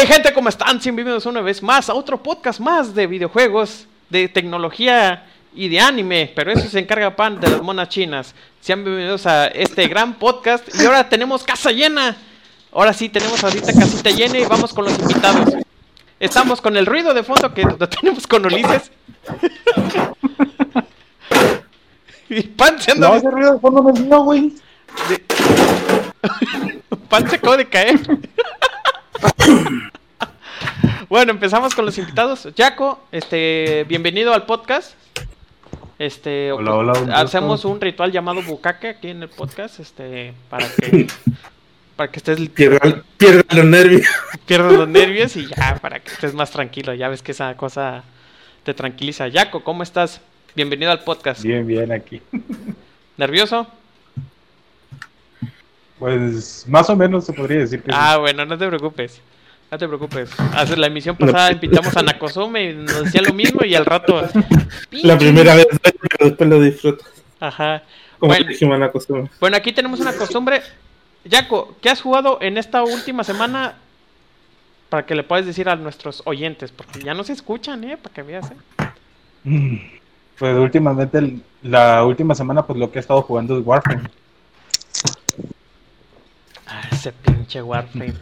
Hey 0.00 0.06
gente, 0.06 0.32
¿cómo 0.32 0.48
están? 0.48 0.78
Bienvenidos 0.78 1.26
una 1.26 1.42
vez 1.42 1.62
más 1.62 1.90
a 1.90 1.94
otro 1.94 2.22
podcast 2.22 2.58
más 2.58 2.94
de 2.94 3.06
videojuegos, 3.06 3.86
de 4.08 4.30
tecnología 4.30 5.26
y 5.54 5.68
de 5.68 5.78
anime, 5.78 6.32
pero 6.34 6.50
eso 6.50 6.66
se 6.70 6.78
encarga 6.78 7.14
Pan 7.14 7.38
de 7.38 7.50
las 7.50 7.60
monas 7.60 7.90
chinas. 7.90 8.34
Sean 8.62 8.82
bienvenidos 8.82 9.26
a 9.26 9.48
este 9.48 9.86
gran 9.88 10.14
podcast 10.14 10.66
y 10.74 10.86
ahora 10.86 11.06
tenemos 11.06 11.44
casa 11.44 11.70
llena. 11.70 12.16
Ahora 12.72 12.94
sí 12.94 13.10
tenemos 13.10 13.44
ahorita 13.44 13.74
casita 13.74 14.08
llena 14.08 14.38
y 14.38 14.46
vamos 14.46 14.72
con 14.72 14.86
los 14.86 14.98
invitados. 14.98 15.56
Estamos 16.18 16.62
con 16.62 16.78
el 16.78 16.86
ruido 16.86 17.12
de 17.12 17.22
fondo 17.22 17.52
que 17.52 17.64
lo 17.64 17.86
tenemos 17.86 18.26
con 18.26 18.46
Ulises. 18.46 18.90
y 22.30 22.40
Pan 22.40 22.80
se 22.80 22.92
anda... 22.92 23.10
No, 23.10 23.16
ese 23.16 23.30
ruido 23.30 23.52
de 23.52 23.60
fondo 23.60 23.82
no 23.82 23.92
es 23.92 24.00
mío, 24.00 24.22
güey. 24.22 24.54
Pan 27.10 27.28
se 27.28 27.36
acaba 27.36 27.58
de 27.58 27.68
caer. 27.68 28.00
bueno, 31.10 31.32
empezamos 31.32 31.74
con 31.74 31.84
los 31.84 31.98
invitados. 31.98 32.48
Jaco, 32.56 33.00
este, 33.10 33.84
bienvenido 33.88 34.32
al 34.32 34.46
podcast. 34.46 34.94
Este, 35.98 36.52
Hola, 36.52 36.76
hola, 36.76 36.92
un 37.00 37.10
hacemos 37.10 37.64
un 37.64 37.80
ritual 37.80 38.12
llamado 38.12 38.40
bucaque 38.42 38.90
aquí 38.90 39.08
en 39.08 39.24
el 39.24 39.28
podcast, 39.28 39.80
este, 39.80 40.32
para 40.48 40.68
que 40.68 41.08
para 41.96 42.12
que 42.12 42.20
estés 42.20 42.48
Pierda, 42.50 43.02
pierda 43.18 43.42
los 43.56 43.64
nervios. 43.64 44.06
pierdas 44.46 44.72
los 44.72 44.88
nervios 44.88 45.36
y 45.36 45.48
ya 45.48 45.78
para 45.82 45.98
que 45.98 46.12
estés 46.12 46.32
más 46.32 46.52
tranquilo. 46.52 46.94
Ya 46.94 47.08
ves 47.08 47.22
que 47.22 47.32
esa 47.32 47.56
cosa 47.56 48.04
te 48.62 48.72
tranquiliza. 48.72 49.28
Jaco, 49.28 49.64
¿cómo 49.64 49.82
estás? 49.82 50.20
Bienvenido 50.54 50.92
al 50.92 51.02
podcast. 51.02 51.42
Bien, 51.42 51.66
bien 51.66 51.90
aquí. 51.90 52.22
¿Nervioso? 53.16 53.66
Pues 55.98 56.64
más 56.68 56.88
o 56.88 56.94
menos 56.94 57.26
se 57.26 57.32
podría 57.32 57.58
decir 57.58 57.82
que 57.82 57.90
sí. 57.90 57.98
Ah, 58.00 58.16
bueno, 58.16 58.46
no 58.46 58.56
te 58.56 58.68
preocupes. 58.68 59.20
No 59.70 59.78
te 59.78 59.86
preocupes. 59.86 60.30
Hace 60.54 60.76
la 60.76 60.88
emisión 60.88 61.16
pasada 61.16 61.52
invitamos 61.52 61.96
a 61.96 62.02
Nakosume 62.02 62.70
y 62.70 62.74
nos 62.74 63.04
decía 63.04 63.22
lo 63.22 63.32
mismo 63.32 63.64
y 63.64 63.74
al 63.74 63.86
rato. 63.86 64.20
La 64.90 65.16
primera 65.16 65.54
vez, 65.54 65.66
pero 65.80 66.28
después 66.28 66.50
lo 66.50 66.60
disfrutas. 66.60 67.06
Ajá. 67.38 67.82
Como 68.18 68.32
Bueno, 68.34 68.46
bueno, 69.38 69.56
aquí 69.56 69.72
tenemos 69.72 70.00
una 70.00 70.12
costumbre. 70.14 70.62
Jaco, 71.30 71.76
¿qué 71.80 71.88
has 71.88 72.00
jugado 72.00 72.38
en 72.40 72.58
esta 72.58 72.82
última 72.82 73.22
semana? 73.24 73.74
Para 74.88 75.06
que 75.06 75.14
le 75.14 75.22
puedas 75.22 75.46
decir 75.46 75.68
a 75.68 75.76
nuestros 75.76 76.22
oyentes, 76.26 76.72
porque 76.72 77.00
ya 77.00 77.14
no 77.14 77.22
se 77.22 77.32
escuchan, 77.32 77.84
¿eh? 77.84 77.96
Para 77.96 78.12
que 78.14 78.22
veas, 78.22 78.50
¿eh? 78.50 78.56
Mm. 79.44 79.76
Pues 80.38 80.56
últimamente, 80.56 81.18
el- 81.18 81.42
la 81.62 82.04
última 82.04 82.34
semana, 82.34 82.66
pues 82.66 82.78
lo 82.78 82.90
que 82.90 82.98
he 82.98 83.00
estado 83.00 83.22
jugando 83.22 83.56
es 83.58 83.64
Warframe. 83.64 84.08
Ah, 86.66 86.82
ese 86.90 87.12
pinche 87.12 87.62
Warframe. 87.62 88.14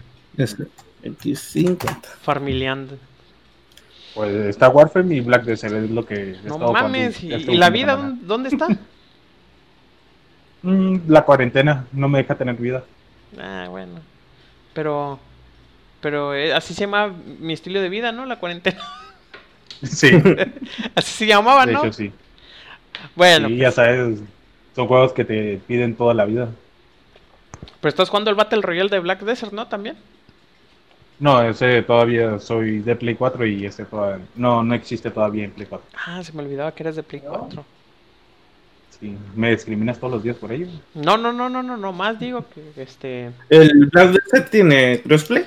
25. 1.03 1.87
Farmileando. 2.21 2.99
Pues 4.15 4.35
está 4.47 4.69
Warframe 4.69 5.17
y 5.17 5.21
Black 5.21 5.45
Desert 5.45 5.75
es 5.75 5.91
lo 5.91 6.05
que 6.05 6.15
he 6.33 6.43
No 6.43 6.59
mames, 6.59 7.19
jugando 7.19 7.53
¿y, 7.53 7.55
y 7.55 7.57
la 7.57 7.71
vida 7.71 7.97
semana. 7.97 8.19
dónde, 8.23 8.49
está? 8.49 8.69
Mm, 10.63 11.09
la 11.11 11.25
cuarentena 11.25 11.87
no 11.93 12.09
me 12.09 12.19
deja 12.19 12.37
tener 12.37 12.57
vida. 12.57 12.85
Ah, 13.39 13.67
bueno. 13.71 14.01
Pero. 14.73 15.21
Pero 16.01 16.35
eh, 16.35 16.53
así 16.55 16.75
se 16.75 16.83
llama 16.83 17.09
mi 17.41 17.53
estilo 17.55 17.81
de 17.81 17.89
vida, 17.89 18.13
¿no? 18.13 18.27
La 18.27 18.39
cuarentena. 18.39 18.81
Sí, 19.83 20.11
Así 20.97 21.13
se 21.13 21.27
llamaba, 21.27 21.65
de 21.65 21.73
¿no? 21.73 21.79
hecho 21.79 21.93
sí. 21.93 22.13
Bueno, 23.15 23.49
Sí, 23.49 23.57
ya 23.57 23.71
sabes, 23.73 24.21
son 24.75 24.89
juegos 24.89 25.13
que 25.13 25.25
te 25.25 25.59
piden 25.67 25.97
toda 25.97 26.15
la 26.15 26.25
vida. 26.25 26.57
pero 27.81 27.89
estás 27.91 28.09
jugando 28.09 28.31
el 28.31 28.37
Battle 28.37 28.63
Royale 28.63 28.89
de 28.91 28.99
Black 29.01 29.21
Desert, 29.23 29.53
¿no? 29.53 29.69
También. 29.69 29.97
No, 31.21 31.43
ese 31.43 31.83
todavía 31.83 32.39
soy 32.39 32.79
de 32.79 32.95
Play 32.95 33.15
4 33.17 33.45
y 33.47 33.67
ese 33.67 33.85
todavía 33.85 34.25
no, 34.37 34.63
no 34.63 34.75
existe 34.75 35.11
todavía 35.11 35.45
en 35.45 35.51
Play 35.51 35.67
4. 35.69 35.87
Ah, 36.07 36.23
se 36.23 36.33
me 36.33 36.43
olvidaba 36.43 36.73
que 36.73 36.83
eras 36.85 36.97
de 36.97 37.03
Play 37.03 37.23
4. 37.27 37.65
Sí, 39.01 39.17
me 39.35 39.51
discriminas 39.51 39.99
todos 39.99 40.15
los 40.15 40.23
días 40.23 40.37
por 40.37 40.53
ello. 40.53 40.67
No, 40.95 41.17
no, 41.17 41.33
no, 41.33 41.49
no, 41.49 41.63
no, 41.63 41.77
no, 41.77 41.93
más 41.93 42.19
digo 42.19 42.45
que 42.55 42.83
este. 42.83 43.31
¿El 43.49 43.87
Black 43.87 44.11
Desert 44.11 44.51
tiene 44.51 45.01
crossplay? 45.03 45.45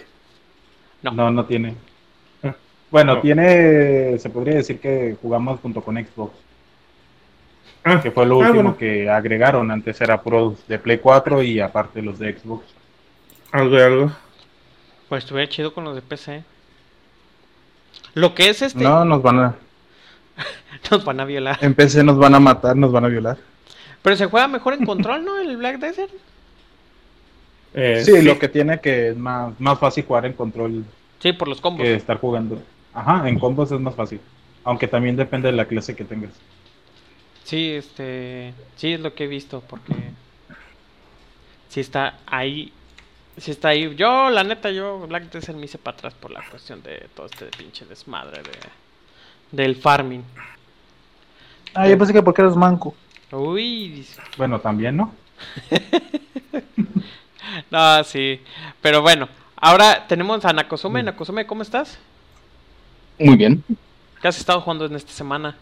No. 1.03 1.11
No, 1.11 1.31
no 1.31 1.45
tiene. 1.45 1.75
Ah. 2.43 2.55
Bueno, 2.89 3.15
No. 3.15 3.21
tiene, 3.21 4.17
se 4.19 4.29
podría 4.29 4.55
decir 4.55 4.79
que 4.79 5.17
jugamos 5.21 5.59
junto 5.61 5.81
con 5.81 5.95
Xbox, 5.97 6.33
Ah, 7.83 7.99
que 8.01 8.11
fue 8.11 8.25
lo 8.25 8.35
ah, 8.35 8.37
último 8.39 8.53
bueno. 8.55 8.77
que 8.77 9.09
agregaron. 9.09 9.71
Antes 9.71 9.99
era 10.01 10.21
puro 10.21 10.55
de 10.67 10.77
Play 10.79 10.99
4 10.99 11.41
y 11.43 11.59
aparte 11.59 12.01
los 12.01 12.19
de 12.19 12.37
Xbox. 12.37 12.63
Algo 13.51 13.75
de 13.75 13.83
algo. 13.83 14.11
Pues 15.11 15.25
estuviera 15.25 15.49
chido 15.49 15.73
con 15.73 15.83
los 15.83 15.93
de 15.93 16.01
PC. 16.01 16.41
Lo 18.13 18.33
que 18.33 18.47
es 18.47 18.61
este. 18.61 18.81
No, 18.81 19.03
nos 19.03 19.21
van 19.21 19.39
a, 19.39 19.55
Nos 20.89 21.03
van 21.03 21.19
a 21.19 21.25
violar. 21.25 21.57
en 21.59 21.75
PC 21.75 22.01
nos 22.01 22.17
van 22.17 22.33
a 22.33 22.39
matar, 22.39 22.77
nos 22.77 22.93
van 22.93 23.03
a 23.03 23.07
violar. 23.09 23.37
Pero 24.01 24.15
se 24.15 24.27
juega 24.27 24.47
mejor 24.47 24.73
en 24.73 24.85
control, 24.85 25.25
¿no? 25.25 25.37
El 25.37 25.57
Black 25.57 25.79
Desert. 25.79 26.13
Eh, 27.73 28.03
Sí, 28.05 28.21
lo 28.21 28.39
que 28.39 28.47
tiene 28.47 28.79
que 28.79 29.09
es 29.09 29.17
más, 29.17 29.51
más 29.59 29.77
fácil 29.79 30.05
jugar 30.05 30.25
en 30.27 30.31
control 30.31 30.85
Sí, 31.19 31.33
por 31.33 31.49
los 31.49 31.59
combos. 31.59 31.83
que 31.83 31.93
estar 31.93 32.17
jugando. 32.17 32.63
Ajá, 32.93 33.27
en 33.27 33.37
combos 33.37 33.69
es 33.69 33.81
más 33.81 33.95
fácil. 33.95 34.21
Aunque 34.63 34.87
también 34.87 35.17
depende 35.17 35.49
de 35.51 35.57
la 35.57 35.65
clase 35.65 35.93
que 35.93 36.05
tengas. 36.05 36.31
Sí, 37.43 37.71
este. 37.71 38.53
Sí, 38.77 38.93
es 38.93 39.01
lo 39.01 39.13
que 39.13 39.25
he 39.25 39.27
visto, 39.27 39.61
porque. 39.67 39.93
Sí 41.67 41.81
está 41.81 42.17
ahí. 42.27 42.71
Sí 43.37 43.51
está 43.51 43.69
ahí. 43.69 43.95
Yo, 43.95 44.29
la 44.29 44.43
neta, 44.43 44.71
yo 44.71 44.99
Black 45.07 45.31
Desert 45.31 45.57
me 45.57 45.65
hice 45.65 45.77
para 45.77 45.97
atrás 45.97 46.13
por 46.13 46.31
la 46.31 46.41
cuestión 46.49 46.83
de 46.83 47.07
todo 47.15 47.27
este 47.27 47.45
pinche 47.57 47.85
desmadre 47.85 48.41
de. 48.43 48.51
Del 49.51 49.75
farming. 49.75 50.23
Ah, 51.73 51.87
yo 51.87 51.97
pensé 51.97 52.13
que 52.13 52.23
porque 52.23 52.41
eres 52.41 52.55
manco. 52.55 52.95
Uy, 53.31 54.05
Bueno, 54.37 54.59
también, 54.59 54.97
¿no? 54.97 55.13
no, 57.71 58.03
sí. 58.03 58.41
Pero 58.81 59.01
bueno, 59.01 59.27
ahora 59.55 60.05
tenemos 60.07 60.43
a 60.45 60.53
Nakosume. 60.53 61.03
Nakosume, 61.03 61.45
¿cómo 61.45 61.61
estás? 61.61 61.97
Muy 63.19 63.35
bien. 63.35 63.63
¿Qué 64.21 64.27
has 64.27 64.37
estado 64.37 64.61
jugando 64.61 64.85
en 64.85 64.95
esta 64.95 65.11
semana? 65.11 65.57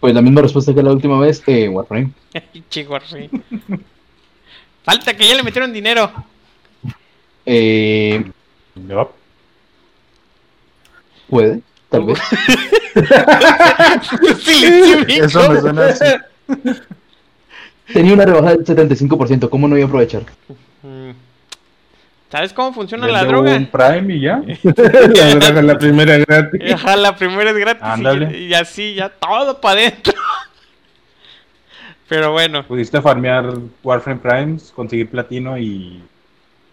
Pues 0.00 0.14
la 0.14 0.22
misma 0.22 0.42
respuesta 0.42 0.74
que 0.74 0.82
la 0.82 0.92
última 0.92 1.18
vez, 1.18 1.42
eh, 1.46 1.68
Warframe. 1.68 2.10
Chico, 2.70 2.98
sí. 3.00 3.28
Falta 4.84 5.16
que 5.16 5.28
ya 5.28 5.34
le 5.34 5.42
metieron 5.42 5.72
dinero. 5.72 6.10
Eh, 7.50 8.30
Yup. 8.74 9.08
puede, 11.30 11.62
tal 11.88 12.04
vez. 12.04 12.18
Eso 15.08 15.50
me 15.50 15.60
suena 15.60 15.86
así. 15.86 16.04
Tenía 17.92 18.12
una 18.12 18.26
rebaja 18.26 18.50
del 18.50 18.64
75%, 18.66 19.48
¿cómo 19.48 19.66
no 19.66 19.76
iba 19.76 19.86
a 19.86 19.88
aprovechar? 19.88 20.22
Mm. 20.82 21.10
¿Sabes 22.30 22.52
cómo 22.52 22.74
funciona 22.74 23.06
Vende 23.06 23.20
la 23.22 23.26
droga? 23.26 23.56
un 23.56 23.66
Prime 23.66 24.14
y 24.14 24.20
ya. 24.20 24.42
la 24.64 25.24
verdad, 25.34 25.62
la 25.62 25.78
primera 25.78 26.18
gratis. 26.18 26.72
Ajá, 26.74 26.96
la 26.96 27.16
primera 27.16 27.50
es 27.50 27.56
gratis 27.56 27.82
y- 27.82 27.86
Ándale. 27.90 28.38
y, 28.38 28.52
así 28.52 28.94
ya 28.94 29.08
todo 29.08 29.58
para 29.60 29.80
adentro. 29.80 30.12
Pero 32.08 32.32
bueno, 32.32 32.66
Pudiste 32.66 33.00
farmear 33.00 33.54
Warframe 33.82 34.20
Primes, 34.20 34.70
conseguir 34.76 35.08
platino 35.10 35.56
y 35.58 36.02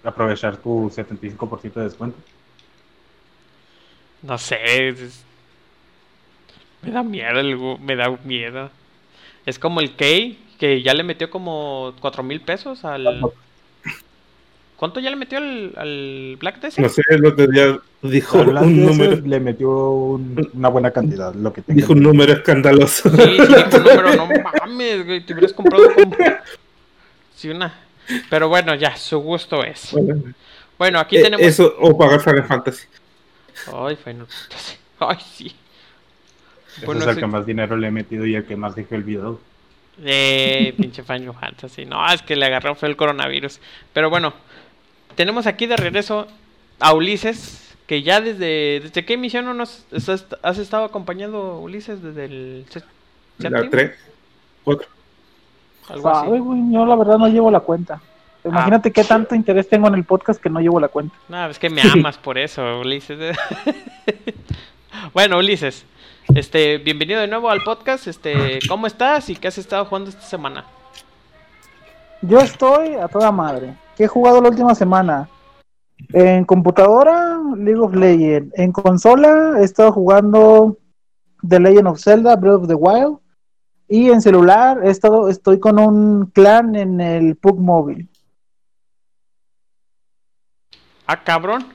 aprovechar 0.06 0.58
tu 0.58 0.90
75% 0.90 1.74
de 1.74 1.84
descuento. 1.84 2.18
no 4.22 4.38
sé. 4.38 4.90
es- 4.90 5.24
Me 6.82 6.92
da 6.92 7.04
miedo, 7.04 7.40
el 7.40 7.58
me 7.80 7.96
da 7.96 8.10
miedo. 8.24 8.70
Es 9.46 9.58
como 9.60 9.80
el 9.82 9.96
Key, 9.96 10.40
que 10.60 10.82
ya 10.82 10.94
le 10.94 11.04
metió 11.04 11.30
como 11.30 11.94
cuatro 12.00 12.24
mil 12.24 12.42
pesos 12.42 12.86
al... 12.86 13.22
¿Cuánto 14.78 15.00
ya 15.00 15.10
le 15.10 15.16
metió 15.16 15.38
al, 15.38 15.74
al 15.78 16.38
Black 16.40 16.60
Desert? 16.60 16.80
No 16.86 16.90
sé, 16.90 17.02
el 17.10 17.26
otro 17.26 17.48
día 17.48 17.80
dijo 18.02 18.40
un 18.40 18.54
Desert 18.54 18.68
número, 18.72 19.16
le 19.26 19.40
metió 19.40 19.70
un- 19.70 20.50
una 20.54 20.68
buena 20.70 20.92
cantidad, 20.92 21.34
lo 21.34 21.54
que 21.54 21.62
tenga. 21.62 21.78
dijo 21.80 21.94
un 21.94 22.02
número 22.04 22.34
escandaloso. 22.34 23.10
Sí, 23.10 23.16
sí, 23.38 23.54
dijo 23.56 23.78
un 23.78 23.84
número, 23.84 24.16
no 24.16 24.28
mames, 24.62 25.06
güey, 25.06 25.26
te 25.26 25.34
hubieras 25.34 25.54
comprado 25.54 25.94
como... 25.94 26.16
Sí, 27.36 27.50
una... 27.50 27.74
Pero 28.30 28.50
bueno, 28.50 28.76
ya, 28.76 28.96
su 28.96 29.20
gusto 29.20 29.64
es. 29.64 29.92
Bueno, 29.92 30.34
Bueno, 30.78 31.00
aquí 31.00 31.18
eh, 31.18 31.24
tenemos... 31.24 31.46
Eso, 31.46 31.76
o 31.80 31.98
pagar 31.98 32.22
Final 32.22 32.44
Fantasy. 32.44 32.88
Ay, 33.74 33.96
Final 33.96 34.28
Fantasy. 34.28 34.78
Ay, 35.00 35.18
sí. 35.34 35.56
Ese 36.78 36.86
Bueno, 36.86 37.02
es 37.02 37.08
el 37.08 37.16
sí. 37.16 37.20
que 37.22 37.28
más 37.28 37.46
dinero 37.46 37.78
le 37.78 37.88
he 37.88 37.92
metido 37.92 38.26
y 38.26 38.36
el 38.36 38.46
que 38.46 38.56
más 38.56 38.76
dejé 38.76 38.96
olvidado. 38.96 39.40
Eh, 40.04 40.74
pinche 40.78 41.04
Final 41.04 41.34
Fantasy. 41.34 41.86
No, 41.86 42.06
es 42.12 42.22
que 42.22 42.36
le 42.36 42.46
agarró 42.46 42.76
fue 42.76 42.90
el 42.90 42.98
coronavirus. 42.98 43.60
Pero 43.94 44.10
bueno, 44.10 44.34
tenemos 45.16 45.48
aquí 45.48 45.66
de 45.68 45.78
regreso 45.78 46.28
a 46.80 46.94
Ulises, 46.94 47.76
que 47.88 48.04
ya 48.04 48.20
desde... 48.20 48.82
¿Desde 48.84 49.06
qué 49.06 49.14
emisión 49.14 49.46
no 49.46 49.54
nos 49.54 49.86
has, 49.94 50.26
has 50.42 50.58
estado 50.58 50.84
acompañando, 50.84 51.60
Ulises? 51.60 52.02
Desde 52.02 52.26
el... 52.26 52.66
La 53.40 53.50
séptimo? 53.50 53.70
3, 53.70 53.92
4. 54.64 54.88
Algo 55.90 56.10
así. 56.10 56.28
Güey, 56.28 56.72
yo 56.72 56.86
la 56.86 56.96
verdad 56.96 57.18
no 57.18 57.28
llevo 57.28 57.52
la 57.52 57.60
cuenta. 57.60 58.02
Imagínate 58.44 58.92
qué 58.92 59.04
tanto 59.04 59.34
interés 59.34 59.68
tengo 59.68 59.88
en 59.88 59.96
el 59.96 60.04
podcast 60.04 60.40
que 60.42 60.50
no 60.50 60.60
llevo 60.60 60.80
la 60.80 60.88
cuenta. 60.88 61.16
No, 61.30 61.48
es 61.48 61.58
que 61.58 61.70
me 61.70 61.82
amas 61.82 62.18
por 62.18 62.38
eso, 62.38 62.80
Ulises. 62.80 63.36
bueno, 65.14 65.40
Ulises, 65.40 65.86
este, 66.34 66.78
bienvenido 66.78 67.20
de 67.22 67.28
nuevo 67.28 67.50
al 67.50 67.64
podcast. 67.64 68.08
Este, 68.08 68.60
¿cómo 68.70 68.86
estás 68.86 69.30
y 69.30 69.36
qué 69.36 69.48
has 69.48 69.58
estado 69.58 69.86
jugando 69.86 70.12
esta 70.12 70.22
semana? 70.22 70.66
Yo 72.22 72.40
estoy 72.40 72.96
a 72.96 73.08
toda 73.08 73.32
madre. 73.32 73.76
¿Qué 73.98 74.04
he 74.04 74.08
jugado 74.08 74.42
la 74.42 74.50
última 74.50 74.76
semana? 74.76 75.28
En 76.14 76.46
computadora, 76.46 77.40
League 77.58 77.80
of 77.80 77.96
Legends. 77.96 78.54
En 78.58 78.72
consola, 78.72 79.56
he 79.60 79.64
estado 79.64 79.92
jugando 79.92 80.78
The 81.48 81.60
Legend 81.60 81.88
of 81.88 82.00
Zelda, 82.00 82.36
Breath 82.36 82.62
of 82.62 82.68
the 82.68 82.76
Wild. 82.76 83.18
Y 83.88 84.10
en 84.10 84.22
celular, 84.22 84.82
he 84.84 84.90
estado, 84.90 85.30
estoy 85.30 85.60
con 85.60 85.80
un 85.80 86.26
clan 86.28 86.76
en 86.76 87.00
el 87.02 87.36
PUG 87.36 87.60
móvil. 87.60 88.10
Ah, 91.06 91.24
cabrón. 91.24 91.66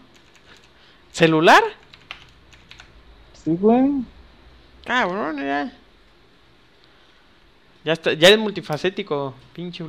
¿Celular? 1.13 1.63
Sí, 3.33 3.57
güey. 3.61 4.05
Cabrón, 4.85 5.37
ya. 5.37 5.73
Ya, 7.85 7.93
está, 7.93 8.13
ya 8.13 8.29
es 8.29 8.39
multifacético, 8.39 9.35
pinche. 9.53 9.85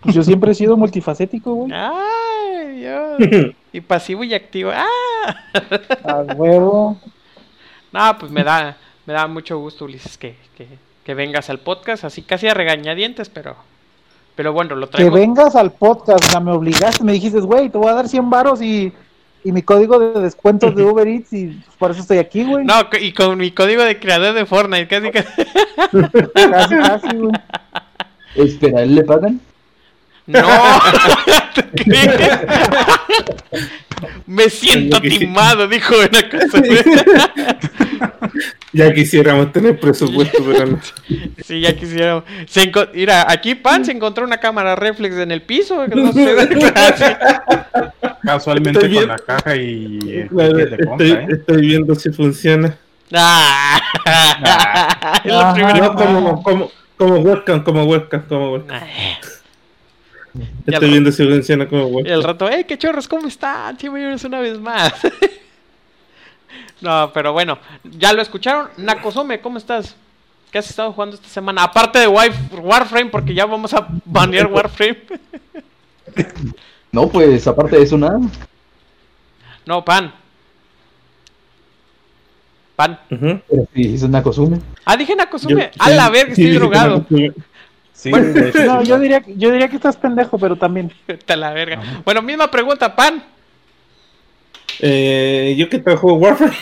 Pues 0.00 0.14
yo 0.14 0.22
siempre 0.22 0.52
he 0.52 0.54
sido 0.54 0.76
multifacético, 0.76 1.54
güey. 1.54 1.72
Ay, 1.72 2.80
Dios. 2.80 3.54
Y 3.72 3.80
pasivo 3.80 4.22
y 4.22 4.32
activo. 4.34 4.70
¡Ah! 4.72 4.86
A 6.04 6.18
huevo. 6.20 6.96
No, 7.90 8.18
pues 8.20 8.30
me 8.30 8.44
da, 8.44 8.76
me 9.06 9.12
da 9.14 9.26
mucho 9.26 9.58
gusto, 9.58 9.84
Ulises, 9.84 10.16
que, 10.18 10.36
que, 10.56 10.66
que 11.04 11.14
vengas 11.14 11.50
al 11.50 11.58
podcast, 11.60 12.04
así 12.04 12.22
casi 12.22 12.46
a 12.48 12.54
regañadientes, 12.54 13.28
pero, 13.28 13.56
pero 14.34 14.52
bueno, 14.52 14.74
lo 14.74 14.86
Que 14.88 14.96
traigo. 14.98 15.14
vengas 15.14 15.54
al 15.56 15.72
podcast, 15.72 16.24
o 16.24 16.30
sea, 16.30 16.40
me 16.40 16.52
obligaste, 16.52 17.04
me 17.04 17.12
dijiste, 17.12 17.40
güey, 17.40 17.68
te 17.68 17.78
voy 17.78 17.88
a 17.88 17.94
dar 17.94 18.08
100 18.08 18.30
varos 18.30 18.62
y, 18.62 18.92
y 19.44 19.52
mi 19.52 19.62
código 19.62 19.98
de 19.98 20.20
descuento 20.20 20.70
de 20.70 20.82
Uber 20.90 21.06
Eats 21.06 21.32
y 21.32 21.46
pues, 21.48 21.76
por 21.78 21.90
eso 21.90 22.00
estoy 22.00 22.18
aquí, 22.18 22.44
güey. 22.44 22.64
No, 22.64 22.74
y 23.00 23.12
con 23.12 23.36
mi 23.38 23.50
código 23.50 23.82
de 23.82 23.98
creador 23.98 24.34
de 24.34 24.46
Fortnite, 24.46 24.88
casi 24.88 25.10
que... 25.10 25.24
Casi, 26.34 26.76
casi, 26.76 27.16
güey. 27.16 27.32
Espera, 28.36 28.82
¿él 28.82 28.94
le 28.96 29.04
pagan? 29.04 29.40
No. 30.26 30.40
Me 34.26 34.50
siento 34.50 35.00
timado, 35.00 35.68
dijo 35.68 35.94
una 35.96 36.28
cosa. 36.28 36.62
Ya 38.72 38.92
quisiéramos 38.92 39.52
tener 39.52 39.78
presupuesto, 39.78 40.42
pero 40.44 40.66
no. 40.66 40.80
Sí, 41.44 41.60
ya 41.60 41.76
quisiera. 41.76 42.24
Se 42.48 42.72
Mira, 42.92 43.24
aquí 43.30 43.54
Pan 43.54 43.84
se 43.84 43.92
encontró 43.92 44.24
una 44.24 44.38
cámara 44.38 44.74
reflex 44.74 45.14
en 45.16 45.30
el 45.30 45.42
piso. 45.42 45.86
que 45.86 45.94
no 45.94 46.12
sé. 46.12 46.34
Casualmente 48.24 48.80
Estoy 48.80 48.94
con 48.98 49.06
la 49.08 49.18
caja 49.18 49.54
y 49.54 49.98
el 50.10 50.28
Claro, 50.28 50.56
ticket 50.56 50.70
de 50.70 50.86
compra, 50.86 51.06
estoy, 51.06 51.22
¿eh? 51.22 51.26
estoy 51.38 51.60
viendo 51.60 51.94
si 51.94 52.10
funciona. 52.10 52.76
Ah, 53.12 53.80
es 55.24 55.32
la 55.32 55.54
primera 55.54 55.78
No, 55.78 55.94
como, 55.94 56.42
como, 56.42 56.70
como 56.96 57.14
webcam, 57.20 57.62
como 57.62 57.84
webcam, 57.84 58.22
como 58.26 58.52
webcam. 58.54 58.80
Ya 60.34 60.74
Estoy 60.74 60.90
viendo 60.90 61.12
si 61.12 61.24
funciona 61.24 61.68
como 61.68 61.88
Y 61.88 61.92
webcam. 61.92 62.12
el 62.14 62.22
rato, 62.24 62.48
¡hey, 62.50 62.64
qué 62.66 62.76
chorros! 62.76 63.06
¿Cómo 63.06 63.28
están? 63.28 63.78
Sí, 63.78 63.88
bienvenidos 63.88 64.24
una 64.24 64.40
vez 64.40 64.58
más. 64.58 64.92
no, 66.80 67.10
pero 67.14 67.32
bueno, 67.32 67.58
ya 67.84 68.12
lo 68.12 68.20
escucharon. 68.22 68.68
Nakosome, 68.78 69.40
¿cómo 69.40 69.58
estás? 69.58 69.94
¿Qué 70.50 70.58
has 70.58 70.68
estado 70.68 70.92
jugando 70.92 71.14
esta 71.16 71.28
semana? 71.28 71.62
Aparte 71.64 71.98
de 72.00 72.06
Warframe, 72.08 73.10
porque 73.10 73.34
ya 73.34 73.46
vamos 73.46 73.72
a 73.74 73.86
banear 74.04 74.46
Warframe. 74.52 74.98
No, 76.90 77.08
pues 77.08 77.46
aparte 77.46 77.76
de 77.76 77.82
eso, 77.82 77.96
nada. 77.96 78.18
no, 79.66 79.84
Pan. 79.84 80.12
Pan. 82.76 82.98
Ujú. 83.10 83.40
Pero 83.48 83.68
si 83.72 83.94
es 83.94 84.02
una 84.02 84.20
costumbre. 84.22 84.60
Ah, 84.84 84.96
dije 84.96 85.14
Nakosome. 85.14 85.70
Yo- 85.76 85.82
A 85.82 85.90
la 85.90 86.10
verga, 86.10 86.30
estoy 86.32 86.46
sí, 86.46 86.50
drogado. 86.52 87.06
Sí, 87.94 88.10
Bueno, 88.10 88.34
No, 88.66 88.82
yo 88.82 88.98
diría, 88.98 89.22
yo 89.26 89.50
diría 89.50 89.68
que 89.68 89.76
estás 89.76 89.96
pendejo, 89.96 90.36
pero 90.38 90.56
también. 90.56 90.92
A 91.28 91.36
la 91.36 91.52
verga. 91.52 91.80
Bueno, 92.04 92.20
misma 92.20 92.50
pregunta, 92.50 92.94
Pan. 92.94 93.22
Eh, 94.80 95.54
yo 95.56 95.68
que 95.68 95.78
trabajo 95.78 96.14
Warframe, 96.14 96.52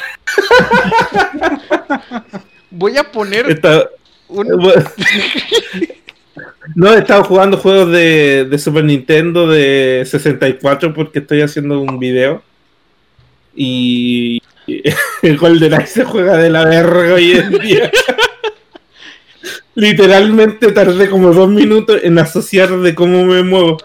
Voy 2.70 2.96
a 2.98 3.10
poner 3.10 3.50
está- 3.50 3.88
un... 4.28 4.46
no 6.74 6.92
he 6.92 6.98
estado 6.98 7.24
jugando 7.24 7.56
juegos 7.56 7.90
de, 7.90 8.46
de 8.50 8.58
Super 8.58 8.84
Nintendo 8.84 9.48
de 9.48 10.04
64 10.06 10.92
porque 10.94 11.20
estoy 11.20 11.40
haciendo 11.40 11.80
un 11.80 11.98
video. 11.98 12.42
Y 13.54 14.42
el 15.22 15.36
GoldenEye 15.38 15.86
se 15.86 16.04
juega 16.04 16.36
de 16.36 16.50
la 16.50 16.64
verga 16.64 17.14
hoy 17.14 17.32
en 17.32 17.58
día. 17.58 17.90
Literalmente 19.74 20.72
tardé 20.72 21.08
como 21.08 21.32
dos 21.32 21.48
minutos 21.48 22.00
en 22.02 22.18
asociar 22.18 22.70
de 22.78 22.94
cómo 22.94 23.24
me 23.24 23.42
muevo. 23.42 23.78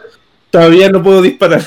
Todavía 0.49 0.89
no 0.89 1.01
puedo 1.01 1.21
disparar. 1.21 1.65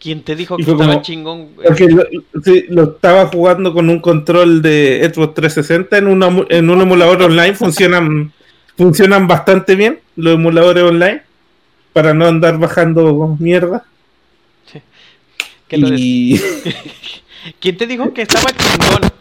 ¿Quién 0.00 0.22
te 0.22 0.34
dijo 0.34 0.56
que 0.56 0.62
estaba 0.62 0.86
como- 0.86 1.02
chingón? 1.02 1.48
Porque 1.62 1.86
lo, 1.88 2.04
sí, 2.42 2.64
lo 2.70 2.84
estaba 2.84 3.26
jugando 3.26 3.74
con 3.74 3.90
un 3.90 4.00
control 4.00 4.62
de 4.62 5.10
Xbox 5.12 5.34
360 5.34 5.98
en, 5.98 6.06
una, 6.06 6.46
en 6.48 6.70
un 6.70 6.80
emulador 6.80 7.22
online. 7.22 7.54
Funcionan, 7.54 8.32
funcionan 8.76 9.28
bastante 9.28 9.74
bien 9.74 10.00
los 10.16 10.34
emuladores 10.34 10.84
online 10.84 11.22
para 11.92 12.14
no 12.14 12.26
andar 12.26 12.58
bajando 12.58 13.36
mierda. 13.38 13.84
Y, 15.70 16.40
¿Quién 17.60 17.76
te 17.76 17.86
dijo 17.86 18.12
que 18.12 18.22
estaba 18.22 18.50
chingón? 18.50 19.19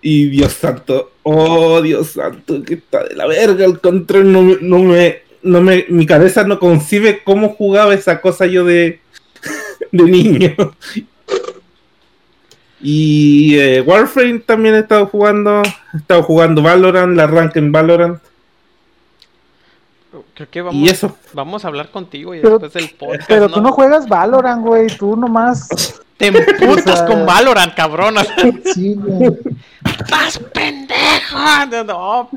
Y 0.00 0.26
Dios 0.30 0.52
santo, 0.52 1.12
oh 1.24 1.80
Dios 1.82 2.12
santo, 2.12 2.62
que 2.62 2.74
está 2.74 3.04
de 3.04 3.14
la 3.16 3.26
verga 3.26 3.64
el 3.64 3.80
control. 3.80 4.30
No, 4.32 4.42
me- 4.42 4.58
no 4.60 4.78
me, 4.80 5.22
no 5.42 5.60
me, 5.60 5.86
mi 5.88 6.06
cabeza 6.06 6.44
no 6.44 6.58
concibe 6.58 7.22
cómo 7.24 7.50
jugaba 7.50 7.94
esa 7.94 8.20
cosa 8.20 8.46
yo 8.46 8.64
de, 8.64 9.00
de 9.92 10.02
niño. 10.04 10.54
Y 12.80 13.56
eh, 13.58 13.80
Warframe 13.80 14.38
también 14.40 14.76
he 14.76 14.78
estado 14.80 15.06
jugando. 15.06 15.62
He 15.94 15.96
estado 15.96 16.22
jugando 16.22 16.62
Valorant, 16.62 17.16
la 17.16 17.26
rank 17.26 17.56
en 17.56 17.72
Valorant. 17.72 18.20
Creo 20.34 20.48
que 20.50 20.62
vamos, 20.62 20.80
Y 20.80 20.88
eso. 20.88 21.16
vamos 21.32 21.64
a 21.64 21.68
hablar 21.68 21.90
contigo 21.90 22.34
y 22.34 22.40
Pero- 22.40 22.58
después 22.60 22.72
del 22.74 22.94
podcast. 22.96 23.28
Pero 23.28 23.48
tú 23.48 23.60
no 23.60 23.72
juegas 23.72 24.08
Valorant, 24.08 24.64
güey. 24.64 24.86
Tú 24.96 25.16
nomás. 25.16 25.68
Te 26.18 26.26
emputas 26.26 27.02
con 27.04 27.24
Valorant, 27.26 27.74
cabrón. 27.74 28.16
Sí, 28.74 28.94
güey. 28.94 29.30
¡Estás 29.84 30.38
pendejo! 30.52 31.38
No, 31.70 31.84
no. 31.84 32.30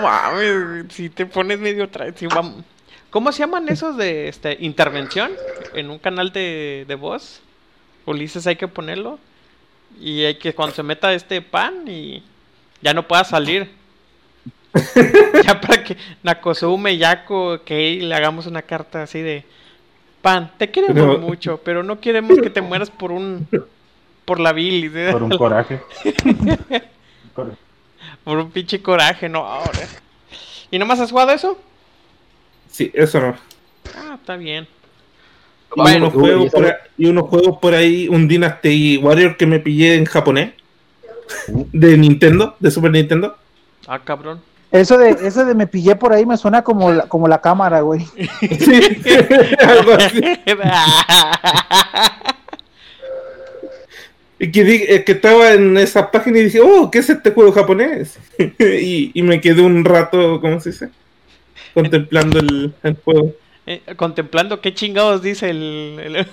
Mames. 0.00 0.86
Si 0.90 1.08
te 1.10 1.26
pones 1.26 1.58
medio 1.58 1.90
tra- 1.90 2.12
si 2.14 2.26
¿Cómo 3.10 3.30
se 3.30 3.40
llaman 3.40 3.68
esos 3.68 3.96
de 3.98 4.28
este, 4.28 4.56
intervención? 4.60 5.30
En 5.74 5.90
un 5.90 5.98
canal 5.98 6.32
de, 6.32 6.86
de 6.88 6.94
voz. 6.94 7.42
Ulises 8.06 8.46
hay 8.46 8.56
que 8.56 8.68
ponerlo. 8.68 9.18
Y 10.00 10.24
hay 10.24 10.36
que 10.36 10.54
cuando 10.54 10.74
se 10.74 10.82
meta 10.82 11.12
este 11.12 11.42
pan 11.42 11.86
y 11.86 12.22
ya 12.80 12.94
no 12.94 13.06
pueda 13.06 13.24
salir. 13.24 13.70
ya 15.44 15.60
para 15.60 15.84
que 15.84 15.98
Nakosume, 16.22 16.96
Yako, 16.96 17.60
que 17.64 17.98
le 18.00 18.14
hagamos 18.14 18.46
una 18.46 18.62
carta 18.62 19.02
así 19.02 19.20
de 19.20 19.44
pan, 20.22 20.50
te 20.56 20.70
queremos 20.70 20.94
Pero- 20.94 21.18
mucho, 21.18 21.60
pero 21.64 21.82
no 21.82 22.00
queremos 22.00 22.38
que 22.40 22.48
te 22.50 22.60
mueras 22.62 22.90
por 22.90 23.12
un 23.12 23.46
por 24.24 24.38
la 24.40 24.52
bilis, 24.52 24.92
¿eh? 24.94 25.08
Por 25.12 25.22
un 25.24 25.36
coraje. 25.36 25.80
Cor- 27.34 27.56
por 28.24 28.38
un 28.38 28.50
pinche 28.50 28.80
coraje, 28.80 29.28
no 29.28 29.40
ahora. 29.40 29.80
¿Y 30.70 30.78
nomás 30.78 31.00
has 31.00 31.10
jugado 31.10 31.32
eso? 31.32 31.58
Sí, 32.70 32.90
eso 32.94 33.20
no. 33.20 33.36
Ah, 33.96 34.14
está 34.14 34.36
bien. 34.36 34.66
Y 35.76 35.80
Bueno, 35.80 36.10
unos 36.14 36.46
y 36.46 36.50
por 36.50 36.64
ahí, 36.64 36.72
y 36.98 37.06
unos 37.06 37.28
juegos 37.28 37.58
por 37.58 37.74
ahí, 37.74 38.08
un 38.08 38.28
Dynasty 38.28 38.98
Warrior 38.98 39.36
que 39.36 39.46
me 39.46 39.58
pillé 39.58 39.96
en 39.96 40.04
japonés. 40.04 40.52
De 41.48 41.96
Nintendo, 41.96 42.56
de 42.60 42.70
Super 42.70 42.90
Nintendo. 42.90 43.36
Ah, 43.86 43.98
cabrón. 43.98 44.40
Eso 44.72 44.96
de, 44.96 45.10
eso 45.10 45.44
de 45.44 45.54
me 45.54 45.66
pillé 45.66 45.94
por 45.96 46.14
ahí 46.14 46.24
me 46.24 46.38
suena 46.38 46.64
como 46.64 46.90
la, 46.90 47.02
como 47.06 47.28
la 47.28 47.42
cámara, 47.42 47.82
güey. 47.82 48.00
Sí, 48.40 48.80
algo 49.60 49.92
así. 49.92 50.22
Y 54.38 54.50
que, 54.50 54.62
eh, 54.62 55.04
que 55.04 55.12
estaba 55.12 55.52
en 55.52 55.76
esa 55.76 56.10
página 56.10 56.38
y 56.38 56.44
dije, 56.44 56.60
oh, 56.60 56.90
¿qué 56.90 56.98
es 56.98 57.10
este 57.10 57.30
juego 57.30 57.52
japonés? 57.52 58.18
y, 58.38 59.12
y 59.14 59.22
me 59.22 59.40
quedé 59.40 59.60
un 59.62 59.84
rato, 59.84 60.40
¿cómo 60.40 60.58
se 60.58 60.70
dice? 60.70 60.90
Contemplando 61.74 62.40
el, 62.40 62.74
el 62.82 62.96
juego. 62.96 63.32
Eh, 63.66 63.82
contemplando 63.96 64.60
qué 64.60 64.74
chingados 64.74 65.22
dice 65.22 65.50
el, 65.50 66.26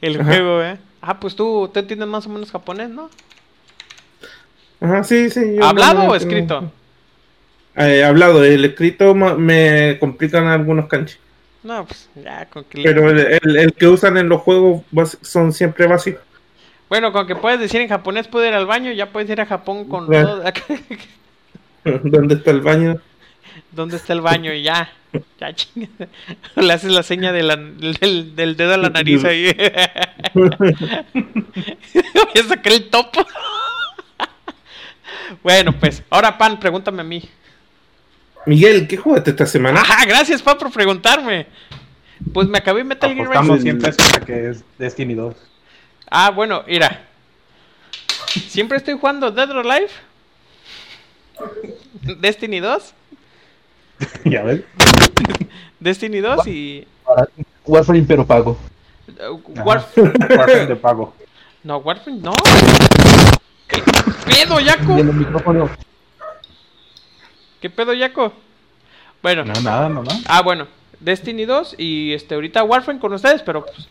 el, 0.00 0.24
juego, 0.24 0.62
¿eh? 0.62 0.78
Ah, 1.02 1.20
pues 1.20 1.36
tú, 1.36 1.68
tú 1.72 1.80
entiendes 1.80 2.08
más 2.08 2.26
o 2.26 2.30
menos 2.30 2.50
japonés, 2.50 2.88
¿no? 2.88 3.10
Ajá, 4.82 5.04
sí, 5.04 5.30
sí. 5.30 5.56
¿Hablado 5.62 6.02
no- 6.04 6.10
o 6.10 6.14
escrito? 6.16 6.70
eh, 7.76 8.04
hablado. 8.04 8.44
El 8.44 8.64
escrito 8.64 9.14
me 9.14 9.96
complican 10.00 10.46
algunos 10.48 10.88
canchis. 10.88 11.18
No, 11.62 11.84
pues 11.86 12.08
ya, 12.16 12.46
con 12.46 12.64
que... 12.64 12.82
Pero 12.82 13.08
el, 13.10 13.20
el- 13.20 13.56
el 13.56 13.72
que 13.74 13.86
usan 13.86 14.16
en 14.18 14.28
los 14.28 14.40
juegos 14.42 14.82
son 15.22 15.52
siempre 15.52 15.86
básicos. 15.86 16.20
Bueno, 16.88 17.12
con 17.12 17.26
que 17.26 17.36
puedes 17.36 17.60
decir 17.60 17.80
en 17.80 17.88
japonés, 17.88 18.26
puedo 18.28 18.46
ir 18.46 18.52
al 18.54 18.66
baño, 18.66 18.90
ya 18.92 19.06
puedes 19.10 19.30
ir 19.30 19.40
a 19.40 19.46
Japón 19.46 19.88
con 19.88 20.06
Bueno. 20.06 20.28
todo... 20.40 20.42
¿Dónde 22.02 22.34
está 22.34 22.50
el 22.50 22.60
baño? 22.62 23.00
¿Dónde 23.70 23.96
está 23.96 24.12
el 24.12 24.20
baño? 24.20 24.52
Y 24.52 24.62
ya. 24.62 24.90
Ya 25.40 25.54
chinga. 25.54 25.88
Le 26.56 26.72
haces 26.72 26.90
la 26.90 27.02
seña 27.02 27.32
de 27.32 27.42
la- 27.44 27.56
del, 27.56 28.34
del 28.34 28.56
dedo 28.56 28.74
a 28.74 28.78
la 28.78 28.88
nariz 28.90 29.24
ahí. 29.24 29.54
Voy 30.34 30.50
a 32.40 32.48
sacar 32.48 32.72
el 32.72 32.88
topo. 32.90 33.24
Bueno, 35.42 35.72
pues, 35.78 36.02
ahora 36.10 36.36
Pan, 36.38 36.58
pregúntame 36.60 37.00
a 37.00 37.04
mí. 37.04 37.28
Miguel, 38.46 38.88
¿qué 38.88 38.96
jugaste 38.96 39.30
esta 39.30 39.46
semana? 39.46 39.80
Ajá, 39.80 40.04
gracias 40.04 40.42
Pan 40.42 40.58
por 40.58 40.72
preguntarme. 40.72 41.46
Pues 42.32 42.48
me 42.48 42.58
acabé 42.58 42.84
Metal 42.84 43.14
Gear 43.14 43.28
Rising. 43.28 43.60
siempre 43.62 43.90
a 43.90 44.20
que 44.20 44.50
es 44.50 44.64
Destiny 44.78 45.14
2. 45.14 45.34
Ah, 46.10 46.30
bueno, 46.30 46.62
mira. 46.66 47.06
Siempre 48.48 48.78
estoy 48.78 48.94
jugando 48.98 49.30
Dead 49.30 49.50
or 49.50 49.58
Alive. 49.58 49.90
Destiny 52.20 52.60
2. 52.60 52.94
ya 54.24 54.42
ves. 54.42 54.62
Destiny 55.80 56.20
2 56.20 56.46
y... 56.46 56.86
Warframe 57.64 58.02
pero 58.02 58.26
pago. 58.26 58.58
uh, 59.08 59.40
Ajá. 59.56 59.64
Warf- 59.64 60.36
Warframe 60.36 60.66
de 60.66 60.76
pago. 60.76 61.14
No, 61.64 61.78
Warframe, 61.78 62.20
no. 62.20 62.32
¿Qué 63.72 63.82
pedo, 64.44 64.60
Yaco? 64.60 64.96
El 64.96 65.12
micrófono. 65.12 65.70
¿Qué 67.60 67.70
pedo, 67.70 67.92
Yaco? 67.92 68.32
Bueno, 69.22 69.44
No, 69.44 69.52
nada, 69.62 69.88
no, 69.88 70.02
ah, 70.26 70.42
bueno, 70.42 70.66
Destiny 70.98 71.44
2 71.44 71.76
y 71.78 72.12
este 72.12 72.34
ahorita 72.34 72.64
Warframe 72.64 72.98
con 72.98 73.12
ustedes, 73.12 73.42
pero 73.42 73.64
pues 73.64 73.88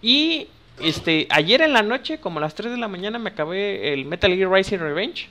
y 0.00 0.48
este 0.82 1.26
ayer 1.30 1.60
en 1.60 1.74
la 1.74 1.82
noche, 1.82 2.18
como 2.18 2.38
a 2.38 2.42
las 2.42 2.54
3 2.54 2.70
de 2.72 2.78
la 2.78 2.88
mañana 2.88 3.18
me 3.18 3.28
acabé 3.30 3.92
el 3.92 4.06
Metal 4.06 4.34
Gear 4.34 4.50
Rising 4.50 4.78
Revenge. 4.78 5.28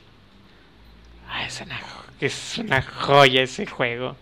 Ah, 1.28 1.46
es 1.46 1.60
una, 1.62 1.78
jo- 1.80 2.04
es 2.22 2.58
una 2.60 2.82
joya 2.84 3.42
ese 3.42 3.66
juego. 3.66 4.16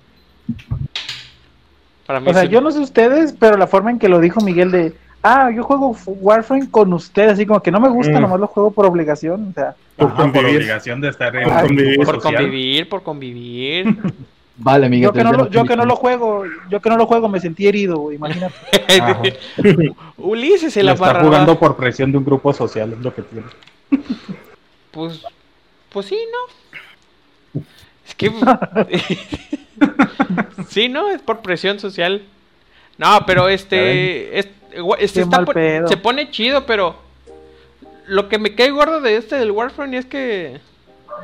Para 2.05 2.22
mí 2.22 2.29
O 2.29 2.34
sea, 2.34 2.43
un- 2.43 2.50
yo 2.50 2.62
no 2.62 2.72
sé 2.72 2.79
ustedes, 2.79 3.34
pero 3.38 3.57
la 3.57 3.67
forma 3.67 3.91
en 3.91 4.00
que 4.00 4.07
lo 4.07 4.19
dijo 4.22 4.39
Miguel 4.39 4.72
de, 4.72 4.96
ah, 5.29 5.51
yo 5.51 5.63
juego 5.63 5.96
Warframe 6.05 6.69
con 6.72 6.93
ustedes, 6.93 7.34
así 7.34 7.46
como 7.46 7.62
que 7.62 7.72
no 7.72 7.79
me 7.79 7.89
gusta, 7.89 8.17
Mm. 8.19 8.22
nomás 8.22 8.39
lo 8.39 8.48
juego 8.48 8.72
por 8.72 8.86
obligación, 8.86 9.50
o 9.51 9.53
sea, 9.53 9.75
Por 9.96 10.07
Ajá, 10.07 10.15
por 10.15 10.25
convivir. 10.31 10.57
obligación 10.57 11.01
de 11.01 11.10
estar 11.10 11.36
en 11.36 11.43
Por 11.43 11.53
un 11.53 11.67
convivir. 11.67 11.98
por 11.98 12.15
social. 12.15 12.34
convivir, 12.36 12.89
por 12.89 13.03
convivir. 13.03 13.86
Vale, 14.60 14.89
Miguel. 14.89 15.05
yo 15.10 15.13
que, 15.13 15.24
no 15.24 15.31
lo, 15.34 15.50
yo 15.51 15.65
que 15.65 15.75
no 15.75 15.86
lo 15.86 15.96
juego, 15.96 16.43
yo 16.69 16.79
que 16.81 16.89
no 16.89 16.98
lo 16.98 17.05
juego 17.05 17.29
me 17.29 17.39
sentí 17.39 17.67
herido, 17.67 17.98
güey, 18.00 18.15
imagínate. 18.17 18.55
Ajá. 19.00 19.22
Ulises 20.17 20.75
el 20.77 20.88
Lo 20.88 20.93
está 20.93 21.22
jugando 21.24 21.60
por 21.60 21.75
presión 21.77 22.12
de 22.12 22.17
un 22.17 22.25
grupo 22.25 22.51
social, 22.53 22.93
es 22.93 23.00
lo 23.00 23.13
que 23.13 23.22
tiene. 23.22 23.46
Pues, 24.91 25.22
pues 25.93 26.07
sí, 26.07 26.17
¿no? 27.53 27.62
Es 28.07 28.15
que... 28.15 28.31
sí, 30.69 30.89
¿no? 30.89 31.10
Es 31.12 31.22
por 31.22 31.39
presión 31.41 31.79
social. 31.79 32.24
No, 32.98 33.19
pero 33.27 33.48
este... 33.50 34.39
este 34.39 34.53
Está 35.00 35.25
mal 35.25 35.46
pon- 35.46 35.53
pedo. 35.53 35.88
se 35.88 35.98
pone 35.98 36.29
chido, 36.31 36.65
pero... 36.65 36.96
Lo 38.07 38.29
que 38.29 38.38
me 38.39 38.55
cae 38.55 38.69
gordo 38.72 39.01
de 39.01 39.17
este 39.17 39.36
del 39.36 39.51
Warframe 39.51 39.98
es 39.98 40.05
que... 40.05 40.60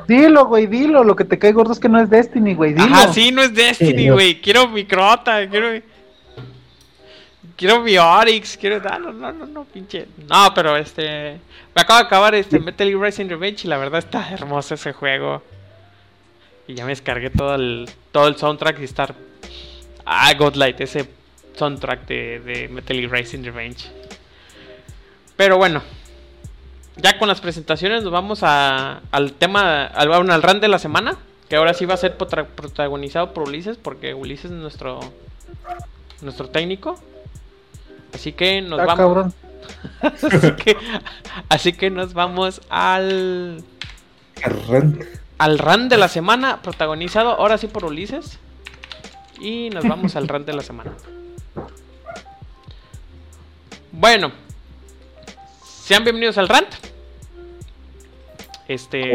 Dilo, 0.06 0.46
güey, 0.46 0.66
dilo, 0.66 1.02
lo 1.04 1.16
que 1.16 1.24
te 1.24 1.38
cae 1.38 1.52
gordo 1.52 1.72
es 1.72 1.78
que 1.80 1.88
no 1.88 2.00
es 2.00 2.10
Destiny, 2.10 2.54
güey, 2.54 2.74
dilo. 2.74 2.84
Ajá, 2.94 3.12
sí, 3.12 3.30
no 3.30 3.42
es 3.42 3.54
Destiny, 3.54 4.10
güey. 4.10 4.40
Quiero 4.40 4.68
mi 4.68 4.84
crota, 4.84 5.48
quiero... 5.48 5.80
Quiero 7.56 7.80
mi 7.80 7.96
Oryx, 7.96 8.56
quiero... 8.56 8.82
ah, 8.88 8.98
No, 8.98 9.12
no, 9.12 9.32
no, 9.32 9.46
no, 9.46 9.64
pinche... 9.64 10.06
No, 10.28 10.52
pero 10.54 10.76
este... 10.76 11.38
Me 11.74 11.82
acabo 11.82 12.00
de 12.00 12.06
acabar 12.06 12.34
este 12.34 12.58
Metal 12.58 12.86
Gear 12.86 13.00
Rising 13.00 13.28
Revenge 13.28 13.64
y 13.64 13.68
la 13.68 13.78
verdad 13.78 13.98
está 14.00 14.30
hermoso 14.30 14.74
ese 14.74 14.92
juego. 14.92 15.42
Y 16.66 16.74
ya 16.74 16.84
me 16.84 16.90
descargué 16.90 17.30
todo 17.30 17.54
el, 17.54 17.88
todo 18.12 18.26
el 18.28 18.36
soundtrack 18.36 18.80
y 18.80 18.84
estar... 18.84 19.14
Ah, 20.04 20.32
Godlight, 20.34 20.80
ese 20.80 21.08
soundtrack 21.56 22.06
de, 22.06 22.40
de 22.40 22.68
Metal 22.68 23.10
Rising 23.10 23.42
Revenge. 23.44 23.90
Pero 25.36 25.56
bueno, 25.56 25.82
ya 26.96 27.18
con 27.18 27.28
las 27.28 27.40
presentaciones 27.40 28.02
nos 28.02 28.12
vamos 28.12 28.40
a, 28.42 29.00
al 29.10 29.32
tema, 29.32 29.84
al, 29.86 30.12
al 30.12 30.42
run 30.42 30.60
de 30.60 30.68
la 30.68 30.78
semana. 30.78 31.16
Que 31.48 31.56
ahora 31.56 31.74
sí 31.74 31.84
va 31.84 31.94
a 31.94 31.98
ser 31.98 32.16
protagonizado 32.16 33.34
por 33.34 33.48
Ulises, 33.48 33.76
porque 33.76 34.14
Ulises 34.14 34.46
es 34.46 34.50
nuestro, 34.52 35.00
nuestro 36.22 36.48
técnico. 36.48 36.98
Así 38.14 38.32
que 38.32 38.62
nos 38.62 38.80
Ah, 38.80 38.84
vamos. 38.86 38.96
cabrón. 38.98 39.34
así, 40.00 40.52
que, 40.52 40.76
así 41.48 41.72
que 41.74 41.90
nos 41.90 42.14
vamos 42.14 42.60
al, 42.70 43.62
Arran- 44.42 45.06
al 45.38 45.58
run 45.58 45.88
de 45.88 45.96
la 45.98 46.08
semana, 46.08 46.62
protagonizado 46.62 47.30
ahora 47.32 47.58
sí 47.58 47.66
por 47.66 47.84
Ulises. 47.84 48.38
Y 49.40 49.68
nos 49.70 49.86
vamos 49.86 50.16
al 50.16 50.28
run 50.28 50.46
de 50.46 50.52
la 50.54 50.62
semana. 50.62 50.92
Bueno, 53.96 54.32
sean 55.64 56.02
bienvenidos 56.02 56.36
al 56.38 56.48
rant. 56.48 56.68
Este, 58.66 59.14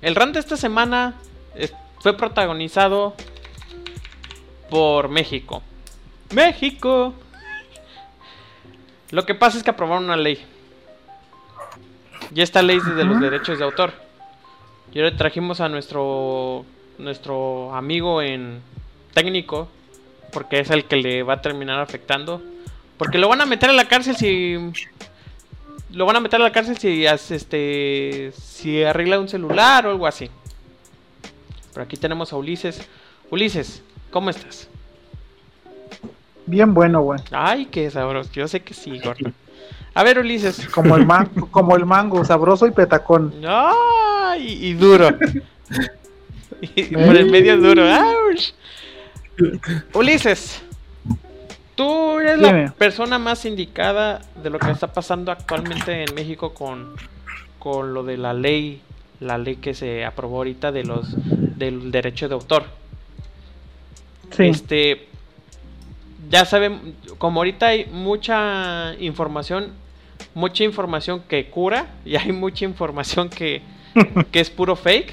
el 0.00 0.14
rant 0.14 0.34
de 0.34 0.40
esta 0.40 0.56
semana 0.56 1.14
es- 1.56 1.74
fue 2.00 2.16
protagonizado 2.16 3.14
por 4.70 5.08
México. 5.08 5.60
México. 6.32 7.14
Lo 9.10 9.24
que 9.24 9.34
pasa 9.34 9.58
es 9.58 9.64
que 9.64 9.70
aprobaron 9.70 10.04
una 10.04 10.16
ley. 10.16 10.44
Y 12.32 12.42
esta 12.42 12.62
ley 12.62 12.76
es 12.76 12.96
de 12.96 13.04
los 13.04 13.20
derechos 13.20 13.58
de 13.58 13.64
autor. 13.64 13.92
Y 14.92 15.00
ahora 15.00 15.16
trajimos 15.16 15.60
a 15.60 15.68
nuestro 15.68 16.64
nuestro 16.98 17.74
amigo 17.74 18.22
en 18.22 18.62
técnico 19.12 19.68
porque 20.32 20.60
es 20.60 20.70
el 20.70 20.86
que 20.86 20.96
le 20.96 21.22
va 21.22 21.34
a 21.34 21.42
terminar 21.42 21.80
afectando. 21.80 22.40
Porque 22.98 23.18
lo 23.18 23.28
van 23.28 23.40
a 23.40 23.46
meter 23.46 23.70
a 23.70 23.72
la 23.74 23.88
cárcel 23.88 24.16
si 24.16 24.56
lo 25.90 26.06
van 26.06 26.16
a 26.16 26.20
meter 26.20 26.40
a 26.40 26.44
la 26.44 26.52
cárcel 26.52 26.76
si 26.78 27.04
este 27.06 28.32
si 28.38 28.82
arregla 28.82 29.18
un 29.20 29.28
celular 29.28 29.86
o 29.86 29.90
algo 29.90 30.06
así. 30.06 30.30
Pero 31.72 31.84
aquí 31.84 31.96
tenemos 31.96 32.32
a 32.32 32.36
Ulises. 32.36 32.80
Ulises, 33.30 33.82
¿cómo 34.10 34.30
estás? 34.30 34.68
Bien 36.46 36.72
bueno, 36.72 37.00
güey. 37.02 37.20
Ay, 37.32 37.66
qué 37.66 37.90
sabroso. 37.90 38.30
Yo 38.32 38.46
sé 38.48 38.60
que 38.60 38.72
sí, 38.72 38.98
gordo. 39.00 39.30
A 39.94 40.02
ver, 40.02 40.18
Ulises. 40.18 40.66
Como 40.68 40.96
el, 40.96 41.04
man- 41.06 41.28
como 41.50 41.76
el 41.76 41.84
mango, 41.84 42.24
sabroso 42.24 42.66
y 42.66 42.70
petacón. 42.70 43.34
Ay, 43.46 44.66
y 44.66 44.72
duro. 44.74 45.08
Y 46.74 46.84
por 46.84 47.14
el 47.14 47.30
medio 47.30 47.58
duro. 47.58 47.82
¡Auch! 47.86 48.54
Ulises, 49.92 50.62
tú 51.76 52.18
eres 52.18 52.38
la 52.38 52.72
persona 52.76 53.18
más 53.18 53.44
indicada 53.44 54.22
de 54.42 54.50
lo 54.50 54.58
que 54.58 54.70
está 54.70 54.92
pasando 54.92 55.30
actualmente 55.30 56.02
en 56.02 56.14
México 56.14 56.52
con, 56.52 56.96
con 57.58 57.94
lo 57.94 58.02
de 58.02 58.16
la 58.16 58.32
ley, 58.32 58.80
la 59.20 59.38
ley 59.38 59.56
que 59.56 59.74
se 59.74 60.04
aprobó 60.04 60.38
ahorita 60.38 60.72
de 60.72 60.84
los 60.84 61.14
del 61.58 61.92
derecho 61.92 62.28
de 62.28 62.34
autor. 62.34 62.64
Sí. 64.30 64.44
Este, 64.46 65.06
ya 66.30 66.44
saben, 66.44 66.96
como 67.18 67.40
ahorita 67.40 67.68
hay 67.68 67.84
mucha 67.86 68.94
información, 68.98 69.72
mucha 70.34 70.64
información 70.64 71.22
que 71.28 71.48
cura 71.50 71.86
y 72.04 72.16
hay 72.16 72.32
mucha 72.32 72.64
información 72.64 73.28
que, 73.28 73.62
que 74.32 74.40
es 74.40 74.50
puro 74.50 74.74
fake. 74.76 75.12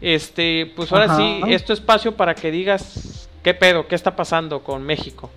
Este, 0.00 0.72
pues 0.76 0.92
ahora 0.92 1.06
Ajá. 1.06 1.16
sí, 1.16 1.40
es 1.46 1.64
tu 1.64 1.72
espacio 1.72 2.14
para 2.14 2.34
que 2.34 2.52
digas 2.52 3.17
qué 3.42 3.54
pedo, 3.54 3.86
qué 3.86 3.94
está 3.94 4.16
pasando 4.16 4.62
con 4.62 4.82
México. 4.82 5.30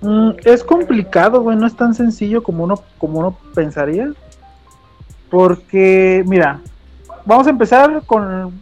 Mm, 0.00 0.30
es 0.44 0.62
complicado, 0.62 1.42
güey, 1.42 1.56
no 1.56 1.66
es 1.66 1.76
tan 1.76 1.94
sencillo 1.94 2.42
como 2.42 2.64
uno, 2.64 2.82
como 2.98 3.18
uno 3.18 3.38
pensaría. 3.54 4.12
Porque, 5.30 6.24
mira, 6.26 6.60
vamos 7.24 7.46
a 7.46 7.50
empezar 7.50 8.02
con... 8.06 8.52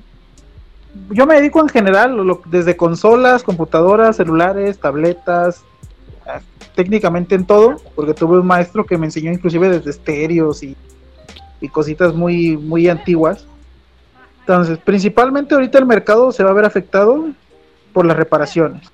Yo 1.10 1.26
me 1.26 1.34
dedico 1.34 1.60
en 1.60 1.68
general, 1.68 2.16
desde 2.46 2.76
consolas, 2.76 3.42
computadoras, 3.42 4.16
celulares, 4.16 4.78
tabletas, 4.78 5.62
ah, 6.26 6.40
técnicamente 6.74 7.34
en 7.34 7.44
todo, 7.44 7.76
porque 7.94 8.14
tuve 8.14 8.38
un 8.38 8.46
maestro 8.46 8.86
que 8.86 8.96
me 8.96 9.06
enseñó 9.06 9.30
inclusive 9.30 9.68
desde 9.68 9.90
estéreos 9.90 10.62
y, 10.62 10.74
y 11.60 11.68
cositas 11.68 12.14
muy, 12.14 12.56
muy 12.56 12.88
antiguas. 12.88 13.46
Entonces, 14.46 14.78
principalmente 14.78 15.54
ahorita 15.54 15.78
el 15.78 15.86
mercado 15.86 16.30
se 16.30 16.44
va 16.44 16.50
a 16.50 16.54
ver 16.54 16.64
afectado 16.64 17.30
por 17.92 18.06
las 18.06 18.16
reparaciones 18.16 18.90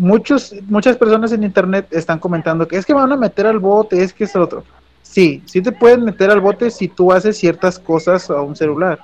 muchos, 0.00 0.54
muchas 0.66 0.96
personas 0.96 1.30
en 1.30 1.44
internet 1.44 1.86
están 1.90 2.18
comentando 2.18 2.66
que 2.66 2.78
es 2.78 2.86
que 2.86 2.94
van 2.94 3.12
a 3.12 3.16
meter 3.16 3.46
al 3.46 3.58
bote, 3.58 4.02
es 4.02 4.14
que 4.14 4.24
es 4.24 4.34
otro. 4.34 4.64
Sí, 5.02 5.42
sí 5.44 5.60
te 5.60 5.72
pueden 5.72 6.04
meter 6.04 6.30
al 6.30 6.40
bote 6.40 6.70
si 6.70 6.88
tú 6.88 7.12
haces 7.12 7.36
ciertas 7.36 7.78
cosas 7.78 8.30
a 8.30 8.40
un 8.40 8.56
celular. 8.56 9.00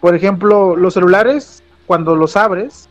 Por 0.00 0.14
ejemplo, 0.14 0.76
los 0.76 0.94
celulares, 0.94 1.62
cuando 1.86 2.14
los 2.14 2.36
abres, 2.36 2.88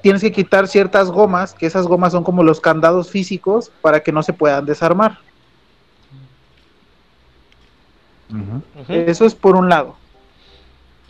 tienes 0.00 0.22
que 0.22 0.32
quitar 0.32 0.66
ciertas 0.66 1.10
gomas, 1.10 1.52
que 1.52 1.66
esas 1.66 1.86
gomas 1.86 2.12
son 2.12 2.24
como 2.24 2.42
los 2.42 2.60
candados 2.60 3.10
físicos 3.10 3.70
para 3.82 4.00
que 4.00 4.12
no 4.12 4.22
se 4.22 4.32
puedan 4.32 4.64
desarmar. 4.64 5.18
Eso 8.88 9.24
es 9.24 9.34
por 9.34 9.56
un 9.56 9.68
lado. 9.68 9.96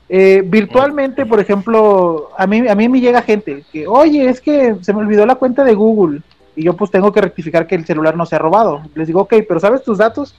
Eh, 0.08 0.42
virtualmente, 0.44 1.24
por 1.24 1.40
ejemplo, 1.40 2.30
a 2.36 2.46
mí, 2.46 2.68
a 2.68 2.74
mí 2.74 2.88
me 2.88 3.00
llega 3.00 3.22
gente 3.22 3.64
que, 3.72 3.86
oye, 3.86 4.28
es 4.28 4.40
que 4.40 4.76
se 4.82 4.92
me 4.92 5.00
olvidó 5.00 5.24
la 5.24 5.36
cuenta 5.36 5.64
de 5.64 5.74
Google 5.74 6.20
y 6.54 6.64
yo 6.64 6.76
pues 6.76 6.90
tengo 6.90 7.12
que 7.12 7.22
rectificar 7.22 7.66
que 7.66 7.76
el 7.76 7.86
celular 7.86 8.16
no 8.16 8.26
se 8.26 8.36
ha 8.36 8.38
robado. 8.38 8.82
Les 8.94 9.06
digo, 9.06 9.22
ok, 9.22 9.34
pero 9.48 9.58
¿sabes 9.58 9.82
tus 9.82 9.98
datos? 9.98 10.34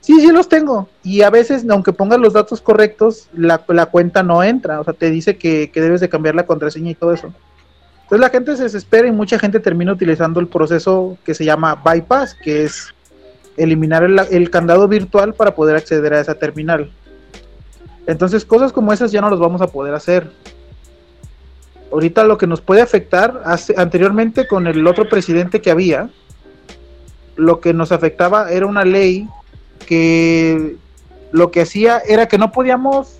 Sí, 0.00 0.20
sí 0.20 0.30
los 0.30 0.48
tengo. 0.48 0.88
Y 1.02 1.22
a 1.22 1.30
veces, 1.30 1.66
aunque 1.68 1.92
pongas 1.92 2.20
los 2.20 2.34
datos 2.34 2.60
correctos, 2.60 3.28
la, 3.32 3.60
la 3.66 3.86
cuenta 3.86 4.22
no 4.22 4.44
entra. 4.44 4.80
O 4.80 4.84
sea, 4.84 4.94
te 4.94 5.10
dice 5.10 5.36
que, 5.36 5.70
que 5.72 5.80
debes 5.80 6.00
de 6.00 6.08
cambiar 6.08 6.36
la 6.36 6.46
contraseña 6.46 6.92
y 6.92 6.94
todo 6.94 7.12
eso. 7.12 7.32
Entonces 8.02 8.20
la 8.20 8.30
gente 8.30 8.56
se 8.56 8.62
desespera 8.62 9.08
y 9.08 9.12
mucha 9.12 9.36
gente 9.36 9.58
termina 9.58 9.92
utilizando 9.92 10.38
el 10.38 10.46
proceso 10.46 11.18
que 11.24 11.34
se 11.34 11.44
llama 11.44 11.82
bypass, 11.84 12.34
que 12.34 12.62
es 12.62 12.94
eliminar 13.56 14.02
el, 14.02 14.50
candado 14.50 14.88
virtual 14.88 15.34
para 15.34 15.54
poder 15.54 15.76
acceder 15.76 16.12
a 16.14 16.20
esa 16.20 16.34
terminal. 16.34 16.90
Entonces 18.06 18.44
cosas 18.44 18.72
como 18.72 18.92
esas 18.92 19.10
ya 19.10 19.20
no 19.20 19.30
las 19.30 19.38
vamos 19.38 19.60
a 19.60 19.66
poder 19.66 19.94
hacer. 19.94 20.30
Ahorita 21.92 22.24
lo 22.24 22.38
que 22.38 22.46
nos 22.46 22.60
puede 22.60 22.82
afectar, 22.82 23.42
hace- 23.44 23.74
anteriormente 23.76 24.46
con 24.46 24.66
el 24.66 24.86
otro 24.86 25.08
presidente 25.08 25.60
que 25.60 25.70
había, 25.70 26.10
lo 27.36 27.60
que 27.60 27.72
nos 27.72 27.92
afectaba 27.92 28.50
era 28.50 28.66
una 28.66 28.84
ley 28.84 29.28
que 29.86 30.76
lo 31.32 31.50
que 31.50 31.62
hacía 31.62 31.98
era 32.06 32.26
que 32.28 32.38
no 32.38 32.52
podíamos 32.52 33.18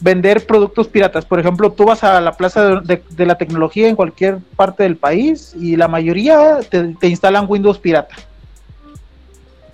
vender 0.00 0.46
productos 0.46 0.88
piratas. 0.88 1.24
Por 1.24 1.40
ejemplo, 1.40 1.72
tú 1.72 1.84
vas 1.84 2.04
a 2.04 2.20
la 2.20 2.32
plaza 2.32 2.80
de, 2.80 3.26
la 3.26 3.38
tecnología 3.38 3.88
en 3.88 3.96
cualquier 3.96 4.38
parte 4.54 4.82
del 4.82 4.96
país 4.96 5.54
y 5.58 5.76
la 5.76 5.88
mayoría 5.88 6.58
te 6.68 7.08
instalan 7.08 7.46
Windows 7.48 7.78
pirata. 7.78 8.14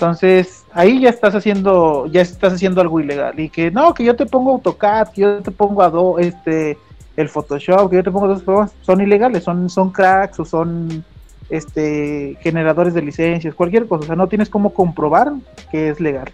Entonces, 0.03 0.65
ahí 0.73 1.01
ya 1.01 1.11
estás 1.11 1.33
haciendo, 1.33 2.07
ya 2.07 2.23
estás 2.23 2.55
haciendo 2.55 2.81
algo 2.81 2.99
ilegal. 2.99 3.39
Y 3.39 3.49
que 3.49 3.71
no, 3.71 3.95
que 3.95 4.03
yo 4.03 4.17
te 4.17 4.27
pongo 4.27 4.51
AutoCAD, 4.51 5.13
que 5.13 5.21
yo 5.21 5.41
te 5.41 5.53
pongo 5.53 5.81
Adobe, 5.81 6.27
este, 6.27 6.77
el 7.17 7.29
Photoshop, 7.29 7.89
que 7.89 7.97
yo 7.97 8.03
te 8.03 8.11
pongo 8.11 8.33
esos 8.33 8.43
programas, 8.43 8.73
son 8.81 9.01
ilegales, 9.01 9.45
son, 9.45 9.71
son 9.71 9.91
cracks 9.91 10.41
o 10.41 10.45
son 10.45 11.05
este 11.51 12.37
generadores 12.41 12.95
de 12.95 13.03
licencias, 13.03 13.55
cualquier 13.55 13.87
cosa. 13.87 14.03
O 14.03 14.07
sea, 14.07 14.17
no 14.17 14.27
tienes 14.27 14.51
cómo 14.51 14.71
comprobar 14.71 15.35
que 15.71 15.91
es 15.91 16.01
legal. 16.01 16.33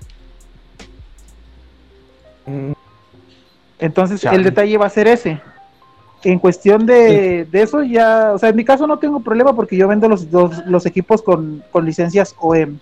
Mm, 2.46 2.72
Entonces, 3.80 4.24
el 4.24 4.44
detalle 4.44 4.78
va 4.78 4.86
a 4.86 4.90
ser 4.90 5.08
ese. 5.08 5.42
En 6.24 6.38
cuestión 6.38 6.86
de, 6.86 7.44
de 7.44 7.62
eso, 7.62 7.82
ya, 7.82 8.32
o 8.32 8.38
sea, 8.38 8.48
en 8.48 8.56
mi 8.56 8.64
caso 8.64 8.86
no 8.86 8.98
tengo 8.98 9.20
problema 9.20 9.54
porque 9.54 9.76
yo 9.76 9.86
vendo 9.88 10.08
los, 10.08 10.24
los, 10.32 10.64
los 10.64 10.86
equipos 10.86 11.20
con, 11.20 11.62
con 11.70 11.84
licencias 11.84 12.34
OEM. 12.38 12.78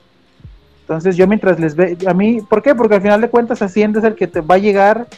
Entonces, 0.86 1.16
yo 1.16 1.26
mientras 1.26 1.58
les 1.58 1.74
ve, 1.74 1.98
a 2.06 2.14
mí, 2.14 2.40
¿por 2.48 2.62
qué? 2.62 2.72
Porque 2.72 2.94
al 2.94 3.02
final 3.02 3.20
de 3.20 3.28
cuentas, 3.28 3.60
Hacienda 3.60 3.98
es 3.98 4.04
el 4.04 4.14
que 4.14 4.28
te 4.28 4.40
va 4.40 4.54
a 4.54 4.58
llegar 4.58 5.08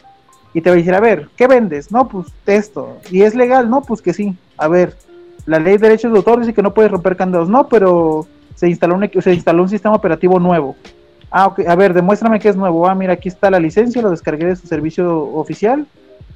y 0.54 0.62
te 0.62 0.70
va 0.70 0.74
a 0.74 0.78
decir, 0.78 0.94
a 0.94 1.00
ver, 1.00 1.28
¿qué 1.36 1.46
vendes? 1.46 1.92
No, 1.92 2.08
pues 2.08 2.28
esto. 2.46 2.96
¿Y 3.10 3.20
es 3.20 3.34
legal? 3.34 3.68
No, 3.68 3.82
pues 3.82 4.00
que 4.00 4.14
sí. 4.14 4.34
A 4.56 4.66
ver, 4.66 4.96
la 5.44 5.58
ley 5.58 5.74
de 5.74 5.88
derechos 5.88 6.10
de 6.10 6.16
autor 6.16 6.40
dice 6.40 6.54
que 6.54 6.62
no 6.62 6.72
puedes 6.72 6.90
romper 6.90 7.16
candados. 7.16 7.50
No, 7.50 7.68
pero 7.68 8.26
se 8.54 8.66
instaló 8.66 8.94
un, 8.94 9.10
se 9.20 9.34
instaló 9.34 9.62
un 9.62 9.68
sistema 9.68 9.94
operativo 9.94 10.40
nuevo. 10.40 10.74
Ah, 11.30 11.48
ok. 11.48 11.60
A 11.68 11.76
ver, 11.76 11.92
demuéstrame 11.92 12.40
que 12.40 12.48
es 12.48 12.56
nuevo. 12.56 12.88
Ah, 12.88 12.94
mira, 12.94 13.12
aquí 13.12 13.28
está 13.28 13.50
la 13.50 13.60
licencia, 13.60 14.00
lo 14.00 14.08
descargué 14.08 14.46
de 14.46 14.56
su 14.56 14.66
servicio 14.66 15.18
oficial. 15.34 15.86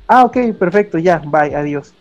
Ah, 0.07 0.25
ok, 0.25 0.53
perfecto, 0.59 0.99
ya, 0.99 1.23
bye, 1.25 1.57
adiós. 1.57 1.95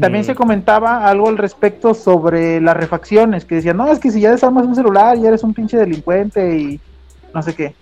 También 0.00 0.22
mm, 0.22 0.26
se 0.26 0.34
comentaba 0.34 1.06
algo 1.06 1.28
al 1.28 1.38
respecto 1.38 1.94
sobre 1.94 2.60
las 2.60 2.76
refacciones, 2.76 3.44
que 3.46 3.54
decían, 3.56 3.78
no, 3.78 3.90
es 3.90 3.98
que 3.98 4.10
si 4.10 4.20
ya 4.20 4.30
desarmas 4.30 4.66
un 4.66 4.74
celular, 4.74 5.16
ya 5.18 5.28
eres 5.28 5.42
un 5.42 5.54
pinche 5.54 5.78
delincuente 5.78 6.58
y 6.58 6.80
no 7.34 7.42
sé 7.42 7.54
qué. 7.54 7.74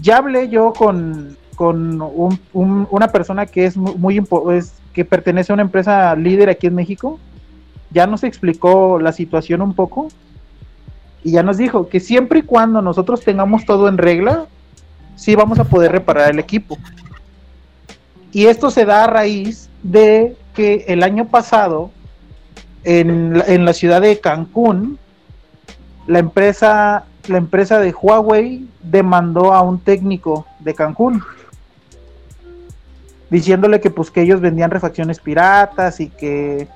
Ya 0.00 0.18
hablé 0.18 0.48
yo 0.48 0.72
con, 0.72 1.36
con 1.56 2.00
un- 2.00 2.38
un- 2.52 2.86
una 2.90 3.08
persona 3.08 3.46
que 3.46 3.64
es 3.64 3.76
mu- 3.76 3.96
muy 3.96 4.22
es, 4.52 4.74
que 4.92 5.04
pertenece 5.04 5.52
a 5.52 5.54
una 5.54 5.62
empresa 5.62 6.14
líder 6.14 6.48
aquí 6.48 6.68
en 6.68 6.76
México. 6.76 7.18
Ya 7.90 8.06
nos 8.06 8.22
explicó 8.22 9.00
la 9.00 9.10
situación 9.12 9.60
un 9.62 9.74
poco 9.74 10.08
y 11.24 11.32
ya 11.32 11.42
nos 11.42 11.56
dijo 11.56 11.88
que 11.88 11.98
siempre 11.98 12.40
y 12.40 12.42
cuando 12.42 12.82
nosotros 12.82 13.22
tengamos 13.24 13.64
todo 13.64 13.88
en 13.88 13.98
regla, 13.98 14.46
sí 15.16 15.34
vamos 15.34 15.58
a 15.58 15.64
poder 15.64 15.90
reparar 15.90 16.30
el 16.30 16.38
equipo. 16.38 16.78
Y 18.30 18.46
esto 18.46 18.70
se 18.70 18.84
da 18.84 19.04
a 19.04 19.06
raíz 19.08 19.68
de 19.82 20.36
que 20.58 20.84
el 20.88 21.04
año 21.04 21.28
pasado, 21.28 21.92
en 22.82 23.40
en 23.46 23.64
la 23.64 23.72
ciudad 23.72 24.00
de 24.00 24.18
Cancún, 24.18 24.98
la 26.08 26.18
empresa, 26.18 27.04
la 27.28 27.38
empresa 27.38 27.78
de 27.78 27.92
Huawei 27.92 28.66
demandó 28.82 29.54
a 29.54 29.62
un 29.62 29.78
técnico 29.78 30.46
de 30.58 30.74
Cancún, 30.74 31.22
diciéndole 33.30 33.80
que 33.80 33.90
pues 33.90 34.10
que 34.10 34.22
ellos 34.22 34.40
vendían 34.40 34.72
refacciones 34.72 35.20
piratas 35.20 36.00
y 36.00 36.08
que 36.08 36.66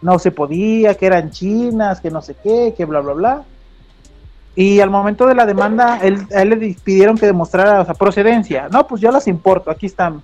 no 0.00 0.18
se 0.18 0.30
podía, 0.30 0.94
que 0.94 1.04
eran 1.04 1.30
chinas, 1.30 2.00
que 2.00 2.10
no 2.10 2.22
sé 2.22 2.36
qué, 2.42 2.72
que 2.74 2.86
bla 2.86 3.00
bla 3.00 3.12
bla. 3.12 3.42
Y 4.54 4.80
al 4.80 4.88
momento 4.88 5.26
de 5.26 5.34
la 5.34 5.44
demanda, 5.44 5.98
él, 6.02 6.26
él 6.30 6.48
le 6.48 6.56
di- 6.56 6.76
pidieron 6.82 7.18
que 7.18 7.26
demostrara 7.26 7.82
o 7.82 7.84
sea, 7.84 7.92
procedencia. 7.92 8.68
No, 8.72 8.86
pues 8.86 9.02
yo 9.02 9.10
las 9.10 9.26
importo, 9.28 9.70
aquí 9.70 9.84
están 9.84 10.22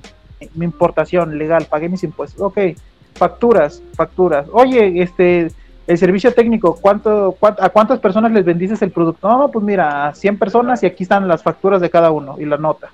mi 0.55 0.65
importación 0.65 1.37
legal, 1.37 1.67
pagué 1.69 1.91
mis 1.91 2.03
impuestos. 2.03 2.41
Ok, 2.41 2.59
facturas, 3.15 3.83
facturas. 3.95 4.47
Oye, 4.53 5.03
este, 5.03 5.51
el 5.87 5.99
servicio 5.99 6.33
técnico, 6.33 6.79
¿cuánto, 6.81 7.37
cuán- 7.39 7.57
¿a 7.61 7.69
cuántas 7.69 7.99
personas 8.01 8.33
les 8.33 8.45
vendiste 8.45 8.85
el 8.85 8.91
producto? 8.91 9.29
No, 9.29 9.39
no, 9.39 9.49
pues 9.51 9.65
mira, 9.65 10.09
a 10.09 10.15
100 10.15 10.39
personas 10.39 10.83
y 10.83 10.87
aquí 10.87 11.03
están 11.05 11.29
las 11.29 11.43
facturas 11.43 11.81
de 11.81 11.91
cada 11.91 12.11
uno 12.11 12.37
y 12.39 12.45
la 12.45 12.57
nota. 12.57 12.91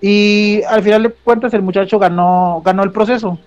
Y 0.00 0.62
al 0.68 0.82
final 0.82 1.02
de 1.02 1.10
cuentas 1.10 1.52
el 1.54 1.62
muchacho 1.62 1.98
ganó, 1.98 2.62
ganó 2.64 2.82
el 2.84 2.92
proceso. 2.92 3.38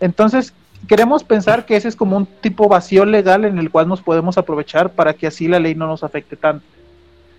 Entonces, 0.00 0.52
queremos 0.88 1.24
pensar 1.24 1.64
que 1.64 1.76
ese 1.76 1.88
es 1.88 1.96
como 1.96 2.16
un 2.16 2.26
tipo 2.26 2.68
vacío 2.68 3.04
legal 3.04 3.44
en 3.44 3.58
el 3.58 3.70
cual 3.70 3.88
nos 3.88 4.02
podemos 4.02 4.36
aprovechar 4.36 4.90
para 4.90 5.14
que 5.14 5.26
así 5.26 5.48
la 5.48 5.60
ley 5.60 5.74
no 5.74 5.86
nos 5.86 6.02
afecte 6.04 6.36
tanto. 6.36 6.64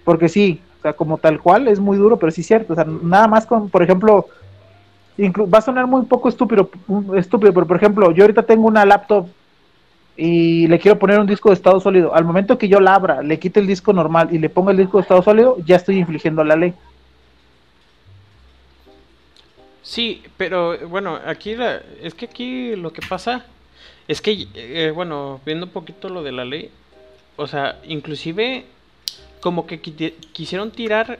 Porque 0.03 0.29
sí, 0.29 0.61
o 0.79 0.81
sea, 0.81 0.93
como 0.93 1.17
tal 1.17 1.39
cual 1.39 1.67
es 1.67 1.79
muy 1.79 1.97
duro, 1.97 2.17
pero 2.17 2.31
sí 2.31 2.41
es 2.41 2.47
cierto. 2.47 2.73
O 2.73 2.75
sea, 2.75 2.85
nada 2.85 3.27
más 3.27 3.45
con, 3.45 3.69
por 3.69 3.83
ejemplo, 3.83 4.27
va 5.17 5.57
a 5.57 5.61
sonar 5.61 5.87
muy 5.87 6.05
poco 6.05 6.29
estúpido, 6.29 6.69
estúpido, 7.15 7.53
pero 7.53 7.67
por 7.67 7.77
ejemplo, 7.77 8.11
yo 8.11 8.23
ahorita 8.23 8.43
tengo 8.43 8.67
una 8.67 8.85
laptop 8.85 9.27
y 10.15 10.67
le 10.67 10.79
quiero 10.79 10.99
poner 10.99 11.19
un 11.19 11.27
disco 11.27 11.49
de 11.49 11.55
estado 11.55 11.79
sólido. 11.79 12.13
Al 12.13 12.25
momento 12.25 12.57
que 12.57 12.67
yo 12.67 12.79
la 12.79 12.95
abra, 12.95 13.21
le 13.21 13.39
quite 13.39 13.59
el 13.59 13.67
disco 13.67 13.93
normal 13.93 14.29
y 14.31 14.39
le 14.39 14.49
ponga 14.49 14.71
el 14.71 14.77
disco 14.77 14.97
de 14.97 15.01
estado 15.03 15.23
sólido, 15.23 15.57
ya 15.65 15.75
estoy 15.75 15.97
infligiendo 15.99 16.43
la 16.43 16.55
ley. 16.55 16.73
Sí, 19.81 20.23
pero 20.37 20.77
bueno, 20.87 21.19
aquí 21.25 21.55
la- 21.55 21.81
es 22.01 22.13
que 22.13 22.25
aquí 22.25 22.75
lo 22.75 22.93
que 22.93 23.01
pasa 23.07 23.45
es 24.07 24.21
que, 24.21 24.47
eh, 24.55 24.91
bueno, 24.95 25.41
viendo 25.45 25.65
un 25.65 25.71
poquito 25.71 26.09
lo 26.09 26.23
de 26.23 26.31
la 26.31 26.45
ley, 26.45 26.71
o 27.35 27.47
sea, 27.47 27.79
inclusive 27.87 28.65
como 29.41 29.67
que 29.67 29.81
quisieron 29.81 30.71
tirar 30.71 31.19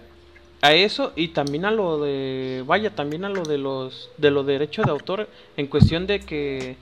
a 0.64 0.74
eso 0.74 1.12
y 1.16 1.28
también 1.30 1.66
a 1.66 1.72
lo 1.72 2.00
de, 2.00 2.64
vaya, 2.66 2.90
también 2.96 3.26
a 3.26 3.30
lo 3.30 3.44
de 3.44 3.58
los, 3.58 4.10
de 4.18 4.32
los 4.32 4.46
derechos 4.46 4.86
de 4.86 4.92
autor 4.92 5.28
en 5.58 5.68
cuestión 5.68 6.08
de 6.08 6.22
que 6.22 6.78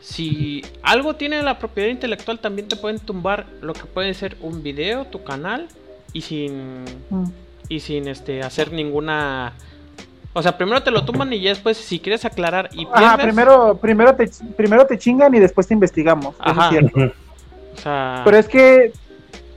si 0.00 0.62
algo 0.82 1.14
tiene 1.16 1.42
la 1.42 1.58
propiedad 1.58 1.88
intelectual 1.90 2.38
también 2.38 2.68
te 2.68 2.76
pueden 2.76 3.00
tumbar 3.00 3.46
lo 3.60 3.72
que 3.74 3.84
puede 3.84 4.14
ser 4.14 4.36
un 4.40 4.62
video, 4.62 5.04
tu 5.06 5.22
canal 5.24 5.66
y 6.12 6.22
sin 6.22 6.84
Mm. 7.10 7.24
y 7.68 7.80
sin 7.80 8.06
este 8.08 8.42
hacer 8.42 8.72
ninguna 8.72 9.52
o 10.32 10.42
sea 10.42 10.56
primero 10.56 10.82
te 10.82 10.90
lo 10.92 11.04
tumban 11.04 11.32
y 11.32 11.40
ya 11.40 11.50
después 11.50 11.76
si 11.76 11.98
quieres 11.98 12.24
aclarar 12.24 12.68
y 12.72 12.86
pierdes 12.86 13.02
Ajá, 13.08 13.18
primero, 13.18 13.76
primero, 13.80 14.14
te, 14.14 14.30
primero 14.56 14.86
te 14.86 14.96
chingan 14.98 15.34
y 15.34 15.40
después 15.40 15.66
te 15.66 15.74
investigamos. 15.74 16.34
eso 16.36 16.50
es 16.52 16.58
Ajá. 16.58 16.70
cierto. 16.70 16.98
o 17.74 17.76
sea 17.80 18.22
Pero 18.24 18.36
es 18.36 18.48
que 18.48 18.92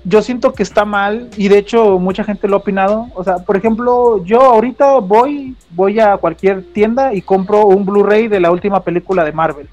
yo 0.05 0.21
siento 0.21 0.53
que 0.53 0.63
está 0.63 0.85
mal 0.85 1.29
y 1.37 1.47
de 1.47 1.57
hecho 1.57 1.97
mucha 1.97 2.23
gente 2.23 2.47
lo 2.47 2.55
ha 2.55 2.59
opinado. 2.59 3.07
O 3.15 3.23
sea, 3.23 3.39
por 3.39 3.55
ejemplo, 3.55 4.23
yo 4.25 4.41
ahorita 4.41 4.99
voy, 4.99 5.55
voy 5.71 5.99
a 5.99 6.17
cualquier 6.17 6.63
tienda 6.73 7.13
y 7.13 7.21
compro 7.21 7.65
un 7.65 7.85
Blu-ray 7.85 8.27
de 8.27 8.39
la 8.39 8.51
última 8.51 8.83
película 8.83 9.23
de 9.23 9.31
Marvel. 9.31 9.69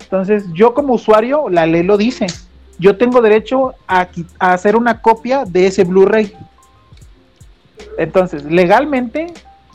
Entonces, 0.00 0.44
yo 0.52 0.72
como 0.72 0.94
usuario, 0.94 1.48
la 1.50 1.66
ley 1.66 1.82
lo 1.82 1.96
dice. 1.96 2.26
Yo 2.78 2.96
tengo 2.96 3.20
derecho 3.20 3.74
a, 3.86 4.08
a 4.38 4.52
hacer 4.52 4.76
una 4.76 5.02
copia 5.02 5.44
de 5.44 5.66
ese 5.66 5.84
Blu-ray. 5.84 6.32
Entonces, 7.98 8.44
legalmente, 8.44 9.32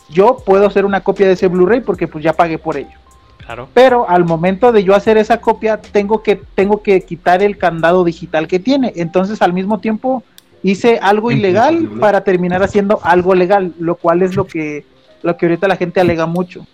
yo 0.10 0.38
puedo 0.44 0.66
hacer 0.66 0.86
una 0.86 1.02
copia 1.02 1.28
de 1.28 1.34
ese 1.34 1.48
Blu-ray 1.48 1.82
porque 1.82 2.08
pues 2.08 2.24
ya 2.24 2.34
pagué 2.34 2.58
por 2.58 2.78
ello. 2.78 3.01
Claro 3.46 3.70
Pero 3.74 4.10
al 4.10 4.26
momento 4.26 4.72
de 4.72 4.84
yo 4.84 4.96
hacer 4.96 5.18
esa 5.18 5.42
copia, 5.42 5.82
tengo 5.82 6.24
que, 6.24 6.36
tengo 6.36 6.82
que 6.82 7.02
quitar 7.02 7.42
el 7.44 7.58
candado 7.58 8.04
digital 8.04 8.48
que 8.48 8.60
tiene. 8.60 8.94
Entonces, 8.96 9.42
al 9.42 9.54
mismo 9.54 9.80
tiempo, 9.80 10.24
hice 10.64 11.00
algo 11.02 11.32
ilegal 11.32 11.90
para 12.00 12.24
terminar 12.24 12.64
haciendo 12.64 13.00
algo 13.04 13.36
legal, 13.36 13.74
lo 13.80 13.96
cual 13.96 14.22
es 14.22 14.36
lo 14.36 14.46
que, 14.46 14.86
lo 15.24 15.38
que 15.38 15.46
ahorita 15.46 15.68
la 15.68 15.76
gente 15.76 16.00
alega 16.00 16.26
mucho. 16.26 16.66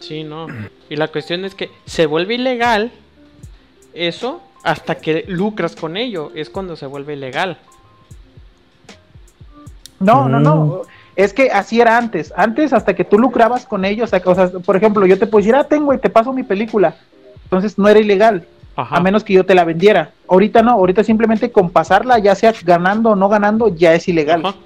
Sí, 0.00 0.24
no. 0.24 0.46
Y 0.88 0.96
la 0.96 1.08
cuestión 1.08 1.44
es 1.44 1.54
que 1.54 1.70
se 1.84 2.06
vuelve 2.06 2.34
ilegal 2.34 2.90
eso 3.92 4.40
hasta 4.62 4.96
que 4.96 5.24
lucras 5.28 5.76
con 5.76 5.96
ello. 5.96 6.32
Es 6.34 6.50
cuando 6.50 6.76
se 6.76 6.86
vuelve 6.86 7.14
ilegal. 7.14 7.58
No, 9.98 10.28
no, 10.28 10.40
no. 10.40 10.82
Es 11.20 11.34
que 11.34 11.50
así 11.50 11.80
era 11.80 11.98
antes. 11.98 12.32
Antes, 12.36 12.72
hasta 12.72 12.94
que 12.94 13.04
tú 13.04 13.18
lucrabas 13.18 13.66
con 13.66 13.84
ellos, 13.84 14.10
o 14.12 14.34
sea, 14.34 14.48
por 14.64 14.76
ejemplo, 14.76 15.04
yo 15.06 15.18
te 15.18 15.26
puedo 15.26 15.42
decir, 15.42 15.54
ah, 15.54 15.64
tengo 15.64 15.92
y 15.92 15.98
te 15.98 16.08
paso 16.08 16.32
mi 16.32 16.42
película. 16.42 16.94
Entonces 17.44 17.76
no 17.78 17.88
era 17.88 17.98
ilegal, 18.00 18.46
Ajá. 18.76 18.96
a 18.96 19.00
menos 19.00 19.24
que 19.24 19.32
yo 19.34 19.44
te 19.44 19.54
la 19.54 19.64
vendiera. 19.64 20.12
Ahorita 20.28 20.62
no, 20.62 20.70
ahorita 20.72 21.04
simplemente 21.04 21.50
con 21.50 21.70
pasarla, 21.70 22.18
ya 22.18 22.34
sea 22.34 22.54
ganando 22.64 23.10
o 23.10 23.16
no 23.16 23.28
ganando, 23.28 23.68
ya 23.68 23.92
es 23.94 24.08
ilegal. 24.08 24.46
Ajá. 24.46 24.56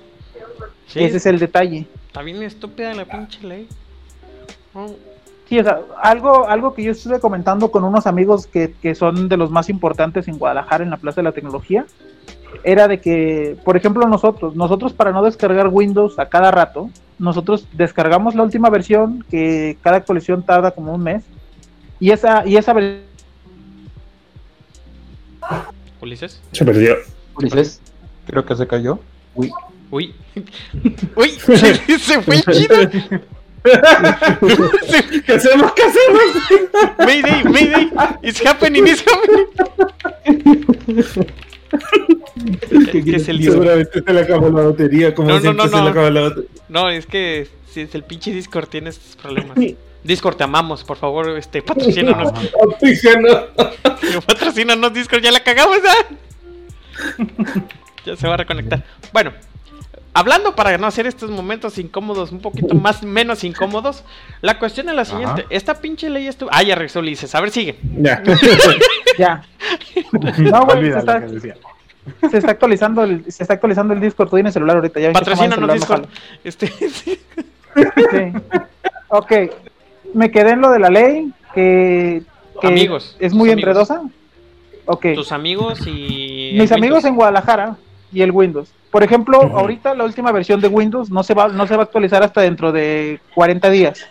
Sí, 0.87 1.03
Ese 1.03 1.17
es 1.17 1.27
el 1.27 1.39
detalle. 1.39 1.87
está 2.07 2.23
bien 2.23 2.43
estúpida 2.43 2.95
la 2.95 3.05
pinche 3.05 3.47
ley. 3.47 3.69
Oh, 4.75 4.91
Sí, 5.49 5.59
o 5.59 5.63
sea, 5.63 5.81
algo, 6.03 6.49
algo 6.49 6.73
que 6.73 6.83
yo 6.83 6.93
estuve 6.93 7.21
comentando 7.21 7.71
con 7.71 7.85
unos 7.85 8.07
amigos 8.07 8.47
que, 8.47 8.73
que 8.81 8.95
son 8.95 9.29
de 9.29 9.37
los 9.37 9.51
más 9.51 9.69
importantes 9.69 10.27
en 10.27 10.39
Guadalajara 10.39 10.85
en 10.85 10.91
la 10.91 10.97
Plaza 10.97 11.17
de 11.21 11.25
la 11.25 11.33
Tecnología, 11.33 11.85
era 12.63 12.89
de 12.89 13.01
que, 13.01 13.57
por 13.65 13.77
ejemplo, 13.77 14.07
nosotros, 14.07 14.55
nosotros 14.55 14.93
para 14.93 15.13
no 15.13 15.23
descargar 15.23 15.69
Windows 15.69 16.19
a 16.19 16.29
cada 16.29 16.51
rato, 16.51 16.91
nosotros 17.19 17.67
descargamos 17.73 18.35
la 18.35 18.43
última 18.43 18.71
versión, 18.71 19.25
que 19.31 19.77
cada 19.83 19.97
actualización 19.97 20.43
tarda 20.43 20.71
como 20.71 20.95
un 20.95 21.03
mes, 21.03 21.25
y 22.01 22.11
esa, 22.11 22.47
y 22.47 22.57
esa 22.57 22.73
versión 22.73 23.03
Ulises. 26.01 26.41
Se 26.53 26.65
perdió. 26.65 26.97
Ulises, 27.37 27.81
Creo 28.27 28.45
que 28.45 28.57
se 28.57 28.67
cayó. 28.67 28.99
uy, 29.35 29.51
Uy. 29.91 30.15
Uy, 31.17 31.31
se, 31.99 32.21
fue 32.23 32.43
chido. 32.43 32.77
¿Qué 35.25 35.33
hacemos? 35.33 35.73
¿Qué 35.73 35.83
hacemos? 35.83 36.23
Mayday, 36.99 37.45
Mayday. 37.45 37.91
It's 38.23 38.45
happening, 38.45 38.87
it's 38.87 39.05
happening. 39.07 39.47
¿Qué, 42.91 43.05
qué 43.05 43.17
es 43.17 43.29
el 43.29 43.39
Discord? 43.39 43.59
Seguramente 43.59 44.03
se 44.03 44.13
le 44.13 44.21
acabó 44.21 44.49
la 44.51 44.63
batería, 44.63 45.15
como 45.15 45.29
No, 45.29 45.35
no, 45.35 45.41
siempre 45.41 45.65
no, 45.65 45.71
se 45.71 45.77
no. 45.77 45.85
le 45.85 45.91
acaba 45.91 46.11
la 46.11 46.21
batería. 46.23 46.51
No, 46.69 46.91
es 46.91 47.07
que 47.07 47.49
si 47.71 47.83
es 47.83 47.95
el 47.95 48.05
pinche 48.05 48.33
Discord 48.33 48.69
tiene 48.69 48.91
estos 48.91 49.17
problemas. 49.17 49.57
Discord, 50.05 50.37
te 50.37 50.45
amamos, 50.45 50.85
por 50.85 50.97
favor, 50.97 51.31
este, 51.31 51.63
patrocínanos. 51.63 52.33
Patrocínanos, 54.27 54.93
Discord, 54.93 55.23
ya 55.23 55.33
la 55.33 55.41
cagamos, 55.43 55.79
¿ah? 55.89 57.25
Ya 58.05 58.17
se 58.17 58.29
va 58.29 58.35
a 58.35 58.37
reconectar. 58.37 58.85
Bueno, 59.13 59.33
hablando 60.13 60.55
para 60.55 60.77
no 60.79 60.87
hacer 60.87 61.07
estos 61.07 61.31
momentos 61.31 61.79
incómodos, 61.79 62.33
un 62.33 62.41
poquito 62.41 62.75
más, 62.75 63.03
menos 63.03 63.45
incómodos, 63.45 64.05
la 64.43 64.59
cuestión 64.59 64.89
es 64.91 64.95
la 64.95 65.05
siguiente. 65.05 65.43
Ajá. 65.43 65.51
Esta 65.51 65.81
pinche 65.81 66.11
ley 66.11 66.27
estuvo... 66.29 66.51
Ah, 66.53 66.63
ya 66.63 66.75
regresó 66.75 67.01
Ulises. 67.01 67.35
A 67.35 67.41
ver, 67.41 67.51
sigue. 67.51 67.79
Ya. 67.83 68.23
ya. 69.19 69.43
No, 70.39 70.67
güey, 70.67 70.93
se 70.93 70.99
está, 70.99 71.27
que. 71.27 71.55
Se 72.31 72.39
está 72.39 72.53
actualizando 72.53 73.03
el, 73.05 73.31
se 73.31 73.43
está 73.43 73.55
actualizando 73.55 73.95
el 73.95 74.01
Discord, 74.01 74.29
tú 74.29 74.37
tienes 74.37 74.55
celular 74.55 74.77
ahorita, 74.77 75.01
ya 75.01 75.13
celular 75.15 75.61
no 75.61 75.73
Discord. 75.73 76.07
Este, 76.43 76.67
sí. 76.67 77.19
Ok, 79.09 79.33
me 80.13 80.31
quedé 80.31 80.51
en 80.51 80.61
lo 80.61 80.71
de 80.71 80.79
la 80.79 80.91
ley, 80.91 81.33
que, 81.55 82.23
que 82.61 82.67
Amigos, 82.67 83.17
es 83.21 83.33
muy 83.33 83.51
enredosa. 83.51 84.03
Ok. 84.87 85.07
Tus 85.15 85.33
amigos 85.33 85.81
y... 85.87 86.53
Mis 86.59 86.71
el 86.71 86.79
amigos 86.79 86.97
Windows. 86.99 87.05
en 87.05 87.17
Guadalajara 87.17 87.77
y 88.13 88.23
el 88.23 88.31
Windows. 88.31 88.73
Por 88.91 89.03
ejemplo, 89.03 89.41
ahorita 89.41 89.95
la 89.95 90.05
última 90.05 90.31
versión 90.31 90.61
de 90.61 90.69
Windows 90.69 91.11
no 91.11 91.23
se 91.23 91.35
va 91.35 91.49
no 91.49 91.67
se 91.67 91.75
va 91.75 91.83
a 91.83 91.85
actualizar 91.85 92.23
hasta 92.23 92.43
dentro 92.43 92.71
de 92.71 93.21
40 93.35 93.71
días. 93.71 94.07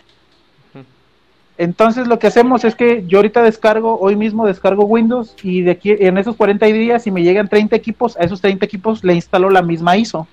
Entonces 1.56 2.08
lo 2.08 2.18
que 2.18 2.26
hacemos 2.26 2.64
es 2.64 2.74
que 2.74 3.04
yo 3.06 3.18
ahorita 3.18 3.42
descargo, 3.42 3.98
hoy 4.00 4.16
mismo 4.16 4.46
descargo 4.46 4.84
Windows 4.84 5.36
y 5.42 5.62
de 5.62 5.70
aquí 5.72 5.92
en 5.92 6.18
esos 6.18 6.34
40 6.36 6.66
días 6.66 7.04
si 7.04 7.12
me 7.12 7.22
llegan 7.22 7.48
30 7.48 7.76
equipos, 7.76 8.16
a 8.16 8.24
esos 8.24 8.40
30 8.40 8.64
equipos 8.64 9.04
le 9.04 9.14
instalo 9.14 9.50
la 9.50 9.62
misma 9.62 9.96
ISO 9.96 10.26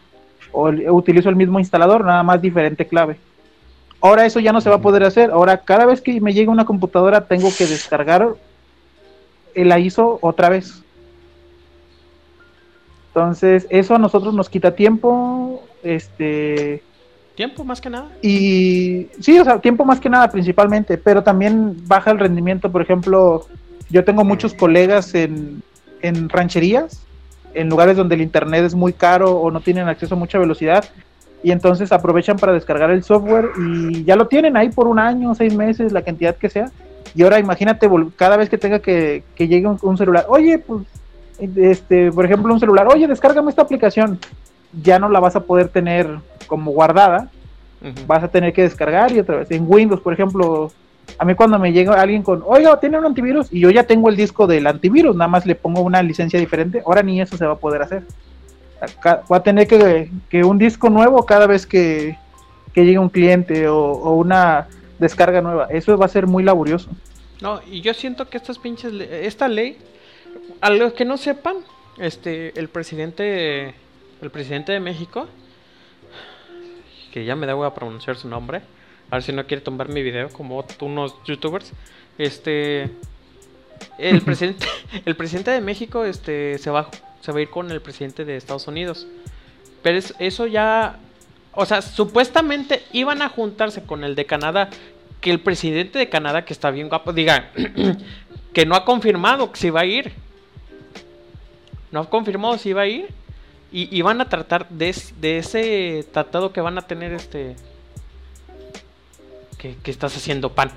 o 0.51 0.69
utilizo 0.93 1.29
el 1.29 1.36
mismo 1.36 1.60
instalador, 1.60 2.03
nada 2.03 2.23
más 2.23 2.41
diferente 2.41 2.88
clave. 2.88 3.17
Ahora 4.01 4.25
eso 4.25 4.39
ya 4.39 4.51
no 4.51 4.62
se 4.62 4.69
va 4.69 4.77
a 4.77 4.81
poder 4.81 5.03
hacer. 5.03 5.29
Ahora 5.29 5.57
cada 5.57 5.86
vez 5.86 6.01
que 6.01 6.19
me 6.19 6.34
llega 6.34 6.51
una 6.51 6.65
computadora 6.65 7.27
tengo 7.27 7.49
que 7.55 7.67
descargar 7.67 8.36
la 9.53 9.79
ISO 9.79 10.17
otra 10.21 10.49
vez. 10.49 10.81
Entonces, 13.10 13.67
eso 13.69 13.93
a 13.93 13.99
nosotros 13.99 14.34
nos 14.34 14.49
quita 14.49 14.73
tiempo, 14.73 15.62
este, 15.84 16.81
Tiempo, 17.41 17.63
más 17.63 17.82
que 17.82 17.89
nada. 17.89 18.08
y 18.21 19.08
sí, 19.19 19.39
o 19.39 19.43
sea, 19.43 19.58
tiempo 19.58 19.84
más 19.84 19.99
que 19.99 20.12
nada 20.12 20.30
principalmente, 20.30 20.99
pero 20.99 21.23
también 21.23 21.75
baja 21.88 22.12
el 22.12 22.19
rendimiento. 22.19 22.71
Por 22.71 22.84
ejemplo, 22.84 23.47
yo 23.89 24.04
tengo 24.04 24.23
muchos 24.23 24.54
colegas 24.54 25.15
en, 25.15 25.63
en 26.04 26.30
rancherías, 26.30 27.04
en 27.56 27.67
lugares 27.67 27.97
donde 27.97 28.13
el 28.13 28.21
internet 28.21 28.63
es 28.63 28.75
muy 28.75 28.93
caro 28.93 29.32
o 29.32 29.49
no 29.49 29.60
tienen 29.60 29.88
acceso 29.88 30.13
a 30.13 30.19
mucha 30.19 30.38
velocidad, 30.38 30.86
y 31.41 31.49
entonces 31.49 31.91
aprovechan 31.91 32.38
para 32.38 32.54
descargar 32.54 32.91
el 32.91 33.04
software 33.04 33.49
y 33.58 34.04
ya 34.04 34.15
lo 34.15 34.27
tienen 34.27 34.56
ahí 34.56 34.69
por 34.69 34.88
un 34.88 34.99
año, 34.99 35.34
seis 35.34 35.56
meses, 35.56 35.91
la 35.91 36.04
cantidad 36.04 36.36
que 36.36 36.47
sea. 36.47 36.69
Y 37.15 37.23
ahora 37.23 37.39
imagínate 37.39 37.89
cada 38.17 38.38
vez 38.38 38.49
que 38.49 38.60
tenga 38.60 38.77
que, 38.77 39.23
que 39.34 39.47
llegue 39.47 39.65
un, 39.65 39.80
un 39.82 39.97
celular, 39.97 40.27
oye, 40.30 40.60
pues, 40.60 40.86
este, 41.56 42.12
por 42.12 42.23
ejemplo, 42.23 42.54
un 42.54 42.60
celular, 42.60 42.88
oye, 42.88 43.08
descárgame 43.08 43.49
esta 43.49 43.63
aplicación, 43.63 44.19
ya 44.73 44.99
no 44.99 45.10
la 45.10 45.19
vas 45.19 45.36
a 45.36 45.43
poder 45.43 45.69
tener 45.69 46.07
como 46.47 46.71
guardada, 46.71 47.29
vas 48.07 48.23
a 48.23 48.27
tener 48.27 48.53
que 48.53 48.63
descargar 48.63 49.12
y 49.12 49.19
otra 49.19 49.38
vez. 49.38 49.51
En 49.51 49.65
Windows, 49.67 50.01
por 50.01 50.13
ejemplo, 50.13 50.71
a 51.17 51.25
mí 51.25 51.36
cuando 51.36 51.57
me 51.60 51.71
llega 51.73 51.99
alguien 51.99 52.23
con, 52.23 52.43
oiga, 52.45 52.79
tiene 52.79 52.97
un 52.97 53.05
antivirus 53.05 53.51
y 53.51 53.60
yo 53.60 53.69
ya 53.69 53.84
tengo 53.84 54.10
el 54.10 54.15
disco 54.15 54.47
del 54.47 54.67
antivirus, 54.67 55.15
nada 55.15 55.27
más 55.27 55.45
le 55.45 55.55
pongo 55.55 55.81
una 55.81 56.01
licencia 56.01 56.39
diferente, 56.39 56.81
ahora 56.86 57.01
ni 57.03 57.21
eso 57.21 57.38
se 57.38 57.45
va 57.45 57.53
a 57.53 57.57
poder 57.57 57.81
hacer. 57.81 58.03
Va 59.05 59.38
a 59.38 59.43
tener 59.43 59.67
que, 59.67 60.10
que 60.29 60.43
un 60.43 60.57
disco 60.57 60.89
nuevo 60.89 61.23
cada 61.25 61.45
vez 61.45 61.67
que, 61.67 62.17
que 62.73 62.84
llegue 62.84 62.97
un 62.97 63.10
cliente 63.10 63.67
o, 63.67 63.77
o 63.77 64.15
una 64.15 64.67
descarga 64.97 65.41
nueva. 65.41 65.67
Eso 65.69 65.97
va 65.97 66.05
a 66.05 66.10
ser 66.10 66.25
muy 66.25 66.43
laborioso. 66.43 66.89
No, 67.41 67.60
y 67.69 67.81
yo 67.81 67.93
siento 67.93 68.29
que 68.29 68.38
estas 68.38 68.60
pinches, 68.60 68.93
esta 68.93 69.47
ley, 69.47 69.77
a 70.62 70.69
los 70.69 70.93
que 70.93 71.05
no 71.05 71.17
sepan, 71.17 71.57
este, 71.99 72.57
el 72.60 72.69
presidente, 72.69 73.73
el 74.21 74.29
presidente 74.31 74.71
de 74.71 74.79
México, 74.79 75.27
que 77.12 77.25
ya 77.25 77.36
me 77.36 77.45
da 77.47 77.53
a 77.65 77.73
pronunciar 77.73 78.15
su 78.17 78.27
nombre, 78.27 78.62
a 79.10 79.15
ver 79.15 79.23
si 79.23 79.31
no 79.34 79.45
quiere 79.45 79.62
tomar 79.62 79.89
mi 79.89 80.01
video 80.01 80.29
como 80.29 80.65
unos 80.81 81.15
youtubers, 81.25 81.71
este, 82.17 82.89
el 83.97 84.21
presidente, 84.25 84.65
el 85.05 85.15
presidente 85.15 85.51
de 85.51 85.62
México, 85.62 86.05
este, 86.05 86.57
se 86.57 86.69
va, 86.69 86.89
se 87.21 87.31
va 87.31 87.39
a 87.39 87.41
ir 87.41 87.49
con 87.49 87.71
el 87.71 87.81
presidente 87.81 88.23
de 88.25 88.38
Estados 88.38 88.67
Unidos, 88.67 89.07
pero 89.81 89.97
es- 89.97 90.13
eso 90.19 90.47
ya, 90.47 90.97
o 91.53 91.65
sea, 91.65 91.81
supuestamente 91.81 92.84
iban 92.93 93.21
a 93.21 93.29
juntarse 93.29 93.84
con 93.84 94.03
el 94.03 94.15
de 94.15 94.25
Canadá, 94.25 94.69
que 95.19 95.31
el 95.31 95.39
presidente 95.39 95.99
de 95.99 96.10
Canadá, 96.10 96.45
que 96.45 96.53
está 96.53 96.71
bien 96.71 96.89
guapo, 96.89 97.13
diga 97.13 97.51
que 98.53 98.65
no 98.65 98.75
ha 98.75 98.86
confirmado 98.86 99.51
que 99.51 99.60
si 99.60 99.69
va 99.69 99.81
a 99.81 99.86
ir. 99.86 100.12
No 101.91 101.99
ha 102.01 102.10
confirmado 102.10 102.57
si 102.57 102.73
va 102.73 102.81
a 102.84 102.88
ir. 102.88 103.07
Y, 103.71 103.95
y 103.95 104.01
van 104.01 104.19
a 104.21 104.27
tratar 104.29 104.67
de, 104.69 104.89
es- 104.89 105.13
de 105.21 105.38
ese 105.38 106.05
tratado 106.12 106.51
que 106.53 106.62
van 106.62 106.77
a 106.77 106.81
tener 106.84 107.13
este... 107.13 107.55
Que, 109.57 109.75
que 109.84 109.91
estás 109.91 110.15
haciendo 110.17 110.51
pan. 110.53 110.71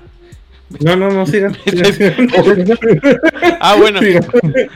No, 0.79 0.95
no, 0.95 1.09
no, 1.09 1.25
sigan. 1.25 1.57
Ah, 3.59 3.75
bueno. 3.77 3.99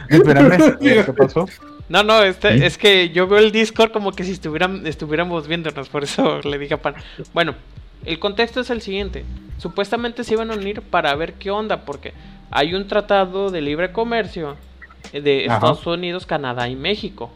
Espérame, 0.09 0.77
¿qué 0.79 1.13
pasó? 1.15 1.47
No, 1.89 2.03
no, 2.03 2.21
este, 2.23 2.65
es 2.65 2.77
que 2.77 3.09
yo 3.09 3.27
veo 3.27 3.39
el 3.39 3.51
Discord 3.51 3.91
como 3.91 4.11
que 4.11 4.23
si 4.23 4.31
estuvieran, 4.31 4.85
estuviéramos 4.85 5.47
viéndonos, 5.47 5.89
por 5.89 6.03
eso 6.03 6.39
le 6.41 6.59
dije 6.59 6.75
a 6.75 6.81
Pan. 6.81 6.95
Bueno, 7.33 7.55
el 8.05 8.19
contexto 8.19 8.61
es 8.61 8.69
el 8.69 8.81
siguiente. 8.81 9.25
Supuestamente 9.57 10.23
se 10.23 10.33
iban 10.33 10.51
a 10.51 10.55
unir 10.55 10.81
para 10.81 11.15
ver 11.15 11.33
qué 11.33 11.49
onda, 11.51 11.81
porque 11.85 12.13
hay 12.51 12.75
un 12.75 12.87
tratado 12.87 13.49
de 13.49 13.61
libre 13.61 13.91
comercio 13.91 14.55
eh, 15.13 15.21
de 15.21 15.45
Ajá. 15.45 15.55
Estados 15.55 15.85
Unidos, 15.87 16.25
Canadá 16.27 16.67
y 16.69 16.75
México. 16.75 17.31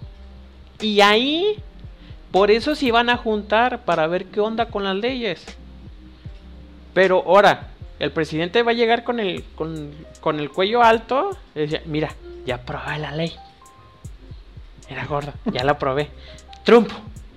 Y 0.83 0.99
ahí, 0.99 1.55
por 2.29 2.51
eso 2.51 2.75
se 2.75 2.87
iban 2.87 3.09
a 3.09 3.15
juntar 3.15 3.85
para 3.85 4.05
ver 4.05 4.25
qué 4.25 4.41
onda 4.41 4.65
con 4.65 4.83
las 4.83 4.97
leyes. 4.97 5.45
Pero 6.93 7.23
ahora, 7.25 7.69
el 7.99 8.11
presidente 8.11 8.63
va 8.63 8.71
a 8.71 8.75
llegar 8.75 9.05
con 9.05 9.21
el, 9.21 9.45
con, 9.55 9.91
con 10.19 10.41
el 10.41 10.49
cuello 10.49 10.83
alto 10.83 11.37
y 11.55 11.59
decía, 11.59 11.81
mira, 11.85 12.13
ya 12.45 12.55
aprobé 12.55 12.99
la 12.99 13.13
ley. 13.13 13.33
Era 14.89 15.05
gordo, 15.05 15.33
ya 15.45 15.63
la 15.63 15.79
probé. 15.79 16.09
Trump, 16.65 16.89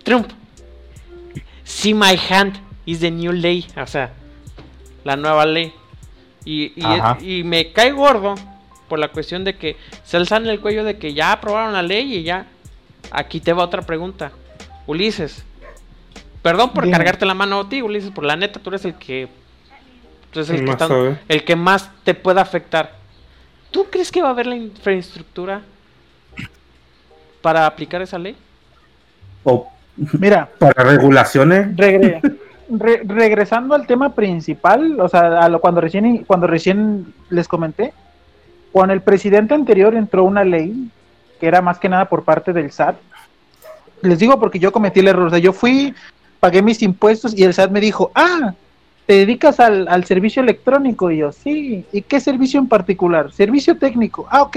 Trump. 0.02 0.28
See 1.62 1.94
my 1.94 2.18
hand 2.28 2.56
is 2.84 2.98
the 2.98 3.12
new 3.12 3.30
ley. 3.30 3.64
O 3.80 3.86
sea, 3.86 4.10
la 5.04 5.14
nueva 5.14 5.46
ley. 5.46 5.72
Y, 6.44 6.72
y, 6.74 7.38
y 7.38 7.44
me 7.44 7.72
cae 7.72 7.92
gordo 7.92 8.34
por 8.88 8.98
la 8.98 9.08
cuestión 9.08 9.44
de 9.44 9.56
que 9.56 9.76
se 10.04 10.16
alzan 10.16 10.48
el 10.48 10.60
cuello 10.60 10.82
de 10.82 10.98
que 10.98 11.14
ya 11.14 11.30
aprobaron 11.30 11.72
la 11.72 11.82
ley 11.82 12.12
y 12.12 12.22
ya. 12.24 12.46
Aquí 13.10 13.40
te 13.40 13.52
va 13.52 13.64
otra 13.64 13.82
pregunta. 13.82 14.32
Ulises, 14.86 15.44
perdón 16.42 16.72
por 16.72 16.88
cargarte 16.90 17.26
la 17.26 17.34
mano 17.34 17.60
a 17.60 17.68
ti, 17.68 17.82
Ulises, 17.82 18.10
por 18.10 18.24
la 18.24 18.36
neta, 18.36 18.60
tú 18.60 18.70
eres 18.70 18.84
el 18.84 18.94
que. 18.94 19.28
Tú 20.30 20.40
eres 20.40 20.50
el, 20.50 20.56
que, 20.56 20.62
Más 20.62 20.72
está- 20.74 20.88
sabe. 20.88 21.18
el 21.28 21.44
que 21.44 21.56
más 21.56 21.90
te 22.04 22.14
puede 22.14 22.40
afectar. 22.40 22.92
¿Tú 23.70 23.86
crees 23.90 24.10
que 24.12 24.22
va 24.22 24.28
a 24.28 24.30
haber 24.32 24.46
la 24.46 24.56
infraestructura 24.56 25.62
para 27.42 27.66
aplicar 27.66 28.02
esa 28.02 28.18
ley? 28.18 28.36
O 29.44 29.68
Mira, 30.18 30.48
para 30.58 30.84
regulaciones. 30.84 31.74
regre- 31.76 32.20
re- 32.70 33.02
regresando 33.06 33.74
al 33.74 33.86
tema 33.86 34.14
principal, 34.14 35.00
o 35.00 35.08
sea, 35.08 35.40
a 35.44 35.48
lo, 35.48 35.60
cuando 35.60 35.80
recién 35.80 36.24
cuando 36.24 36.46
recién 36.46 37.14
les 37.30 37.48
comenté, 37.48 37.92
con 38.72 38.90
el 38.90 39.00
presidente 39.00 39.54
anterior 39.54 39.94
entró 39.94 40.24
una 40.24 40.44
ley 40.44 40.90
que 41.38 41.46
era 41.46 41.60
más 41.62 41.78
que 41.78 41.88
nada 41.88 42.06
por 42.06 42.24
parte 42.24 42.52
del 42.52 42.72
SAT. 42.72 42.96
Les 44.02 44.18
digo 44.18 44.38
porque 44.38 44.58
yo 44.58 44.72
cometí 44.72 45.00
el 45.00 45.08
error, 45.08 45.26
o 45.26 45.30
sea, 45.30 45.38
yo 45.38 45.52
fui, 45.52 45.94
pagué 46.40 46.62
mis 46.62 46.82
impuestos 46.82 47.36
y 47.36 47.44
el 47.44 47.54
SAT 47.54 47.70
me 47.70 47.80
dijo, 47.80 48.10
ah, 48.14 48.54
¿te 49.06 49.14
dedicas 49.14 49.60
al, 49.60 49.88
al 49.88 50.04
servicio 50.04 50.42
electrónico? 50.42 51.10
Y 51.10 51.18
yo, 51.18 51.32
sí, 51.32 51.84
¿y 51.92 52.02
qué 52.02 52.20
servicio 52.20 52.60
en 52.60 52.68
particular? 52.68 53.32
Servicio 53.32 53.76
técnico, 53.78 54.26
ah, 54.30 54.42
ok. 54.42 54.56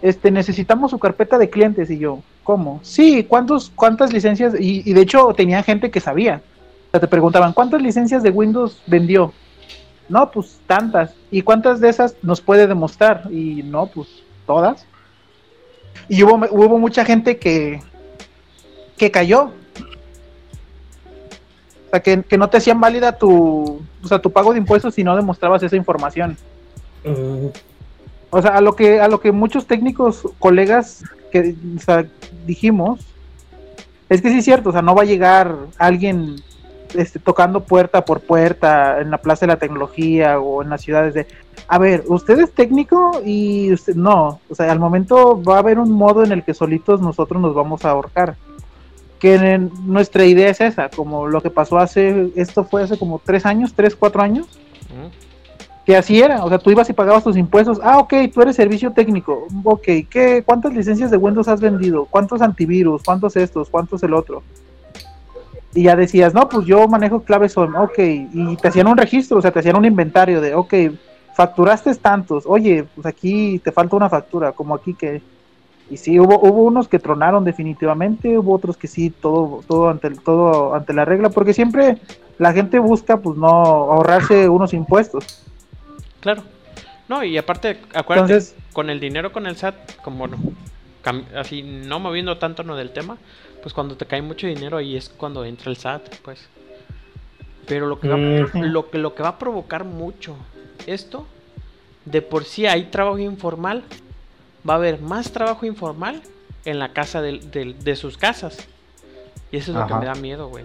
Este, 0.00 0.30
necesitamos 0.30 0.92
su 0.92 0.98
carpeta 0.98 1.38
de 1.38 1.50
clientes 1.50 1.90
y 1.90 1.98
yo, 1.98 2.20
¿cómo? 2.44 2.80
Sí, 2.82 3.24
¿cuántos, 3.24 3.70
cuántas 3.74 4.12
licencias? 4.12 4.54
Y, 4.58 4.88
y 4.88 4.92
de 4.92 5.00
hecho 5.00 5.34
tenía 5.36 5.62
gente 5.62 5.90
que 5.90 6.00
sabía. 6.00 6.40
O 6.88 6.90
sea, 6.92 7.00
te 7.00 7.08
preguntaban, 7.08 7.52
¿cuántas 7.52 7.82
licencias 7.82 8.22
de 8.22 8.30
Windows 8.30 8.80
vendió? 8.86 9.32
No, 10.08 10.30
pues 10.30 10.58
tantas. 10.66 11.12
¿Y 11.30 11.42
cuántas 11.42 11.80
de 11.80 11.88
esas 11.88 12.16
nos 12.22 12.40
puede 12.40 12.66
demostrar? 12.66 13.24
Y 13.30 13.62
no, 13.64 13.86
pues 13.86 14.08
todas. 14.46 14.86
Y 16.08 16.22
hubo, 16.22 16.34
hubo 16.50 16.78
mucha 16.78 17.04
gente 17.04 17.38
que, 17.38 17.80
que 18.96 19.10
cayó. 19.10 19.52
O 21.86 21.90
sea, 21.90 22.00
que, 22.00 22.22
que 22.22 22.36
no 22.36 22.50
te 22.50 22.58
hacían 22.58 22.80
válida 22.80 23.16
tu, 23.16 23.80
o 24.02 24.08
sea, 24.08 24.18
tu 24.18 24.30
pago 24.30 24.52
de 24.52 24.58
impuestos 24.58 24.94
si 24.94 25.04
no 25.04 25.16
demostrabas 25.16 25.62
esa 25.62 25.76
información. 25.76 26.36
O 28.30 28.42
sea, 28.42 28.56
a 28.56 28.60
lo 28.60 28.76
que, 28.76 29.00
a 29.00 29.08
lo 29.08 29.20
que 29.20 29.32
muchos 29.32 29.66
técnicos, 29.66 30.22
colegas 30.38 31.04
que 31.32 31.54
o 31.76 31.80
sea, 31.80 32.06
dijimos, 32.46 33.00
es 34.08 34.20
que 34.20 34.30
sí 34.30 34.38
es 34.38 34.44
cierto, 34.44 34.70
o 34.70 34.72
sea, 34.72 34.82
no 34.82 34.94
va 34.94 35.02
a 35.02 35.06
llegar 35.06 35.54
alguien 35.78 36.36
este, 36.94 37.18
tocando 37.18 37.60
puerta 37.64 38.04
por 38.04 38.20
puerta 38.20 39.00
en 39.00 39.10
la 39.10 39.18
Plaza 39.18 39.46
de 39.46 39.52
la 39.52 39.58
Tecnología 39.58 40.38
o 40.40 40.62
en 40.62 40.70
las 40.70 40.80
ciudades 40.82 41.14
de, 41.14 41.26
a 41.66 41.78
ver, 41.78 42.04
usted 42.08 42.38
es 42.40 42.52
técnico 42.52 43.20
y 43.24 43.72
usted 43.72 43.94
no, 43.94 44.40
o 44.48 44.54
sea, 44.54 44.70
al 44.72 44.78
momento 44.80 45.42
va 45.42 45.56
a 45.56 45.58
haber 45.58 45.78
un 45.78 45.90
modo 45.92 46.24
en 46.24 46.32
el 46.32 46.42
que 46.42 46.54
solitos 46.54 47.00
nosotros 47.00 47.40
nos 47.40 47.54
vamos 47.54 47.84
a 47.84 47.90
ahorcar. 47.90 48.36
Que 49.18 49.34
en- 49.34 49.70
nuestra 49.84 50.24
idea 50.24 50.48
es 50.48 50.60
esa, 50.60 50.88
como 50.88 51.26
lo 51.26 51.40
que 51.40 51.50
pasó 51.50 51.78
hace, 51.78 52.30
esto 52.36 52.62
fue 52.64 52.82
hace 52.84 52.96
como 52.98 53.20
tres 53.24 53.44
años, 53.46 53.74
tres, 53.74 53.96
cuatro 53.96 54.22
años, 54.22 54.46
¿Mm? 54.90 55.08
que 55.84 55.96
así 55.96 56.20
era, 56.20 56.44
o 56.44 56.48
sea, 56.48 56.58
tú 56.58 56.70
ibas 56.70 56.88
y 56.90 56.92
pagabas 56.92 57.24
tus 57.24 57.36
impuestos, 57.36 57.80
ah, 57.82 57.98
ok, 57.98 58.12
tú 58.32 58.42
eres 58.42 58.54
servicio 58.56 58.92
técnico, 58.92 59.46
ok, 59.64 59.82
¿qué, 60.08 60.42
¿cuántas 60.46 60.72
licencias 60.74 61.10
de 61.10 61.16
Windows 61.16 61.48
has 61.48 61.60
vendido? 61.60 62.04
¿Cuántos 62.04 62.42
antivirus? 62.42 63.02
¿Cuántos 63.02 63.36
estos? 63.36 63.68
¿Cuántos 63.70 64.02
el 64.02 64.14
otro? 64.14 64.42
Y 65.74 65.82
ya 65.82 65.96
decías, 65.96 66.34
no, 66.34 66.48
pues 66.48 66.66
yo 66.66 66.88
manejo 66.88 67.22
claves 67.22 67.52
son, 67.52 67.76
ok, 67.76 67.98
y 67.98 68.56
te 68.56 68.68
hacían 68.68 68.86
un 68.86 68.96
registro, 68.96 69.38
o 69.38 69.42
sea, 69.42 69.50
te 69.50 69.58
hacían 69.58 69.76
un 69.76 69.84
inventario 69.84 70.40
de, 70.40 70.54
ok, 70.54 70.74
facturaste 71.34 71.94
tantos, 71.96 72.44
oye, 72.46 72.84
pues 72.94 73.06
aquí 73.06 73.60
te 73.62 73.70
falta 73.70 73.96
una 73.96 74.08
factura, 74.08 74.52
como 74.52 74.74
aquí 74.74 74.94
que... 74.94 75.22
Y 75.90 75.96
sí, 75.96 76.20
hubo, 76.20 76.38
hubo 76.40 76.64
unos 76.64 76.86
que 76.86 76.98
tronaron 76.98 77.44
definitivamente, 77.44 78.36
hubo 78.36 78.54
otros 78.54 78.76
que 78.76 78.88
sí, 78.88 79.08
todo, 79.08 79.62
todo 79.66 79.88
ante 79.88 80.10
todo 80.10 80.74
ante 80.74 80.92
la 80.92 81.06
regla, 81.06 81.30
porque 81.30 81.54
siempre 81.54 81.96
la 82.38 82.52
gente 82.52 82.78
busca, 82.78 83.16
pues 83.18 83.38
no, 83.38 83.48
ahorrarse 83.48 84.50
unos 84.50 84.74
impuestos. 84.74 85.46
Claro. 86.20 86.42
No, 87.08 87.24
y 87.24 87.38
aparte, 87.38 87.78
acuérdate, 87.94 88.32
Entonces, 88.34 88.56
con 88.74 88.90
el 88.90 89.00
dinero 89.00 89.32
con 89.32 89.46
el 89.46 89.56
SAT, 89.56 89.76
como 90.02 90.26
no, 90.26 90.36
así 91.36 91.62
no 91.62 91.98
moviendo 92.00 92.38
tanto 92.38 92.62
no 92.62 92.76
del 92.76 92.90
tema, 92.90 93.16
pues 93.62 93.74
cuando 93.74 93.96
te 93.96 94.06
cae 94.06 94.22
mucho 94.22 94.46
dinero 94.46 94.76
ahí 94.76 94.96
es 94.96 95.08
cuando 95.08 95.44
entra 95.44 95.70
el 95.70 95.76
SAT, 95.76 96.16
pues. 96.22 96.46
Pero 97.66 97.86
lo 97.86 98.00
que 98.00 98.08
va, 98.08 98.16
lo 98.66 98.90
que 98.90 98.98
lo 98.98 99.14
que 99.14 99.22
va 99.22 99.30
a 99.30 99.38
provocar 99.38 99.84
mucho 99.84 100.36
esto, 100.86 101.26
de 102.04 102.22
por 102.22 102.44
sí 102.44 102.66
hay 102.66 102.84
trabajo 102.84 103.18
informal, 103.18 103.82
va 104.68 104.74
a 104.74 104.76
haber 104.76 105.00
más 105.00 105.30
trabajo 105.32 105.66
informal 105.66 106.22
en 106.64 106.78
la 106.78 106.92
casa 106.92 107.20
del- 107.20 107.50
del- 107.50 107.78
de 107.82 107.96
sus 107.96 108.16
casas. 108.16 108.58
Y 109.52 109.56
eso 109.58 109.72
es 109.72 109.76
lo 109.76 109.86
que 109.86 109.94
me 110.00 110.06
da 110.06 110.14
miedo, 110.14 110.48
güey. 110.48 110.64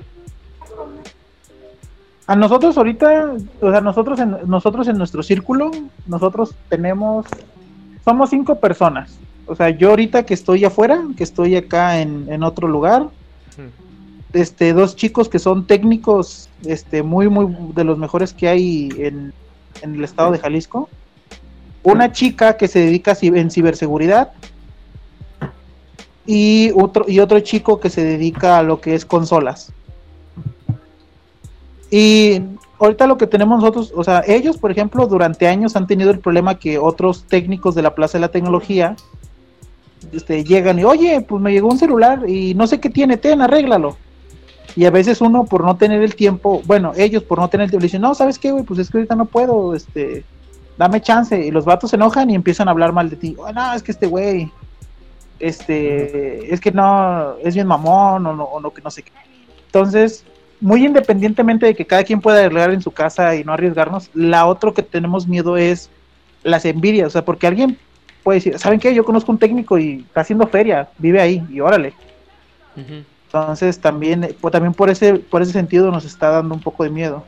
A 2.25 2.36
nosotros 2.38 2.77
ahorita, 2.77 3.34
o 3.62 3.71
sea, 3.71 3.82
nosotros 3.82 4.17
en, 4.19 4.38
nosotros 4.45 4.88
en 4.88 4.97
nuestro 4.97 5.23
círculo, 5.23 5.71
nosotros 6.08 6.56
tenemos, 6.69 7.25
somos 8.06 8.29
cinco 8.29 8.60
personas. 8.60 9.17
O 9.45 9.56
sea, 9.56 9.69
yo 9.69 9.89
ahorita 9.89 10.25
que 10.25 10.34
estoy 10.34 10.63
afuera, 10.65 11.03
que 11.17 11.23
estoy 11.23 11.56
acá 11.56 11.99
en, 11.99 12.27
en 12.29 12.43
otro 12.43 12.67
lugar, 12.67 13.10
este, 14.34 14.73
dos 14.73 14.95
chicos 14.95 15.29
que 15.29 15.39
son 15.39 15.67
técnicos, 15.67 16.49
este, 16.65 17.03
muy, 17.03 17.29
muy 17.29 17.53
de 17.73 17.84
los 17.84 17.97
mejores 17.97 18.34
que 18.34 18.47
hay 18.47 18.89
en, 18.97 19.34
en 19.82 19.95
el 19.95 20.03
estado 20.03 20.32
de 20.32 20.39
Jalisco. 20.39 20.89
Una 21.84 22.12
chica 22.12 22.58
que 22.58 22.67
se 22.67 22.79
dedica 22.79 23.12
a 23.12 23.17
en 23.21 23.51
ciberseguridad. 23.51 24.32
Y 26.25 26.71
otro, 26.75 27.06
y 27.08 27.19
otro 27.19 27.41
chico 27.41 27.82
que 27.82 27.89
se 27.89 28.01
dedica 28.01 28.58
a 28.58 28.63
lo 28.63 28.79
que 28.79 28.95
es 28.95 29.06
consolas. 29.06 29.73
Y 31.91 32.41
ahorita 32.79 33.06
lo 33.08 33.17
que 33.17 33.27
tenemos 33.27 33.60
nosotros, 33.60 33.93
o 33.93 34.03
sea, 34.03 34.23
ellos, 34.25 34.58
por 34.58 34.71
ejemplo, 34.71 35.06
durante 35.06 35.47
años 35.47 35.75
han 35.75 35.86
tenido 35.86 36.12
el 36.12 36.19
problema 36.19 36.58
que 36.58 36.79
otros 36.79 37.25
técnicos 37.25 37.75
de 37.75 37.82
la 37.82 37.93
Plaza 37.93 38.17
de 38.17 38.21
la 38.21 38.32
Tecnología 38.32 38.95
este, 40.12 40.44
llegan 40.44 40.80
y, 40.80 40.84
oye, 40.84 41.22
pues 41.22 41.42
me 41.42 41.52
llegó 41.52 41.70
un 41.70 41.78
celular 41.78 42.28
y 42.28 42.54
no 42.56 42.68
sé 42.68 42.80
qué 42.80 42.89
tiene, 42.89 43.18
ten, 43.18 43.42
arréglalo. 43.42 43.98
Y 44.76 44.86
a 44.86 44.92
veces 44.92 45.22
uno 45.22 45.46
por 45.46 45.63
no 45.63 45.76
tener 45.78 46.02
el 46.02 46.16
tiempo, 46.16 46.62
bueno, 46.66 46.94
ellos 46.96 47.24
por 47.24 47.39
no 47.39 47.48
tener 47.48 47.66
el 47.66 47.70
tiempo, 47.70 47.82
le 47.82 47.88
dicen, 47.88 48.02
no, 48.02 48.16
¿sabes 48.16 48.39
qué, 48.39 48.52
güey? 48.52 48.63
Pues 48.63 48.80
es 48.80 48.89
que 48.89 48.98
ahorita 48.98 49.16
no 49.16 49.26
puedo, 49.26 49.76
este, 49.76 50.24
dame 50.78 51.02
chance. 51.02 51.39
Y 51.39 51.52
los 51.52 51.66
vatos 51.66 51.92
se 51.92 51.96
enojan 51.96 52.30
y 52.30 52.36
empiezan 52.36 52.68
a 52.68 52.72
hablar 52.72 52.92
mal 52.92 53.10
de 53.10 53.16
ti. 53.16 53.36
"Oh, 53.38 53.52
no, 53.52 53.74
es 53.74 53.84
que 53.84 53.92
este 53.92 54.08
güey, 54.08 54.52
este, 55.39 56.54
es 56.54 56.60
que 56.60 56.72
no, 56.72 57.36
es 57.44 57.54
bien 57.54 57.68
mamón 57.68 58.26
o 58.26 58.36
no, 58.36 58.44
o 58.46 58.60
no, 58.60 58.74
que 58.74 58.82
no 58.82 58.89
sé 58.89 59.04
qué. 59.04 59.12
Entonces, 59.68 60.24
muy 60.62 60.86
independientemente 60.86 61.66
de 61.66 61.76
que 61.76 61.86
cada 61.86 62.04
quien 62.04 62.22
pueda 62.22 62.39
arreglar 62.39 62.72
en 62.72 62.82
su 62.82 62.92
casa 62.92 63.36
y 63.36 63.44
no 63.44 63.54
arriesgarnos, 63.54 64.10
la 64.13 64.46
otro 64.46 64.74
que 64.74 64.82
tenemos 64.82 65.28
miedo 65.28 65.58
es 65.58 65.89
las 66.44 66.66
envidias, 66.66 67.08
o 67.08 67.10
sea, 67.10 67.26
porque 67.26 67.48
alguien 67.48 67.78
puede 68.24 68.38
decir, 68.38 68.58
¿saben 68.60 68.80
qué? 68.80 68.94
Yo 68.96 69.06
conozco 69.06 69.32
un 69.32 69.40
técnico 69.40 69.78
y 69.78 70.02
está 70.08 70.22
haciendo 70.22 70.48
feria, 70.48 70.90
vive 70.98 71.22
ahí 71.22 71.46
y 71.50 71.60
órale. 71.60 71.96
Entonces 72.76 73.80
también, 73.82 74.24
eh, 74.24 74.38
pues, 74.40 74.52
también 74.52 74.74
por 74.74 74.90
ese, 74.90 75.16
por 75.16 75.42
ese 75.42 75.52
sentido 75.52 75.92
nos 75.92 76.06
está 76.06 76.30
dando 76.30 76.56
un 76.56 76.62
poco 76.62 76.84
de 76.84 76.90
miedo. 76.90 77.24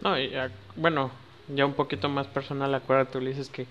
No, 0.00 0.18
y, 0.18 0.34
ah, 0.34 0.50
bueno, 0.76 1.10
ya 1.48 1.64
un 1.66 1.74
poquito 1.74 2.08
más 2.08 2.26
personal, 2.26 2.74
acuérdate, 2.74 3.18
Ulises, 3.18 3.48
que, 3.50 3.66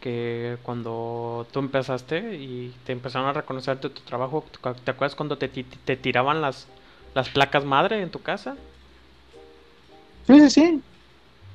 que 0.00 0.58
cuando 0.62 1.46
tú 1.52 1.60
empezaste 1.60 2.36
y 2.36 2.74
te 2.84 2.92
empezaron 2.92 3.28
a 3.28 3.32
reconocerte 3.32 3.88
tu 3.90 4.02
trabajo, 4.02 4.44
¿te 4.84 4.90
acuerdas 4.90 5.14
cuando 5.14 5.38
te, 5.38 5.48
te 5.48 5.96
tiraban 5.96 6.40
las, 6.40 6.68
las 7.14 7.28
placas 7.30 7.64
madre 7.64 8.02
en 8.02 8.10
tu 8.10 8.22
casa? 8.22 8.56
Sí, 10.26 10.40
sí, 10.40 10.50
sí. 10.50 10.82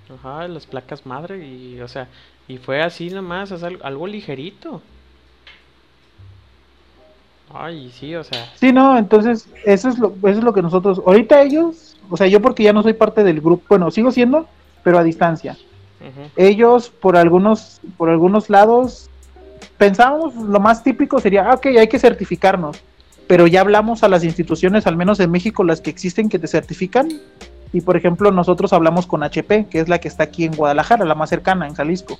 Ajá, 0.10 0.48
las 0.48 0.66
placas 0.66 1.06
madre 1.06 1.46
y, 1.46 1.80
o 1.82 1.88
sea, 1.88 2.08
y 2.48 2.58
fue 2.58 2.82
así 2.82 3.10
nomás, 3.10 3.52
o 3.52 3.58
sea, 3.58 3.68
al- 3.70 3.80
algo 3.84 4.08
ligerito. 4.08 4.82
Ay, 7.50 7.90
sí, 7.92 8.16
o 8.16 8.24
sea, 8.24 8.52
Sí, 8.56 8.72
no, 8.72 8.98
entonces 8.98 9.50
eso 9.66 9.90
es 9.90 9.98
lo, 10.00 10.16
eso 10.24 10.40
es 10.40 10.44
lo 10.44 10.54
que 10.54 10.62
nosotros, 10.62 11.02
ahorita 11.06 11.42
ellos, 11.42 11.98
o 12.10 12.16
sea, 12.18 12.28
yo 12.28 12.42
porque 12.42 12.64
ya 12.64 12.74
no 12.74 12.84
soy 12.84 12.94
parte 12.94 13.24
del 13.24 13.42
grupo, 13.42 13.66
bueno, 13.70 13.92
sigo 13.92 14.12
siendo, 14.12 14.48
pero 14.84 14.98
a 15.00 15.04
distancia. 15.04 15.58
ellos 16.36 16.92
por 16.92 17.18
algunos 17.18 17.82
por 17.98 18.10
algunos 18.10 18.50
lados 18.50 19.10
pensábamos 19.78 20.36
lo 20.36 20.60
más 20.60 20.84
típico 20.84 21.20
sería 21.20 21.50
ah, 21.50 21.56
ok 21.56 21.68
hay 21.68 21.88
que 21.90 22.00
certificarnos 22.00 22.86
pero 23.28 23.48
ya 23.48 23.62
hablamos 23.62 24.04
a 24.04 24.10
las 24.10 24.24
instituciones 24.24 24.88
al 24.88 24.98
menos 24.98 25.20
en 25.20 25.32
México 25.32 25.64
las 25.64 25.82
que 25.82 25.90
existen 25.92 26.30
que 26.30 26.40
te 26.40 26.48
certifican 26.48 27.10
y 27.74 27.82
por 27.82 27.98
ejemplo 27.98 28.32
nosotros 28.32 28.72
hablamos 28.72 29.08
con 29.08 29.24
HP 29.24 29.66
que 29.70 29.80
es 29.80 29.90
la 29.90 30.00
que 30.00 30.08
está 30.08 30.24
aquí 30.24 30.46
en 30.46 30.56
Guadalajara 30.56 31.04
la 31.04 31.16
más 31.16 31.30
cercana 31.30 31.68
en 31.68 31.74
Jalisco 31.74 32.18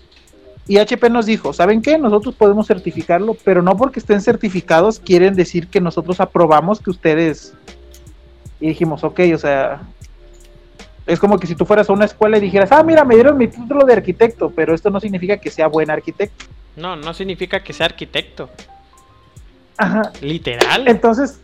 y 0.68 0.80
HP 0.80 1.10
nos 1.10 1.26
dijo 1.26 1.54
saben 1.54 1.82
qué 1.82 1.98
nosotros 1.98 2.36
podemos 2.36 2.68
certificarlo 2.68 3.38
pero 3.46 3.62
no 3.62 3.78
porque 3.78 4.00
estén 4.00 4.20
certificados 4.20 5.00
quieren 5.00 5.36
decir 5.36 5.68
que 5.68 5.80
nosotros 5.80 6.20
aprobamos 6.20 6.82
que 6.82 6.90
ustedes 6.90 7.54
y 8.60 8.68
dijimos 8.68 9.04
ok 9.04 9.20
o 9.34 9.38
sea 9.38 9.82
es 11.06 11.20
como 11.20 11.38
que 11.38 11.48
si 11.48 11.56
tú 11.56 11.66
fueras 11.66 11.90
a 11.90 11.94
una 11.94 12.06
escuela 12.06 12.38
y 12.38 12.42
dijeras, 12.42 12.72
ah, 12.72 12.82
mira, 12.84 13.04
me 13.04 13.16
dieron 13.16 13.38
mi 13.38 13.48
título 13.48 13.86
de 13.86 13.94
arquitecto, 13.94 14.52
pero 14.52 14.74
esto 14.74 14.90
no 14.90 15.00
significa 15.00 15.38
que 15.38 15.52
sea 15.52 15.68
buen 15.68 15.92
arquitecto. 15.92 16.46
no, 16.78 16.96
no 16.96 17.14
significa 17.14 17.62
que 17.62 17.74
sea 17.74 17.88
arquitecto. 17.88 18.50
Ajá. 19.78 20.12
Literal. 20.22 20.88
Entonces, 20.88 21.42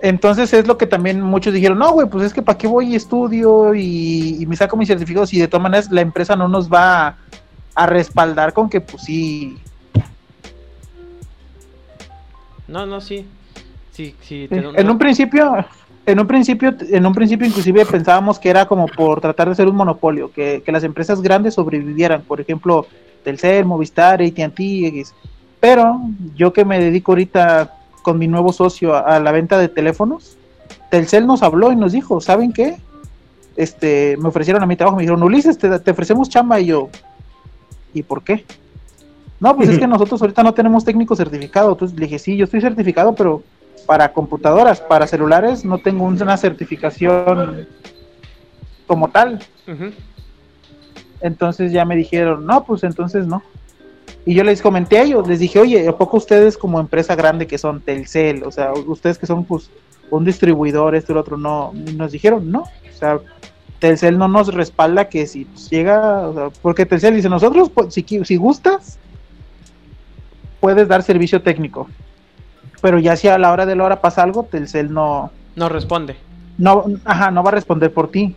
entonces 0.00 0.52
es 0.52 0.66
lo 0.66 0.76
que 0.78 0.86
también 0.86 1.20
muchos 1.20 1.54
dijeron, 1.54 1.78
no, 1.78 1.92
güey, 1.92 2.08
pues 2.08 2.24
es 2.26 2.34
que 2.34 2.42
para 2.42 2.58
qué 2.58 2.66
voy 2.66 2.92
y 2.92 2.96
estudio 2.96 3.74
y, 3.74 4.36
y 4.40 4.46
me 4.46 4.56
saco 4.56 4.76
mis 4.76 4.88
certificados 4.88 5.32
y 5.32 5.38
de 5.40 5.48
todas 5.48 5.62
maneras 5.62 5.90
la 5.90 6.00
empresa 6.02 6.36
no 6.36 6.48
nos 6.48 6.70
va 6.72 7.06
a, 7.08 7.16
a 7.74 7.86
respaldar 7.86 8.52
con 8.52 8.68
que 8.68 8.80
pues 8.80 9.02
sí, 9.02 9.56
No, 12.68 12.84
no, 12.86 13.00
sí. 13.00 13.24
Sí, 13.92 14.14
sí. 14.20 14.46
te- 14.50 14.56
en 14.58 14.90
un 14.90 14.98
principio, 14.98 15.64
en 16.04 16.20
un 16.20 16.26
principio, 16.26 16.74
en 16.90 17.06
un 17.06 17.14
principio 17.14 17.46
inclusive 17.46 17.86
pensábamos 17.86 18.38
que 18.38 18.50
era 18.50 18.66
como 18.66 18.86
por 18.86 19.20
tratar 19.20 19.48
de 19.48 19.54
ser 19.54 19.68
un 19.68 19.76
monopolio, 19.76 20.30
que, 20.32 20.62
que 20.64 20.72
las 20.72 20.84
empresas 20.84 21.22
grandes 21.22 21.54
sobrevivieran, 21.54 22.22
por 22.22 22.40
ejemplo, 22.40 22.86
Telcel, 23.24 23.64
Movistar, 23.64 24.20
AT&T. 24.20 25.04
Pero 25.60 25.98
yo 26.34 26.52
que 26.52 26.64
me 26.64 26.78
dedico 26.78 27.12
ahorita 27.12 27.72
con 28.06 28.20
mi 28.20 28.28
nuevo 28.28 28.52
socio 28.52 28.94
a, 28.94 29.00
a 29.00 29.18
la 29.18 29.32
venta 29.32 29.58
de 29.58 29.66
teléfonos, 29.66 30.36
Telcel 30.92 31.26
nos 31.26 31.42
habló 31.42 31.72
y 31.72 31.76
nos 31.76 31.90
dijo, 31.90 32.20
¿saben 32.20 32.52
qué? 32.52 32.76
Este, 33.56 34.16
me 34.18 34.28
ofrecieron 34.28 34.62
a 34.62 34.66
mi 34.66 34.76
trabajo, 34.76 34.96
me 34.96 35.02
dijeron, 35.02 35.24
Ulises, 35.24 35.58
te, 35.58 35.80
te 35.80 35.90
ofrecemos 35.90 36.28
chamba 36.28 36.60
y 36.60 36.66
yo, 36.66 36.88
¿y 37.92 38.04
por 38.04 38.22
qué? 38.22 38.44
No, 39.40 39.56
pues 39.56 39.70
es 39.70 39.80
que 39.80 39.86
nosotros 39.88 40.22
ahorita 40.22 40.44
no 40.44 40.54
tenemos 40.54 40.84
técnico 40.84 41.16
certificado. 41.16 41.72
Entonces 41.72 41.98
le 41.98 42.04
dije, 42.06 42.20
sí, 42.20 42.36
yo 42.36 42.44
estoy 42.44 42.60
certificado, 42.60 43.12
pero 43.12 43.42
para 43.86 44.12
computadoras, 44.12 44.80
para 44.80 45.08
celulares, 45.08 45.64
no 45.64 45.78
tengo 45.78 46.04
una 46.04 46.36
certificación 46.36 47.66
como 48.86 49.08
tal. 49.08 49.40
Entonces 51.20 51.72
ya 51.72 51.84
me 51.84 51.96
dijeron, 51.96 52.46
no, 52.46 52.62
pues 52.62 52.84
entonces 52.84 53.26
no. 53.26 53.42
Y 54.26 54.34
yo 54.34 54.42
les 54.42 54.60
comenté 54.60 54.98
a 54.98 55.04
ellos, 55.04 55.26
les 55.28 55.38
dije, 55.38 55.60
oye, 55.60 55.88
¿a 55.88 55.96
poco 55.96 56.16
ustedes 56.16 56.58
como 56.58 56.80
empresa 56.80 57.14
grande 57.14 57.46
que 57.46 57.58
son 57.58 57.80
Telcel, 57.80 58.42
o 58.42 58.50
sea, 58.50 58.72
ustedes 58.72 59.18
que 59.18 59.26
son 59.26 59.44
pues 59.44 59.70
un 60.10 60.24
distribuidor, 60.24 60.96
esto 60.96 61.12
y 61.12 61.14
lo 61.14 61.20
otro, 61.20 61.36
no? 61.36 61.72
Y 61.86 61.92
nos 61.92 62.10
dijeron, 62.10 62.50
no, 62.50 62.62
o 62.62 62.98
sea, 62.98 63.20
Telcel 63.78 64.18
no 64.18 64.26
nos 64.26 64.52
respalda 64.52 65.08
que 65.08 65.28
si 65.28 65.44
pues, 65.44 65.70
llega, 65.70 66.26
o 66.26 66.34
sea, 66.34 66.48
porque 66.60 66.84
Telcel 66.84 67.14
dice, 67.14 67.28
nosotros, 67.28 67.70
pues, 67.70 67.94
si, 67.94 68.04
si 68.24 68.36
gustas, 68.36 68.98
puedes 70.58 70.88
dar 70.88 71.04
servicio 71.04 71.40
técnico. 71.40 71.88
Pero 72.82 72.98
ya 72.98 73.14
si 73.14 73.28
a 73.28 73.38
la 73.38 73.52
hora 73.52 73.64
de 73.64 73.76
la 73.76 73.84
hora 73.84 74.00
pasa 74.00 74.24
algo, 74.24 74.42
Telcel 74.42 74.92
no, 74.92 75.30
No 75.54 75.68
responde. 75.68 76.16
no, 76.58 76.84
ajá, 77.04 77.30
no 77.30 77.44
va 77.44 77.50
a 77.50 77.54
responder 77.54 77.92
por 77.92 78.10
ti. 78.10 78.34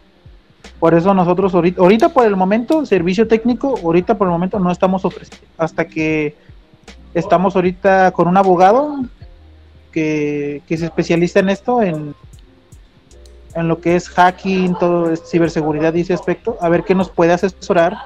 Por 0.80 0.93
eso 0.93 1.13
nosotros 1.13 1.54
ahorita, 1.54 1.82
ahorita 1.82 2.10
por 2.10 2.26
el 2.26 2.36
momento, 2.36 2.86
servicio 2.86 3.28
técnico, 3.28 3.78
ahorita 3.84 4.17
por 4.17 4.28
el 4.28 4.32
momento 4.32 4.60
no 4.60 4.72
estamos 4.72 5.04
ofreciendo. 5.04 5.45
Hasta 5.58 5.88
que 5.88 6.36
estamos 7.13 7.56
ahorita 7.56 8.12
con 8.12 8.28
un 8.28 8.38
abogado 8.38 9.04
que, 9.91 10.62
que 10.67 10.78
se 10.78 10.86
especializa 10.86 11.39
en 11.39 11.50
esto, 11.50 11.82
en, 11.82 12.15
en 13.56 13.67
lo 13.67 13.82
que 13.82 13.95
es 13.95 14.10
hacking, 14.10 14.76
todo 14.76 15.12
es 15.12 15.30
ciberseguridad 15.30 15.93
y 15.95 16.02
ese 16.02 16.13
aspecto, 16.13 16.58
a 16.62 16.69
ver 16.69 16.84
qué 16.84 16.95
nos 16.95 17.10
puede 17.10 17.34
asesorar 17.34 17.98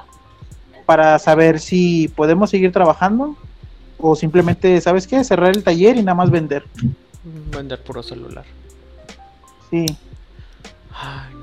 para 0.86 1.18
saber 1.18 1.60
si 1.60 2.08
podemos 2.08 2.50
seguir 2.50 2.72
trabajando 2.72 3.36
o 3.98 4.16
simplemente, 4.16 4.80
¿sabes 4.80 5.06
qué? 5.06 5.22
Cerrar 5.22 5.56
el 5.56 5.62
taller 5.62 5.96
y 5.96 6.02
nada 6.02 6.14
más 6.14 6.30
vender. 6.30 6.64
Vender 7.56 7.82
puro 7.82 8.02
celular. 8.02 8.44
Sí. 9.70 9.86
Ay. 10.92 11.33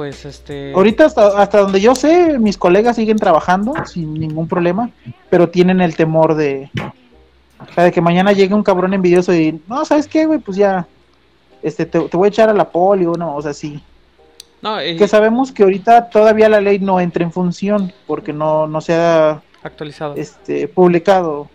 Pues 0.00 0.24
este. 0.24 0.72
Ahorita 0.72 1.04
hasta, 1.04 1.42
hasta 1.42 1.58
donde 1.58 1.78
yo 1.78 1.94
sé, 1.94 2.38
mis 2.38 2.56
colegas 2.56 2.96
siguen 2.96 3.18
trabajando 3.18 3.74
sin 3.84 4.14
ningún 4.14 4.48
problema, 4.48 4.88
pero 5.28 5.50
tienen 5.50 5.82
el 5.82 5.94
temor 5.94 6.36
de, 6.36 6.70
o 7.60 7.74
sea, 7.74 7.84
de 7.84 7.92
que 7.92 8.00
mañana 8.00 8.32
llegue 8.32 8.54
un 8.54 8.62
cabrón 8.62 8.94
envidioso 8.94 9.34
y, 9.34 9.60
no, 9.68 9.84
¿sabes 9.84 10.08
qué, 10.08 10.24
güey? 10.24 10.38
Pues 10.38 10.56
ya, 10.56 10.86
este, 11.62 11.84
te, 11.84 12.00
te 12.00 12.16
voy 12.16 12.28
a 12.28 12.30
echar 12.30 12.48
a 12.48 12.54
la 12.54 12.70
polio, 12.70 13.12
no, 13.12 13.36
o 13.36 13.42
sea, 13.42 13.52
sí. 13.52 13.78
No, 14.62 14.78
Que 14.78 15.06
sabemos 15.06 15.52
que 15.52 15.64
ahorita 15.64 16.08
todavía 16.08 16.48
la 16.48 16.62
ley 16.62 16.78
no 16.78 16.98
entra 16.98 17.22
en 17.22 17.30
función 17.30 17.92
porque 18.06 18.32
no, 18.32 18.66
no 18.66 18.80
se 18.80 18.94
ha 18.94 19.42
actualizado. 19.62 20.14
este, 20.16 20.66
publicado 20.66 21.50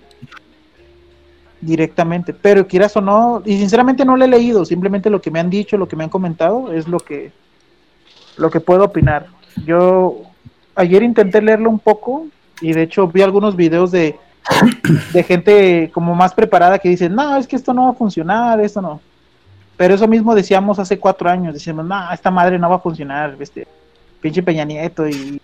directamente, 1.62 2.32
pero 2.32 2.68
quieras 2.68 2.96
o 2.96 3.02
no, 3.02 3.42
y 3.44 3.58
sinceramente 3.58 4.06
no 4.06 4.16
lo 4.16 4.24
he 4.24 4.28
leído, 4.28 4.66
simplemente 4.66 5.10
lo 5.10 5.20
que 5.20 5.32
me 5.32 5.40
han 5.40 5.50
dicho, 5.50 5.78
lo 5.78 5.88
que 5.88 5.96
me 5.96 6.04
han 6.04 6.12
comentado 6.12 6.72
es 6.72 6.88
lo 6.88 7.00
que 7.00 7.32
lo 8.38 8.50
que 8.50 8.60
puedo 8.60 8.86
opinar. 8.86 9.28
Yo 9.66 10.22
ayer 10.76 11.04
intenté 11.04 11.42
leerlo 11.42 11.70
un 11.70 11.80
poco 11.80 12.28
y 12.62 12.74
de 12.74 12.84
hecho 12.84 13.08
vi 13.08 13.22
algunos 13.22 13.56
videos 13.56 13.92
de 13.92 14.18
de 15.14 15.24
gente 15.24 15.90
como 15.94 16.14
más 16.16 16.34
preparada 16.34 16.80
que 16.80 16.90
dicen, 16.90 17.16
no, 17.16 17.38
es 17.38 17.48
que 17.48 17.56
esto 17.56 17.74
no 17.74 17.86
va 17.86 17.90
a 17.92 17.94
funcionar, 17.94 18.60
esto 18.62 18.82
no. 18.82 19.02
Pero 19.78 19.96
eso 19.96 20.08
mismo 20.08 20.36
decíamos 20.36 20.80
hace 20.80 21.00
cuatro 21.00 21.30
años, 21.30 21.54
decíamos, 21.54 21.86
no, 21.86 22.12
esta 22.12 22.32
madre 22.32 22.58
no 22.60 22.70
va 22.70 22.78
a 22.78 22.80
funcionar, 22.80 23.36
este, 23.40 23.68
pinche 24.22 24.44
Peña 24.44 24.64
Nieto 24.64 25.08
y, 25.08 25.42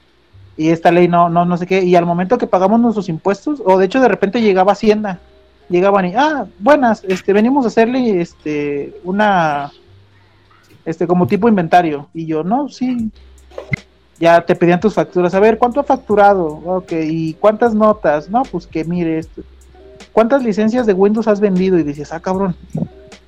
y 0.56 0.70
esta 0.70 0.92
ley 0.92 1.08
no, 1.08 1.30
no, 1.30 1.46
no 1.46 1.58
sé 1.58 1.66
qué. 1.66 1.84
Y 1.84 1.96
al 1.96 2.06
momento 2.06 2.38
que 2.38 2.48
pagamos 2.48 2.80
nuestros 2.80 3.10
impuestos, 3.10 3.62
o 3.66 3.78
de 3.78 3.86
hecho 3.86 4.00
de 4.00 4.08
repente 4.08 4.42
llegaba 4.42 4.74
Hacienda, 4.74 5.20
llegaban 5.68 6.06
y, 6.06 6.14
ah, 6.16 6.46
buenas, 6.60 7.04
este, 7.06 7.34
venimos 7.34 7.66
a 7.66 7.70
hacerle 7.70 8.22
este, 8.22 8.96
una, 9.04 9.72
este, 10.86 11.08
como 11.08 11.28
tipo 11.28 11.48
inventario. 11.48 12.08
Y 12.14 12.26
yo, 12.26 12.44
no, 12.44 12.70
sí. 12.70 13.12
Ya 14.20 14.46
te 14.46 14.56
pedían 14.56 14.80
tus 14.80 14.94
facturas. 14.94 15.34
A 15.34 15.40
ver, 15.40 15.58
¿cuánto 15.58 15.80
ha 15.80 15.84
facturado? 15.84 16.46
Ok, 16.46 16.92
¿y 16.92 17.34
cuántas 17.34 17.74
notas? 17.74 18.30
No, 18.30 18.44
pues 18.44 18.68
que 18.68 18.84
mire 18.84 19.18
esto. 19.18 19.42
¿Cuántas 20.12 20.44
licencias 20.44 20.86
de 20.86 20.94
Windows 20.94 21.28
has 21.28 21.40
vendido? 21.40 21.80
Y 21.80 21.84
dices, 21.84 22.12
ah, 22.14 22.20
cabrón. 22.20 22.56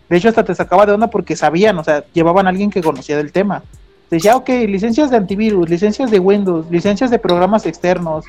De 0.09 0.17
hecho, 0.17 0.29
hasta 0.29 0.43
te 0.43 0.53
sacaba 0.53 0.85
de 0.85 0.91
onda 0.91 1.07
porque 1.07 1.35
sabían, 1.35 1.77
o 1.79 1.83
sea, 1.83 2.03
llevaban 2.13 2.45
a 2.45 2.49
alguien 2.49 2.69
que 2.69 2.81
conocía 2.81 3.17
del 3.17 3.31
tema. 3.31 3.63
Te 4.09 4.17
decía, 4.17 4.35
ok, 4.35 4.49
licencias 4.67 5.09
de 5.09 5.17
antivirus, 5.17 5.69
licencias 5.69 6.11
de 6.11 6.19
Windows, 6.19 6.69
licencias 6.69 7.09
de 7.09 7.17
programas 7.17 7.65
externos, 7.65 8.25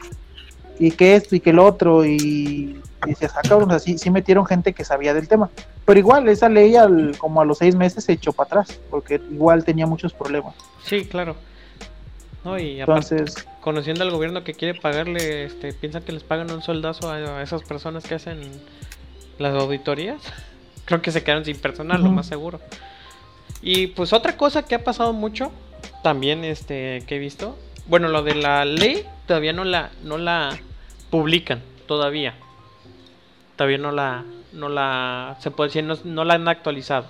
y 0.79 0.91
que 0.91 1.15
esto 1.15 1.37
y 1.37 1.41
que 1.41 1.51
el 1.51 1.59
otro, 1.59 2.05
y, 2.05 2.81
y 3.07 3.09
decías, 3.09 3.33
ah, 3.37 3.43
cabrón, 3.43 3.71
o 3.71 3.79
sea, 3.79 3.97
sí, 3.97 4.11
metieron 4.11 4.47
gente 4.47 4.73
que 4.73 4.85
sabía 4.85 5.15
del 5.15 5.29
tema. 5.29 5.51
Pero 5.85 5.99
igual, 5.99 6.29
esa 6.29 6.49
ley 6.49 6.77
al, 6.77 7.17
como 7.19 7.41
a 7.41 7.45
los 7.45 7.59
seis 7.59 7.75
meses 7.75 8.05
se 8.05 8.13
echó 8.13 8.33
para 8.33 8.47
atrás, 8.47 8.81
porque 8.91 9.21
igual 9.31 9.65
tenía 9.65 9.87
muchos 9.87 10.13
problemas. 10.13 10.55
Sí, 10.83 11.05
claro. 11.05 11.37
No, 12.45 12.59
y 12.59 12.81
aparte, 12.81 13.17
Entonces, 13.17 13.47
conociendo 13.61 14.05
al 14.05 14.11
gobierno 14.11 14.45
que 14.45 14.55
quiere 14.55 14.79
pagarle, 14.79 15.45
este, 15.45 15.73
piensan 15.73 16.03
que 16.03 16.13
les 16.13 16.23
pagan 16.23 16.51
un 16.51 16.63
soldazo 16.63 17.11
a, 17.11 17.43
esas 17.43 17.63
personas 17.63 18.05
que 18.05 18.15
hacen 18.15 18.41
las 19.39 19.55
auditorías. 19.55 20.21
Creo 20.85 21.01
que 21.01 21.11
se 21.11 21.23
quedaron 21.23 21.45
sin 21.45 21.59
personal, 21.59 22.01
lo 22.01 22.09
Ujú. 22.09 22.17
más 22.17 22.27
seguro. 22.27 22.61
Y 23.63 23.89
pues 23.89 24.13
otra 24.13 24.37
cosa 24.37 24.65
que 24.65 24.75
ha 24.75 24.85
pasado 24.85 25.15
mucho, 25.15 25.51
también 26.03 26.45
este, 26.45 27.03
que 27.07 27.17
he 27.17 27.19
visto, 27.19 27.57
bueno, 27.87 28.09
lo 28.09 28.23
de 28.23 28.35
la 28.35 28.67
ley 28.67 29.07
todavía 29.27 29.53
no 29.53 29.65
la, 29.65 29.91
no 30.03 30.19
la 30.19 30.57
publican, 31.11 31.63
todavía. 31.87 32.35
Todavía 33.57 33.79
no 33.79 33.93
la, 33.93 34.25
no 34.53 34.69
la, 34.69 35.37
se 35.41 35.51
puede 35.51 35.69
decir, 35.69 35.85
no, 35.85 35.97
no 36.05 36.25
la 36.25 36.35
han 36.35 36.49
actualizado. 36.49 37.07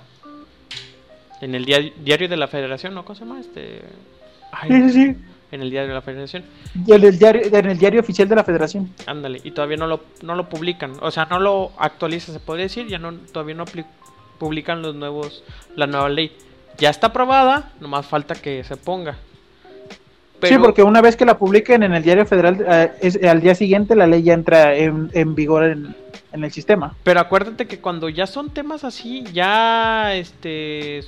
En 1.41 1.55
el 1.55 1.65
dia- 1.65 1.93
diario 1.99 2.29
de 2.29 2.37
la 2.37 2.49
federación, 2.49 2.95
¿no? 2.95 3.05
¿Cómo 3.05 3.15
se 3.19 3.25
llama? 3.25 3.41
Este... 3.41 3.83
Ay, 4.53 4.71
sí, 4.71 4.91
sí, 4.91 5.17
en 5.51 5.63
el 5.63 5.71
diario 5.71 5.89
de 5.89 5.95
la 5.95 6.03
federación. 6.03 6.45
Y 6.87 6.93
en 6.93 7.05
el 7.05 7.19
diario, 7.19 7.43
en 7.45 7.67
el 7.67 7.79
diario 7.79 8.01
oficial 8.01 8.29
de 8.29 8.37
la 8.37 8.45
federación. 8.45 8.93
Ándale, 9.07 9.41
y 9.43 9.51
todavía 9.51 9.77
no 9.77 9.87
lo, 9.87 10.01
no 10.23 10.37
lo 10.37 10.49
publican, 10.49 10.93
o 11.01 11.11
sea, 11.11 11.27
no 11.27 11.41
lo 11.41 11.73
actualiza, 11.79 12.33
se 12.33 12.41
podría 12.41 12.65
decir, 12.67 12.87
ya 12.87 12.99
no, 12.99 13.13
todavía 13.33 13.57
no 13.57 13.65
publican 14.39 14.81
los 14.83 14.95
nuevos, 14.95 15.43
la 15.77 15.87
nueva 15.87 16.09
ley. 16.09 16.37
Ya 16.79 16.91
está 16.91 17.09
aprobada, 17.09 17.73
nomás 17.81 18.07
falta 18.07 18.35
que 18.35 18.63
se 18.65 18.77
ponga. 18.77 19.17
Sí, 20.49 20.59
porque 20.59 20.83
una 20.83 21.01
vez 21.01 21.17
que 21.17 21.25
la 21.25 21.39
publiquen 21.39 21.83
en 21.83 21.95
el 21.95 22.03
diario 22.03 22.27
federal, 22.27 22.65
eh, 22.69 22.93
es, 23.01 23.23
al 23.23 23.41
día 23.41 23.55
siguiente 23.55 23.95
la 23.95 24.07
ley 24.07 24.23
ya 24.23 24.35
entra 24.35 24.75
en, 24.77 25.11
en 25.13 25.35
vigor 25.35 25.65
en, 25.65 25.95
en 26.33 26.45
el 26.45 26.53
sistema. 26.53 26.95
Pero 27.03 27.21
acuérdate 27.21 27.67
que 27.67 27.79
cuando 27.79 28.09
ya 28.09 28.27
son 28.27 28.51
temas 28.51 28.85
así, 28.85 29.25
ya 29.33 30.15
este 30.15 31.03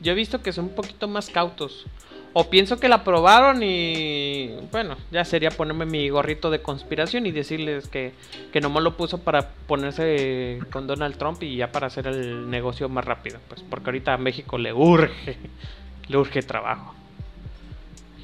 yo 0.00 0.12
he 0.12 0.14
visto 0.14 0.42
que 0.42 0.52
son 0.52 0.66
un 0.66 0.74
poquito 0.74 1.06
más 1.08 1.30
cautos. 1.30 1.86
O 2.32 2.48
pienso 2.48 2.78
que 2.78 2.88
la 2.88 2.96
aprobaron 2.96 3.60
y 3.62 4.54
bueno, 4.70 4.96
ya 5.10 5.24
sería 5.24 5.50
ponerme 5.50 5.84
mi 5.84 6.08
gorrito 6.10 6.48
de 6.50 6.62
conspiración 6.62 7.26
y 7.26 7.32
decirles 7.32 7.88
que, 7.88 8.12
que 8.52 8.60
nomás 8.60 8.84
lo 8.84 8.96
puso 8.96 9.18
para 9.18 9.48
ponerse 9.66 10.60
con 10.70 10.86
Donald 10.86 11.16
Trump 11.16 11.42
y 11.42 11.56
ya 11.56 11.72
para 11.72 11.88
hacer 11.88 12.06
el 12.06 12.48
negocio 12.48 12.88
más 12.88 13.04
rápido. 13.04 13.40
Pues 13.48 13.62
porque 13.68 13.90
ahorita 13.90 14.14
a 14.14 14.18
México 14.18 14.58
le 14.58 14.72
urge, 14.72 15.36
le 16.08 16.16
urge 16.16 16.42
trabajo. 16.42 16.94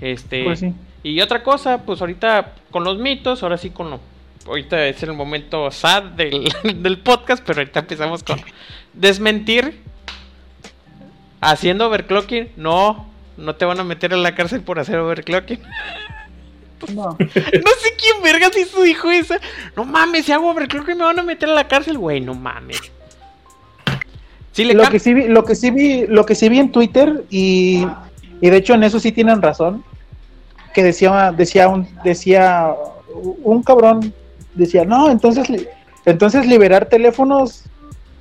Este, 0.01 0.44
Pues 0.44 0.61
sí. 0.61 0.72
y 1.03 1.20
otra 1.20 1.42
cosa, 1.42 1.82
pues 1.82 2.01
ahorita 2.01 2.55
con 2.70 2.84
los 2.84 2.99
mitos, 2.99 3.42
ahora 3.42 3.59
sí 3.59 3.70
con 3.70 3.90
lo. 3.90 4.01
Ahorita 4.47 4.86
es 4.86 5.03
el 5.03 5.12
momento 5.12 5.70
sad 5.70 6.05
del, 6.05 6.49
del 6.76 6.99
podcast, 6.99 7.42
pero 7.44 7.61
ahorita 7.61 7.80
empezamos 7.80 8.22
con 8.22 8.40
desmentir. 8.92 9.80
Haciendo 11.40 11.86
overclocking, 11.86 12.51
no, 12.57 13.07
no 13.36 13.55
te 13.57 13.64
van 13.66 13.78
a 13.78 13.84
meter 13.84 14.12
en 14.12 14.22
la 14.22 14.34
cárcel 14.34 14.62
por 14.62 14.78
hacer 14.78 14.99
overclocking. 14.99 15.61
No. 16.94 17.16
No 17.18 17.18
sé 17.18 17.94
quién 17.99 18.22
vergas 18.22 18.57
hizo 18.57 18.82
dijo 18.82 19.11
esa. 19.11 19.40
No 19.76 19.84
mames, 19.84 20.26
si 20.26 20.32
hago 20.32 20.55
que 20.55 20.94
me 20.94 21.05
van 21.05 21.18
a 21.18 21.22
meter 21.22 21.49
a 21.49 21.55
la 21.55 21.66
cárcel, 21.66 21.97
güey. 21.97 22.20
No 22.20 22.34
mames. 22.34 22.80
Sí, 24.53 24.64
le 24.64 24.74
Lo 24.74 24.88
que 24.88 24.99
sí 24.99 25.14
vi, 25.14 25.28
lo 25.28 25.44
que 25.44 25.55
sí 25.55 25.70
vi, 25.70 26.07
lo 26.07 26.24
que 26.24 26.34
sí 26.34 26.49
vi 26.49 26.59
en 26.59 26.72
Twitter 26.72 27.24
y, 27.30 27.86
y 28.41 28.51
de 28.51 28.57
hecho 28.57 28.74
en 28.74 28.84
eso 28.84 29.01
sí 29.01 29.12
tienen 29.12 29.43
razón. 29.43 29.84
Que 30.74 30.82
decía, 30.82 31.32
decía 31.32 31.68
un, 31.68 31.89
decía 32.05 32.74
un 33.43 33.62
cabrón, 33.62 34.12
decía, 34.55 34.84
no, 34.84 35.11
entonces, 35.11 35.49
entonces 36.05 36.47
liberar 36.47 36.87
teléfonos, 36.87 37.64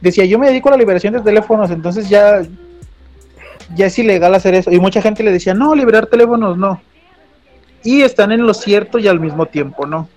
decía, 0.02 0.26
yo 0.26 0.40
me 0.40 0.48
dedico 0.48 0.70
a 0.70 0.72
la 0.72 0.78
liberación 0.78 1.14
de 1.14 1.22
teléfonos, 1.22 1.70
entonces 1.72 2.08
ya, 2.10 2.44
ya 3.76 3.88
es 3.88 4.00
ilegal 4.00 4.34
hacer 4.36 4.56
eso. 4.56 4.72
Y 4.72 4.80
mucha 4.80 5.02
gente 5.02 5.24
le 5.24 5.32
decía, 5.32 5.54
no, 5.54 5.76
liberar 5.76 6.08
teléfonos 6.08 6.58
no. 6.58 6.82
Y 7.84 8.02
están 8.02 8.32
en 8.32 8.46
lo 8.46 8.54
cierto 8.54 9.00
y 9.00 9.08
al 9.08 9.20
mismo 9.20 9.46
tiempo, 9.46 9.86
¿no? 9.86 10.08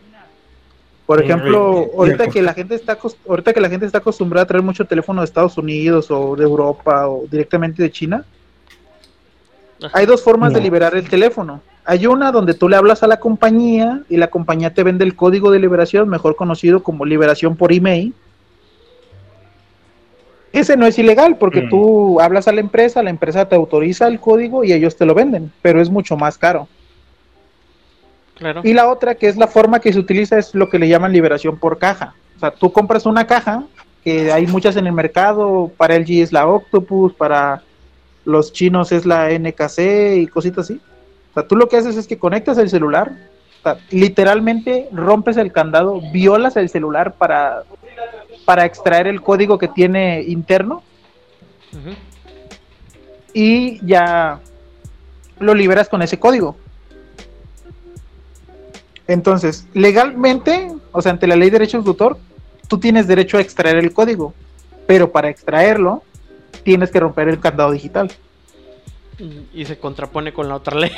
Por 1.06 1.22
ejemplo, 1.22 1.90
ahorita 1.96 2.24
cierto. 2.24 2.32
que 2.32 2.42
la 2.42 2.52
gente 2.52 2.74
está 2.74 2.98
ahorita 3.26 3.54
que 3.54 3.60
la 3.62 3.70
gente 3.70 3.86
está 3.86 3.96
acostumbrada 3.96 4.44
a 4.44 4.46
traer 4.46 4.62
mucho 4.62 4.84
teléfono 4.84 5.22
de 5.22 5.24
Estados 5.24 5.56
Unidos 5.56 6.10
o 6.10 6.36
de 6.36 6.44
Europa 6.44 7.08
o 7.08 7.24
directamente 7.30 7.82
de 7.82 7.90
China, 7.90 8.26
hay 9.92 10.06
dos 10.06 10.22
formas 10.22 10.52
de 10.52 10.60
liberar 10.60 10.94
el 10.94 11.08
teléfono. 11.08 11.60
Hay 11.84 12.06
una 12.06 12.32
donde 12.32 12.54
tú 12.54 12.68
le 12.68 12.76
hablas 12.76 13.02
a 13.02 13.06
la 13.06 13.18
compañía 13.18 14.02
y 14.08 14.16
la 14.16 14.28
compañía 14.28 14.74
te 14.74 14.82
vende 14.82 15.04
el 15.04 15.16
código 15.16 15.50
de 15.50 15.58
liberación, 15.58 16.08
mejor 16.08 16.36
conocido 16.36 16.82
como 16.82 17.04
liberación 17.06 17.56
por 17.56 17.72
email. 17.72 18.12
Ese 20.52 20.76
no 20.76 20.86
es 20.86 20.98
ilegal 20.98 21.36
porque 21.36 21.62
Mm. 21.62 21.68
tú 21.68 22.20
hablas 22.20 22.48
a 22.48 22.52
la 22.52 22.60
empresa, 22.60 23.02
la 23.02 23.10
empresa 23.10 23.48
te 23.48 23.54
autoriza 23.54 24.06
el 24.06 24.18
código 24.18 24.64
y 24.64 24.72
ellos 24.72 24.96
te 24.96 25.06
lo 25.06 25.14
venden, 25.14 25.52
pero 25.62 25.80
es 25.80 25.90
mucho 25.90 26.16
más 26.16 26.38
caro. 26.38 26.68
Claro. 28.34 28.60
Y 28.64 28.72
la 28.72 28.88
otra, 28.88 29.14
que 29.14 29.28
es 29.28 29.36
la 29.36 29.46
forma 29.48 29.80
que 29.80 29.92
se 29.92 29.98
utiliza, 29.98 30.38
es 30.38 30.54
lo 30.54 30.68
que 30.68 30.78
le 30.78 30.88
llaman 30.88 31.12
liberación 31.12 31.58
por 31.58 31.78
caja. 31.78 32.14
O 32.36 32.40
sea, 32.40 32.50
tú 32.50 32.72
compras 32.72 33.04
una 33.04 33.26
caja, 33.26 33.64
que 34.04 34.30
hay 34.32 34.46
muchas 34.46 34.76
en 34.76 34.86
el 34.86 34.92
mercado, 34.92 35.70
para 35.76 35.96
LG 35.96 36.22
es 36.22 36.32
la 36.32 36.46
Octopus, 36.46 37.12
para 37.14 37.62
los 38.28 38.52
chinos 38.52 38.92
es 38.92 39.06
la 39.06 39.30
NKC 39.30 40.18
y 40.18 40.26
cositas 40.26 40.66
así. 40.66 40.78
O 41.30 41.34
sea, 41.34 41.48
tú 41.48 41.56
lo 41.56 41.66
que 41.66 41.78
haces 41.78 41.96
es 41.96 42.06
que 42.06 42.18
conectas 42.18 42.58
el 42.58 42.68
celular, 42.68 43.16
o 43.60 43.62
sea, 43.62 43.78
literalmente 43.90 44.86
rompes 44.92 45.38
el 45.38 45.50
candado, 45.50 46.02
violas 46.12 46.56
el 46.56 46.68
celular 46.68 47.14
para, 47.14 47.62
para 48.44 48.66
extraer 48.66 49.06
el 49.06 49.22
código 49.22 49.58
que 49.58 49.68
tiene 49.68 50.22
interno 50.24 50.82
y 53.32 53.84
ya 53.86 54.40
lo 55.38 55.54
liberas 55.54 55.88
con 55.88 56.02
ese 56.02 56.18
código. 56.18 56.54
Entonces, 59.06 59.66
legalmente, 59.72 60.70
o 60.92 61.00
sea, 61.00 61.12
ante 61.12 61.26
la 61.26 61.36
ley 61.36 61.48
de 61.48 61.60
derechos 61.60 61.82
de 61.82 61.88
autor, 61.88 62.18
tú 62.68 62.76
tienes 62.76 63.06
derecho 63.06 63.38
a 63.38 63.40
extraer 63.40 63.76
el 63.76 63.94
código, 63.94 64.34
pero 64.86 65.10
para 65.10 65.30
extraerlo 65.30 66.02
tienes 66.68 66.90
que 66.90 67.00
romper 67.00 67.28
el 67.28 67.40
candado 67.40 67.72
digital. 67.72 68.12
Y 69.54 69.64
se 69.64 69.78
contrapone 69.78 70.34
con 70.34 70.50
la 70.50 70.56
otra 70.56 70.78
ley. 70.78 70.92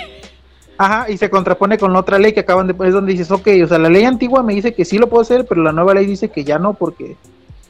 Ajá, 0.77 1.09
y 1.09 1.17
se 1.17 1.31
contrapone 1.31 1.79
con 1.79 1.93
la 1.93 2.01
otra 2.01 2.19
ley 2.19 2.33
que 2.33 2.41
acaban 2.41 2.67
de 2.67 2.75
es 2.89 2.93
donde 2.93 3.13
dices, 3.13 3.31
ok, 3.31 3.47
o 3.63 3.69
sea, 3.69 3.79
la 3.79 3.89
ley 3.89 4.03
antigua 4.03 4.43
me 4.43 4.53
dice 4.53 4.75
que 4.75 4.85
sí 4.85 4.99
lo 4.99 5.09
puedo 5.09 5.23
hacer, 5.23 5.47
pero 5.47 5.63
la 5.63 5.71
nueva 5.71 5.95
ley 5.95 6.07
dice 6.07 6.29
que 6.29 6.43
ya 6.43 6.59
no, 6.59 6.75
porque 6.75 7.17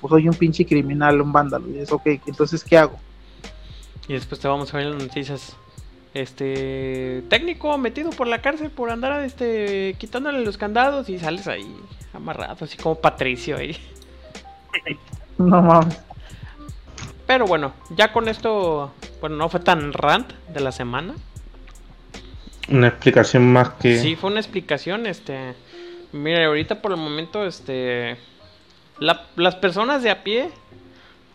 pues 0.00 0.10
soy 0.12 0.28
un 0.28 0.34
pinche 0.34 0.64
criminal, 0.64 1.20
un 1.20 1.30
vándalo. 1.30 1.68
Y 1.68 1.80
es 1.80 1.92
ok, 1.92 2.06
entonces, 2.24 2.64
¿qué 2.64 2.78
hago? 2.78 2.98
Y 4.08 4.14
después 4.14 4.40
te 4.40 4.48
vamos 4.48 4.72
a 4.72 4.78
ver 4.78 4.86
las 4.86 5.02
noticias. 5.02 5.54
Este 6.14 7.22
técnico 7.28 7.76
metido 7.76 8.08
por 8.10 8.28
la 8.28 8.40
cárcel 8.40 8.70
por 8.70 8.90
andar 8.90 9.22
este 9.22 9.94
quitándole 9.98 10.42
los 10.42 10.56
candados 10.56 11.10
y 11.10 11.18
sales 11.18 11.46
ahí 11.46 11.76
amarrado, 12.14 12.64
así 12.64 12.78
como 12.78 12.94
Patricio 12.94 13.58
ahí. 13.58 13.76
No 15.38 15.62
mames. 15.62 16.09
Pero 17.30 17.46
bueno, 17.46 17.72
ya 17.90 18.12
con 18.12 18.26
esto, 18.26 18.92
bueno, 19.20 19.36
no 19.36 19.48
fue 19.48 19.60
tan 19.60 19.92
rant 19.92 20.32
de 20.48 20.58
la 20.58 20.72
semana. 20.72 21.14
Una 22.68 22.88
explicación 22.88 23.52
más 23.52 23.68
que. 23.74 23.98
Sí, 23.98 24.16
fue 24.16 24.32
una 24.32 24.40
explicación, 24.40 25.06
este. 25.06 25.54
Mira, 26.10 26.44
ahorita 26.46 26.82
por 26.82 26.90
el 26.90 26.96
momento, 26.96 27.46
este. 27.46 28.16
la- 28.98 29.26
las 29.36 29.54
personas 29.54 30.02
de 30.02 30.10
a 30.10 30.24
pie 30.24 30.50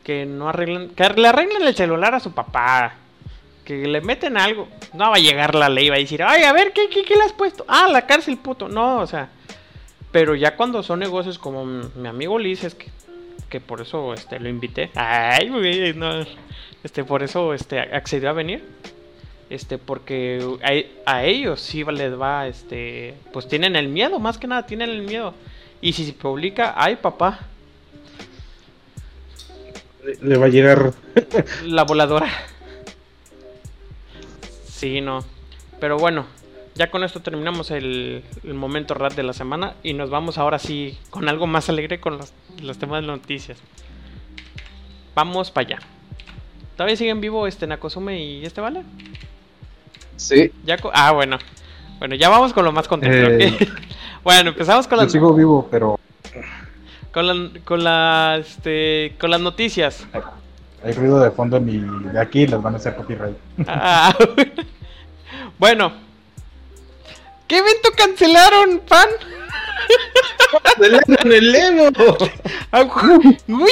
que 0.03 0.25
no 0.25 0.49
arreglan. 0.49 0.89
Que 0.89 1.07
le 1.11 1.29
arreglen 1.29 1.61
el 1.61 1.73
celular 1.77 2.13
a 2.13 2.19
su 2.19 2.33
papá. 2.33 2.95
Que 3.63 3.87
le 3.87 4.01
meten 4.01 4.35
algo. 4.35 4.67
No 4.93 5.11
va 5.11 5.15
a 5.15 5.19
llegar 5.19 5.55
la 5.55 5.69
ley, 5.69 5.87
va 5.87 5.95
a 5.95 5.99
decir, 5.99 6.21
ay, 6.23 6.43
a 6.43 6.51
ver, 6.51 6.73
¿qué, 6.73 6.89
qué, 6.89 7.05
qué 7.05 7.15
le 7.15 7.23
has 7.23 7.31
puesto? 7.31 7.63
Ah, 7.69 7.87
la 7.89 8.05
cárcel, 8.05 8.35
puto. 8.35 8.67
No, 8.67 8.97
o 8.97 9.07
sea. 9.07 9.29
Pero 10.11 10.35
ya 10.35 10.57
cuando 10.57 10.83
son 10.83 10.99
negocios 10.99 11.39
como 11.39 11.63
mi 11.63 12.07
amigo 12.09 12.37
Liz, 12.37 12.65
es 12.65 12.75
que, 12.75 12.87
que 13.49 13.59
por 13.59 13.81
eso 13.81 14.13
este, 14.13 14.39
lo 14.39 14.49
invité. 14.49 14.91
Ay, 14.95 15.49
güey, 15.49 15.93
no. 15.93 16.25
Este, 16.83 17.03
por 17.03 17.23
eso 17.23 17.53
este, 17.53 17.79
accedió 17.79 18.29
a 18.29 18.33
venir 18.33 18.63
este 19.49 19.77
porque 19.77 20.43
a, 21.05 21.11
a 21.17 21.23
ellos 21.23 21.61
sí 21.61 21.83
les 21.83 22.19
va 22.19 22.47
este 22.47 23.13
pues 23.31 23.47
tienen 23.47 23.75
el 23.75 23.87
miedo 23.87 24.19
más 24.19 24.37
que 24.37 24.47
nada 24.47 24.65
tienen 24.65 24.89
el 24.89 25.03
miedo 25.03 25.33
y 25.81 25.93
si 25.93 26.05
se 26.05 26.13
publica 26.13 26.73
ay 26.75 26.95
papá 26.95 27.41
Le 30.21 30.37
va 30.37 30.45
a 30.45 30.49
llegar. 30.49 30.93
la 31.63 31.83
voladora 31.83 32.27
sí 34.67 34.99
no 35.01 35.23
pero 35.79 35.97
bueno 35.97 36.25
ya 36.75 36.91
con 36.91 37.03
esto 37.03 37.21
terminamos 37.21 37.71
el, 37.71 38.23
el 38.43 38.53
momento 38.53 38.93
rat 38.93 39.13
de 39.13 39.23
la 39.23 39.33
semana 39.33 39.73
y 39.83 39.93
nos 39.93 40.09
vamos 40.09 40.37
ahora 40.37 40.59
sí 40.59 40.97
con 41.09 41.27
algo 41.29 41.47
más 41.47 41.69
alegre 41.69 41.99
con 41.99 42.17
los, 42.17 42.33
los 42.61 42.77
temas 42.77 43.01
de 43.01 43.07
noticias 43.07 43.57
vamos 45.15 45.51
para 45.51 45.67
allá 45.67 45.79
todavía 46.75 46.95
siguen 46.97 47.21
vivo 47.21 47.47
este 47.47 47.65
Nakosume 47.67 48.21
y 48.23 48.45
este 48.45 48.61
vale 48.61 48.83
Sí. 50.17 50.51
Ya 50.63 50.77
ah, 50.93 51.11
bueno. 51.11 51.37
Bueno, 51.99 52.15
ya 52.15 52.29
vamos 52.29 52.53
con 52.53 52.65
lo 52.65 52.71
más 52.71 52.87
contento. 52.87 53.31
Eh. 53.31 53.57
bueno, 54.23 54.51
empezamos 54.51 54.87
con 54.87 54.97
Yo 54.97 55.03
las, 55.03 55.11
sigo 55.11 55.33
vivo, 55.33 55.67
pero 55.69 55.99
con, 57.11 57.27
la- 57.27 57.59
con, 57.65 57.83
la, 57.83 58.37
este, 58.39 59.15
con 59.19 59.29
las 59.31 59.41
noticias. 59.41 60.07
hay 60.83 60.93
ruido 60.93 61.19
de 61.19 61.31
fondo 61.31 61.57
en 61.57 61.65
mi, 61.65 62.09
de 62.11 62.19
aquí 62.19 62.43
y 62.43 62.47
les 62.47 62.61
van 62.61 62.73
a 62.75 62.77
hacer 62.77 62.95
copyright. 62.95 63.35
Ah, 63.67 64.15
bueno. 65.59 66.04
¿Qué 67.47 67.57
evento 67.59 67.89
cancelaron, 67.95 68.81
fan? 68.87 69.07
¡En 71.21 71.31
el 71.31 71.55
Evo! 71.55 72.17
Ah, 72.71 72.81
¡Uy, 73.47 73.71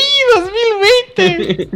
2020! 1.16 1.70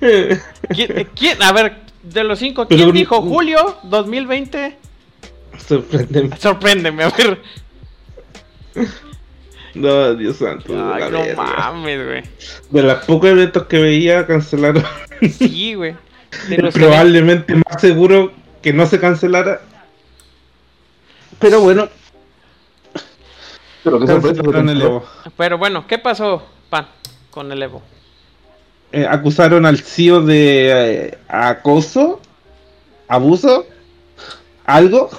¿Quién, 0.74 1.08
quién- 1.14 1.42
A 1.42 1.52
ver, 1.52 1.76
de 2.02 2.24
los 2.24 2.38
cinco, 2.38 2.66
¿quién 2.68 2.80
Pero- 2.80 2.92
dijo 2.92 3.20
julio 3.22 3.78
2020? 3.84 4.76
Sorprendente. 5.66 6.36
Sorpréndeme, 6.38 7.04
a 7.04 7.10
ver. 7.10 7.42
No, 9.74 10.14
Dios 10.14 10.36
santo. 10.38 10.72
Ay, 10.92 11.10
no 11.10 11.20
verga. 11.22 11.42
mames, 11.42 12.04
güey. 12.06 12.22
De 12.70 12.82
los 12.82 13.04
pocos 13.04 13.30
eventos 13.30 13.66
que 13.66 13.78
veía, 13.78 14.26
cancelaron. 14.26 14.84
Sí, 15.38 15.74
güey. 15.74 15.94
Probablemente 16.72 17.54
más 17.54 17.80
seguro 17.80 18.32
que 18.62 18.72
no 18.72 18.86
se 18.86 18.98
cancelara. 19.00 19.60
Pero 21.40 21.60
bueno, 21.62 21.88
Pero 23.82 23.98
Evo. 23.98 25.04
Pero 25.36 25.58
bueno, 25.58 25.86
¿qué 25.86 25.98
pasó, 25.98 26.42
pan, 26.68 26.86
con 27.30 27.50
el 27.50 27.62
Evo? 27.62 27.82
Eh, 28.92 29.06
acusaron 29.08 29.64
al 29.66 29.78
CEO 29.78 30.22
de 30.22 31.06
eh, 31.06 31.18
acoso, 31.28 32.20
abuso, 33.08 33.66
algo, 34.66 35.10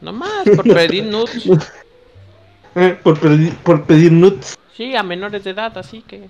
No 0.00 0.12
más, 0.12 0.44
por 0.44 0.64
pedir 0.64 1.04
nudes. 1.04 1.44
eh, 2.74 2.98
por, 3.02 3.18
pedir, 3.18 3.54
por 3.56 3.84
pedir 3.84 4.12
nudes. 4.12 4.58
Sí, 4.76 4.94
a 4.94 5.02
menores 5.02 5.44
de 5.44 5.50
edad, 5.50 5.76
así 5.78 6.02
que. 6.02 6.28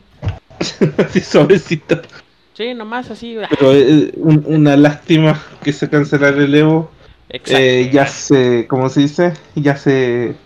así 1.04 1.20
suavecito. 1.20 2.02
Sí, 2.52 2.72
nomás 2.72 3.10
así. 3.10 3.36
Pero 3.50 3.72
eh, 3.72 4.12
un- 4.16 4.44
una 4.46 4.76
lástima 4.76 5.42
que 5.64 5.72
se 5.72 5.90
cancelara 5.90 6.36
el 6.36 6.54
Evo. 6.54 6.90
Eh, 7.46 7.90
ya 7.92 8.06
se, 8.06 8.66
¿cómo 8.68 8.88
se 8.88 9.00
dice? 9.00 9.32
Ya 9.54 9.76
se... 9.76 10.36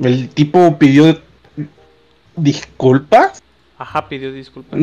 El 0.00 0.28
tipo 0.30 0.78
pidió 0.78 1.20
disculpas. 2.36 3.42
Ajá, 3.78 4.08
pidió 4.08 4.32
disculpas. 4.32 4.80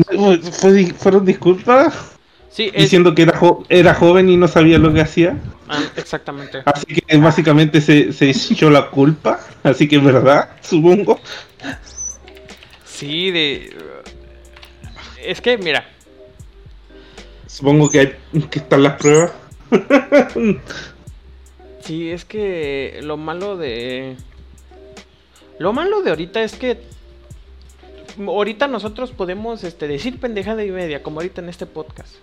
Fue 0.52 0.72
di- 0.72 0.90
fueron 0.92 1.24
disculpas 1.24 2.16
Sí, 2.50 2.70
es... 2.74 2.82
diciendo 2.82 3.14
que 3.14 3.22
era, 3.22 3.36
jo- 3.38 3.64
era 3.68 3.94
joven 3.94 4.28
y 4.28 4.36
no 4.36 4.46
sabía 4.48 4.78
lo 4.78 4.92
que 4.92 5.00
hacía. 5.00 5.36
ah, 5.68 5.82
exactamente. 5.96 6.62
Así 6.66 6.86
que 6.86 7.16
básicamente 7.16 7.80
se, 7.80 8.12
se 8.12 8.30
echó 8.30 8.70
la 8.70 8.90
culpa. 8.90 9.40
Así 9.62 9.88
que 9.88 9.96
es 9.96 10.04
verdad, 10.04 10.50
supongo. 10.60 11.20
Sí, 12.84 13.30
de. 13.30 13.76
Es 15.24 15.40
que, 15.40 15.56
mira, 15.58 15.84
Supongo 17.46 17.90
que 17.90 17.98
hay 18.00 18.16
que 18.50 18.58
están 18.60 18.82
las 18.82 18.94
pruebas. 18.94 19.32
Sí, 21.80 22.10
es 22.10 22.24
que 22.24 23.00
lo 23.02 23.16
malo 23.16 23.56
de. 23.56 24.16
Lo 25.58 25.72
malo 25.72 26.02
de 26.02 26.10
ahorita 26.10 26.42
es 26.42 26.54
que. 26.54 26.80
Ahorita 28.18 28.68
nosotros 28.68 29.12
podemos 29.12 29.64
este, 29.64 29.88
decir 29.88 30.20
pendejada 30.20 30.64
y 30.64 30.70
media, 30.70 31.02
como 31.02 31.20
ahorita 31.20 31.40
en 31.40 31.48
este 31.48 31.66
podcast. 31.66 32.16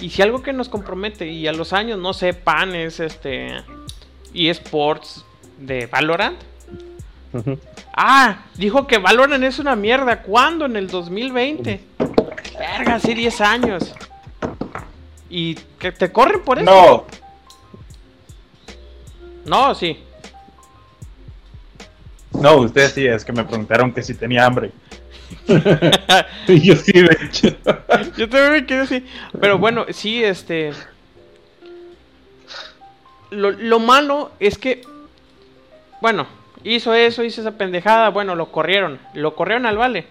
Y 0.00 0.10
si 0.10 0.22
algo 0.22 0.42
que 0.42 0.52
nos 0.52 0.68
compromete, 0.68 1.26
y 1.26 1.46
a 1.46 1.52
los 1.52 1.72
años, 1.72 1.98
no 1.98 2.12
sé, 2.12 2.32
panes, 2.32 3.00
este. 3.00 3.56
eSports 4.34 5.24
de 5.58 5.86
Valorant. 5.86 6.38
Ah, 7.94 8.44
dijo 8.56 8.86
que 8.86 8.98
Valorant 8.98 9.42
es 9.44 9.58
una 9.58 9.74
mierda. 9.74 10.22
¿Cuándo? 10.22 10.66
En 10.66 10.76
el 10.76 10.88
2020. 10.88 11.80
Verga, 12.58 12.94
hace 12.94 13.14
10 13.14 13.40
años. 13.40 13.94
¿Y 15.34 15.54
que 15.78 15.92
te 15.92 16.12
corren 16.12 16.42
por 16.42 16.58
eso? 16.58 16.66
No, 16.66 17.06
No, 19.46 19.74
sí. 19.74 19.98
no, 22.32 22.56
ustedes 22.56 22.92
sí, 22.92 23.06
es 23.06 23.24
que 23.24 23.32
me 23.32 23.42
preguntaron 23.44 23.92
que 23.94 24.02
si 24.02 24.12
tenía 24.14 24.44
hambre. 24.44 24.72
Y 26.48 26.60
yo 26.60 26.76
sí, 26.76 26.92
de 26.92 27.16
hecho. 27.24 27.48
Yo 28.18 28.28
también 28.28 28.52
me 28.52 28.66
quedé 28.66 28.80
así. 28.80 29.06
Pero 29.40 29.58
bueno, 29.58 29.86
sí, 29.90 30.22
este. 30.22 30.72
Lo, 33.30 33.50
lo 33.52 33.78
malo 33.78 34.32
es 34.38 34.58
que. 34.58 34.82
Bueno, 36.02 36.26
hizo 36.62 36.92
eso, 36.92 37.24
hizo 37.24 37.40
esa 37.40 37.52
pendejada. 37.52 38.10
Bueno, 38.10 38.34
lo 38.34 38.52
corrieron. 38.52 38.98
Lo 39.14 39.34
corrieron 39.34 39.64
al 39.64 39.78
Vale. 39.78 40.04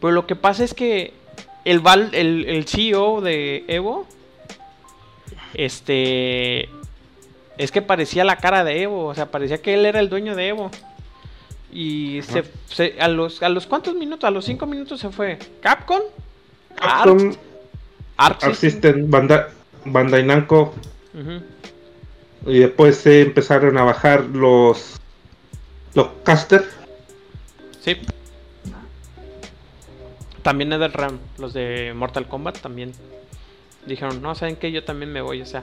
Pero 0.00 0.12
lo 0.12 0.26
que 0.26 0.36
pasa 0.36 0.64
es 0.64 0.72
que 0.72 1.12
el, 1.66 1.80
Val, 1.80 2.08
el, 2.14 2.46
el 2.48 2.66
CEO 2.66 3.20
de 3.20 3.64
Evo. 3.68 4.06
Este. 5.54 6.68
Es 7.56 7.70
que 7.70 7.82
parecía 7.82 8.24
la 8.24 8.36
cara 8.36 8.64
de 8.64 8.82
Evo. 8.82 9.06
O 9.06 9.14
sea, 9.14 9.30
parecía 9.30 9.62
que 9.62 9.74
él 9.74 9.86
era 9.86 10.00
el 10.00 10.08
dueño 10.08 10.34
de 10.34 10.48
Evo. 10.48 10.70
Y 11.72 12.20
se, 12.22 12.44
se- 12.68 12.96
a 13.00 13.08
los 13.08 13.42
a 13.42 13.48
los 13.48 13.66
cuántos 13.66 13.94
minutos, 13.94 14.26
a 14.26 14.30
los 14.30 14.44
cinco 14.44 14.66
minutos 14.66 15.00
se 15.00 15.10
fue. 15.10 15.38
Capcom, 15.60 16.00
Capcom, 16.76 17.34
Arc 18.16 18.40
System. 18.40 18.54
System, 18.70 19.10
Banda- 19.10 19.48
Bandai 19.84 20.24
Namco. 20.24 20.74
Y 22.46 22.58
después 22.58 22.96
se 22.96 23.22
empezaron 23.22 23.76
a 23.78 23.84
bajar 23.84 24.24
los 24.24 25.00
los 25.94 26.08
casters. 26.24 26.66
Sí. 27.80 27.96
También 30.42 30.68
NetherRealm, 30.70 31.18
los 31.38 31.54
de 31.54 31.92
Mortal 31.94 32.26
Kombat 32.28 32.58
también 32.58 32.92
dijeron, 33.86 34.20
no, 34.22 34.34
¿saben 34.34 34.56
qué? 34.56 34.72
Yo 34.72 34.84
también 34.84 35.12
me 35.12 35.20
voy, 35.20 35.40
o 35.42 35.46
sea. 35.46 35.62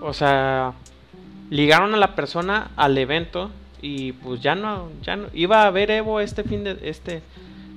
O 0.00 0.12
sea, 0.12 0.72
ligaron 1.50 1.94
a 1.94 1.96
la 1.96 2.14
persona 2.14 2.70
al 2.76 2.96
evento 2.98 3.50
y 3.80 4.12
pues 4.12 4.40
ya 4.40 4.54
no, 4.54 4.88
ya 5.02 5.16
no. 5.16 5.28
Iba 5.32 5.64
a 5.66 5.70
ver 5.70 5.90
Evo 5.90 6.20
este 6.20 6.42
fin 6.44 6.64
de, 6.64 6.78
este, 6.82 7.22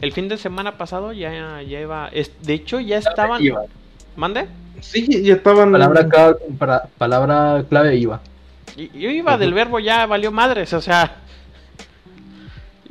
el 0.02 0.12
fin 0.12 0.28
de 0.28 0.38
semana 0.38 0.78
pasado 0.78 1.14
ya, 1.14 1.62
ya 1.62 1.80
iba, 1.82 2.08
es- 2.10 2.32
de 2.42 2.54
hecho 2.54 2.80
ya 2.80 2.98
estaban, 2.98 3.44
Iba. 3.44 3.62
¿mande? 4.16 4.48
Sí, 4.82 5.24
ya 5.24 5.36
estaban. 5.36 5.72
Palabra, 5.72 6.08
clave, 6.08 6.36
para- 6.58 6.84
palabra 6.98 7.64
clave 7.70 7.96
iba. 7.96 8.22
Y- 8.76 8.90
Yo 9.00 9.10
iba 9.10 9.38
del 9.38 9.54
verbo 9.54 9.80
ya 9.80 10.06
valió 10.06 10.32
madres, 10.32 10.74
o 10.74 10.82
sea. 10.82 11.18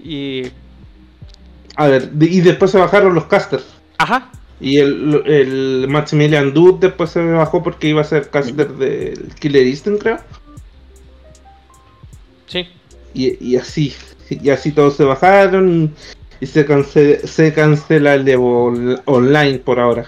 Y. 0.03 0.45
A 1.77 1.87
ver, 1.89 2.11
y 2.21 2.41
después 2.41 2.71
se 2.71 2.79
bajaron 2.79 3.15
los 3.15 3.25
casters. 3.25 3.65
Ajá. 3.99 4.29
Y 4.65 4.79
el, 4.79 5.23
el 5.27 5.87
Maximilian 5.91 6.55
Dude 6.55 6.87
después 6.87 7.11
se 7.11 7.23
bajó 7.23 7.63
porque 7.63 7.89
iba 7.89 8.01
a 8.01 8.05
ser 8.05 8.31
caster 8.31 8.69
del 8.69 9.35
Killer 9.39 9.67
Instinct, 9.67 10.01
creo. 10.01 10.19
Sí. 12.47 12.67
Y, 13.13 13.45
y 13.45 13.57
así. 13.57 13.95
Y 14.31 14.49
así 14.49 14.73
todos 14.73 14.97
se 14.97 15.05
bajaron 15.05 15.93
y, 16.41 16.45
y 16.45 16.47
se, 16.47 16.67
cance- 16.67 17.27
se 17.27 17.53
cancela 17.53 18.15
el 18.15 18.27
Evo 18.27 18.65
on- 18.69 19.03
online 19.05 19.59
por 19.59 19.79
ahora. 19.79 20.07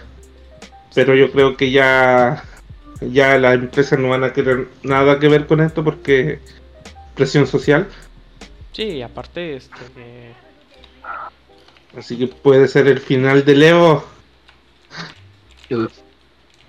Pero 0.95 1.15
yo 1.15 1.31
creo 1.33 1.55
que 1.59 1.71
ya, 1.71 2.43
ya 3.03 3.37
las 3.37 3.57
empresas 3.57 3.99
no 3.99 4.09
van 4.09 4.25
a 4.25 4.33
querer 4.33 4.69
nada 4.83 5.19
que 5.19 5.29
ver 5.29 5.47
con 5.47 5.61
esto 5.61 5.85
porque 5.85 6.39
presión 7.15 7.47
social. 7.47 7.89
Sí, 8.73 9.03
aparte, 9.03 9.57
este. 9.57 10.33
Así 11.95 12.17
que 12.17 12.27
puede 12.29 12.69
ser 12.69 12.87
el 12.89 13.01
final 13.01 13.45
del 13.45 13.63
Evo. 13.63 14.16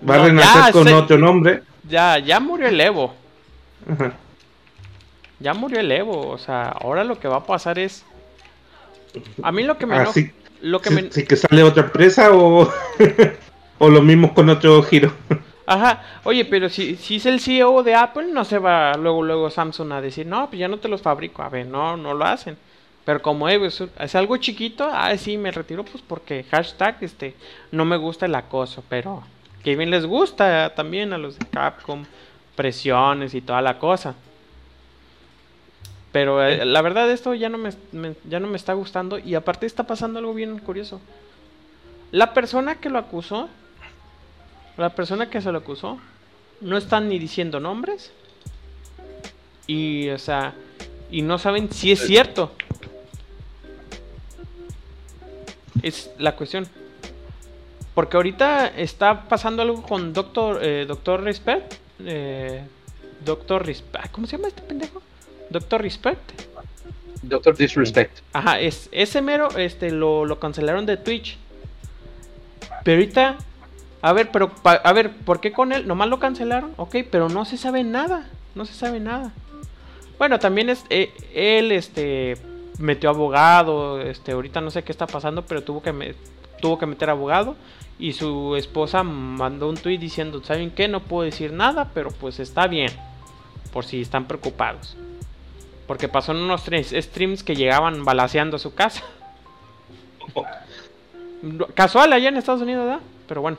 Va 0.08 0.16
a 0.16 0.18
No, 0.18 0.26
renacer 0.26 0.66
ya 0.66 0.72
con 0.72 0.88
otro 0.94 1.18
nombre. 1.18 1.64
Ya, 1.84 2.20
ya 2.20 2.40
murió 2.40 2.68
el 2.68 2.80
Evo. 2.80 3.14
Ajá. 3.90 4.14
Ya 5.40 5.54
murió 5.54 5.80
el 5.80 5.92
Evo. 5.92 6.30
O 6.30 6.38
sea, 6.38 6.70
ahora 6.70 7.04
lo 7.04 7.20
que 7.20 7.28
va 7.28 7.38
a 7.38 7.46
pasar 7.46 7.80
es. 7.80 8.06
A 9.42 9.52
mí 9.52 9.64
lo 9.64 9.78
que 9.78 9.86
me 9.86 9.96
Así, 9.96 10.32
Lo 10.62 10.82
que 10.82 10.90
sí, 10.90 10.96
me. 10.96 11.12
sí 11.12 11.26
que 11.26 11.36
sale 11.36 11.64
otra 11.64 11.84
empresa 11.84 12.32
o, 12.34 12.72
o 13.80 13.90
lo 13.90 14.02
mismo 14.02 14.34
con 14.34 14.50
otro 14.50 14.82
giro. 14.84 15.12
Ajá. 15.66 16.04
Oye, 16.24 16.46
pero 16.46 16.70
si, 16.70 16.96
si 16.96 17.18
es 17.18 17.26
el 17.26 17.40
CEO 17.40 17.84
de 17.84 17.96
Apple, 17.96 18.28
no 18.32 18.46
se 18.46 18.58
va 18.60 18.94
luego, 18.96 19.24
luego 19.24 19.50
Samsung 19.50 19.92
a 19.94 20.02
decir, 20.02 20.26
no, 20.26 20.48
pues 20.50 20.60
ya 20.60 20.68
no 20.68 20.78
te 20.80 20.88
los 20.88 21.02
fabrico. 21.02 21.42
A 21.44 21.50
ver, 21.50 21.68
no, 21.68 21.98
no 21.98 22.14
lo 22.14 22.26
hacen. 22.26 22.58
Pero 23.08 23.22
como 23.22 23.48
Evo 23.48 23.66
es, 23.68 23.82
es 24.00 24.16
algo 24.16 24.36
chiquito, 24.36 24.90
ah, 24.92 25.16
sí, 25.18 25.38
me 25.38 25.50
retiro, 25.52 25.86
pues 25.86 26.04
porque 26.06 26.44
hashtag, 26.52 26.98
este, 27.00 27.36
no 27.72 27.86
me 27.86 27.96
gusta 27.96 28.26
el 28.26 28.36
acoso. 28.36 28.84
Pero 28.90 29.24
que 29.64 29.78
bien 29.78 29.92
les 29.92 30.06
gusta 30.06 30.74
también 30.76 31.14
a 31.14 31.18
los 31.18 31.40
de 31.40 31.46
Capcom, 31.48 32.04
presiones 32.58 33.34
y 33.34 33.40
toda 33.40 33.62
la 33.62 33.80
cosa. 33.80 34.14
Pero 36.12 36.44
eh, 36.44 36.66
la 36.66 36.82
verdad 36.82 37.10
esto 37.10 37.34
ya 37.34 37.48
no 37.48 37.58
me, 37.58 37.70
me- 37.94 38.16
ya 38.28 38.42
no 38.42 38.48
me 38.48 38.58
está 38.58 38.74
gustando 38.74 39.20
y 39.20 39.36
aparte 39.36 39.66
está 39.66 39.84
pasando 39.88 40.20
algo 40.20 40.34
bien 40.34 40.60
curioso. 40.60 41.00
La 42.12 42.34
persona 42.34 42.76
que 42.76 42.90
lo 42.90 43.00
acusó, 43.00 43.48
la 44.76 44.90
persona 44.90 45.30
que 45.30 45.40
se 45.42 45.52
lo 45.54 45.60
acusó, 45.60 45.98
no 46.60 46.76
están 46.78 47.08
ni 47.08 47.20
diciendo 47.20 47.62
nombres 47.62 48.12
y 49.66 50.10
o 50.10 50.18
sea, 50.20 50.54
y 51.10 51.22
no 51.22 51.38
saben 51.38 51.72
si 51.72 51.92
es 51.94 52.06
cierto. 52.06 52.52
Es 55.88 56.12
la 56.18 56.36
cuestión. 56.36 56.68
Porque 57.96 58.18
ahorita 58.18 58.68
está 58.68 59.24
pasando 59.24 59.62
algo 59.62 59.82
con 59.82 60.12
Doctor 60.12 60.60
eh, 60.62 60.86
Doctor 60.86 61.24
Respect, 61.24 61.76
eh, 62.06 62.62
Doctor 63.24 63.66
Respect, 63.66 64.12
¿cómo 64.12 64.28
se 64.28 64.36
llama 64.38 64.50
este 64.50 64.62
pendejo? 64.62 65.02
Doctor 65.50 65.82
Respect. 65.82 66.32
Doctor 67.22 67.56
Disrespect. 67.56 68.20
Ajá, 68.34 68.60
es, 68.60 68.90
ese 68.92 69.22
mero 69.22 69.50
este, 69.58 69.92
lo, 69.92 70.26
lo 70.26 70.40
cancelaron 70.40 70.86
de 70.86 70.98
Twitch. 70.98 71.38
Pero 72.84 73.00
ahorita, 73.00 73.38
a 74.02 74.14
ver, 74.14 74.30
pero 74.32 74.52
a 74.64 74.94
ver, 74.94 75.12
¿por 75.12 75.40
qué 75.40 75.52
con 75.52 75.72
él? 75.72 75.88
Nomás 75.88 76.10
lo 76.10 76.20
cancelaron, 76.20 76.74
ok, 76.78 76.98
pero 77.10 77.30
no 77.30 77.46
se 77.46 77.58
sabe 77.58 77.84
nada, 77.84 78.30
no 78.56 78.66
se 78.66 78.74
sabe 78.74 79.00
nada. 79.00 79.32
Bueno, 80.18 80.38
también 80.38 80.70
es, 80.70 80.84
eh, 80.90 81.12
él, 81.34 81.72
este, 81.72 82.38
metió 82.78 83.10
abogado, 83.10 84.02
este, 84.02 84.32
ahorita 84.34 84.62
no 84.62 84.70
sé 84.72 84.84
qué 84.84 84.92
está 84.92 85.08
pasando, 85.08 85.46
pero 85.46 85.64
tuvo 85.64 85.82
que, 85.82 85.94
me- 85.94 86.16
tuvo 86.62 86.78
que 86.78 86.86
meter 86.86 87.10
abogado. 87.10 87.56
Y 88.00 88.14
su 88.14 88.56
esposa 88.56 89.02
mandó 89.04 89.68
un 89.70 89.76
tweet 89.78 89.98
diciendo, 89.98 90.42
¿saben 90.44 90.70
qué? 90.72 90.88
No 90.88 91.00
puedo 91.02 91.24
decir 91.24 91.52
nada, 91.52 91.90
pero 91.94 92.12
pues 92.12 92.40
está 92.40 92.68
bien, 92.68 92.92
por 93.74 93.86
si 93.86 94.02
están 94.02 94.26
preocupados. 94.26 94.96
Porque 95.88 96.08
pasó 96.08 96.32
en 96.34 96.40
unos 96.40 96.64
tres 96.64 96.94
streams 96.96 97.44
que 97.44 97.56
llegaban 97.56 98.06
balaseando 98.06 98.58
a 98.58 98.60
su 98.60 98.76
casa. 98.76 99.04
Casual 101.76 102.14
allá 102.14 102.30
en 102.30 102.38
Estados 102.38 102.62
Unidos, 102.62 102.86
¿verdad? 102.86 103.00
Pero 103.28 103.42
bueno. 103.42 103.58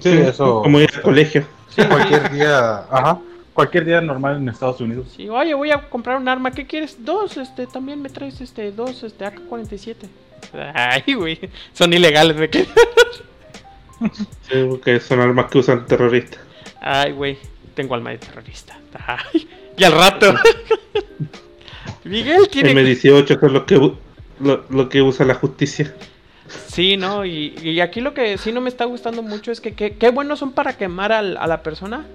Sí, 0.00 0.08
eso. 0.10 0.62
Como 0.62 0.80
ir 0.80 0.90
al 0.94 1.02
colegio. 1.02 1.44
Sí, 1.68 1.82
Cualquier 1.84 2.30
día, 2.32 2.78
ajá. 2.90 3.18
Cualquier 3.60 3.84
día 3.84 4.00
normal 4.00 4.36
en 4.38 4.48
Estados 4.48 4.80
Unidos. 4.80 5.08
sí, 5.14 5.28
oye, 5.28 5.52
voy 5.54 5.70
a 5.70 5.88
comprar 5.90 6.16
un 6.16 6.28
arma. 6.28 6.50
¿Qué 6.50 6.66
quieres? 6.66 7.04
Dos, 7.04 7.36
este, 7.36 7.66
también 7.66 8.00
me 8.00 8.08
traes 8.08 8.40
este, 8.40 8.72
dos, 8.72 9.02
este, 9.02 9.24
AK-47. 9.26 9.96
Ay, 10.74 11.12
güey. 11.14 11.38
Son 11.74 11.92
ilegales, 11.92 12.36
¿de 12.36 12.48
qué? 12.50 12.66
Sí, 14.48 14.64
porque 14.66 14.98
son 14.98 15.20
armas 15.20 15.50
que 15.50 15.58
usan 15.58 15.84
terroristas. 15.86 16.40
Ay, 16.80 17.12
güey. 17.12 17.36
Tengo 17.74 17.94
alma 17.94 18.08
de 18.10 18.16
terrorista. 18.18 18.78
Ay, 19.06 19.46
y 19.76 19.84
al 19.84 19.92
rato. 19.92 20.32
Miguel 22.04 22.48
tiene. 22.48 22.72
M18 22.72 23.38
son 23.38 23.52
los 23.52 23.64
que, 23.64 23.74
lo, 23.76 24.64
lo 24.70 24.88
que 24.88 25.02
usa 25.02 25.26
la 25.26 25.34
justicia. 25.34 25.94
Sí, 26.48 26.96
no, 26.96 27.26
y, 27.26 27.54
y 27.62 27.80
aquí 27.80 28.00
lo 28.00 28.14
que 28.14 28.38
sí 28.38 28.52
no 28.52 28.60
me 28.62 28.70
está 28.70 28.86
gustando 28.86 29.22
mucho 29.22 29.52
es 29.52 29.60
que 29.60 29.74
que- 29.74 29.96
qué 29.96 30.08
buenos 30.10 30.38
son 30.38 30.52
para 30.52 30.76
quemar 30.78 31.12
al- 31.12 31.36
a 31.36 31.46
la 31.46 31.62
persona. 31.62 32.06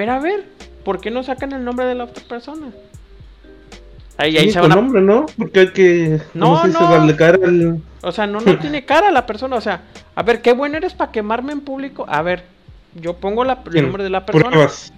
Pero 0.00 0.12
a 0.14 0.18
ver, 0.18 0.46
¿por 0.82 0.98
qué 0.98 1.10
no 1.10 1.22
sacan 1.22 1.52
el 1.52 1.62
nombre 1.62 1.84
de 1.84 1.94
la 1.94 2.04
otra 2.04 2.24
persona? 2.26 2.68
Ahí, 4.16 4.34
ahí 4.38 4.46
Sí, 4.46 4.52
se 4.52 4.60
van 4.60 4.72
a- 4.72 4.76
nombre, 4.76 5.02
¿no? 5.02 5.26
Porque 5.36 5.60
hay 5.60 5.68
que. 5.72 6.22
No, 6.32 6.46
¿cómo 6.46 6.62
se 6.62 6.68
dice? 6.68 6.80
no. 6.80 6.90
Darle 6.90 7.16
cara 7.16 7.38
al. 7.44 7.80
O 8.00 8.10
sea, 8.10 8.26
no, 8.26 8.40
no 8.40 8.58
tiene 8.60 8.86
cara 8.86 9.10
la 9.10 9.26
persona. 9.26 9.56
O 9.56 9.60
sea, 9.60 9.82
a 10.14 10.22
ver, 10.22 10.40
qué 10.40 10.54
bueno 10.54 10.78
eres 10.78 10.94
para 10.94 11.12
quemarme 11.12 11.52
en 11.52 11.60
público. 11.60 12.06
A 12.08 12.22
ver, 12.22 12.44
yo 12.94 13.12
pongo 13.18 13.44
la, 13.44 13.60
el 13.74 13.82
nombre 13.82 14.02
de 14.02 14.08
la 14.08 14.24
persona. 14.24 14.48
Pruebas. 14.50 14.90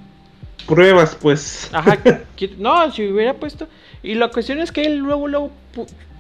pruebas, 0.68 1.18
pues. 1.20 1.68
Ajá, 1.72 1.96
que- 2.36 2.54
no, 2.58 2.88
si 2.92 3.08
hubiera 3.08 3.34
puesto. 3.34 3.66
Y 4.04 4.14
la 4.14 4.28
cuestión 4.28 4.60
es 4.60 4.70
que 4.70 4.82
él 4.84 4.98
luego, 4.98 5.26
luego 5.26 5.50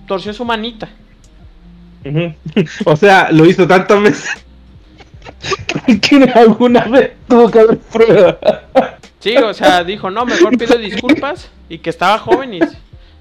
torció 0.08 0.32
su 0.34 0.44
manita. 0.44 0.88
O 2.84 2.96
sea, 2.96 3.30
lo 3.30 3.46
hizo 3.46 3.64
tantas 3.68 4.02
veces 4.02 4.41
que 6.00 6.30
alguna 6.34 6.84
vez 6.84 7.12
tuvo 7.28 7.50
que 7.50 7.60
haber 7.60 7.78
pruebas. 7.78 8.36
Sí, 9.20 9.36
o 9.36 9.54
sea, 9.54 9.84
dijo, 9.84 10.10
no, 10.10 10.26
mejor 10.26 10.56
pido 10.58 10.76
disculpas 10.76 11.50
y 11.68 11.78
que 11.78 11.90
estaba 11.90 12.18
joven 12.18 12.54
y... 12.54 12.60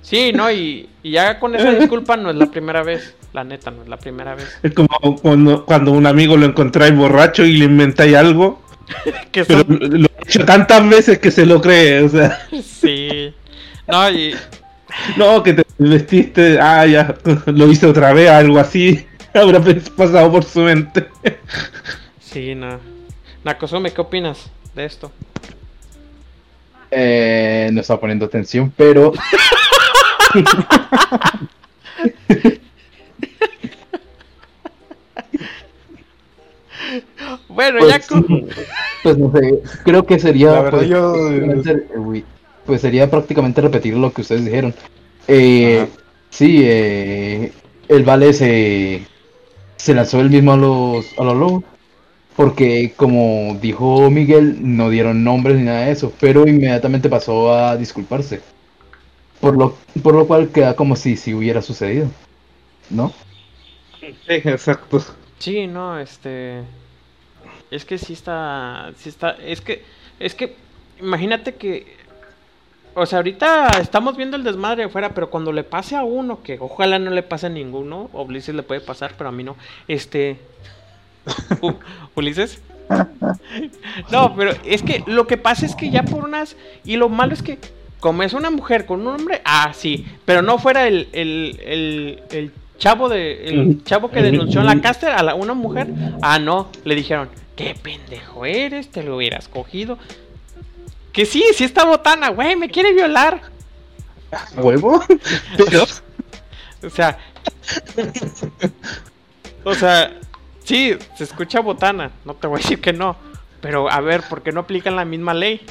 Sí, 0.02 0.32
no, 0.34 0.52
y, 0.52 0.90
y 1.04 1.12
ya 1.12 1.40
con 1.40 1.56
esa 1.56 1.72
disculpa 1.72 2.18
no 2.18 2.32
es 2.32 2.36
la 2.36 2.48
primera 2.48 2.82
vez. 2.82 3.16
La 3.34 3.44
neta, 3.44 3.72
no 3.72 3.84
es 3.84 3.88
la 3.88 3.98
primera 3.98 4.36
vez. 4.36 4.58
Es 4.64 4.74
como 4.74 4.90
cuando, 5.22 5.64
cuando 5.64 5.92
un 5.92 6.06
amigo 6.08 6.36
lo 6.36 6.48
encontráis 6.48 6.96
borracho 6.96 7.46
y 7.46 7.58
le 7.58 7.66
inventáis 7.66 8.16
algo, 8.16 8.62
Que 9.32 9.46
pero 9.46 9.64
lo 9.68 10.06
ha 10.06 10.22
hecho 10.28 10.46
tantas 10.46 10.88
veces 10.90 11.20
que 11.20 11.32
se 11.32 11.46
lo 11.46 11.62
cree, 11.62 12.02
o 12.02 12.10
sea, 12.10 12.40
Sí. 12.64 13.34
No, 13.88 14.10
y... 14.10 14.36
no, 15.18 15.44
que 15.44 15.54
te 15.54 15.64
vestiste, 15.78 16.60
ah, 16.60 16.86
ya, 16.86 17.16
lo 17.46 17.68
hice 17.72 17.88
otra 17.88 18.14
vez, 18.14 18.30
algo 18.30 18.60
así, 18.60 19.06
habrá 19.40 19.62
pasado 19.96 20.32
por 20.32 20.44
su 20.44 20.62
mente. 20.62 21.08
Sí, 22.20 22.56
no. 22.56 22.80
Nakosome, 23.44 23.92
¿qué 23.92 24.02
opinas 24.02 24.50
de 24.76 24.86
esto? 24.86 25.12
Eh, 26.92 27.70
no 27.72 27.82
estaba 27.82 28.00
poniendo 28.02 28.26
atención, 28.26 28.72
pero 28.76 29.14
Bueno, 37.48 37.80
pues, 37.80 37.90
ya 37.92 38.00
con... 38.08 38.48
pues 39.04 39.18
no 39.18 39.32
sé, 39.32 39.62
creo 39.84 40.06
que 40.06 40.20
sería 40.20 40.52
La 40.52 40.62
verdad, 40.62 40.80
pues, 40.80 40.90
yo- 40.90 42.24
pues 42.66 42.82
sería 42.82 43.10
prácticamente 43.10 43.62
repetir 43.62 43.96
lo 43.96 44.12
que 44.14 44.22
ustedes 44.22 44.46
dijeron. 44.46 44.74
Eh, 45.28 45.88
sí, 46.30 46.62
eh, 46.64 47.52
el 47.88 48.04
Vale 48.04 48.34
se, 48.34 49.06
se 49.82 49.96
lanzó 49.96 50.20
él 50.22 50.30
mismo 50.30 50.54
a 50.54 50.58
los 50.58 51.18
a 51.18 51.24
los 51.24 51.36
lobos. 51.36 51.64
Porque 52.36 52.94
como 52.96 53.58
dijo 53.62 54.10
Miguel, 54.10 54.58
no 54.62 54.90
dieron 54.90 55.24
nombres 55.24 55.58
ni 55.58 55.64
nada 55.64 55.86
de 55.86 55.92
eso, 55.92 56.14
pero 56.20 56.48
inmediatamente 56.48 57.10
pasó 57.10 57.54
a 57.54 57.76
disculparse. 57.76 58.42
Por 59.42 59.58
lo, 59.58 59.76
por 60.02 60.14
lo 60.14 60.28
cual 60.28 60.50
queda 60.50 60.76
como 60.76 60.96
si, 60.96 61.18
si 61.18 61.34
hubiera 61.34 61.62
sucedido. 61.62 62.08
¿No? 62.90 63.12
Sí, 64.00 64.16
exacto. 64.28 65.04
Sí, 65.40 65.68
no, 65.68 66.00
este... 66.00 66.62
Es 67.70 67.86
que 67.86 67.98
sí 67.98 68.14
está... 68.14 68.92
Sí 68.98 69.10
está... 69.10 69.32
Es 69.32 69.62
que... 69.62 69.84
Es 70.20 70.36
que... 70.36 70.56
Imagínate 71.00 71.56
que... 71.56 71.98
O 72.94 73.06
sea, 73.06 73.20
ahorita 73.20 73.70
estamos 73.82 74.18
viendo 74.18 74.36
el 74.36 74.44
desmadre 74.44 74.84
afuera, 74.84 75.10
pero 75.14 75.30
cuando 75.30 75.52
le 75.54 75.64
pase 75.64 75.96
a 75.96 76.04
uno, 76.04 76.44
que 76.44 76.58
ojalá 76.60 77.00
no 77.00 77.10
le 77.12 77.24
pase 77.24 77.48
a 77.48 77.50
ninguno, 77.50 78.10
o 78.12 78.24
Ulises 78.24 78.54
le 78.54 78.64
puede 78.64 78.82
pasar, 78.82 79.14
pero 79.18 79.30
a 79.30 79.32
mí 79.32 79.44
no, 79.44 79.56
este... 79.88 80.38
U- 81.62 81.74
Ulises. 82.16 82.62
No, 84.12 84.36
pero 84.36 84.52
es 84.66 84.84
que 84.84 85.04
lo 85.08 85.28
que 85.28 85.38
pasa 85.38 85.66
es 85.66 85.76
que 85.76 85.90
ya 85.90 86.04
por 86.04 86.24
unas... 86.26 86.56
Y 86.84 86.98
lo 86.98 87.08
malo 87.10 87.34
es 87.34 87.42
que, 87.42 87.60
como 88.00 88.24
es 88.24 88.34
una 88.34 88.50
mujer 88.50 88.86
con 88.86 89.02
un 89.02 89.08
hombre, 89.08 89.42
ah, 89.46 89.72
sí, 89.74 90.06
pero 90.26 90.42
no 90.42 90.58
fuera 90.58 90.88
el, 90.88 91.08
el, 91.14 91.60
el, 91.64 92.24
el 92.32 92.52
chavo 92.78 93.08
de... 93.08 93.46
El 93.48 93.84
chavo 93.86 94.12
que 94.12 94.22
denunció 94.22 94.60
en 94.62 94.68
la 94.68 94.82
caster 94.82 95.12
a 95.12 95.24
la, 95.24 95.36
una 95.36 95.54
mujer, 95.54 95.88
ah, 96.22 96.40
no, 96.40 96.70
le 96.84 96.96
dijeron, 96.96 97.30
qué 97.56 97.76
pendejo 97.82 98.46
eres, 98.46 98.90
te 98.90 99.04
lo 99.04 99.16
hubieras 99.18 99.48
cogido. 99.48 99.98
Que 101.14 101.26
sí, 101.26 101.44
sí 101.56 101.64
está 101.64 101.84
botana, 101.86 102.30
güey, 102.30 102.56
me 102.56 102.70
quiere 102.70 102.94
violar. 102.94 103.42
¿Huevo? 104.56 105.04
Pero, 105.58 105.86
O 106.84 106.90
sea. 106.90 107.18
o 109.64 109.76
sea, 109.76 110.18
sí, 110.64 110.98
se 111.18 111.24
escucha 111.24 111.60
botana. 111.60 112.12
No 112.26 112.34
te 112.36 112.48
voy 112.48 112.60
a 112.60 112.64
decir 112.64 112.82
que 112.82 112.94
no. 112.94 113.16
Pero 113.62 113.92
a 113.92 114.00
ver, 114.02 114.24
¿por 114.24 114.42
qué 114.42 114.52
no 114.52 114.62
aplican 114.62 114.96
la 114.96 115.06
misma 115.06 115.34
ley? 115.34 115.62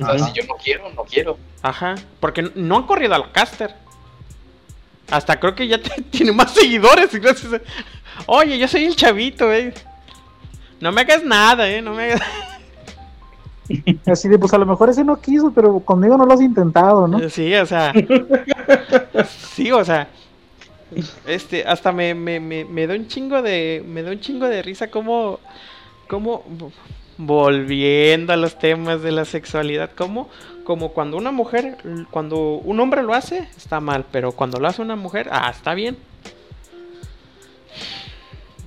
O 0.00 0.04
sea, 0.06 0.18
si 0.18 0.32
yo 0.32 0.46
no 0.46 0.54
quiero, 0.62 0.90
no 0.92 1.04
quiero. 1.04 1.38
Ajá. 1.62 1.96
Porque 2.20 2.50
no 2.54 2.76
han 2.76 2.82
corrido 2.86 3.14
al 3.14 3.32
caster. 3.32 3.74
Hasta 5.10 5.40
creo 5.40 5.54
que 5.54 5.66
ya 5.66 5.78
te- 5.80 6.02
tiene 6.10 6.32
más 6.32 6.52
seguidores. 6.54 7.12
y 7.14 7.18
gracias 7.18 7.52
a- 7.54 7.60
Oye, 8.26 8.58
yo 8.58 8.68
soy 8.68 8.84
el 8.84 8.94
chavito, 8.94 9.52
eh. 9.52 9.72
No 10.80 10.92
me 10.92 11.00
hagas 11.00 11.24
nada, 11.24 11.68
eh. 11.68 11.82
No 11.82 11.94
me 11.94 12.12
hagas. 12.12 12.22
Así 14.06 14.28
de, 14.28 14.38
pues 14.38 14.52
a 14.54 14.58
lo 14.58 14.66
mejor 14.66 14.90
ese 14.90 15.04
no 15.04 15.20
quiso, 15.20 15.52
pero 15.52 15.80
conmigo 15.80 16.16
no 16.16 16.24
lo 16.24 16.32
has 16.32 16.40
intentado, 16.40 17.06
¿no? 17.06 17.28
Sí, 17.28 17.54
o 17.54 17.66
sea. 17.66 17.92
sí, 19.54 19.70
o 19.70 19.84
sea. 19.84 20.08
Este, 21.26 21.64
hasta 21.66 21.92
me, 21.92 22.14
me, 22.14 22.40
me, 22.40 22.64
me 22.64 22.86
da 22.86 22.94
un 22.94 23.08
chingo 23.08 23.42
de. 23.42 23.84
Me 23.86 24.02
da 24.02 24.10
un 24.10 24.20
chingo 24.20 24.46
de 24.46 24.62
risa 24.62 24.90
como. 24.90 25.40
Como. 26.08 26.44
Volviendo 27.18 28.32
a 28.32 28.36
los 28.36 28.58
temas 28.58 29.02
de 29.02 29.12
la 29.12 29.24
sexualidad. 29.24 29.90
Como. 29.96 30.28
Como 30.64 30.92
cuando 30.92 31.16
una 31.16 31.30
mujer. 31.30 31.76
Cuando 32.10 32.38
un 32.38 32.80
hombre 32.80 33.02
lo 33.02 33.12
hace, 33.12 33.48
está 33.56 33.80
mal. 33.80 34.06
Pero 34.10 34.32
cuando 34.32 34.58
lo 34.58 34.68
hace 34.68 34.80
una 34.80 34.96
mujer, 34.96 35.28
ah, 35.30 35.50
está 35.50 35.74
bien. 35.74 35.98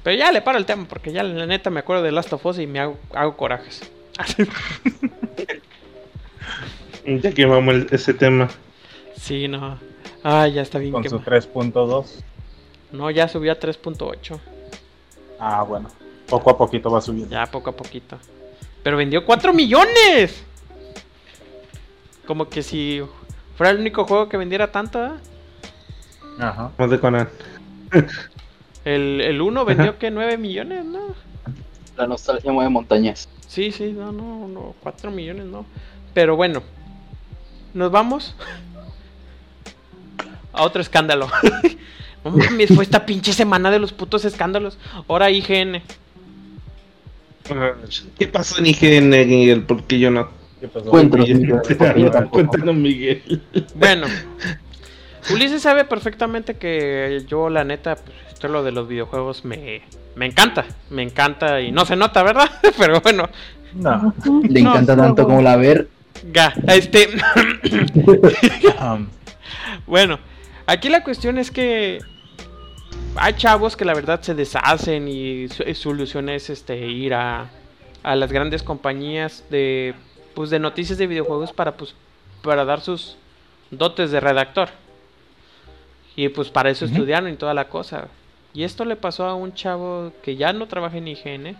Pero 0.03 0.17
ya 0.17 0.31
le 0.31 0.41
paro 0.41 0.59
el 0.59 0.65
tema. 0.65 0.85
Porque 0.87 1.11
ya 1.11 1.23
la 1.23 1.47
neta 1.47 1.71
me 1.71 1.79
acuerdo 1.79 2.03
de 2.03 2.11
Last 2.11 2.33
of 2.33 2.45
Us 2.45 2.59
y 2.59 2.67
me 2.67 2.79
hago, 2.79 2.97
hago 3.13 3.35
corajes. 3.35 3.81
Ya 7.05 7.31
quemamos 7.33 7.73
el- 7.75 7.87
ese 7.91 8.13
tema. 8.13 8.49
sí, 9.15 9.47
no. 9.47 9.77
Ah, 10.23 10.47
ya 10.47 10.61
está 10.61 10.77
bien 10.77 10.91
Con 10.93 11.03
su 11.03 11.09
quemado. 11.23 11.25
3.2. 11.25 12.23
No, 12.91 13.09
ya 13.09 13.27
subió 13.27 13.51
a 13.51 13.59
3.8. 13.59 14.39
Ah, 15.39 15.63
bueno. 15.63 15.89
Poco 16.27 16.51
a 16.51 16.57
poquito 16.57 16.91
va 16.91 17.01
subiendo. 17.01 17.31
Ya 17.31 17.45
poco 17.47 17.71
a 17.71 17.73
poquito. 17.75 18.17
Pero 18.83 18.97
vendió 18.97 19.25
4 19.25 19.51
millones. 19.53 20.43
Como 22.27 22.49
que 22.49 22.61
si 22.61 23.01
fuera 23.57 23.71
el 23.71 23.79
único 23.79 24.05
juego 24.05 24.29
que 24.29 24.37
vendiera 24.37 24.71
tanto, 24.71 25.03
¿eh? 25.03 25.11
Ajá. 26.39 26.71
Como 26.77 26.89
de 26.89 26.99
Conan. 26.99 27.29
El, 28.85 29.21
el 29.21 29.41
1 29.41 29.65
vendió 29.65 29.97
que 29.97 30.11
9 30.11 30.37
millones, 30.37 30.85
¿no? 30.85 31.15
La 31.97 32.07
nostalgia 32.07 32.51
mueve 32.51 32.69
montañas. 32.69 33.29
Sí, 33.47 33.71
sí, 33.71 33.91
no, 33.91 34.11
no, 34.11 34.47
no, 34.47 34.75
4 34.81 35.11
millones, 35.11 35.45
no. 35.45 35.65
Pero 36.13 36.35
bueno, 36.35 36.63
nos 37.73 37.91
vamos 37.91 38.35
a 40.53 40.63
otro 40.63 40.81
escándalo. 40.81 41.29
No 42.23 42.31
mames, 42.37 42.73
fue 42.73 42.83
esta 42.83 43.05
pinche 43.05 43.33
semana 43.33 43.71
de 43.71 43.79
los 43.79 43.93
putos 43.93 44.25
escándalos. 44.25 44.77
Ahora 45.07 45.29
IGN. 45.29 45.81
¿Qué 48.17 48.27
pasó 48.27 48.59
en 48.59 48.67
IGN, 48.67 49.09
Miguel? 49.09 49.63
Porque 49.63 49.99
yo 49.99 50.11
no. 50.11 50.29
¿Qué 50.59 50.67
pasó? 50.67 50.89
Cuéntanos, 50.89 51.27
Miguel. 51.27 51.61
Cuéntanos, 52.31 52.75
Miguel. 52.75 53.41
Bueno, 53.75 54.07
Ulises 55.29 55.61
sabe 55.61 55.85
perfectamente 55.85 56.55
que 56.57 57.23
yo, 57.27 57.49
la 57.49 57.63
neta, 57.63 57.95
pues, 57.95 58.15
esto 58.33 58.47
lo 58.47 58.63
de 58.63 58.71
los 58.71 58.87
videojuegos 58.87 59.45
me, 59.45 59.81
me 60.15 60.25
encanta. 60.25 60.65
Me 60.89 61.03
encanta 61.03 61.61
y 61.61 61.71
no 61.71 61.85
se 61.85 61.95
nota, 61.95 62.23
¿verdad? 62.23 62.49
Pero 62.77 62.99
bueno, 63.01 63.29
No. 63.73 64.13
Le 64.49 64.61
No, 64.61 64.71
encanta 64.71 64.95
no, 64.95 65.03
tanto 65.03 65.21
no. 65.23 65.27
como 65.27 65.41
la 65.41 65.55
ver. 65.57 65.87
ga, 66.23 66.53
este. 66.67 67.09
Um, 68.81 69.07
bueno, 69.85 70.19
aquí 70.65 70.89
la 70.89 71.03
cuestión 71.03 71.37
es 71.37 71.51
que 71.51 71.99
hay 73.15 73.33
chavos 73.33 73.75
que 73.77 73.85
la 73.85 73.93
verdad 73.93 74.21
se 74.21 74.33
deshacen 74.33 75.07
y 75.07 75.47
su 75.49 75.63
y 75.63 75.75
su 75.75 75.83
solución 75.83 76.29
es 76.29 76.49
este, 76.49 76.87
ir 76.87 77.13
a, 77.13 77.49
a 78.03 78.15
las 78.15 78.31
grandes 78.31 78.63
compañías 78.63 79.43
de, 79.51 79.93
pues, 80.33 80.49
de 80.49 80.59
noticias 80.59 80.97
de 80.97 81.05
videojuegos 81.07 81.53
para, 81.53 81.77
pues, 81.77 81.93
para 82.41 82.65
dar 82.65 82.81
sus 82.81 83.17
dotes 83.69 84.09
de 84.11 84.19
redactor. 84.19 84.69
Y 86.15 86.29
pues 86.29 86.49
para 86.49 86.69
eso 86.69 86.85
estudiaron 86.85 87.31
y 87.31 87.35
toda 87.35 87.53
la 87.53 87.69
cosa. 87.69 88.07
Y 88.53 88.63
esto 88.63 88.83
le 88.85 88.95
pasó 88.95 89.25
a 89.25 89.35
un 89.35 89.53
chavo 89.53 90.11
que 90.21 90.35
ya 90.35 90.53
no 90.53 90.67
trabaja 90.67 90.97
en 90.97 91.07
IGN. 91.07 91.57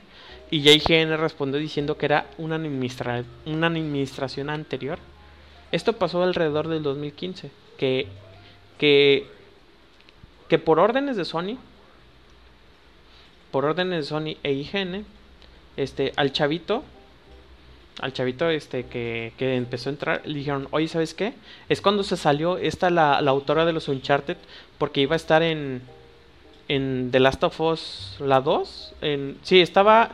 Y 0.50 0.62
ya 0.62 0.72
IGN 0.72 1.18
respondió 1.18 1.60
diciendo 1.60 1.98
que 1.98 2.06
era 2.06 2.28
una, 2.38 2.56
administra 2.56 3.24
una 3.46 3.68
administración 3.68 4.50
anterior. 4.50 5.00
Esto 5.72 5.94
pasó 5.94 6.22
alrededor 6.24 6.68
del 6.68 6.84
2015. 6.84 7.50
Que, 7.78 8.08
que, 8.78 9.28
que 10.50 10.60
por 10.60 10.80
órdenes 10.80 11.16
de 11.16 11.24
Sony, 11.24 11.58
por 13.52 13.66
órdenes 13.66 14.06
de 14.06 14.10
Sony 14.10 14.38
e 14.44 14.52
IGN, 14.52 15.06
este, 15.78 16.12
al 16.18 16.34
chavito, 16.34 16.84
al 18.00 18.14
chavito 18.14 18.50
este 18.50 18.86
que, 18.86 19.34
que 19.38 19.56
empezó 19.56 19.90
a 19.90 19.94
entrar, 19.94 20.22
le 20.26 20.36
dijeron, 20.36 20.68
oye, 20.72 20.88
¿sabes 20.88 21.14
qué? 21.14 21.34
Es 21.70 21.82
cuando 21.82 22.04
se 22.04 22.18
salió 22.18 22.58
esta 22.58 22.90
la, 22.90 23.22
la 23.22 23.32
autora 23.32 23.66
de 23.66 23.74
los 23.74 23.88
Uncharted, 23.88 24.38
porque 24.78 25.02
iba 25.02 25.14
a 25.14 25.18
estar 25.18 25.44
en, 25.44 25.82
en 26.68 27.10
The 27.12 27.20
Last 27.20 27.44
of 27.44 27.60
Us, 27.60 28.16
la 28.20 28.42
2. 28.42 28.94
En, 29.02 29.38
sí, 29.44 29.60
estaba, 29.60 30.12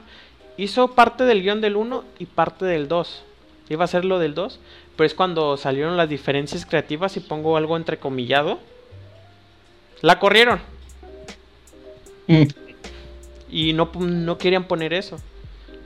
hizo 0.58 0.90
parte 0.96 1.24
del 1.24 1.44
guion 1.44 1.62
del 1.62 1.76
1 1.76 2.04
y 2.20 2.26
parte 2.26 2.66
del 2.66 2.88
2. 2.88 3.24
Iba 3.70 3.86
a 3.86 3.88
ser 3.88 4.06
lo 4.06 4.20
del 4.20 4.34
2. 4.34 4.60
Pero 4.96 5.06
es 5.06 5.14
cuando 5.14 5.56
salieron 5.58 5.96
las 5.98 6.10
diferencias 6.10 6.66
creativas 6.66 7.16
y 7.16 7.20
pongo 7.20 7.58
algo 7.58 7.78
entrecomillado. 7.78 8.60
La 10.02 10.18
corrieron. 10.18 10.60
Mm. 12.26 12.44
Y 13.52 13.74
no, 13.74 13.92
no 13.94 14.38
querían 14.40 14.64
poner 14.64 14.94
eso. 14.94 15.20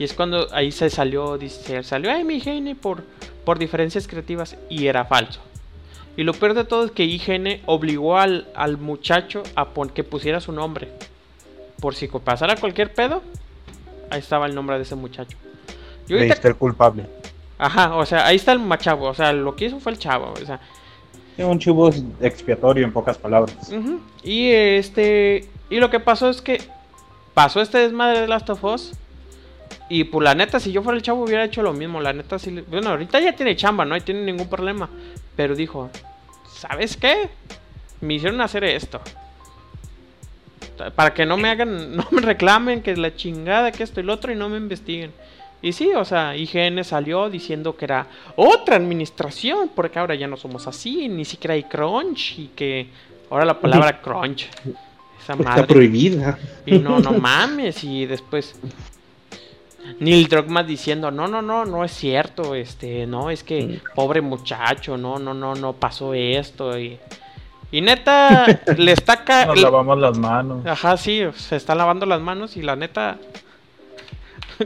Y 0.01 0.03
es 0.03 0.13
cuando 0.15 0.47
ahí 0.51 0.71
se 0.71 0.89
salió, 0.89 1.37
dice, 1.37 1.83
salió, 1.83 2.11
ay, 2.11 2.23
mi 2.23 2.37
IGN 2.37 2.75
por, 2.75 3.03
por 3.45 3.59
diferencias 3.59 4.07
creativas. 4.07 4.55
Y 4.67 4.87
era 4.87 5.05
falso. 5.05 5.39
Y 6.17 6.23
lo 6.23 6.33
peor 6.33 6.55
de 6.55 6.63
todo 6.63 6.85
es 6.85 6.89
que 6.91 7.03
IGN 7.03 7.61
obligó 7.67 8.17
al, 8.17 8.47
al 8.55 8.79
muchacho 8.79 9.43
a 9.55 9.69
pon- 9.75 9.89
que 9.89 10.03
pusiera 10.03 10.41
su 10.41 10.53
nombre. 10.53 10.87
Por 11.79 11.93
si 11.93 12.07
pasara 12.07 12.55
cualquier 12.55 12.91
pedo, 12.95 13.21
ahí 14.09 14.17
estaba 14.21 14.47
el 14.47 14.55
nombre 14.55 14.77
de 14.77 14.81
ese 14.81 14.95
muchacho. 14.95 15.37
Y 16.07 16.13
ahorita- 16.13 16.33
Leíste 16.33 16.47
el 16.47 16.55
culpable. 16.55 17.05
Ajá, 17.59 17.95
o 17.95 18.03
sea, 18.07 18.25
ahí 18.25 18.37
está 18.37 18.53
el 18.53 18.59
machavo. 18.59 19.05
O 19.07 19.13
sea, 19.13 19.31
lo 19.33 19.55
que 19.55 19.65
hizo 19.65 19.79
fue 19.79 19.91
el 19.91 19.99
chavo. 19.99 20.33
O 20.33 20.43
sea, 20.45 20.59
Sí, 21.37 21.43
un 21.43 21.59
chivo 21.59 21.91
expiatorio 22.21 22.83
en 22.85 22.91
pocas 22.91 23.19
palabras. 23.19 23.55
Y 24.23 24.49
este. 24.49 25.47
Y 25.69 25.75
lo 25.79 25.91
que 25.91 25.99
pasó 25.99 26.27
es 26.31 26.41
que 26.41 26.59
pasó 27.35 27.61
este 27.61 27.77
desmadre 27.77 28.21
de 28.21 28.27
Last 28.27 28.49
of 28.49 28.63
Us. 28.63 28.93
Y 29.93 30.05
pues 30.05 30.23
la 30.23 30.33
neta, 30.35 30.57
si 30.59 30.71
yo 30.71 30.81
fuera 30.81 30.95
el 30.95 31.03
chavo 31.03 31.23
hubiera 31.25 31.43
hecho 31.43 31.61
lo 31.61 31.73
mismo. 31.73 31.99
La 31.99 32.13
neta, 32.13 32.39
sí. 32.39 32.49
le- 32.51 32.61
Bueno, 32.61 32.91
ahorita 32.91 33.19
ya 33.19 33.35
tiene 33.35 33.55
chamba, 33.57 33.83
no 33.83 33.93
hay 33.93 33.99
tiene 34.01 34.21
ningún 34.23 34.47
problema. 34.47 34.89
Pero 35.35 35.53
dijo, 35.53 35.89
¿sabes 36.49 36.95
qué? 36.95 37.27
Me 37.99 38.13
hicieron 38.13 38.39
hacer 38.39 38.63
esto. 38.63 39.01
Para 40.95 41.13
que 41.13 41.25
no 41.25 41.37
me 41.37 41.49
hagan, 41.49 41.95
no 41.95 42.07
me 42.11 42.21
reclamen 42.21 42.81
que 42.81 42.95
la 42.95 43.15
chingada, 43.15 43.71
que 43.71 43.83
esto 43.83 43.99
y 43.99 44.03
lo 44.03 44.13
otro 44.13 44.31
y 44.31 44.35
no 44.35 44.49
me 44.49 44.57
investiguen. 44.57 45.11
Y 45.61 45.73
sí, 45.73 45.91
o 45.93 46.05
sea, 46.05 46.35
IGN 46.35 46.83
salió 46.83 47.29
diciendo 47.29 47.75
que 47.75 47.85
era 47.85 48.07
otra 48.35 48.77
administración, 48.77 49.69
porque 49.75 49.99
ahora 49.99 50.15
ya 50.15 50.27
no 50.27 50.37
somos 50.37 50.67
así, 50.67 51.07
ni 51.07 51.23
siquiera 51.25 51.53
hay 51.53 51.63
crunch 51.63 52.39
y 52.39 52.47
que 52.55 52.87
ahora 53.29 53.45
la 53.45 53.59
palabra 53.59 54.01
crunch. 54.01 54.47
Esa 55.21 55.33
Está 55.33 55.35
madre. 55.35 55.67
prohibida. 55.67 56.39
Y 56.65 56.79
no, 56.79 56.99
no 56.99 57.11
mames, 57.11 57.83
y 57.83 58.07
después 58.07 58.55
Neil 59.99 60.27
Druckmann 60.27 60.67
diciendo, 60.67 61.11
no, 61.11 61.27
no, 61.27 61.41
no, 61.41 61.65
no 61.65 61.83
es 61.83 61.91
cierto, 61.91 62.55
este, 62.55 63.05
no, 63.07 63.29
es 63.29 63.43
que 63.43 63.79
pobre 63.95 64.21
muchacho, 64.21 64.97
no, 64.97 65.17
no, 65.19 65.33
no, 65.33 65.55
no 65.55 65.73
pasó 65.73 66.13
esto, 66.13 66.77
y, 66.79 66.97
y 67.71 67.81
neta, 67.81 68.45
le 68.77 68.91
está 68.91 69.23
ca- 69.23 69.45
Nos 69.47 69.61
lavamos 69.61 69.99
las 69.99 70.17
manos. 70.17 70.65
Ajá, 70.65 70.97
sí, 70.97 71.21
se 71.35 71.55
está 71.55 71.75
lavando 71.75 72.05
las 72.05 72.21
manos 72.21 72.57
y 72.57 72.61
la 72.61 72.75
neta. 72.75 73.17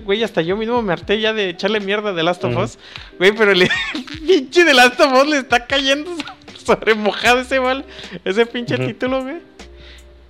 Güey, 0.03 0.23
hasta 0.23 0.41
yo 0.41 0.57
mismo 0.57 0.81
me 0.81 0.91
harté 0.91 1.21
ya 1.21 1.31
de 1.31 1.49
echarle 1.49 1.79
mierda 1.79 2.11
de 2.11 2.21
Last 2.23 2.43
of 2.43 2.51
Ujú. 2.53 2.63
Us. 2.63 2.77
Güey, 3.17 3.31
pero 3.33 3.51
el 3.51 3.69
pinche 4.27 4.65
de 4.65 4.73
Last 4.73 4.99
of 4.99 5.13
Us 5.13 5.27
le 5.27 5.37
está 5.37 5.65
cayendo 5.65 6.11
sobre 6.57 6.95
mojado 6.95 7.39
ese 7.39 7.61
mal, 7.61 7.85
ese 8.25 8.45
pinche 8.45 8.77
título, 8.77 9.23
güey. 9.23 9.37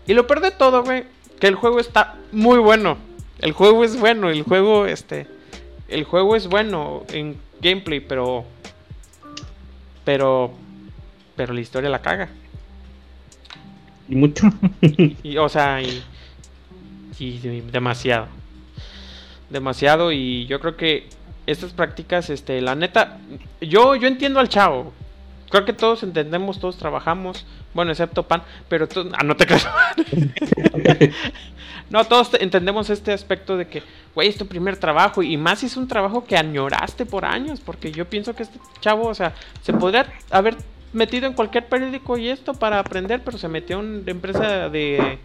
Y 0.06 0.14
lo 0.14 0.28
peor 0.28 0.42
de 0.42 0.52
todo, 0.52 0.84
güey, 0.84 1.06
que 1.40 1.48
el 1.48 1.56
juego 1.56 1.80
está 1.80 2.16
muy 2.32 2.60
bueno. 2.60 2.98
El 3.46 3.52
juego 3.52 3.84
es 3.84 4.00
bueno, 4.00 4.32
el 4.32 4.42
juego, 4.42 4.88
este. 4.88 5.28
El 5.88 6.04
juego 6.04 6.36
es 6.36 6.48
bueno 6.48 7.04
en 7.10 7.38
gameplay, 7.62 8.00
pero. 8.00 8.44
Pero. 10.04 10.52
Pero 11.36 11.54
la 11.54 11.62
historia 11.62 11.92
la 11.92 12.02
caga. 12.02 12.30
Y 14.10 14.16
mucho. 14.16 14.50
Y, 15.22 15.38
o 15.38 15.48
sea, 15.48 15.80
y, 15.80 16.04
y 17.20 17.38
demasiado. 17.72 18.30
Demasiado 19.52 20.12
y 20.12 20.48
yo 20.48 20.60
creo 20.60 20.76
que 20.76 21.08
estas 21.46 21.72
prácticas, 21.72 22.32
este, 22.32 22.60
la 22.62 22.74
neta, 22.74 23.20
yo, 23.62 23.96
yo 23.96 24.08
entiendo 24.08 24.40
al 24.40 24.50
chavo. 24.50 24.92
Creo 25.52 25.66
que 25.66 25.74
todos 25.74 26.02
entendemos, 26.02 26.60
todos 26.60 26.78
trabajamos, 26.78 27.46
bueno, 27.76 27.92
excepto 27.92 28.24
Pan, 28.24 28.42
pero 28.68 28.88
tú, 28.88 29.08
ah, 29.14 29.24
no 29.24 29.36
te 29.38 29.46
creas. 29.46 29.70
no, 31.90 32.04
todos 32.06 32.32
te- 32.32 32.44
entendemos 32.44 32.90
este 32.90 33.14
aspecto 33.14 33.58
de 33.58 33.68
que, 33.68 33.84
güey, 34.14 34.28
es 34.30 34.38
tu 34.38 34.48
primer 34.48 34.78
trabajo 34.78 35.22
y 35.24 35.38
más 35.38 35.60
si 35.60 35.68
es 35.68 35.78
un 35.78 35.88
trabajo 35.88 36.24
que 36.26 36.38
añoraste 36.38 37.06
por 37.06 37.26
años, 37.26 37.60
porque 37.60 37.92
yo 37.92 38.06
pienso 38.06 38.36
que 38.36 38.44
este 38.44 38.60
chavo, 38.82 39.08
o 39.08 39.14
sea, 39.16 39.34
se 39.62 39.74
podría 39.74 40.12
haber 40.32 40.56
metido 40.94 41.28
en 41.28 41.34
cualquier 41.34 41.68
periódico 41.68 42.18
y 42.18 42.30
esto 42.30 42.54
para 42.54 42.80
aprender, 42.80 43.22
pero 43.24 43.38
se 43.38 43.48
metió 43.48 43.80
en 43.80 43.86
una 44.02 44.12
empresa 44.12 44.70
de, 44.70 45.20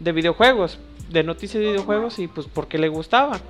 de 0.00 0.12
videojuegos, 0.12 0.78
de 1.10 1.22
noticias 1.22 1.60
de 1.62 1.68
videojuegos 1.70 2.18
y 2.18 2.26
pues 2.28 2.46
porque 2.52 2.78
le 2.78 2.88
gustaba. 2.88 3.40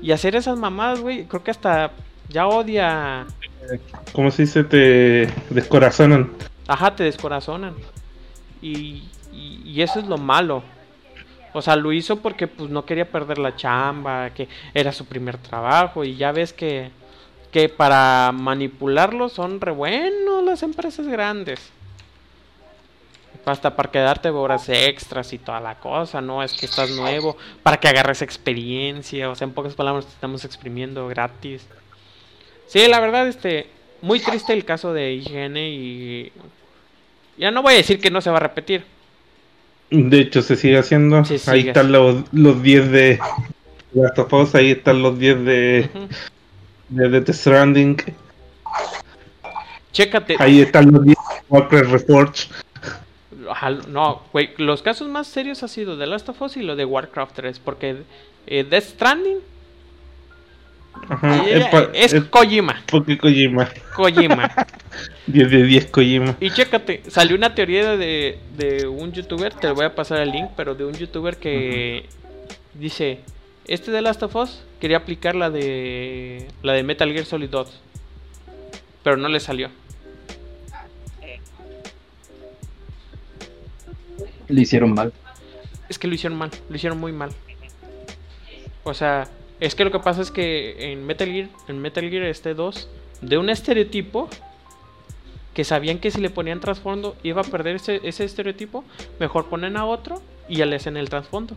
Y 0.00 0.12
hacer 0.12 0.36
esas 0.36 0.56
mamadas, 0.58 1.00
güey, 1.00 1.24
creo 1.24 1.42
que 1.42 1.50
hasta 1.50 1.90
ya 2.28 2.46
odia, 2.46 3.26
¿Cómo 4.12 4.30
se 4.30 4.42
dice? 4.42 4.62
Te 4.64 5.28
descorazonan. 5.50 6.30
ajá, 6.68 6.94
te 6.94 7.02
descorazonan. 7.04 7.74
Y, 8.62 9.02
y, 9.32 9.62
y 9.64 9.82
eso 9.82 9.98
es 10.00 10.06
lo 10.06 10.16
malo. 10.18 10.62
O 11.52 11.62
sea, 11.62 11.76
lo 11.76 11.92
hizo 11.92 12.20
porque 12.20 12.46
pues 12.46 12.70
no 12.70 12.84
quería 12.84 13.10
perder 13.10 13.38
la 13.38 13.56
chamba, 13.56 14.30
que 14.30 14.48
era 14.74 14.92
su 14.92 15.06
primer 15.06 15.38
trabajo 15.38 16.04
y 16.04 16.16
ya 16.16 16.32
ves 16.32 16.52
que 16.52 16.90
que 17.50 17.68
para 17.68 18.30
manipularlo 18.32 19.28
son 19.28 19.60
re 19.60 19.72
buenos 19.72 20.44
las 20.44 20.62
empresas 20.62 21.06
grandes. 21.06 21.60
Hasta 23.44 23.74
para 23.74 23.90
quedarte 23.90 24.28
horas 24.28 24.68
extras 24.68 25.32
y 25.32 25.38
toda 25.38 25.60
la 25.60 25.76
cosa, 25.76 26.20
no 26.20 26.42
es 26.42 26.52
que 26.52 26.66
estás 26.66 26.90
nuevo, 26.90 27.36
para 27.62 27.78
que 27.78 27.88
agarres 27.88 28.20
experiencia, 28.20 29.30
o 29.30 29.34
sea, 29.34 29.46
en 29.46 29.54
pocas 29.54 29.74
palabras 29.74 30.04
te 30.04 30.12
estamos 30.12 30.44
exprimiendo 30.44 31.08
gratis. 31.08 31.66
Sí, 32.66 32.86
la 32.88 33.00
verdad, 33.00 33.26
este, 33.26 33.70
muy 34.02 34.20
triste 34.20 34.52
el 34.52 34.66
caso 34.66 34.92
de 34.92 35.14
IGN 35.14 35.56
y 35.56 36.32
ya 37.38 37.50
no 37.50 37.62
voy 37.62 37.74
a 37.74 37.78
decir 37.78 38.00
que 38.00 38.10
no 38.10 38.20
se 38.20 38.30
va 38.30 38.36
a 38.36 38.40
repetir. 38.40 38.84
De 39.90 40.20
hecho, 40.20 40.42
se 40.42 40.56
sigue 40.56 40.78
haciendo. 40.78 41.24
Sí, 41.24 41.34
ahí 41.46 41.60
sigue. 41.60 41.68
están 41.70 41.92
los, 41.92 42.24
los 42.32 42.62
10 42.62 42.90
de 42.90 43.18
Last 43.94 44.18
of 44.18 44.32
Us, 44.32 44.54
ahí 44.54 44.72
están 44.72 45.02
los 45.02 45.18
10 45.18 45.44
de, 45.44 45.90
de 46.90 47.08
Death 47.08 47.30
Stranding. 47.30 47.96
Chécate. 49.92 50.36
Ahí 50.38 50.60
están 50.60 50.92
los 50.92 51.04
10 51.04 51.16
de 51.16 51.42
Warcraft 51.48 51.90
Reforged. 51.90 52.50
No, 53.88 54.22
güey, 54.32 54.50
los 54.58 54.82
casos 54.82 55.08
más 55.08 55.26
serios 55.26 55.62
ha 55.62 55.68
sido 55.68 55.98
The 55.98 56.06
Last 56.06 56.28
of 56.28 56.40
Us 56.42 56.56
y 56.58 56.62
lo 56.62 56.76
de 56.76 56.84
Warcraft 56.84 57.34
3, 57.34 57.58
porque 57.60 58.02
eh, 58.46 58.64
Death 58.68 58.84
Stranding 58.84 59.38
Ajá, 61.08 61.44
es, 61.46 61.66
es 61.94 62.12
es 62.14 62.24
Kojima, 62.24 62.82
porque 62.90 63.16
Kojima. 63.18 63.68
Kojima. 63.94 64.50
10 65.26 65.50
de 65.50 65.62
10 65.62 65.86
Kojima. 65.86 66.36
Y 66.40 66.50
chécate, 66.50 67.02
salió 67.08 67.36
una 67.36 67.54
teoría 67.54 67.96
de, 67.96 68.38
de 68.56 68.86
un 68.86 69.12
youtuber, 69.12 69.54
te 69.54 69.70
voy 69.70 69.84
a 69.84 69.94
pasar 69.94 70.20
el 70.20 70.30
link, 70.30 70.50
pero 70.56 70.74
de 70.74 70.84
un 70.84 70.94
youtuber 70.94 71.36
que 71.36 72.06
dice, 72.74 73.20
este 73.66 73.90
de 73.90 74.02
Last 74.02 74.22
of 74.22 74.34
Us 74.36 74.62
quería 74.80 74.98
aplicar 74.98 75.34
la 75.34 75.50
de 75.50 76.48
la 76.62 76.72
de 76.72 76.82
Metal 76.82 77.12
Gear 77.12 77.24
Solid 77.24 77.50
2, 77.50 77.80
pero 79.02 79.16
no 79.16 79.28
le 79.28 79.40
salió. 79.40 79.70
Le 84.48 84.62
hicieron 84.62 84.94
mal. 84.94 85.12
Es 85.88 85.98
que 85.98 86.08
lo 86.08 86.14
hicieron 86.14 86.38
mal, 86.38 86.50
lo 86.68 86.76
hicieron 86.76 86.98
muy 86.98 87.12
mal. 87.12 87.30
O 88.84 88.94
sea, 88.94 89.28
es 89.60 89.74
que 89.74 89.84
lo 89.84 89.90
que 89.90 89.98
pasa 89.98 90.22
es 90.22 90.30
que 90.30 90.92
en 90.92 91.04
Metal 91.06 91.28
Gear, 91.28 91.48
en 91.68 91.78
Metal 91.80 92.08
Gear 92.08 92.24
este 92.24 92.54
2, 92.54 92.88
de 93.22 93.38
un 93.38 93.50
estereotipo 93.50 94.28
que 95.54 95.64
sabían 95.64 95.98
que 95.98 96.10
si 96.12 96.20
le 96.20 96.30
ponían 96.30 96.60
trasfondo 96.60 97.16
iba 97.24 97.40
a 97.40 97.44
perder 97.44 97.76
ese, 97.76 98.00
estereotipo, 98.24 98.84
mejor 99.18 99.46
ponen 99.46 99.76
a 99.76 99.84
otro 99.84 100.22
y 100.48 100.56
ya 100.56 100.66
le 100.66 100.76
hacen 100.76 100.96
el 100.96 101.08
trasfondo. 101.08 101.54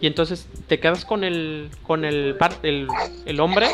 Y 0.00 0.06
entonces 0.06 0.46
te 0.68 0.78
quedas 0.78 1.04
con 1.04 1.24
el 1.24 1.70
con 1.82 2.04
el, 2.04 2.36
el 2.62 2.86
el 3.24 3.40
hombre, 3.40 3.68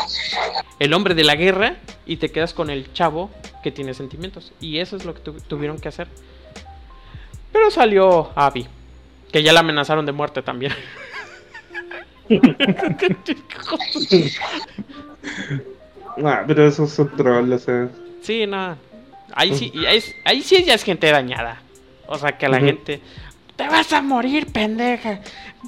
el 0.78 0.94
hombre 0.94 1.14
de 1.14 1.24
la 1.24 1.34
guerra 1.34 1.76
y 2.06 2.16
te 2.16 2.30
quedas 2.30 2.54
con 2.54 2.70
el 2.70 2.90
chavo 2.94 3.30
que 3.62 3.70
tiene 3.70 3.92
sentimientos 3.92 4.52
y 4.60 4.78
eso 4.78 4.96
es 4.96 5.04
lo 5.04 5.12
que 5.14 5.20
tu- 5.20 5.40
tuvieron 5.40 5.78
que 5.78 5.88
hacer. 5.88 6.08
Pero 7.52 7.70
salió 7.70 8.30
Abby, 8.34 8.66
que 9.30 9.42
ya 9.42 9.52
la 9.52 9.60
amenazaron 9.60 10.06
de 10.06 10.12
muerte 10.12 10.40
también. 10.42 10.72
Ah, 16.24 16.44
pero 16.46 16.66
esos 16.66 16.90
son 16.90 17.10
trolls, 17.16 17.52
o 17.52 17.58
sea. 17.58 17.88
Sí, 18.22 18.46
no. 18.46 18.76
Ahí 19.34 19.54
sí, 19.54 19.72
ahí, 19.86 20.02
ahí 20.24 20.42
sí 20.42 20.62
ya 20.64 20.74
es 20.74 20.82
gente 20.84 21.10
dañada. 21.10 21.62
O 22.06 22.18
sea, 22.18 22.36
que 22.36 22.48
la 22.48 22.60
gente. 22.60 23.00
Te 23.56 23.66
vas 23.68 23.92
a 23.92 24.02
morir, 24.02 24.46
pendeja. 24.46 25.20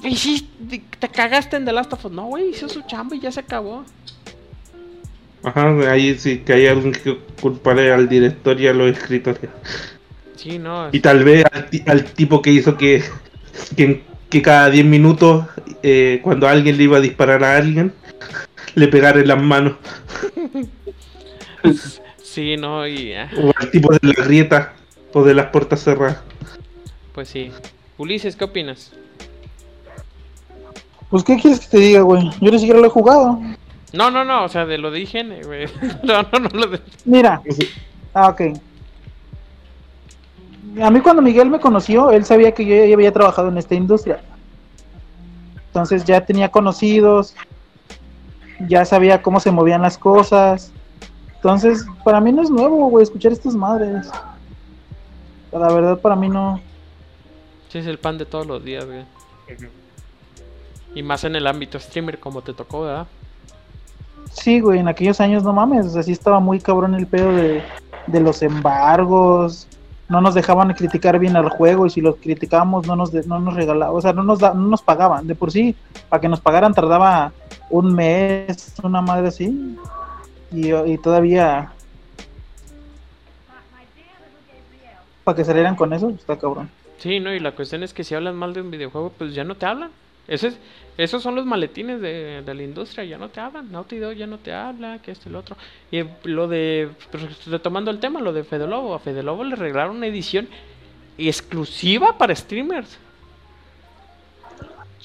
Hiciste- 0.03 0.81
te 0.99 1.09
cagaste 1.09 1.55
en 1.57 1.65
The 1.65 1.71
Last 1.71 1.93
of 1.93 2.05
Us. 2.05 2.11
No, 2.11 2.25
güey, 2.25 2.49
hizo 2.49 2.67
su 2.69 2.81
chamba 2.83 3.15
y 3.15 3.19
ya 3.19 3.31
se 3.31 3.39
acabó. 3.39 3.83
Ajá, 5.43 5.69
ahí 5.91 6.17
sí 6.17 6.39
que 6.39 6.53
hay 6.53 6.67
alguien 6.67 6.91
que 6.91 7.17
culpar 7.41 7.79
al 7.79 8.09
director 8.09 8.59
y 8.59 8.67
a 8.67 8.73
los 8.73 8.91
escritores. 8.97 9.49
Sí, 10.35 10.57
no. 10.59 10.89
Y 10.91 10.99
tal 10.99 11.23
vez 11.23 11.45
al, 11.51 11.69
ti- 11.69 11.83
al 11.87 12.03
tipo 12.03 12.41
que 12.41 12.51
hizo 12.51 12.75
que, 12.77 13.03
que, 13.75 14.03
que 14.35 14.41
cada 14.41 14.69
10 14.69 14.85
minutos, 14.85 15.45
eh, 15.81 16.19
cuando 16.21 16.45
alguien 16.49 16.75
le 16.75 16.83
iba 16.83 16.97
a 16.97 16.99
disparar 16.99 17.41
a 17.45 17.55
alguien, 17.55 17.93
le 18.75 18.89
pegara 18.89 19.21
en 19.21 19.27
las 19.29 19.41
manos. 19.41 19.75
Sí, 22.21 22.57
no, 22.57 22.85
y 22.85 23.13
ah, 23.13 23.31
O 23.41 23.53
al 23.55 23.71
tipo 23.71 23.93
de 23.93 23.99
la 24.01 24.25
grieta 24.25 24.73
o 25.13 25.23
de 25.23 25.33
las 25.33 25.47
puertas 25.47 25.81
cerradas. 25.81 26.21
pues 27.13 27.29
sí. 27.29 27.49
Ulises, 27.97 28.35
¿qué 28.35 28.43
opinas? 28.43 28.91
Pues, 31.09 31.23
¿qué 31.23 31.37
quieres 31.37 31.61
que 31.61 31.67
te 31.67 31.77
diga, 31.77 32.01
güey? 32.01 32.29
Yo 32.41 32.51
ni 32.51 32.59
siquiera 32.59 32.81
lo 32.81 32.87
he 32.87 32.89
jugado. 32.89 33.39
No, 33.93 34.11
no, 34.11 34.25
no, 34.25 34.43
o 34.43 34.49
sea, 34.49 34.65
de 34.65 34.77
lo 34.77 34.91
de 34.91 34.99
higiene, 34.99 35.43
güey. 35.43 35.67
No, 36.03 36.23
no, 36.23 36.39
no, 36.39 36.49
lo 36.49 36.67
de... 36.67 36.81
Mira. 37.05 37.41
Ah, 38.13 38.27
ok. 38.27 38.41
A 40.81 40.89
mí 40.89 40.99
cuando 40.99 41.21
Miguel 41.21 41.49
me 41.49 41.59
conoció, 41.59 42.11
él 42.11 42.25
sabía 42.25 42.51
que 42.53 42.65
yo 42.65 42.75
ya 42.85 42.93
había 42.93 43.13
trabajado 43.13 43.47
en 43.47 43.57
esta 43.57 43.75
industria. 43.75 44.21
Entonces 45.67 46.03
ya 46.05 46.25
tenía 46.25 46.49
conocidos, 46.49 47.35
ya 48.67 48.85
sabía 48.85 49.21
cómo 49.21 49.39
se 49.39 49.51
movían 49.51 49.81
las 49.81 49.97
cosas. 49.97 50.71
Entonces, 51.35 51.85
para 52.03 52.19
mí 52.19 52.31
no 52.31 52.41
es 52.41 52.49
nuevo, 52.49 52.89
güey, 52.89 53.03
escuchar 53.03 53.31
estas 53.31 53.55
madres. 53.55 54.09
La 55.51 55.71
verdad, 55.71 55.99
para 55.99 56.15
mí 56.15 56.27
no. 56.27 56.59
Sí, 57.69 57.77
es 57.77 57.87
el 57.87 57.99
pan 57.99 58.17
de 58.17 58.25
todos 58.25 58.45
los 58.45 58.63
días, 58.63 58.85
güey. 58.85 59.05
Y 60.93 61.03
más 61.03 61.23
en 61.23 61.35
el 61.35 61.47
ámbito 61.47 61.79
streamer 61.79 62.19
como 62.19 62.41
te 62.41 62.53
tocó, 62.53 62.81
¿verdad? 62.81 63.07
Sí, 64.31 64.59
güey, 64.59 64.79
en 64.79 64.87
aquellos 64.87 65.21
años 65.21 65.43
no 65.43 65.53
mames, 65.53 65.85
o 65.85 65.89
sea, 65.89 66.03
sí 66.03 66.11
estaba 66.11 66.39
muy 66.39 66.59
cabrón 66.59 66.95
el 66.95 67.07
pedo 67.07 67.33
de, 67.33 67.63
de 68.07 68.19
los 68.19 68.41
embargos. 68.41 69.67
No 70.07 70.21
nos 70.21 70.35
dejaban 70.35 70.71
criticar 70.73 71.17
bien 71.17 71.35
al 71.35 71.49
juego 71.49 71.85
y 71.85 71.89
si 71.89 71.99
lo 71.99 72.15
criticábamos 72.17 72.85
no 72.85 72.95
nos 72.95 73.11
no 73.25 73.39
nos 73.39 73.55
regalaban, 73.55 73.95
o 73.95 74.01
sea, 74.01 74.13
no 74.13 74.23
nos 74.23 74.39
da- 74.39 74.53
no 74.53 74.67
nos 74.67 74.81
pagaban. 74.83 75.25
De 75.25 75.33
por 75.35 75.51
sí, 75.51 75.75
para 76.09 76.21
que 76.21 76.29
nos 76.29 76.39
pagaran 76.41 76.73
tardaba 76.73 77.31
un 77.71 77.93
mes, 77.95 78.73
una 78.83 79.01
madre 79.01 79.29
así. 79.29 79.77
Y, 80.51 80.73
y 80.73 80.97
todavía 80.99 81.71
para 85.23 85.35
que 85.35 85.43
salieran 85.45 85.75
con 85.75 85.91
eso, 85.93 86.09
está 86.09 86.37
cabrón. 86.37 86.69
Sí, 86.99 87.19
no, 87.19 87.33
y 87.33 87.39
la 87.39 87.51
cuestión 87.53 87.83
es 87.83 87.93
que 87.93 88.03
si 88.03 88.15
hablas 88.15 88.35
mal 88.35 88.53
de 88.53 88.61
un 88.61 88.71
videojuego, 88.71 89.11
pues 89.17 89.33
ya 89.33 89.43
no 89.43 89.55
te 89.55 89.65
hablan. 89.65 89.89
Ese 90.27 90.47
es, 90.47 90.57
esos 90.97 91.21
son 91.21 91.35
los 91.35 91.45
maletines 91.45 92.01
de, 92.01 92.41
de 92.45 92.53
la 92.53 92.63
industria, 92.63 93.03
ya 93.03 93.17
no 93.17 93.29
te 93.29 93.39
hablan. 93.39 93.71
Naughty 93.71 93.97
Dog 93.99 94.13
ya 94.13 94.27
no 94.27 94.37
te 94.37 94.53
habla, 94.53 94.99
que 94.99 95.11
esto 95.11 95.29
y 95.29 95.31
lo 95.31 95.39
otro. 95.39 95.55
Y 95.91 96.03
lo 96.23 96.47
de, 96.47 96.89
pues, 97.11 97.45
retomando 97.47 97.91
el 97.91 97.99
tema, 97.99 98.21
lo 98.21 98.33
de 98.33 98.43
Fede 98.43 98.67
Lobo, 98.67 98.95
a 98.95 98.99
Fede 98.99 99.21
Lobo 99.23 99.43
le 99.43 99.55
regalaron 99.55 99.97
una 99.97 100.07
edición 100.07 100.47
exclusiva 101.17 102.17
para 102.17 102.35
streamers. 102.35 102.97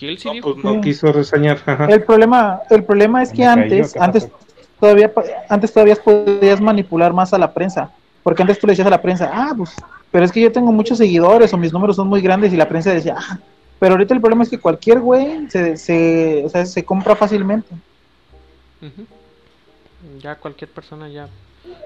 Y 0.01 0.07
él 0.09 0.19
sí 0.19 0.31
dijo, 0.31 0.55
Pues 0.55 0.65
no 0.65 0.75
Sí. 0.75 0.81
quiso 0.81 1.13
reseñar. 1.13 1.59
El 1.89 2.03
problema, 2.05 2.61
el 2.71 2.85
problema 2.85 3.23
es 3.23 3.33
que 3.33 3.45
antes, 3.45 3.95
antes 4.01 4.29
todavía, 4.81 5.13
antes 5.51 5.73
todavía 5.73 5.97
podías 5.97 6.61
manipular 6.61 7.13
más 7.13 7.35
a 7.35 7.39
la 7.39 7.53
prensa, 7.53 7.91
porque 8.23 8.43
antes 8.43 8.59
tú 8.59 8.67
le 8.67 8.73
decías 8.73 8.87
a 8.87 8.91
la 8.91 9.03
prensa, 9.03 9.31
ah, 9.33 9.53
pues, 9.55 9.75
pero 10.11 10.25
es 10.25 10.33
que 10.33 10.41
yo 10.41 10.51
tengo 10.51 10.73
muchos 10.73 10.97
seguidores 10.97 11.53
o 11.53 11.59
mis 11.59 11.73
números 11.73 11.97
son 11.97 12.09
muy 12.09 12.23
grandes 12.23 12.53
y 12.53 12.57
la 12.57 12.67
prensa 12.69 12.95
decía, 12.95 13.17
ah, 13.19 13.39
pero 13.81 13.95
ahorita 13.95 14.15
el 14.15 14.21
problema 14.21 14.45
es 14.45 14.51
que 14.51 14.61
cualquier 14.61 15.01
güey 15.01 15.51
se, 15.51 15.77
se, 15.79 16.43
o 16.45 16.49
sea, 16.51 16.65
se 16.67 16.85
compra 16.85 17.17
fácilmente. 17.17 17.75
Ya 20.21 20.37
cualquier 20.37 20.71
persona 20.71 21.09
ya. 21.09 21.29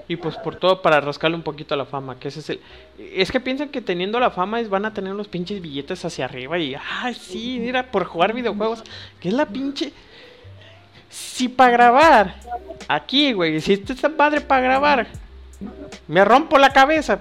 Y 0.07 0.17
pues 0.17 0.35
por 0.35 0.57
todo 0.57 0.81
para 0.81 1.01
rascarle 1.01 1.35
un 1.35 1.43
poquito 1.43 1.73
a 1.73 1.77
la 1.77 1.85
fama, 1.85 2.19
que 2.19 2.27
ese 2.27 2.41
es 2.41 2.49
el... 2.49 2.59
Es 2.99 3.31
que 3.31 3.39
piensan 3.39 3.69
que 3.69 3.81
teniendo 3.81 4.19
la 4.19 4.29
fama 4.29 4.59
es, 4.59 4.69
van 4.69 4.85
a 4.85 4.93
tener 4.93 5.13
los 5.13 5.29
pinches 5.29 5.61
billetes 5.61 6.03
hacia 6.05 6.25
arriba 6.25 6.59
y... 6.59 6.75
Ay, 7.01 7.13
sí, 7.13 7.57
mira, 7.59 7.89
por 7.89 8.03
jugar 8.03 8.33
videojuegos. 8.33 8.83
Que 9.19 9.29
es 9.29 9.33
la 9.33 9.45
pinche... 9.45 9.93
Si 11.09 11.47
para 11.47 11.71
grabar, 11.71 12.35
aquí, 12.89 13.31
güey, 13.31 13.61
si 13.61 13.73
esta 13.73 13.93
es 13.93 14.17
madre 14.17 14.41
para 14.41 14.61
grabar, 14.61 15.07
me 16.09 16.25
rompo 16.25 16.57
la 16.57 16.71
cabeza. 16.71 17.19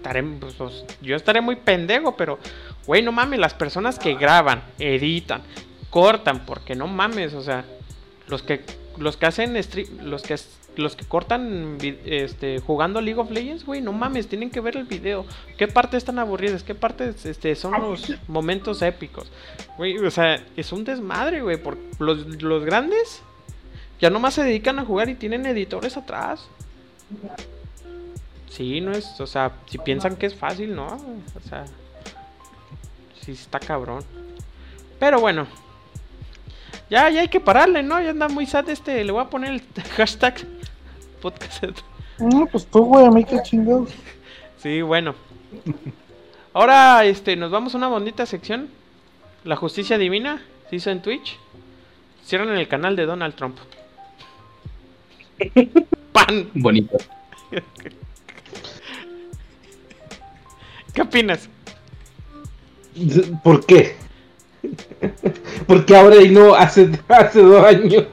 Estaré, 0.00 0.22
pues, 0.22 0.54
pues, 0.54 0.84
yo 1.02 1.14
estaré 1.14 1.42
muy 1.42 1.56
pendejo, 1.56 2.16
pero, 2.16 2.38
güey, 2.86 3.02
no 3.02 3.12
mames, 3.12 3.38
las 3.38 3.52
personas 3.52 3.98
que 3.98 4.14
graban, 4.14 4.62
editan, 4.78 5.42
cortan, 5.90 6.46
porque 6.46 6.74
no 6.74 6.86
mames, 6.86 7.34
o 7.34 7.42
sea, 7.42 7.66
los 8.26 8.42
que 8.42 8.64
los 8.96 9.18
que 9.18 9.26
hacen 9.26 9.54
los 10.02 10.22
que 10.22 10.36
los 10.76 10.96
que 10.96 11.04
cortan 11.04 11.76
este 12.06 12.60
jugando 12.60 13.02
League 13.02 13.20
of 13.20 13.30
Legends, 13.30 13.66
güey, 13.66 13.82
no 13.82 13.92
mames, 13.92 14.26
tienen 14.26 14.50
que 14.50 14.60
ver 14.60 14.78
el 14.78 14.84
video. 14.84 15.26
¿Qué 15.58 15.68
partes 15.68 15.98
están 15.98 16.18
aburridas? 16.18 16.62
¿Qué 16.62 16.74
partes 16.74 17.26
este 17.26 17.54
son 17.54 17.72
los 17.72 18.14
momentos 18.26 18.80
épicos? 18.80 19.30
Güey, 19.76 19.98
o 19.98 20.10
sea, 20.10 20.42
es 20.56 20.72
un 20.72 20.84
desmadre, 20.84 21.42
güey, 21.42 21.62
por 21.62 21.76
los, 21.98 22.42
los 22.42 22.64
grandes 22.64 23.22
ya 24.00 24.08
nomás 24.08 24.32
se 24.32 24.42
dedican 24.42 24.78
a 24.78 24.86
jugar 24.86 25.10
y 25.10 25.14
tienen 25.14 25.44
editores 25.44 25.98
atrás. 25.98 26.48
Sí, 28.50 28.80
no 28.80 28.92
es, 28.92 29.20
o 29.20 29.26
sea, 29.26 29.52
si 29.66 29.78
piensan 29.78 30.16
que 30.16 30.26
es 30.26 30.34
fácil, 30.34 30.74
no, 30.74 30.86
o 30.86 31.48
sea, 31.48 31.64
sí 33.22 33.32
está 33.32 33.60
cabrón. 33.60 34.04
Pero 34.98 35.20
bueno, 35.20 35.46
ya, 36.90 37.08
ya 37.08 37.20
hay 37.20 37.28
que 37.28 37.38
pararle, 37.38 37.84
¿no? 37.84 38.00
Ya 38.02 38.10
anda 38.10 38.28
muy 38.28 38.46
sad 38.46 38.68
este. 38.68 39.04
Le 39.04 39.12
voy 39.12 39.22
a 39.22 39.30
poner 39.30 39.52
el 39.52 39.62
hashtag 39.96 40.34
podcast. 41.22 41.64
No, 42.18 42.46
pues 42.46 42.66
tú, 42.66 42.84
güey, 42.84 43.06
a 43.06 43.10
mí 43.10 43.24
qué 43.24 43.40
chingados. 43.42 43.90
Sí, 44.58 44.82
bueno. 44.82 45.14
Ahora, 46.52 47.04
este, 47.04 47.36
nos 47.36 47.52
vamos 47.52 47.74
a 47.74 47.78
una 47.78 47.86
bonita 47.86 48.26
sección. 48.26 48.68
La 49.44 49.54
justicia 49.54 49.96
divina 49.96 50.42
se 50.68 50.76
hizo 50.76 50.90
en 50.90 51.00
Twitch. 51.00 51.38
Cierran 52.24 52.50
el 52.50 52.68
canal 52.68 52.96
de 52.96 53.06
Donald 53.06 53.36
Trump. 53.36 53.56
Pan. 56.12 56.50
Bonito. 56.54 56.98
¿Qué 60.92 61.02
opinas? 61.02 61.48
¿Por 63.42 63.64
qué? 63.64 63.96
Porque 65.66 65.96
ahora 65.96 66.16
y 66.16 66.30
no 66.30 66.54
hace, 66.54 66.90
hace 67.08 67.40
dos 67.40 67.64
años. 67.64 68.04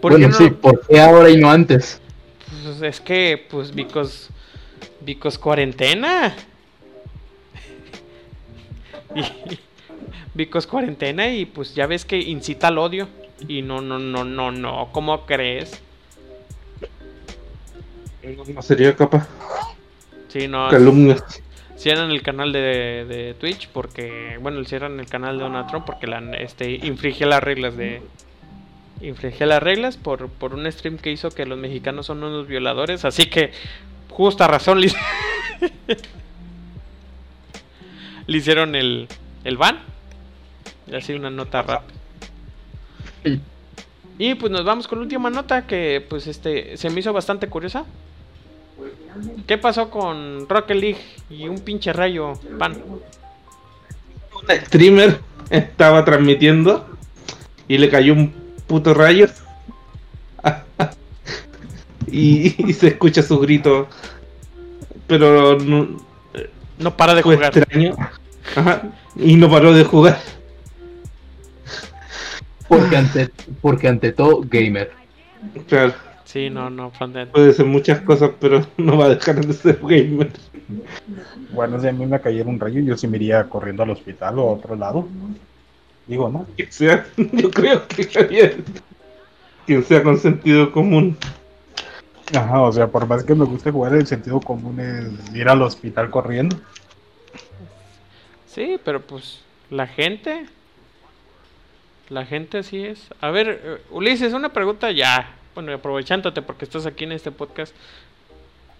¿Por 0.00 0.12
bueno, 0.12 0.28
no? 0.28 0.34
sí, 0.34 0.50
¿por 0.50 0.86
qué 0.86 1.00
ahora 1.00 1.28
y 1.28 1.36
no 1.36 1.50
antes? 1.50 2.00
Pues 2.62 2.82
es 2.82 3.00
que, 3.00 3.46
pues, 3.50 3.74
because, 3.74 4.28
because 5.00 5.38
cuarentena. 5.38 6.34
Y, 9.14 9.24
because 10.34 10.68
cuarentena 10.68 11.32
y 11.32 11.46
pues 11.46 11.74
ya 11.74 11.86
ves 11.86 12.04
que 12.04 12.18
incita 12.18 12.68
al 12.68 12.76
odio. 12.76 13.08
Y 13.48 13.62
no, 13.62 13.80
no, 13.80 13.98
no, 13.98 14.22
no, 14.22 14.52
no, 14.52 14.90
¿cómo 14.92 15.24
crees? 15.24 15.80
No 18.54 18.62
sería 18.62 18.94
capaz. 18.94 19.26
Sí, 20.28 20.46
no, 20.46 20.68
Calumnias. 20.68 21.42
Cierran 21.78 22.10
el 22.10 22.22
canal 22.22 22.52
de, 22.52 23.06
de 23.08 23.34
Twitch 23.34 23.68
porque, 23.68 24.36
bueno, 24.40 24.62
cierran 24.64 24.98
el 24.98 25.06
canal 25.06 25.38
de 25.38 25.44
Donald 25.44 25.68
Trump 25.68 25.86
porque 25.86 26.06
la, 26.06 26.18
este, 26.32 26.70
infringe 26.70 27.24
las 27.24 27.42
reglas 27.42 27.76
de... 27.76 28.02
Infringe 29.00 29.46
las 29.46 29.62
reglas 29.62 29.96
por, 29.96 30.28
por 30.28 30.54
un 30.54 30.70
stream 30.70 30.98
que 30.98 31.12
hizo 31.12 31.30
que 31.30 31.46
los 31.46 31.56
mexicanos 31.56 32.06
son 32.06 32.24
unos 32.24 32.48
violadores, 32.48 33.04
así 33.04 33.26
que 33.26 33.52
justa 34.10 34.48
razón 34.48 34.80
le, 34.82 34.92
le 38.26 38.38
hicieron 38.38 38.74
el, 38.74 39.06
el 39.44 39.56
ban. 39.56 39.78
Y 40.88 40.96
así 40.96 41.12
una 41.12 41.30
nota 41.30 41.62
rápida. 41.62 41.94
Y 44.18 44.34
pues 44.34 44.50
nos 44.50 44.64
vamos 44.64 44.88
con 44.88 44.98
la 44.98 45.04
última 45.04 45.30
nota 45.30 45.66
que 45.66 46.04
pues 46.08 46.26
este 46.26 46.76
se 46.76 46.90
me 46.90 46.98
hizo 47.00 47.12
bastante 47.12 47.48
curiosa. 47.48 47.84
¿Qué 49.46 49.58
pasó 49.58 49.90
con 49.90 50.48
Rocket 50.48 50.76
League 50.76 51.00
y 51.30 51.48
un 51.48 51.58
pinche 51.60 51.92
rayo 51.92 52.34
pan? 52.58 52.76
Un 54.32 54.56
streamer 54.66 55.20
estaba 55.50 56.04
transmitiendo 56.04 56.86
y 57.66 57.78
le 57.78 57.88
cayó 57.90 58.12
un 58.14 58.32
puto 58.66 58.94
rayo. 58.94 59.26
y, 62.06 62.68
y 62.70 62.72
se 62.72 62.88
escucha 62.88 63.22
su 63.22 63.38
grito. 63.38 63.88
Pero 65.06 65.58
no, 65.58 65.88
No 66.78 66.96
para 66.96 67.14
de 67.14 67.22
fue 67.22 67.36
jugar. 67.36 67.56
extraño. 67.56 67.96
Ajá, 68.56 68.82
Y 69.16 69.36
no 69.36 69.50
paró 69.50 69.72
de 69.72 69.84
jugar. 69.84 70.18
Porque 72.68 72.96
ante, 72.96 73.30
porque 73.60 73.88
ante 73.88 74.12
todo, 74.12 74.42
gamer. 74.44 74.92
Claro, 75.68 75.94
Sí, 76.28 76.50
no, 76.50 76.68
no, 76.68 76.90
frontend. 76.90 77.30
puede 77.30 77.54
ser 77.54 77.64
muchas 77.64 78.02
cosas, 78.02 78.32
pero 78.38 78.60
no 78.76 78.98
va 78.98 79.06
a 79.06 79.08
dejar 79.08 79.42
de 79.42 79.54
ser 79.54 79.78
gamer. 79.80 80.30
Bueno, 81.52 81.80
si 81.80 81.88
a 81.88 81.92
mí 81.92 82.04
me 82.04 82.20
cayera 82.20 82.50
un 82.50 82.60
rayo, 82.60 82.82
yo 82.82 82.98
sí 82.98 83.08
me 83.08 83.16
iría 83.16 83.48
corriendo 83.48 83.82
al 83.82 83.88
hospital 83.88 84.38
o 84.38 84.42
a 84.42 84.52
otro 84.52 84.76
lado. 84.76 85.08
Digo, 86.06 86.28
¿no? 86.28 86.46
Que 86.54 86.70
sea, 86.70 87.06
yo 87.16 87.50
creo 87.50 87.88
que 87.88 88.04
Javier, 88.04 88.58
quien 89.64 89.82
sea 89.82 90.02
con 90.02 90.18
sentido 90.18 90.70
común. 90.70 91.16
Ajá, 92.36 92.60
o 92.60 92.72
sea, 92.72 92.88
por 92.88 93.06
más 93.06 93.24
que 93.24 93.34
me 93.34 93.46
guste 93.46 93.70
jugar, 93.70 93.94
el 93.94 94.06
sentido 94.06 94.38
común 94.38 94.80
es 94.80 95.34
ir 95.34 95.48
al 95.48 95.62
hospital 95.62 96.10
corriendo. 96.10 96.58
Sí, 98.44 98.78
pero 98.84 99.00
pues 99.00 99.40
la 99.70 99.86
gente. 99.86 100.44
La 102.10 102.26
gente 102.26 102.58
así 102.58 102.84
es. 102.84 103.08
A 103.22 103.30
ver, 103.30 103.62
eh, 103.64 103.78
Ulises, 103.90 104.34
una 104.34 104.50
pregunta 104.50 104.90
ya. 104.90 105.37
Bueno, 105.58 105.74
aprovechándote 105.74 106.40
porque 106.40 106.66
estás 106.66 106.86
aquí 106.86 107.02
en 107.02 107.10
este 107.10 107.32
podcast, 107.32 107.74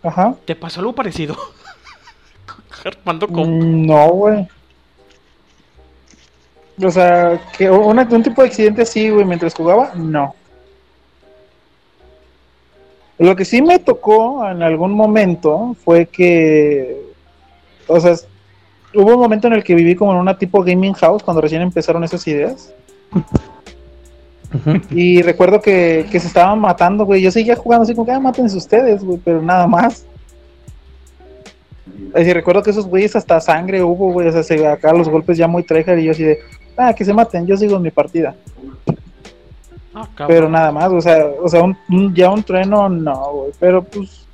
Ajá. 0.00 0.36
¿te 0.44 0.54
pasó 0.54 0.78
algo 0.78 0.92
parecido? 0.94 1.36
Armando 2.84 3.26
con... 3.26 3.50
Mm, 3.82 3.86
No, 3.86 4.08
güey. 4.10 4.48
O 6.80 6.88
sea, 6.92 7.42
que 7.58 7.68
una- 7.68 8.06
un 8.08 8.22
tipo 8.22 8.42
de 8.42 8.46
accidente 8.48 8.82
así, 8.82 9.10
güey, 9.10 9.24
mientras 9.24 9.54
jugaba, 9.54 9.90
no. 9.96 10.36
Lo 13.18 13.34
que 13.34 13.44
sí 13.44 13.60
me 13.60 13.80
tocó 13.80 14.48
en 14.48 14.62
algún 14.62 14.92
momento 14.92 15.74
fue 15.84 16.06
que, 16.06 17.02
o 17.88 17.98
sea, 17.98 18.14
hubo 18.94 19.14
un 19.14 19.20
momento 19.20 19.48
en 19.48 19.54
el 19.54 19.64
que 19.64 19.74
viví 19.74 19.96
como 19.96 20.12
en 20.12 20.18
una 20.18 20.38
tipo 20.38 20.62
gaming 20.62 20.92
house 20.94 21.24
cuando 21.24 21.40
recién 21.40 21.60
empezaron 21.62 22.04
esas 22.04 22.24
ideas. 22.28 22.72
Y 24.90 25.22
recuerdo 25.22 25.60
que, 25.60 26.06
que 26.10 26.20
se 26.20 26.26
estaban 26.26 26.58
matando, 26.58 27.04
güey. 27.04 27.22
Yo 27.22 27.30
seguía 27.30 27.56
jugando 27.56 27.82
así 27.82 27.94
como 27.94 28.06
que, 28.06 28.12
ah, 28.12 28.20
mátense 28.20 28.56
ustedes, 28.56 29.04
güey, 29.04 29.18
pero 29.22 29.42
nada 29.42 29.66
más. 29.66 30.04
Así 32.14 32.32
recuerdo 32.32 32.62
que 32.62 32.70
esos 32.70 32.86
güeyes 32.86 33.14
hasta 33.16 33.40
sangre 33.40 33.82
hubo, 33.82 34.12
güey. 34.12 34.28
O 34.28 34.32
sea, 34.32 34.42
se, 34.42 34.66
acá 34.66 34.92
los 34.92 35.08
golpes 35.08 35.36
ya 35.36 35.46
muy 35.46 35.62
tryhard 35.62 35.98
y 35.98 36.04
yo 36.04 36.12
así 36.12 36.24
de, 36.24 36.38
ah, 36.76 36.94
que 36.94 37.04
se 37.04 37.12
maten, 37.12 37.46
yo 37.46 37.56
sigo 37.56 37.76
en 37.76 37.82
mi 37.82 37.90
partida. 37.90 38.34
Ah. 39.94 40.08
Pero 40.26 40.48
nada 40.48 40.72
más, 40.72 40.90
o 40.92 41.00
sea, 41.00 41.26
o 41.42 41.48
sea 41.48 41.62
un, 41.62 41.76
un- 41.90 42.14
ya 42.14 42.30
un 42.30 42.42
trueno, 42.42 42.88
no, 42.88 43.32
güey. 43.32 43.52
Pero 43.58 43.82
pues, 43.84 44.26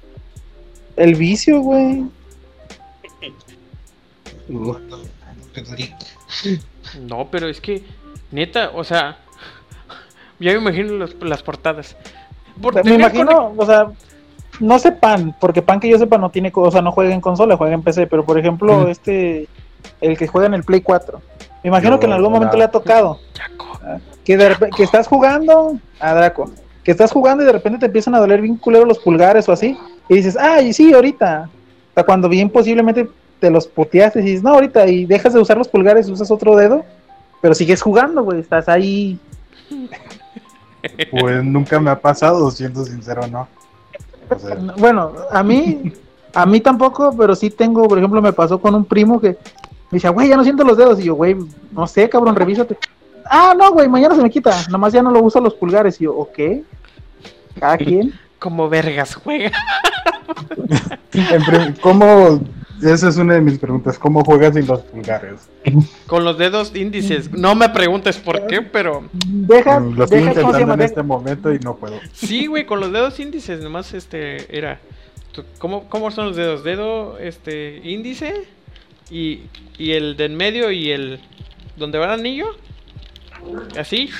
el 0.97 1.15
vicio, 1.15 1.61
güey. 1.61 2.05
No, 7.09 7.29
pero 7.31 7.49
es 7.49 7.61
que, 7.61 7.83
neta, 8.31 8.71
o 8.75 8.85
sea, 8.85 9.19
ya 10.39 10.53
me 10.53 10.59
imagino 10.59 10.93
los- 10.95 11.17
las 11.23 11.43
portadas. 11.43 11.97
Por 12.61 12.85
me 12.85 12.95
imagino, 12.95 13.53
o 13.57 13.67
sea, 13.67 13.89
no 14.61 14.79
sé 14.79 14.93
pan, 14.93 15.35
porque 15.41 15.63
pan 15.63 15.81
que 15.81 15.89
yo 15.89 15.99
sepa 15.99 16.19
no 16.19 16.31
tiene, 16.31 16.53
o 16.55 16.71
sea, 16.71 16.83
no 16.83 16.93
juega 16.93 17.13
en 17.13 17.21
consola, 17.21 17.57
juega 17.57 17.75
en 17.75 17.83
PC, 17.83 18.07
pero 18.07 18.25
por 18.25 18.39
ejemplo, 18.39 18.89
este, 18.89 19.49
el 20.01 20.17
que 20.17 20.29
juega 20.29 20.47
en 20.47 20.55
el 20.55 20.63
Play 20.65 20.81
4, 20.81 21.21
me 21.63 21.69
imagino 21.69 21.97
Yo, 21.97 22.01
que 22.01 22.07
en 22.07 22.13
algún 22.13 22.33
momento 22.33 22.53
la- 22.55 22.59
le 22.59 22.65
ha 22.65 22.71
tocado. 22.71 23.19
Chaco. 23.33 23.81
Que, 24.25 24.37
de 24.37 24.57
que 24.77 24.83
estás 24.85 25.09
jugando 25.09 25.77
a 26.01 26.15
Draco, 26.15 26.51
que 26.85 26.91
estás 26.93 27.11
jugando 27.13 27.43
y 27.43 27.47
de 27.47 27.53
repente 27.53 27.79
te 27.81 27.87
empiezan 27.87 28.15
a 28.15 28.21
doler 28.21 28.41
bien 28.41 28.57
culero 28.57 28.85
los 28.85 28.99
pulgares 28.99 29.49
o 29.49 29.53
así, 29.53 29.77
y 30.09 30.15
dices, 30.15 30.37
ay, 30.39 30.73
sí, 30.73 30.93
ahorita. 30.95 31.49
O 31.91 31.95
sea, 31.95 32.05
cuando 32.05 32.29
bien 32.29 32.49
posiblemente 32.51 33.09
te 33.41 33.51
los 33.51 33.67
puteaste 33.67 34.21
y 34.21 34.23
dices, 34.23 34.43
no, 34.43 34.51
ahorita, 34.51 34.87
y 34.87 35.05
dejas 35.07 35.33
de 35.35 35.41
usar 35.41 35.59
los 35.59 35.69
pulgares 35.69 36.09
y 36.09 36.13
usas 36.13 36.31
otro 36.31 36.55
dedo, 36.57 36.85
pero 37.43 37.55
sigues 37.55 37.83
jugando, 37.83 38.23
güey, 38.23 38.41
estás 38.41 38.69
ahí. 38.69 39.19
Pues 41.11 41.45
nunca 41.45 41.81
me 41.81 41.91
ha 41.91 42.01
pasado, 42.01 42.51
siendo 42.51 42.85
sincero, 42.85 43.27
no. 43.27 43.49
O 44.29 44.39
sea, 44.39 44.57
Bueno, 44.77 45.13
a 45.31 45.43
mí, 45.43 45.93
a 46.35 46.47
mí 46.47 46.61
tampoco, 46.61 47.15
pero 47.17 47.35
sí 47.35 47.51
tengo, 47.51 47.87
por 47.89 47.99
ejemplo, 47.99 48.21
me 48.21 48.33
pasó 48.33 48.59
con 48.59 48.75
un 48.75 48.85
primo 48.85 49.21
que 49.21 49.29
me 49.91 49.97
decía, 49.97 50.11
güey, 50.11 50.29
ya 50.29 50.37
no 50.37 50.45
siento 50.45 50.65
los 50.65 50.77
dedos, 50.77 51.01
y 51.01 51.05
yo, 51.05 51.15
güey, 51.15 51.37
no 51.73 51.87
sé, 51.87 52.09
cabrón, 52.09 52.37
revísate. 52.37 52.77
Ah, 53.25 53.55
no, 53.57 53.73
güey, 53.73 53.89
mañana 53.89 54.15
se 54.15 54.23
me 54.23 54.31
quita, 54.31 54.55
nomás 54.69 54.93
ya 54.93 55.03
no 55.03 55.11
lo 55.11 55.23
uso 55.23 55.41
los 55.41 55.55
pulgares, 55.55 56.01
y 56.01 56.05
yo, 56.05 56.15
ok, 56.15 56.39
cada 57.59 57.79
quien. 57.79 58.13
Como 58.39 58.69
vergas 58.69 59.15
juega. 59.15 59.53
¿cómo? 61.81 62.41
Esa 62.85 63.09
es 63.09 63.17
una 63.17 63.35
de 63.35 63.41
mis 63.41 63.59
preguntas. 63.59 63.99
¿Cómo 63.99 64.23
juegas 64.25 64.55
sin 64.55 64.67
los 64.67 64.81
pulgares? 64.83 65.49
Con 66.07 66.25
los 66.25 66.37
dedos 66.39 66.75
índices. 66.77 67.33
No 67.33 67.55
me 67.55 67.69
preguntes 67.71 68.19
por 68.19 68.47
qué, 68.47 68.61
pero 68.63 69.05
Deja, 69.27 69.81
Mm, 69.81 69.95
Lo 69.97 70.05
estoy 70.05 70.21
deja, 70.21 70.35
¿cómo 70.35 70.53
se 70.53 70.61
intentando 70.61 70.75
en 70.75 70.81
este 70.83 71.03
momento 71.03 71.53
y 71.53 71.59
no 71.61 71.77
puedo. 71.77 71.99
sí, 72.13 72.47
güey, 72.47 72.67
con 72.67 72.81
los 72.81 72.93
dedos 72.93 73.19
índices. 73.21 73.61
Nomás 73.63 73.95
este 73.95 74.57
era. 74.57 74.81
¿Cómo, 75.59 75.89
cómo 75.89 76.11
son 76.11 76.27
los 76.27 76.37
dedos? 76.37 76.63
Dedo 76.63 77.19
este 77.19 77.81
índice 77.83 78.45
y, 79.11 79.41
y 79.79 79.93
el 79.93 80.17
de 80.17 80.27
en 80.27 80.37
medio 80.37 80.71
y 80.71 80.91
el. 80.91 81.21
donde 81.77 81.99
va 81.99 82.05
el 82.07 82.21
anillo. 82.21 82.47
Así. 83.79 84.11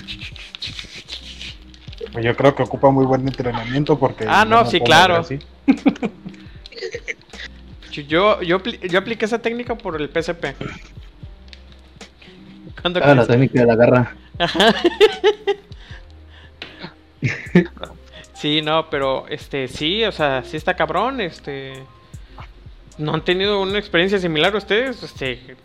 Pues 2.13 2.25
yo 2.25 2.37
creo 2.37 2.55
que 2.55 2.63
ocupa 2.63 2.91
muy 2.91 3.05
buen 3.05 3.27
entrenamiento 3.27 3.99
porque. 3.99 4.25
Ah, 4.29 4.45
no, 4.45 4.65
me 4.65 4.71
sí, 4.71 4.81
claro. 4.81 5.25
Yo, 8.03 8.41
yo, 8.43 8.59
yo 8.63 8.99
apliqué 8.99 9.25
esa 9.25 9.39
técnica 9.41 9.75
por 9.77 10.01
el 10.01 10.09
PSP. 10.09 10.45
Cuando 12.83 13.01
Ah, 13.03 13.15
la 13.15 13.27
técnica 13.27 13.61
de 13.61 13.67
la 13.67 13.77
garra. 13.77 14.17
Sí, 18.35 18.61
no, 18.61 18.91
pero 18.91 19.27
este, 19.29 19.69
sí, 19.69 20.05
o 20.05 20.13
sea, 20.13 20.43
sí 20.45 20.57
está 20.57 20.75
cabrón, 20.75 21.21
este. 21.21 21.75
¿No 22.99 23.15
han 23.15 23.25
tenido 23.25 23.63
una 23.63 23.79
experiencia 23.79 24.19
similar 24.19 24.55
ustedes? 24.55 25.03
Este. 25.03 25.57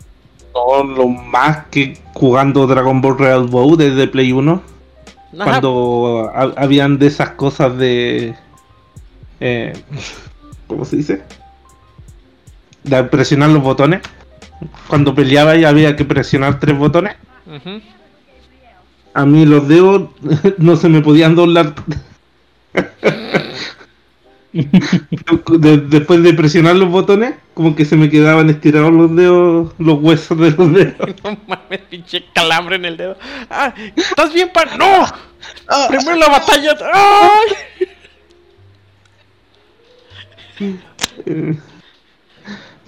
No, 0.54 0.82
lo 0.84 1.06
más 1.08 1.66
que 1.66 1.98
jugando 2.14 2.66
Dragon 2.66 3.00
Ball 3.02 3.18
Real 3.18 3.46
Bow 3.48 3.76
desde 3.76 4.08
Play 4.08 4.32
1. 4.32 4.62
ajá, 5.34 5.44
Cuando 5.44 6.30
ha- 6.34 6.54
habían 6.56 6.98
de 6.98 7.06
esas 7.08 7.30
cosas 7.32 7.76
de. 7.76 8.34
eh, 9.40 9.72
¿Cómo 10.66 10.84
se 10.84 10.96
dice? 10.96 11.22
De 12.84 13.04
presionar 13.04 13.50
los 13.50 13.62
botones. 13.62 14.00
Cuando 14.88 15.14
peleaba 15.14 15.56
y 15.56 15.64
había 15.64 15.96
que 15.96 16.04
presionar 16.04 16.58
tres 16.60 16.76
botones. 16.76 17.16
A 19.14 19.24
mí 19.26 19.44
los 19.46 19.66
dedos 19.68 20.10
no 20.58 20.76
se 20.76 20.88
me 20.88 21.00
podían 21.00 21.34
doblar. 21.34 21.74
De- 24.52 25.76
después 25.78 26.22
de 26.24 26.34
presionar 26.34 26.74
los 26.76 26.88
botones, 26.90 27.34
como 27.54 27.76
que 27.76 27.84
se 27.84 27.96
me 27.96 28.10
quedaban 28.10 28.50
estirados 28.50 28.92
los 28.92 29.14
dedos, 29.14 29.72
los 29.78 29.98
huesos 30.00 30.38
de 30.38 30.50
los 30.50 30.72
dedos. 30.72 30.96
No 31.24 31.38
mames, 31.46 31.80
pinche 31.88 32.24
calambre 32.34 32.76
en 32.76 32.84
el 32.84 32.96
dedo. 32.96 33.16
¡Ah! 33.48 33.72
¿Estás 33.96 34.32
bien, 34.32 34.50
pan? 34.52 34.68
¡No! 34.78 35.06
Primero 35.88 36.16
la 36.16 36.28
batalla. 36.28 36.76
¡Ay! 36.92 37.56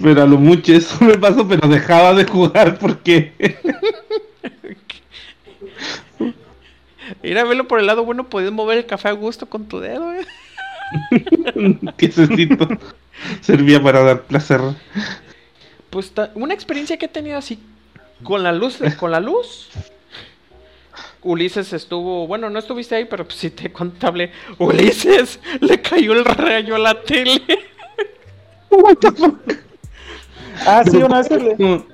Pero 0.01 0.23
a 0.23 0.27
lo 0.27 0.39
mucho 0.39 0.73
eso 0.73 1.05
me 1.05 1.19
pasó, 1.19 1.47
pero 1.47 1.69
dejaba 1.69 2.15
de 2.15 2.25
jugar 2.25 2.79
porque 2.79 3.33
Ir 7.23 7.39
a 7.39 7.45
verlo 7.45 7.69
por 7.69 7.79
el 7.79 7.87
lado 7.87 8.05
bueno, 8.05 8.29
puedes 8.29 8.51
mover 8.51 8.79
el 8.79 8.87
café 8.87 9.09
a 9.09 9.13
gusto 9.13 9.47
con 9.47 9.67
tu 9.67 9.81
dedo, 9.81 10.13
eh. 10.15 10.27
servía 13.41 13.83
para 13.83 14.03
dar 14.03 14.23
placer. 14.23 14.61
Pues 15.91 16.13
una 16.35 16.55
experiencia 16.55 16.97
que 16.97 17.07
he 17.07 17.09
tenido 17.09 17.39
así 17.39 17.59
con 18.23 18.43
la 18.43 18.53
luz, 18.53 18.79
con 18.99 19.11
la 19.11 19.21
luz. 19.21 19.69
Ulises 21.23 21.73
estuvo, 21.73 22.27
bueno, 22.27 22.51
no 22.51 22.59
estuviste 22.59 22.97
ahí, 22.97 23.05
pero 23.05 23.25
pues 23.25 23.37
sí 23.37 23.51
te 23.51 23.73
contable. 23.73 24.33
Ulises 24.59 25.39
le 25.61 25.81
cayó 25.81 26.13
el 26.15 26.25
rayo 26.25 26.75
a 26.75 26.79
la 26.79 27.01
tele. 27.03 27.43
Ah, 30.67 30.83
sí, 30.89 30.97
una 30.99 31.19
vez 31.19 31.29
que 31.29 31.37
le- 31.39 31.57
¿Cómo, 31.57 31.85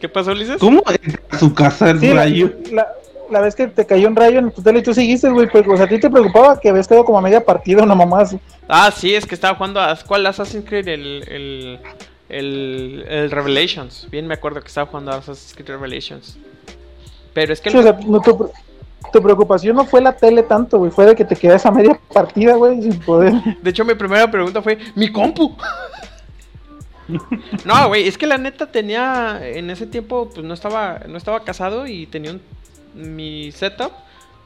¿Qué 0.00 0.08
pasó, 0.08 0.32
Ulises? 0.32 0.56
cómo 0.58 0.82
a 1.30 1.38
su 1.38 1.54
casa 1.54 1.90
el 1.90 2.00
sí, 2.00 2.12
rayo? 2.12 2.52
la- 2.72 2.88
la 3.30 3.40
vez 3.40 3.54
que 3.54 3.66
te 3.68 3.86
cayó 3.86 4.08
un 4.08 4.16
rayo 4.16 4.40
en 4.40 4.50
tu 4.50 4.60
tele 4.62 4.80
y 4.80 4.82
tú 4.82 4.92
seguiste, 4.92 5.30
güey, 5.30 5.48
pues, 5.48 5.64
o 5.66 5.76
sea, 5.76 5.86
a 5.86 5.88
ti 5.88 5.98
te 5.98 6.10
preocupaba 6.10 6.58
que 6.60 6.68
habías 6.68 6.86
quedado 6.88 7.04
como 7.04 7.18
a 7.18 7.22
media 7.22 7.42
partida, 7.44 7.82
una 7.82 7.94
mamá 7.94 8.20
así. 8.22 8.38
Ah, 8.68 8.90
sí, 8.94 9.14
es 9.14 9.24
que 9.24 9.34
estaba 9.34 9.54
jugando 9.56 9.80
a 9.80 9.96
¿cuál 10.06 10.26
Assassin's 10.26 10.64
Creed? 10.68 10.88
El, 10.88 11.24
el, 11.28 11.78
el, 12.28 13.04
el 13.08 13.30
Revelations. 13.30 14.08
Bien 14.10 14.26
me 14.26 14.34
acuerdo 14.34 14.60
que 14.60 14.68
estaba 14.68 14.86
jugando 14.86 15.12
a 15.12 15.16
Assassin's 15.16 15.54
Creed 15.54 15.68
Revelations. 15.68 16.36
Pero 17.32 17.52
es 17.52 17.60
que 17.60 17.70
Sí, 17.70 17.76
o 17.78 17.82
sea, 17.82 17.98
no, 18.06 18.20
tu, 18.20 18.50
tu 19.12 19.22
preocupación 19.22 19.76
no 19.76 19.86
fue 19.86 20.00
la 20.02 20.14
tele 20.14 20.42
tanto, 20.42 20.78
güey, 20.78 20.90
fue 20.90 21.06
de 21.06 21.14
que 21.14 21.24
te 21.24 21.34
quedas 21.36 21.64
a 21.64 21.70
media 21.70 21.98
partida, 22.12 22.54
güey, 22.56 22.82
sin 22.82 22.98
poder. 23.00 23.32
De 23.62 23.70
hecho, 23.70 23.84
mi 23.84 23.94
primera 23.94 24.30
pregunta 24.30 24.60
fue, 24.60 24.78
¿mi 24.94 25.10
compu? 25.10 25.56
no, 27.64 27.88
güey, 27.88 28.06
es 28.08 28.18
que 28.18 28.26
la 28.26 28.38
neta 28.38 28.70
tenía, 28.70 29.40
en 29.42 29.70
ese 29.70 29.86
tiempo, 29.86 30.30
pues 30.32 30.46
no 30.46 30.54
estaba, 30.54 31.00
no 31.08 31.16
estaba 31.18 31.44
casado 31.44 31.86
y 31.86 32.06
tenía 32.06 32.32
un, 32.32 32.40
mi 32.94 33.50
setup 33.52 33.92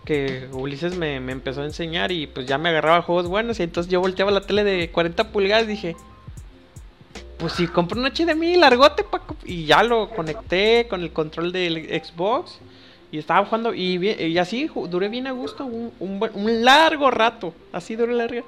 que 0.04 0.48
Ulises 0.52 0.96
me, 0.96 1.18
me 1.18 1.32
empezó 1.32 1.62
a 1.62 1.64
enseñar 1.64 2.12
y 2.12 2.28
pues 2.28 2.46
ya 2.46 2.58
me 2.58 2.68
agarraba 2.68 3.02
juegos 3.02 3.26
buenos 3.26 3.58
y 3.58 3.64
entonces 3.64 3.90
yo 3.90 4.00
volteaba 4.00 4.30
la 4.30 4.40
tele 4.40 4.62
de 4.62 4.88
40 4.90 5.32
pulgadas 5.32 5.64
y 5.64 5.68
dije, 5.68 5.96
pues 7.38 7.52
si 7.54 7.66
compro 7.66 8.00
un 8.00 8.06
HDMI 8.06 8.56
largote 8.56 9.04
pa 9.04 9.18
co- 9.18 9.36
y 9.44 9.66
ya 9.66 9.82
lo 9.82 10.08
conecté 10.10 10.86
con 10.88 11.02
el 11.02 11.12
control 11.12 11.52
del 11.52 11.86
Xbox 12.02 12.60
y 13.12 13.18
estaba 13.18 13.44
jugando 13.44 13.74
y, 13.74 14.38
así 14.38 14.70
duré 14.88 15.08
bien 15.08 15.26
a 15.26 15.32
gusto 15.32 15.64
un, 15.64 15.92
un 15.98 16.64
largo 16.64 17.10
rato, 17.10 17.52
así 17.72 17.96
duré 17.96 18.14
largo. 18.14 18.44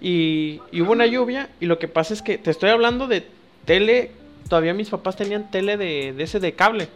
Y, 0.00 0.60
y 0.70 0.80
hubo 0.80 0.92
una 0.92 1.06
lluvia 1.06 1.48
y 1.60 1.66
lo 1.66 1.78
que 1.78 1.88
pasa 1.88 2.14
es 2.14 2.22
que 2.22 2.38
te 2.38 2.50
estoy 2.50 2.70
hablando 2.70 3.06
de 3.06 3.26
tele, 3.68 4.10
todavía 4.48 4.72
mis 4.72 4.88
papás 4.88 5.14
tenían 5.14 5.50
tele 5.50 5.76
de, 5.76 6.14
de 6.14 6.22
ese 6.24 6.40
de 6.40 6.54
cable. 6.54 6.88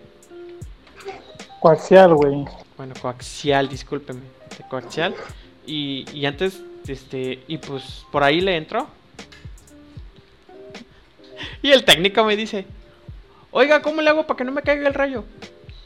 Coaxial, 1.61 2.15
güey. 2.15 2.47
Bueno, 2.79 2.95
coaxial, 3.01 3.69
discúlpeme. 3.69 4.21
de 4.59 4.65
coaxial. 4.69 5.15
Y, 5.67 6.07
y 6.13 6.25
antes, 6.25 6.61
este, 6.89 7.41
y 7.47 7.59
pues 7.59 8.05
por 8.11 8.25
ahí 8.25 8.41
le 8.41 8.57
entró. 8.57 8.89
Y 11.61 11.71
el 11.73 11.85
técnico 11.85 12.25
me 12.25 12.37
dice, 12.37 12.65
oiga, 13.51 13.83
¿cómo 13.83 14.01
le 14.01 14.09
hago 14.09 14.27
para 14.27 14.39
que 14.39 14.45
no 14.45 14.53
me 14.53 14.63
caiga 14.63 14.89
el 14.89 14.95
rayo? 14.95 15.25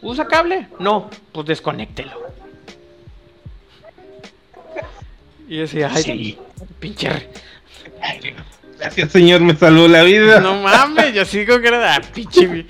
¿Usa 0.03 0.27
cable? 0.29 0.69
No, 0.79 1.11
pues 1.33 1.47
desconéctelo. 1.47 2.13
Y 5.49 5.57
yo 5.57 5.61
decía, 5.63 5.91
ay, 5.93 6.03
Sí. 6.03 6.39
pinche... 6.79 7.29
Gracias, 8.79 9.13
señor, 9.13 9.41
me 9.41 9.57
salvó 9.57 9.89
la 9.89 10.03
vida. 10.03 10.41
No 10.41 10.61
mames, 10.61 11.15
yo 11.15 11.25
sigo 11.25 11.61
que 11.61 11.69
era 11.69 11.97
ah, 11.97 12.01
pinche... 12.15 12.67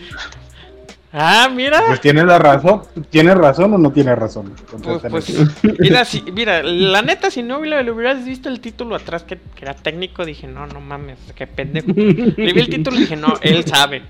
Ah, 1.19 1.49
mira. 1.51 1.83
Pues 1.87 2.03
tiene 2.03 2.25
la 2.27 2.39
razón. 2.39 2.83
¿Tiene 3.09 3.35
razón 3.35 3.73
o 3.73 3.79
no 3.79 3.91
tiene 3.91 4.15
razón? 4.15 4.55
Pues, 4.83 5.01
pues, 5.09 5.79
mira, 5.81 6.05
si, 6.05 6.21
mira, 6.31 6.63
la 6.63 7.01
neta, 7.01 7.31
si 7.31 7.43
no 7.43 7.65
le, 7.65 7.83
le 7.83 7.91
hubieras 7.91 8.23
visto 8.25 8.51
el 8.51 8.61
título 8.61 8.95
atrás 8.95 9.23
que, 9.23 9.39
que 9.39 9.65
era 9.65 9.73
técnico, 9.73 10.27
dije, 10.27 10.47
no, 10.47 10.67
no 10.67 10.83
mames, 10.83 11.19
qué 11.35 11.47
pendejo. 11.47 11.87
Le 11.89 12.53
vi 12.53 12.61
el 12.61 12.69
título 12.69 12.99
y 12.99 13.01
dije, 13.01 13.17
no, 13.17 13.33
él 13.41 13.65
sabe. 13.65 14.03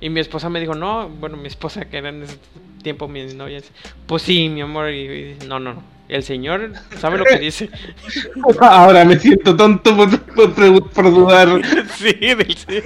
Y 0.00 0.10
mi 0.10 0.20
esposa 0.20 0.48
me 0.50 0.60
dijo, 0.60 0.74
no, 0.74 1.08
bueno, 1.08 1.36
mi 1.36 1.46
esposa 1.46 1.84
que 1.84 1.98
era 1.98 2.08
en 2.08 2.24
ese 2.24 2.38
tiempo 2.82 3.08
mi 3.08 3.24
novia, 3.34 3.60
pues 4.06 4.22
sí, 4.22 4.48
mi 4.48 4.60
amor, 4.60 4.90
y, 4.90 5.00
y- 5.00 5.38
no, 5.46 5.58
no, 5.58 5.74
no, 5.74 5.82
el 6.08 6.22
señor 6.22 6.72
sabe 6.98 7.18
lo 7.18 7.24
que 7.24 7.38
dice. 7.38 7.70
Ahora 8.60 9.04
me 9.04 9.18
siento 9.18 9.56
tonto 9.56 9.96
por, 9.96 10.90
por, 10.92 11.10
dudar. 11.12 11.48
sí, 11.96 12.12
del 12.12 12.56
sí. 12.56 12.82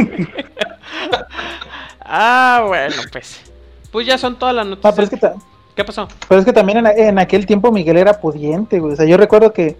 ah, 2.00 2.64
bueno, 2.66 2.94
pues. 3.12 3.40
Pues 3.90 4.06
ya 4.06 4.18
son 4.18 4.38
todas 4.38 4.54
las 4.54 4.66
Ah, 4.66 4.92
pero, 4.94 5.02
es 5.04 5.12
noticias. 5.12 5.32
que 5.32 5.38
ta- 5.38 5.44
¿Qué 5.74 5.84
pasó? 5.84 6.08
pero 6.28 6.40
es 6.40 6.44
que 6.44 6.52
también 6.52 6.78
en, 6.78 6.86
en 6.86 7.18
aquel 7.18 7.46
tiempo 7.46 7.70
Miguel 7.72 7.96
era 7.96 8.20
pudiente, 8.20 8.78
güey. 8.80 8.92
O 8.92 8.96
sea, 8.96 9.06
yo 9.06 9.16
recuerdo 9.16 9.52
que 9.52 9.76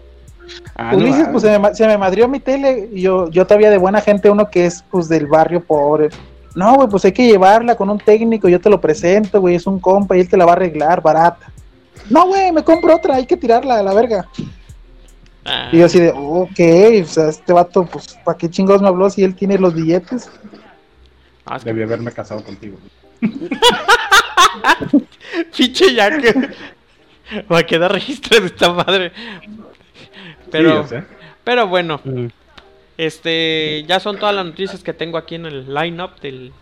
Ah, 0.75 0.91
no 0.93 0.99
Ulises, 0.99 1.29
pues 1.31 1.43
se 1.43 1.59
me, 1.59 1.75
se 1.75 1.87
me 1.87 1.97
madrió 1.99 2.27
mi 2.29 2.41
tele. 2.41 2.89
Y 2.93 3.03
yo, 3.03 3.31
yo 3.31 3.47
todavía 3.47 3.71
de 3.71 3.79
buena 3.79 4.01
gente, 4.01 4.31
uno 4.31 4.51
que 4.51 4.67
es 4.67 4.83
pues 4.91 5.09
del 5.09 5.27
barrio 5.27 5.63
pobre. 5.63 6.09
No, 6.55 6.75
güey, 6.75 6.89
pues 6.89 7.05
hay 7.05 7.13
que 7.13 7.27
llevarla 7.29 7.77
con 7.77 7.89
un 7.91 7.99
técnico, 7.99 8.49
yo 8.49 8.61
te 8.61 8.69
lo 8.71 8.81
presento, 8.81 9.41
güey, 9.41 9.55
es 9.55 9.67
un 9.69 9.79
compa 9.79 10.17
y 10.17 10.21
él 10.21 10.29
te 10.29 10.37
la 10.37 10.45
va 10.45 10.53
a 10.53 10.57
arreglar, 10.57 11.01
barata. 11.01 11.53
No, 12.09 12.27
güey, 12.27 12.53
me 12.53 12.65
compro 12.65 12.95
otra, 12.97 13.17
hay 13.17 13.27
que 13.27 13.37
tirarla 13.37 13.79
a 13.79 13.83
la 13.83 13.95
verga. 13.95 14.27
Ah, 15.45 15.69
Y 15.73 15.79
yo 15.79 15.87
así 15.87 16.01
de, 16.01 16.13
ok, 16.15 16.61
o 17.03 17.07
sea, 17.07 17.29
este 17.29 17.53
vato, 17.53 17.85
pues, 17.87 18.19
¿para 18.25 18.37
qué 18.39 18.49
chingados 18.51 18.83
me 18.83 18.89
habló 18.89 19.09
si 19.11 19.23
él 19.25 19.35
tiene 19.35 19.59
los 19.59 19.75
billetes? 19.75 20.31
ah, 21.47 21.57
es 21.57 21.65
que 21.65 21.71
Debí 21.71 21.83
haberme 21.83 22.13
casado 22.13 22.45
contigo. 22.45 22.79
Pinche 25.57 25.95
ya 25.95 26.17
que 26.19 26.35
va 27.51 27.59
a 27.59 27.63
quedar 27.63 27.93
registro 27.93 28.41
de 28.41 28.47
esta 28.47 28.73
madre. 28.73 29.13
Pero, 30.51 30.87
Sí, 30.87 30.97
pero 31.45 31.69
bueno, 31.69 32.01
Mm, 32.05 32.27
este, 32.97 33.85
ya 33.87 34.01
son 34.01 34.19
todas 34.19 34.35
las 34.35 34.45
noticias 34.45 34.83
que 34.83 34.93
tengo 34.93 35.17
aquí 35.17 35.37
en 35.37 35.47
el 35.47 35.73
line-up 35.73 36.19
del, 36.21 36.53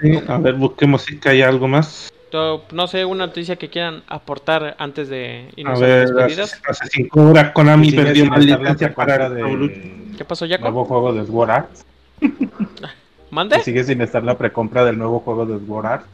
sí, 0.00 0.18
A 0.26 0.38
ver, 0.38 0.54
busquemos 0.54 1.02
si 1.02 1.18
hay 1.24 1.42
algo 1.42 1.68
más. 1.68 2.12
No 2.32 2.86
sé, 2.86 3.04
una 3.04 3.26
noticia 3.26 3.56
que 3.56 3.68
quieran 3.68 4.02
aportar 4.06 4.76
antes 4.78 5.08
de 5.08 5.50
irnos 5.56 5.80
a, 5.80 5.84
ver, 5.84 6.08
las 6.10 6.10
hace, 6.10 6.40
despedidas. 6.40 6.62
hace 6.68 6.86
cinco 6.88 7.22
horas 7.22 7.52
Konami 7.52 7.92
perdió 7.92 8.26
la 8.26 8.38
licencia 8.38 8.94
para 8.94 9.26
Evolution. 9.26 10.14
¿Qué 10.16 10.24
pasó, 10.24 10.46
nuevo 10.46 10.84
juego 10.84 11.12
de 11.12 11.26
Sword 11.26 11.50
Art. 11.50 11.70
¿Mande? 13.30 13.60
Sigue 13.60 13.84
sin 13.84 14.00
estar 14.00 14.22
la 14.24 14.36
precompra 14.36 14.84
del 14.84 14.98
nuevo 14.98 15.20
juego 15.20 15.46
de 15.46 15.64
Sword 15.64 15.86
Art. 15.86 16.04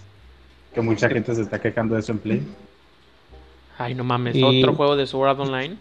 Que 0.75 0.81
mucha 0.81 1.09
gente 1.09 1.35
se 1.35 1.43
está 1.43 1.61
quejando 1.61 1.95
de 1.95 2.01
eso 2.01 2.13
en 2.13 2.19
Play. 2.19 2.43
Ay, 3.79 3.95
no 3.95 4.05
mames, 4.05 4.37
Y- 4.37 4.43
otro 4.43 4.75
juego 4.75 4.97
de 4.97 5.07
Sword 5.07 5.31
Art 5.31 5.41
Online. 5.41 5.77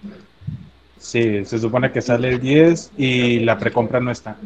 Sí, 0.97 1.45
se 1.45 1.59
supone 1.59 1.91
que 1.91 2.01
sale 2.01 2.29
el 2.29 2.39
10 2.39 2.93
y 2.97 3.39
la 3.39 3.59
precompra 3.59 3.99
no 3.99 4.11
está. 4.11 4.37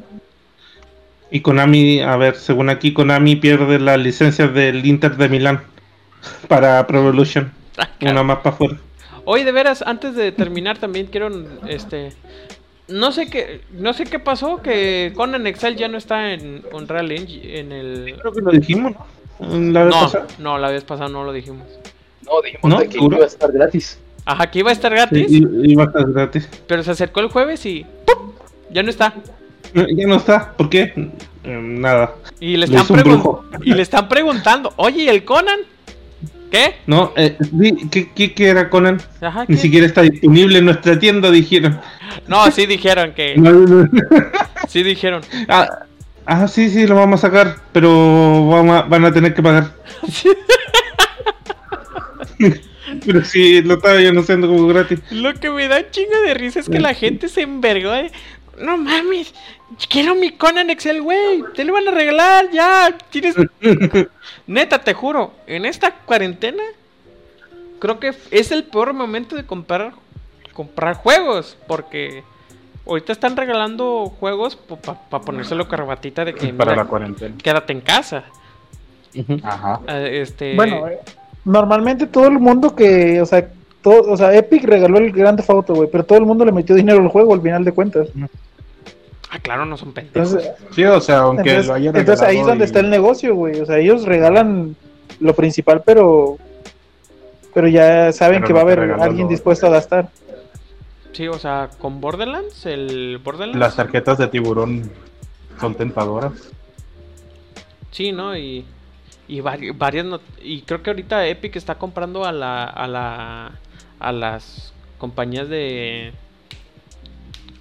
Y 1.31 1.41
Konami, 1.41 2.01
a 2.01 2.17
ver, 2.17 2.35
según 2.35 2.69
aquí, 2.69 2.91
Konami 2.91 3.35
pierde 3.35 3.79
las 3.79 3.99
licencias 3.99 4.53
del 4.53 4.85
Inter 4.85 5.15
de 5.15 5.29
Milán 5.29 5.61
para 6.47 6.86
Pro 6.88 6.99
Evolution. 6.99 7.51
Ah, 7.78 7.89
Una 8.01 8.24
más 8.24 8.38
para 8.39 8.55
afuera. 8.55 8.78
Oye, 9.26 9.45
de 9.45 9.51
veras, 9.51 9.82
antes 9.86 10.15
de 10.15 10.32
terminar 10.32 10.78
también 10.78 11.05
quiero 11.07 11.30
este 11.67 12.13
no 12.88 13.11
sé 13.11 13.28
qué 13.30 13.61
no 13.72 13.93
sé 13.93 14.05
qué 14.05 14.17
pasó 14.17 14.57
que 14.63 15.13
Conan 15.15 15.45
Excel 15.45 15.76
ya 15.76 15.88
no 15.88 15.97
está 15.97 16.34
en 16.34 16.63
Unreal 16.74 17.11
Engine 17.11 17.59
en 17.59 17.72
el 17.72 18.15
Creo 18.20 18.34
que 18.34 18.41
lo 18.41 18.51
dijimos, 18.51 18.93
¿no? 19.39 19.59
La 19.72 19.84
vez 19.86 19.95
No, 19.95 20.01
pasada. 20.01 20.28
no, 20.39 20.57
la 20.57 20.70
vez 20.72 20.84
pasada 20.84 21.09
no 21.09 21.24
lo 21.24 21.32
dijimos. 21.32 21.67
No, 22.26 22.41
dijimos 22.41 22.70
¿No? 22.70 22.80
de 22.80 22.86
que 22.88 22.93
¿Seguro? 22.93 23.17
iba 23.17 23.26
a 23.26 23.28
estar 23.28 23.51
gratis. 23.51 23.99
Ajá, 24.26 24.49
que 24.49 24.59
iba 24.59 24.70
a 24.72 24.74
estar 24.74 24.91
gratis, 24.91 25.28
iba 25.30 25.84
a 25.84 25.88
estar 25.88 26.11
gratis. 26.11 26.49
pero 26.67 26.82
se 26.84 26.91
acercó 26.91 27.20
el 27.20 27.28
jueves 27.30 27.65
y 27.65 27.86
¡pum! 28.05 28.32
ya 28.72 28.82
no 28.84 28.89
está. 28.89 29.13
No, 29.74 29.86
Ya 29.88 30.07
no 30.07 30.15
está, 30.15 30.53
¿por 30.57 30.70
qué? 30.70 30.91
Eh, 31.43 31.59
nada. 31.61 32.15
Y 32.39 32.57
le 32.57 32.65
están 32.65 32.86
y 33.63 33.74
le 33.74 33.82
están 33.84 34.09
preguntando, 34.09 34.74
"Oye, 34.78 35.03
¿y 35.03 35.09
el 35.09 35.24
Conan?" 35.24 35.59
¿Qué? 36.51 36.75
No, 36.87 37.13
eh, 37.15 37.37
¿qué, 37.91 38.09
qué, 38.15 38.33
qué 38.33 38.47
era 38.47 38.69
Conan? 38.69 38.99
Ajá, 39.21 39.45
Ni 39.47 39.57
siquiera 39.57 39.85
está 39.85 40.01
disponible 40.01 40.57
en 40.59 40.65
nuestra 40.65 40.97
tienda, 40.97 41.29
dijeron. 41.29 41.79
No, 42.27 42.49
sí 42.51 42.65
dijeron 42.65 43.13
que 43.13 43.35
No, 43.37 43.51
no, 43.51 43.83
no. 43.83 43.89
sí 44.67 44.81
dijeron. 44.83 45.21
Ah, 45.47 45.67
ah, 46.25 46.47
sí, 46.47 46.69
sí, 46.69 46.87
lo 46.87 46.95
vamos 46.95 47.23
a 47.23 47.27
sacar, 47.27 47.57
pero 47.71 48.47
vamos 48.47 48.77
a- 48.77 48.81
van 48.83 49.05
a 49.05 49.11
tener 49.13 49.33
que 49.35 49.43
pagar. 49.43 49.73
pero 53.05 53.23
sí, 53.23 53.61
lo 53.61 53.75
estaba 53.75 53.99
yo 54.01 54.09
anunciando 54.09 54.47
como 54.47 54.67
gratis. 54.67 54.99
Lo 55.11 55.33
que 55.35 55.49
me 55.49 55.67
da 55.67 55.89
chinga 55.91 56.19
de 56.21 56.33
risa 56.33 56.59
es 56.59 56.69
que 56.69 56.79
la 56.79 56.93
gente 56.93 57.27
se 57.29 57.41
envergó 57.41 57.91
de, 57.91 58.11
No 58.59 58.77
mames, 58.77 59.33
quiero 59.89 60.15
mi 60.15 60.32
Conan 60.32 60.70
Excel, 60.70 61.01
güey. 61.01 61.43
Te 61.55 61.63
lo 61.63 61.74
van 61.74 61.88
a 61.88 61.91
regalar, 61.91 62.49
ya. 62.51 62.95
Tienes. 63.09 63.36
Neta, 64.47 64.80
te 64.80 64.93
juro, 64.93 65.34
en 65.47 65.65
esta 65.65 65.91
cuarentena, 65.91 66.63
creo 67.80 67.99
que 67.99 68.13
es 68.32 68.51
el 68.51 68.63
peor 68.63 68.93
momento 68.93 69.36
de 69.36 69.45
comprar, 69.45 69.93
comprar 70.53 70.95
juegos. 70.95 71.57
Porque 71.67 72.24
ahorita 72.86 73.11
están 73.13 73.38
regalando 73.38 74.11
juegos 74.20 74.55
para 74.55 75.24
ponérselo 75.24 75.67
corbatita 75.67 76.26
de 76.26 76.34
que 76.34 76.53
para 76.53 76.72
mira, 76.72 76.84
la 76.84 76.89
cuarentena. 76.89 77.36
quédate 77.41 77.74
en 77.74 77.82
casa. 77.82 78.24
Ajá. 79.43 79.82
Eh, 79.88 80.22
Este. 80.22 80.55
Bueno, 80.55 80.88
eh, 80.88 80.99
normalmente 81.45 82.07
todo 82.07 82.28
el 82.28 82.39
mundo 82.39 82.76
que, 82.76 83.22
o 83.22 83.26
sea, 83.26 83.47
todo, 83.81 84.11
o 84.11 84.18
sea, 84.18 84.35
Epic 84.35 84.64
regaló 84.65 84.98
el 84.98 85.11
Grand 85.11 85.38
Theft 85.38 85.49
Auto, 85.49 85.73
güey, 85.73 85.89
pero 85.91 86.03
todo 86.06 86.19
el 86.19 86.26
mundo 86.26 86.43
le 86.45 86.52
metió 86.52 86.76
dinero 86.76 86.99
al 86.99 87.07
juego 87.07 87.34
al 87.34 87.41
final 87.41 87.64
de 87.64 87.72
cuentas. 87.72 88.10
Ah, 89.31 89.39
claro, 89.39 89.65
no 89.65 89.77
son 89.77 89.93
pendejos. 89.93 90.34
Entonces, 90.34 90.51
Sí, 90.76 90.84
o 90.85 90.99
sea, 90.99 91.19
aunque 91.19 91.41
entonces, 91.49 91.68
lo 91.68 91.73
hayan 91.76 91.95
entonces 91.95 92.27
ahí 92.27 92.38
es 92.38 92.45
donde 92.47 92.64
y- 92.64 92.68
está 92.68 92.80
el 92.80 92.89
negocio, 92.89 93.35
güey. 93.35 93.60
O 93.60 93.65
sea, 93.65 93.77
ellos 93.77 94.06
regalan 94.06 94.76
lo 95.19 95.34
principal, 95.35 95.84
pero 95.85 96.38
pero 97.53 97.68
ya 97.68 98.11
saben 98.11 98.38
Pero 98.41 98.47
que 98.47 98.53
no 98.53 98.56
va 98.56 98.61
a 98.61 98.64
haber 98.64 98.91
alguien 99.01 99.26
lo- 99.26 99.31
dispuesto 99.31 99.68
a 99.68 99.69
gastar. 99.72 100.10
Sí, 101.11 101.27
o 101.27 101.38
sea, 101.39 101.69
con 101.80 101.99
Borderlands, 101.99 102.65
el 102.65 103.19
Borderlands. 103.23 103.60
Las 103.60 103.76
tarjetas 103.76 104.18
de 104.19 104.27
tiburón 104.27 104.89
son 105.60 105.76
tentadoras. 105.76 106.34
Sí, 107.91 108.11
¿no? 108.11 108.38
Y, 108.38 108.65
y 109.27 109.39
vari- 109.41 109.76
varias 109.77 110.06
not- 110.06 110.22
y 110.41 110.61
creo 110.61 110.81
que 110.84 110.91
ahorita 110.91 111.26
Epic 111.27 111.56
está 111.56 111.76
comprando 111.76 112.23
a 112.26 112.31
la 112.31 112.64
a 112.64 112.88
la 112.88 113.51
a 113.99 114.11
las 114.11 114.73
compañías 114.99 115.49
de 115.49 116.14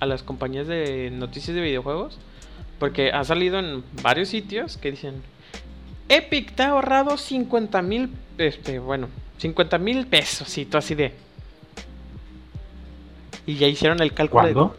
a 0.01 0.07
las 0.07 0.23
compañías 0.23 0.67
de 0.67 1.11
noticias 1.13 1.55
de 1.55 1.61
videojuegos 1.63 2.19
porque 2.79 3.11
ha 3.13 3.25
salido 3.25 3.59
en 3.59 3.83
varios 4.03 4.29
sitios 4.29 4.77
que 4.77 4.91
dicen 4.93 5.23
Epic 6.09 6.55
te 6.55 6.63
ha 6.63 6.69
ahorrado 6.71 7.17
50 7.17 7.83
mil 7.83 8.11
este 8.39 8.79
bueno 8.79 9.09
50 9.39 9.79
mil 9.79 10.07
pesos 10.07 10.57
y 10.59 10.65
todo 10.65 10.79
así 10.79 10.95
de 10.95 11.13
y 13.47 13.57
ya 13.57 13.67
hicieron 13.67 14.01
el 14.03 14.13
cálculo 14.13 14.47
de- 14.47 14.53
¿Cuándo? 14.53 14.77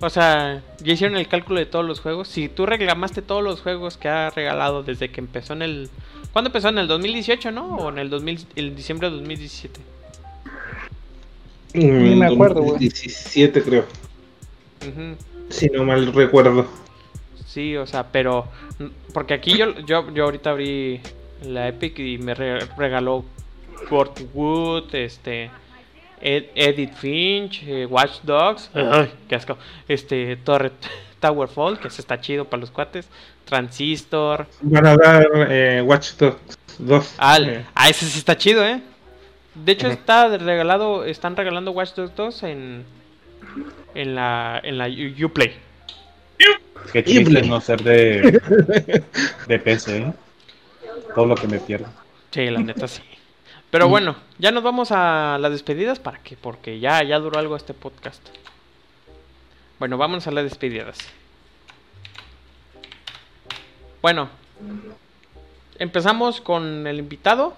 o 0.00 0.10
sea, 0.10 0.62
ya 0.82 0.92
hicieron 0.94 1.16
el 1.16 1.28
cálculo 1.28 1.60
de 1.60 1.66
todos 1.66 1.84
los 1.84 2.00
juegos. 2.00 2.26
Si 2.26 2.48
tú 2.48 2.66
reclamaste 2.66 3.22
todos 3.22 3.40
los 3.42 3.60
juegos 3.60 3.96
que 3.96 4.08
ha 4.08 4.30
regalado 4.30 4.82
desde 4.82 5.10
que 5.12 5.20
empezó 5.20 5.52
en 5.52 5.62
el. 5.62 5.90
¿Cuándo 6.32 6.48
empezó? 6.48 6.70
¿En 6.70 6.78
el 6.78 6.88
2018, 6.88 7.52
no? 7.52 7.76
¿O 7.76 7.88
en 7.88 7.98
el, 7.98 8.10
2000, 8.10 8.46
el 8.56 8.74
diciembre 8.74 9.08
de 9.10 9.16
2017? 9.16 9.80
Ni 11.74 11.86
me 12.16 12.26
acuerdo, 12.26 12.62
güey. 12.62 12.78
17 12.80 13.62
creo, 13.62 13.86
Ujú. 14.88 15.16
si 15.50 15.66
no 15.68 15.84
mal 15.84 16.12
recuerdo. 16.12 16.66
Sí, 17.46 17.76
o 17.76 17.86
sea, 17.86 18.04
pero. 18.10 18.46
Porque 19.12 19.34
aquí 19.34 19.56
yo, 19.58 19.78
yo, 19.80 20.10
yo 20.12 20.24
ahorita 20.24 20.50
abrí 20.50 21.00
la 21.44 21.68
Epic 21.68 21.98
y 21.98 22.18
me 22.18 22.34
re- 22.34 22.66
regaló 22.78 23.24
Fort 23.88 24.18
Wood, 24.34 24.94
este. 24.94 25.50
Ed- 26.20 26.46
Edith 26.54 26.94
Finch, 26.94 27.62
eh, 27.66 27.84
Watch 27.84 28.20
Dogs, 28.22 28.70
ay, 28.74 29.12
qué 29.28 29.34
asco. 29.34 29.58
Este, 29.88 30.36
Torre 30.36 30.70
Towerfall, 31.20 31.78
que 31.80 31.88
ese 31.88 32.00
está 32.00 32.20
chido 32.20 32.44
para 32.44 32.60
los 32.60 32.70
cuates. 32.70 33.08
Transistor. 33.44 34.46
Van 34.62 34.86
a 34.86 34.96
dar 34.96 35.26
eh, 35.50 35.82
Watch 35.84 36.12
Dogs 36.12 36.58
2. 36.78 37.14
Ah, 37.18 37.38
eh, 37.40 37.64
ah, 37.74 37.88
ese 37.90 38.06
sí 38.06 38.18
está 38.18 38.36
chido, 38.36 38.64
¿eh? 38.64 38.80
De 39.54 39.72
hecho, 39.72 39.88
está 39.88 40.28
regalado, 40.38 41.04
están 41.04 41.36
regalando 41.36 41.72
Watch 41.72 41.92
Dogs 41.94 42.14
2 42.16 42.42
en, 42.44 42.84
en 43.94 44.14
la, 44.14 44.60
en 44.62 44.78
la 44.78 44.86
U- 44.88 45.26
Uplay. 45.26 45.54
Qué 46.92 46.98
Horrible. 47.00 47.42
no 47.42 47.60
ser 47.60 47.82
de, 47.82 48.40
de 49.46 49.58
PC, 49.58 49.98
¿eh? 49.98 50.12
Todo 51.14 51.26
lo 51.26 51.34
que 51.36 51.46
me 51.46 51.58
pierdo. 51.58 51.86
Sí, 52.30 52.46
la 52.50 52.58
neta 52.60 52.88
sí. 52.88 53.02
Pero 53.70 53.88
bueno, 53.88 54.16
ya 54.38 54.50
nos 54.50 54.62
vamos 54.62 54.90
a 54.90 55.38
las 55.40 55.52
despedidas 55.52 55.98
para 55.98 56.18
que, 56.18 56.36
porque 56.36 56.78
ya, 56.80 57.02
ya 57.04 57.18
duró 57.18 57.38
algo 57.38 57.56
este 57.56 57.72
podcast. 57.74 58.20
Bueno, 59.78 59.96
vámonos 59.96 60.26
a 60.26 60.30
las 60.32 60.44
despedidas. 60.44 60.98
Bueno, 64.02 64.28
empezamos 65.78 66.40
con 66.40 66.86
el 66.86 66.98
invitado. 66.98 67.56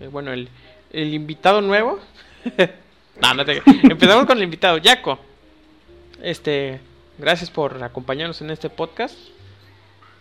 Eh, 0.00 0.08
bueno, 0.08 0.32
el, 0.32 0.48
el 0.92 1.14
invitado 1.14 1.60
nuevo. 1.60 2.00
no, 3.20 3.34
no 3.34 3.44
te 3.44 3.62
Empezamos 3.82 4.26
con 4.26 4.38
el 4.38 4.44
invitado, 4.44 4.78
Jaco. 4.82 5.18
Este, 6.22 6.80
gracias 7.18 7.50
por 7.50 7.82
acompañarnos 7.82 8.40
en 8.40 8.50
este 8.50 8.70
podcast. 8.70 9.16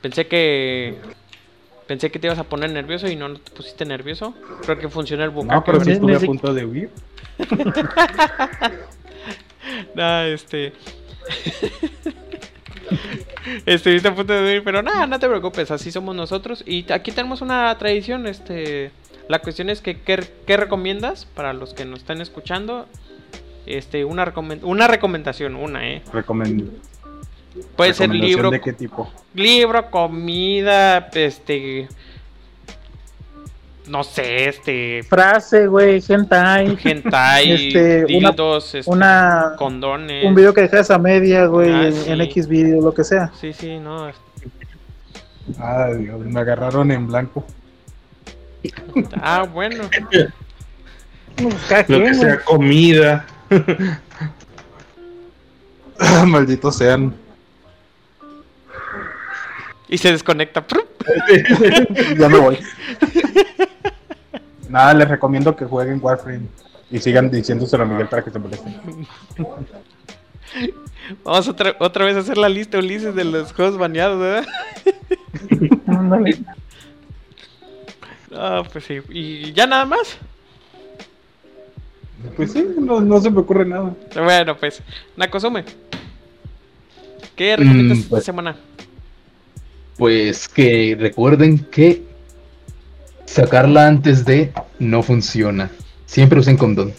Pensé 0.01 0.27
que 0.27 0.95
pensé 1.87 2.09
que 2.09 2.19
te 2.19 2.27
ibas 2.27 2.39
a 2.39 2.45
poner 2.45 2.71
nervioso 2.71 3.07
y 3.09 3.15
no, 3.15 3.27
no 3.27 3.39
te 3.39 3.51
pusiste 3.51 3.85
nervioso. 3.85 4.33
Creo 4.63 4.79
que 4.79 4.89
funcionó 4.89 5.23
el 5.23 5.29
bucaque. 5.29 5.55
No, 5.55 5.63
pero 5.63 5.83
sí 5.83 5.91
estuve 5.91 6.15
a 6.17 6.19
punto 6.19 6.53
de 6.53 6.65
huir. 6.65 6.89
No, 9.93 10.21
este. 10.23 10.73
Estuviste 13.65 14.07
a 14.07 14.15
punto 14.15 14.33
de 14.33 14.39
dormir, 14.39 14.61
pero 14.63 14.81
nada, 14.81 15.07
no 15.07 15.19
te 15.19 15.27
preocupes, 15.27 15.71
así 15.71 15.91
somos 15.91 16.15
nosotros. 16.15 16.63
Y 16.65 16.91
aquí 16.91 17.11
tenemos 17.11 17.41
una 17.41 17.77
tradición, 17.77 18.27
este. 18.27 18.91
La 19.31 19.39
cuestión 19.39 19.69
es 19.69 19.79
que, 19.79 20.01
¿qué, 20.01 20.21
qué 20.45 20.57
recomiendas 20.57 21.23
para 21.23 21.53
los 21.53 21.73
que 21.73 21.85
nos 21.85 21.99
están 21.99 22.19
escuchando? 22.19 22.85
Este, 23.65 24.03
una, 24.03 24.25
recomen- 24.25 24.59
una 24.63 24.87
recomendación, 24.87 25.55
una, 25.55 25.87
¿eh? 25.87 26.01
Recomen- 26.11 26.69
Puede 27.77 27.93
ser 27.93 28.09
recomendación 28.09 28.29
libro, 28.29 28.51
¿De 28.51 28.59
qué 28.59 28.73
tipo? 28.73 29.09
libro, 29.33 29.89
comida, 29.89 31.09
este. 31.13 31.87
No 33.87 34.03
sé, 34.03 34.49
este. 34.49 35.01
Frase, 35.03 35.67
güey, 35.67 36.03
hentai. 36.05 36.77
Hentai, 36.83 37.51
Este, 37.67 37.99
una- 38.17 38.29
dildos, 38.31 38.75
este, 38.75 38.91
una- 38.91 39.53
condones. 39.57 40.25
Un 40.25 40.35
video 40.35 40.53
que 40.53 40.61
dejas 40.63 40.91
a 40.91 40.97
media, 40.97 41.45
güey, 41.45 41.71
Ah, 41.71 41.87
en- 41.87 41.93
sí. 41.93 42.11
en 42.11 42.19
X 42.21 42.47
video, 42.49 42.81
lo 42.81 42.93
que 42.93 43.05
sea. 43.05 43.31
Sí, 43.39 43.53
sí, 43.53 43.79
no. 43.79 44.07
Ay, 45.57 45.95
Dios, 45.99 46.19
me 46.19 46.41
agarraron 46.41 46.91
en 46.91 47.07
blanco. 47.07 47.45
Ah, 49.21 49.43
bueno. 49.43 49.89
Pues, 51.37 51.89
Lo 51.89 51.99
que 51.99 52.13
sea 52.13 52.39
comida. 52.41 53.25
Malditos 56.25 56.77
sean. 56.77 57.13
Y 59.87 59.97
se 59.97 60.11
desconecta. 60.11 60.65
Ya 62.17 62.29
me 62.29 62.37
voy. 62.37 62.59
Nada, 64.69 64.93
les 64.93 65.09
recomiendo 65.09 65.55
que 65.55 65.65
jueguen 65.65 65.99
Warframe. 66.01 66.47
Y 66.89 66.99
sigan 66.99 67.29
diciéndoselo 67.29 67.83
a 67.83 67.85
Miguel 67.85 68.07
para 68.07 68.23
que 68.23 68.31
se 68.31 68.39
molesten. 68.39 68.73
Vamos 71.23 71.47
otra, 71.47 71.75
otra 71.79 72.05
vez 72.05 72.15
a 72.15 72.19
hacer 72.19 72.37
la 72.37 72.49
lista, 72.49 72.77
Ulises, 72.77 73.15
de 73.15 73.25
los 73.25 73.53
juegos 73.53 73.77
baneados, 73.77 74.19
¿verdad? 74.19 74.47
Ah, 78.33 78.63
pues 78.71 78.85
sí. 78.85 78.99
¿Y 79.09 79.51
ya 79.53 79.67
nada 79.67 79.85
más? 79.85 80.17
Pues 82.35 82.51
sí, 82.53 82.65
no, 82.79 83.01
no 83.01 83.19
se 83.19 83.29
me 83.29 83.39
ocurre 83.39 83.65
nada. 83.65 83.93
Bueno, 84.15 84.55
pues. 84.57 84.81
Nakosume. 85.17 85.65
¿Qué 87.35 87.55
recomiendas 87.57 87.97
Mm, 87.97 88.01
esta 88.01 88.09
pues- 88.09 88.23
semana? 88.25 88.55
Pues 89.97 90.47
que 90.47 90.95
recuerden 90.99 91.59
que 91.59 92.03
sacarla 93.25 93.87
antes 93.87 94.25
de 94.25 94.51
no 94.79 95.03
funciona. 95.03 95.69
Siempre 96.05 96.39
usen 96.39 96.57
condón. 96.57 96.93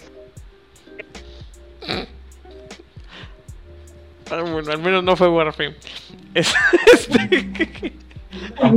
Ah, 4.31 4.41
bueno, 4.43 4.71
al 4.73 4.79
menos 4.79 5.05
no 5.05 5.17
fue 5.17 5.29
Warframe. 5.29 5.75
Es- 6.35 6.55
este- 6.93 7.93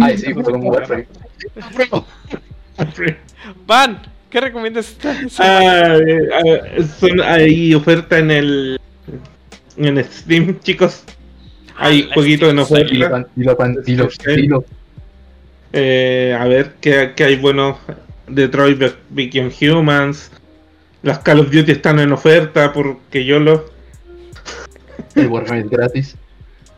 Ay, 0.01 0.17
sí, 0.17 0.33
fue 0.33 0.43
como 0.43 0.69
Warframe. 0.69 1.07
Van, 3.65 4.01
¿qué 4.29 4.41
recomiendas? 4.41 4.95
Ah, 5.39 5.97
eh, 6.05 6.85
son, 6.99 7.21
hay 7.21 7.73
oferta 7.73 8.17
en 8.19 8.31
el 8.31 8.79
en 9.77 10.03
Steam, 10.05 10.59
chicos. 10.59 11.03
Hay 11.77 12.07
Ah, 12.09 12.13
jueguito 12.13 12.49
en 12.49 12.59
oferta. 12.59 13.09
pan- 13.09 13.27
dilo, 13.35 13.57
pan- 13.57 13.77
dilo, 13.85 14.09
dilo. 14.35 14.65
Eh, 15.73 16.35
a 16.39 16.45
ver 16.45 16.75
qué, 16.79 17.11
qué 17.15 17.23
hay 17.25 17.35
bueno. 17.35 17.77
Detroit 18.27 18.77
Be- 18.79 18.93
Become 19.09 19.51
Humans. 19.61 20.31
Las 21.03 21.19
Call 21.19 21.39
of 21.41 21.51
Duty 21.51 21.73
están 21.73 21.99
en 21.99 22.11
oferta 22.13 22.71
porque 22.73 23.25
yo 23.25 23.39
lo. 23.39 23.65
El 25.15 25.27
Warframe 25.27 25.61
es 25.61 25.69
gratis. 25.69 26.15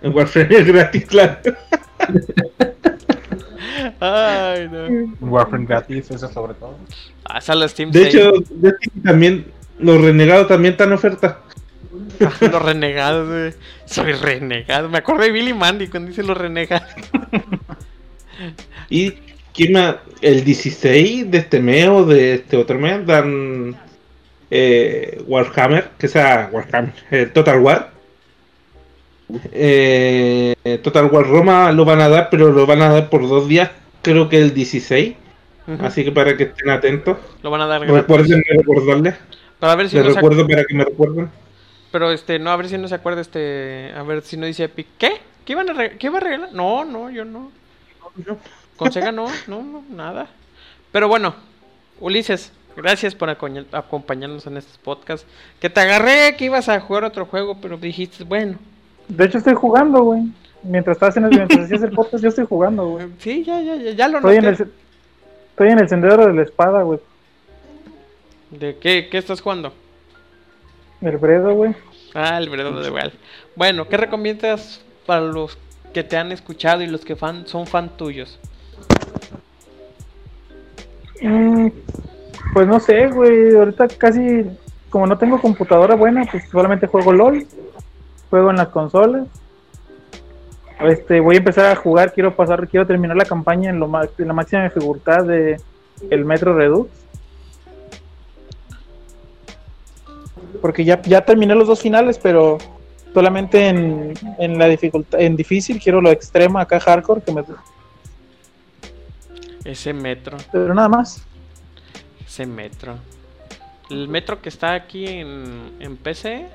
En 0.02 0.14
Warframe 0.14 0.58
es 0.58 0.66
gratis, 0.68 1.06
claro. 1.06 1.38
Ay, 4.00 4.70
no. 4.70 5.16
Warframe 5.22 5.66
gratis, 5.66 6.12
eso 6.12 6.28
sobre 6.32 6.54
todo. 6.54 6.76
Ah, 7.26 7.42
sale 7.42 7.68
Steam 7.68 7.92
De 7.92 8.12
Sale. 8.12 8.30
hecho, 8.30 8.32
también. 9.04 9.46
Los 9.80 10.02
renegados 10.02 10.48
también 10.48 10.74
están 10.74 10.90
en 10.90 10.94
oferta. 10.96 11.40
Ah, 12.20 12.32
los 12.52 12.62
renegados, 12.62 13.28
güey. 13.28 13.54
Soy 13.86 14.14
renegado. 14.14 14.90
Me 14.90 15.00
acuerdo 15.00 15.24
de 15.24 15.32
Billy 15.32 15.54
Mandy 15.54 15.88
cuando 15.88 16.10
dice 16.10 16.24
los 16.24 16.38
renegados. 16.38 16.88
Y 18.90 19.12
¿quién 19.54 19.74
más? 19.74 19.96
el 20.22 20.44
16 20.44 21.30
de 21.30 21.38
este 21.38 21.60
mes 21.60 21.88
o 21.88 22.06
de 22.06 22.36
este 22.36 22.58
otro 22.58 22.80
mes 22.80 23.06
dan 23.06 23.76
eh, 24.50 25.22
Warhammer, 25.28 25.90
que 25.98 26.08
sea 26.08 26.50
Warhammer, 26.52 26.94
eh, 27.12 27.26
Total 27.34 27.60
War. 27.60 27.92
Eh, 29.52 30.56
Total 30.84 31.06
War 31.06 31.28
Roma 31.28 31.72
lo 31.72 31.84
van 31.86 32.02
a 32.02 32.10
dar, 32.10 32.30
pero 32.30 32.52
lo 32.52 32.66
van 32.66 32.82
a 32.82 32.90
dar 32.90 33.10
por 33.10 33.28
dos 33.28 33.48
días, 33.48 33.70
creo 34.12 34.30
que 34.30 34.42
el 34.42 34.54
16. 34.54 35.16
Ujú. 35.68 35.86
Así 35.86 36.04
que 36.04 36.12
para 36.12 36.38
que 36.38 36.44
estén 36.44 36.70
atentos, 36.70 37.18
Lo 37.44 37.52
van 37.52 37.62
a 37.62 37.68
dar 37.68 37.82
recuerden 37.82 38.44
recordarles. 38.48 39.16
Para 39.60 39.76
ver 39.76 39.90
si 39.90 39.98
Les 39.98 40.06
no 40.06 40.12
se 40.12 40.16
recuerdo 40.16 40.48
para 40.48 40.64
que 40.64 40.76
me 40.76 40.86
recuerden. 40.86 41.30
Pero 41.92 42.12
este, 42.12 42.40
no, 42.40 42.52
a 42.52 42.56
ver 42.56 42.70
si 42.70 42.78
no 42.78 42.88
se 42.88 42.96
acuerda 42.96 43.22
este. 43.22 43.92
A 43.96 44.04
ver 44.04 44.22
si 44.22 44.38
no 44.38 44.46
dice 44.46 44.66
Epic. 44.66 44.88
¿Qué? 44.98 45.12
¿Qué 45.46 45.54
iban 45.54 45.70
a 45.70 45.90
¿Qué 45.90 46.08
iba 46.08 46.18
a 46.18 46.22
regalar? 46.22 46.54
No, 46.54 46.86
no, 46.86 47.10
yo 47.10 47.26
no. 47.26 47.52
Con 48.76 48.92
Sega 48.92 49.12
no, 49.12 49.28
no, 49.48 49.64
no, 49.64 49.84
nada. 49.90 50.28
Pero 50.92 51.08
bueno, 51.08 51.36
Ulises, 52.00 52.52
gracias 52.76 53.16
por 53.16 53.30
acompañarnos 53.30 54.46
en 54.48 54.58
estos 54.58 54.78
podcasts. 54.78 55.28
Que 55.60 55.70
te 55.70 55.80
agarré 55.80 56.36
que 56.38 56.46
ibas 56.46 56.70
a 56.70 56.80
jugar 56.80 57.04
otro 57.04 57.26
juego, 57.26 57.58
pero 57.62 57.78
dijiste, 57.78 58.24
bueno, 58.24 58.58
De 59.08 59.26
hecho, 59.26 59.38
estoy 59.38 59.56
jugando, 59.56 60.04
güey. 60.04 60.24
Mientras 60.64 60.98
estás 60.98 61.18
en 61.18 61.26
el, 61.26 61.30
mientras 61.32 61.66
hacías 61.66 61.84
el 61.84 61.92
podcast, 61.92 62.24
yo 62.24 62.30
estoy 62.30 62.46
jugando, 62.46 62.88
güey. 62.88 63.08
sí, 63.20 63.44
ya, 63.44 63.62
ya, 63.62 63.76
ya, 63.76 63.92
ya 63.92 64.08
lo 64.08 64.18
Estoy 64.18 64.38
en, 64.38 64.46
noté. 64.46 64.64
el, 64.64 64.72
estoy 65.50 65.70
en 65.70 65.80
el 65.80 65.90
sendero 65.90 66.26
de 66.26 66.34
la 66.34 66.42
espada, 66.44 66.84
güey. 66.84 67.00
¿De 68.52 68.78
qué, 68.78 69.10
qué 69.10 69.18
estás 69.18 69.42
jugando? 69.42 69.74
El 71.02 71.18
Bredo, 71.18 71.54
güey. 71.54 71.76
Ah, 72.14 72.38
el 72.40 72.50
of 72.50 72.84
the 72.84 72.90
Wild. 72.90 73.14
Bueno, 73.56 73.88
¿qué 73.88 73.98
recomiendas 73.98 74.82
para 75.06 75.22
los 75.22 75.58
que 75.94 76.04
te 76.04 76.18
han 76.18 76.32
escuchado 76.32 76.82
y 76.82 76.88
los 76.88 77.06
que 77.06 77.16
fan, 77.16 77.46
son 77.46 77.68
fan 77.68 77.96
tuyos? 77.98 78.40
Mm, 81.22 81.68
pues 82.54 82.68
no 82.68 82.80
sé, 82.80 83.08
güey. 83.08 83.56
Ahorita 83.56 83.88
casi, 83.88 84.46
como 84.90 85.06
no 85.06 85.18
tengo 85.18 85.40
computadora 85.40 85.96
buena, 85.96 86.26
pues 86.32 86.48
solamente 86.50 86.88
juego 86.88 87.14
LOL. 87.14 87.46
Juego 88.30 88.50
en 88.50 88.58
las 88.58 88.70
consolas. 88.70 89.28
Este, 90.80 91.20
voy 91.20 91.36
a 91.36 91.40
empezar 91.40 91.66
a 91.66 91.76
jugar, 91.76 92.14
quiero 92.14 92.36
pasar, 92.36 92.68
quiero 92.68 92.86
terminar 92.86 93.18
la 93.18 93.26
campaña 93.26 93.70
en, 93.70 93.80
lo 93.80 93.90
en 94.18 94.28
la 94.28 94.34
máxima 94.34 94.64
dificultad 94.64 95.24
de 95.26 95.60
el 96.10 96.24
Metro 96.24 96.56
Redux. 96.56 96.90
Porque 100.62 100.86
ya, 100.86 101.02
ya 101.02 101.22
terminé 101.26 101.56
los 101.56 101.68
dos 101.68 101.82
finales, 101.82 102.20
pero 102.20 102.58
solamente 103.14 103.68
en, 103.68 104.14
en 104.38 104.60
la 104.60 104.68
dificultad, 104.68 105.20
en 105.20 105.36
difícil, 105.36 105.80
quiero 105.82 106.02
lo 106.02 106.12
extremo 106.12 106.60
acá 106.60 106.80
hardcore, 106.80 107.22
que 107.22 107.32
me, 107.32 107.44
Ese 109.66 109.94
metro. 109.94 110.38
pero 110.52 110.74
nada 110.74 110.90
más. 110.90 111.26
Ese 112.26 112.46
metro. 112.46 112.98
El 113.90 114.08
metro 114.08 114.42
que 114.42 114.50
está 114.50 114.74
aquí 114.74 115.08
en, 115.08 115.74
en 115.80 115.98
PC. 115.98 116.48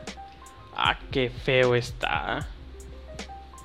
Ah, 0.77 0.99
qué 1.11 1.31
feo 1.31 1.75
está. 1.75 2.47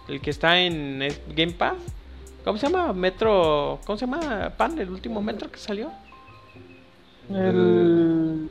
El 0.08 0.22
que 0.22 0.30
está 0.30 0.60
en 0.60 1.00
Game 1.36 1.54
Pass. 1.54 1.78
¿Cómo 2.44 2.58
se 2.58 2.68
llama? 2.68 2.94
Metro. 2.94 3.80
¿Cómo 3.86 3.98
se 3.98 4.06
llama? 4.06 4.54
Pan, 4.56 4.80
el 4.80 4.90
último 4.90 5.22
metro 5.22 5.52
que 5.52 5.60
salió. 5.60 5.92
El 7.30 8.50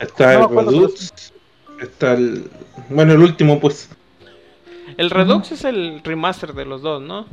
Está 0.00 0.38
No 0.38 0.60
el 0.60 0.66
Redux. 0.66 1.32
Está 1.80 2.14
el. 2.14 2.50
Bueno, 2.88 3.12
el 3.12 3.20
último, 3.20 3.60
pues. 3.60 3.90
El 4.96 5.10
Redux 5.10 5.52
es 5.52 5.64
el 5.64 6.00
remaster 6.02 6.54
de 6.54 6.64
los 6.64 6.82
dos, 6.82 7.02
¿no? 7.02 7.26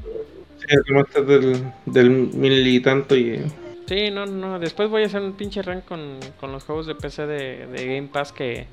Sí, 0.59 0.65
el 0.69 0.83
remaster 0.85 1.25
del, 1.25 1.73
del 1.85 2.09
mil 2.09 2.67
y 2.67 2.79
tanto. 2.81 3.15
Y. 3.15 3.41
Sí, 3.87 4.11
no, 4.11 4.25
no. 4.25 4.59
Después 4.59 4.89
voy 4.89 5.03
a 5.03 5.05
hacer 5.05 5.21
un 5.21 5.33
pinche 5.33 5.61
rank 5.61 5.85
con, 5.85 6.19
con 6.39 6.51
los 6.51 6.63
juegos 6.65 6.87
de 6.87 6.95
PC 6.95 7.25
de, 7.25 7.67
de 7.67 7.85
Game 7.85 8.09
Pass 8.11 8.31
que. 8.31 8.67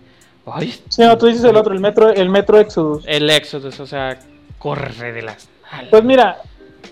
Ay, 0.47 0.75
Sí, 0.89 1.03
no, 1.03 1.17
tú 1.17 1.27
dices 1.27 1.45
el 1.45 1.57
otro, 1.57 1.73
el 1.73 1.81
Metro, 1.81 2.11
el 2.11 2.29
Metro 2.29 2.59
Exodus. 2.59 3.05
el 3.07 3.31
Exodus, 3.31 3.81
o 3.81 3.87
sea, 3.87 4.19
corre 4.65 5.13
de 5.13 5.21
las. 5.21 5.47
Pues 5.91 6.03
mira, 6.05 6.39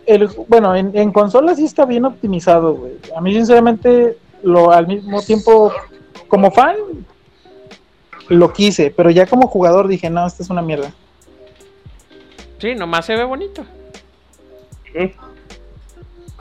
el, 0.04 0.28
bueno, 0.46 0.76
en, 0.76 0.94
en 0.94 1.10
consola 1.10 1.54
sí 1.54 1.64
está 1.64 1.86
bien 1.86 2.04
optimizado, 2.04 2.74
güey. 2.74 2.92
A 3.16 3.20
mí, 3.22 3.32
sinceramente, 3.32 4.18
lo 4.42 4.72
al 4.72 4.86
mismo 4.86 5.22
tiempo, 5.22 5.72
como 6.28 6.50
fan, 6.50 6.76
lo 8.28 8.52
quise, 8.52 8.92
pero 8.94 9.08
ya 9.08 9.26
como 9.26 9.48
jugador 9.48 9.88
dije, 9.88 10.10
no, 10.10 10.26
esta 10.26 10.42
es 10.42 10.50
una 10.50 10.60
mierda. 10.60 10.92
Sí, 12.58 12.74
nomás 12.74 13.06
se 13.06 13.16
ve 13.16 13.24
bonito. 13.24 13.62
Ujú. 14.94 15.10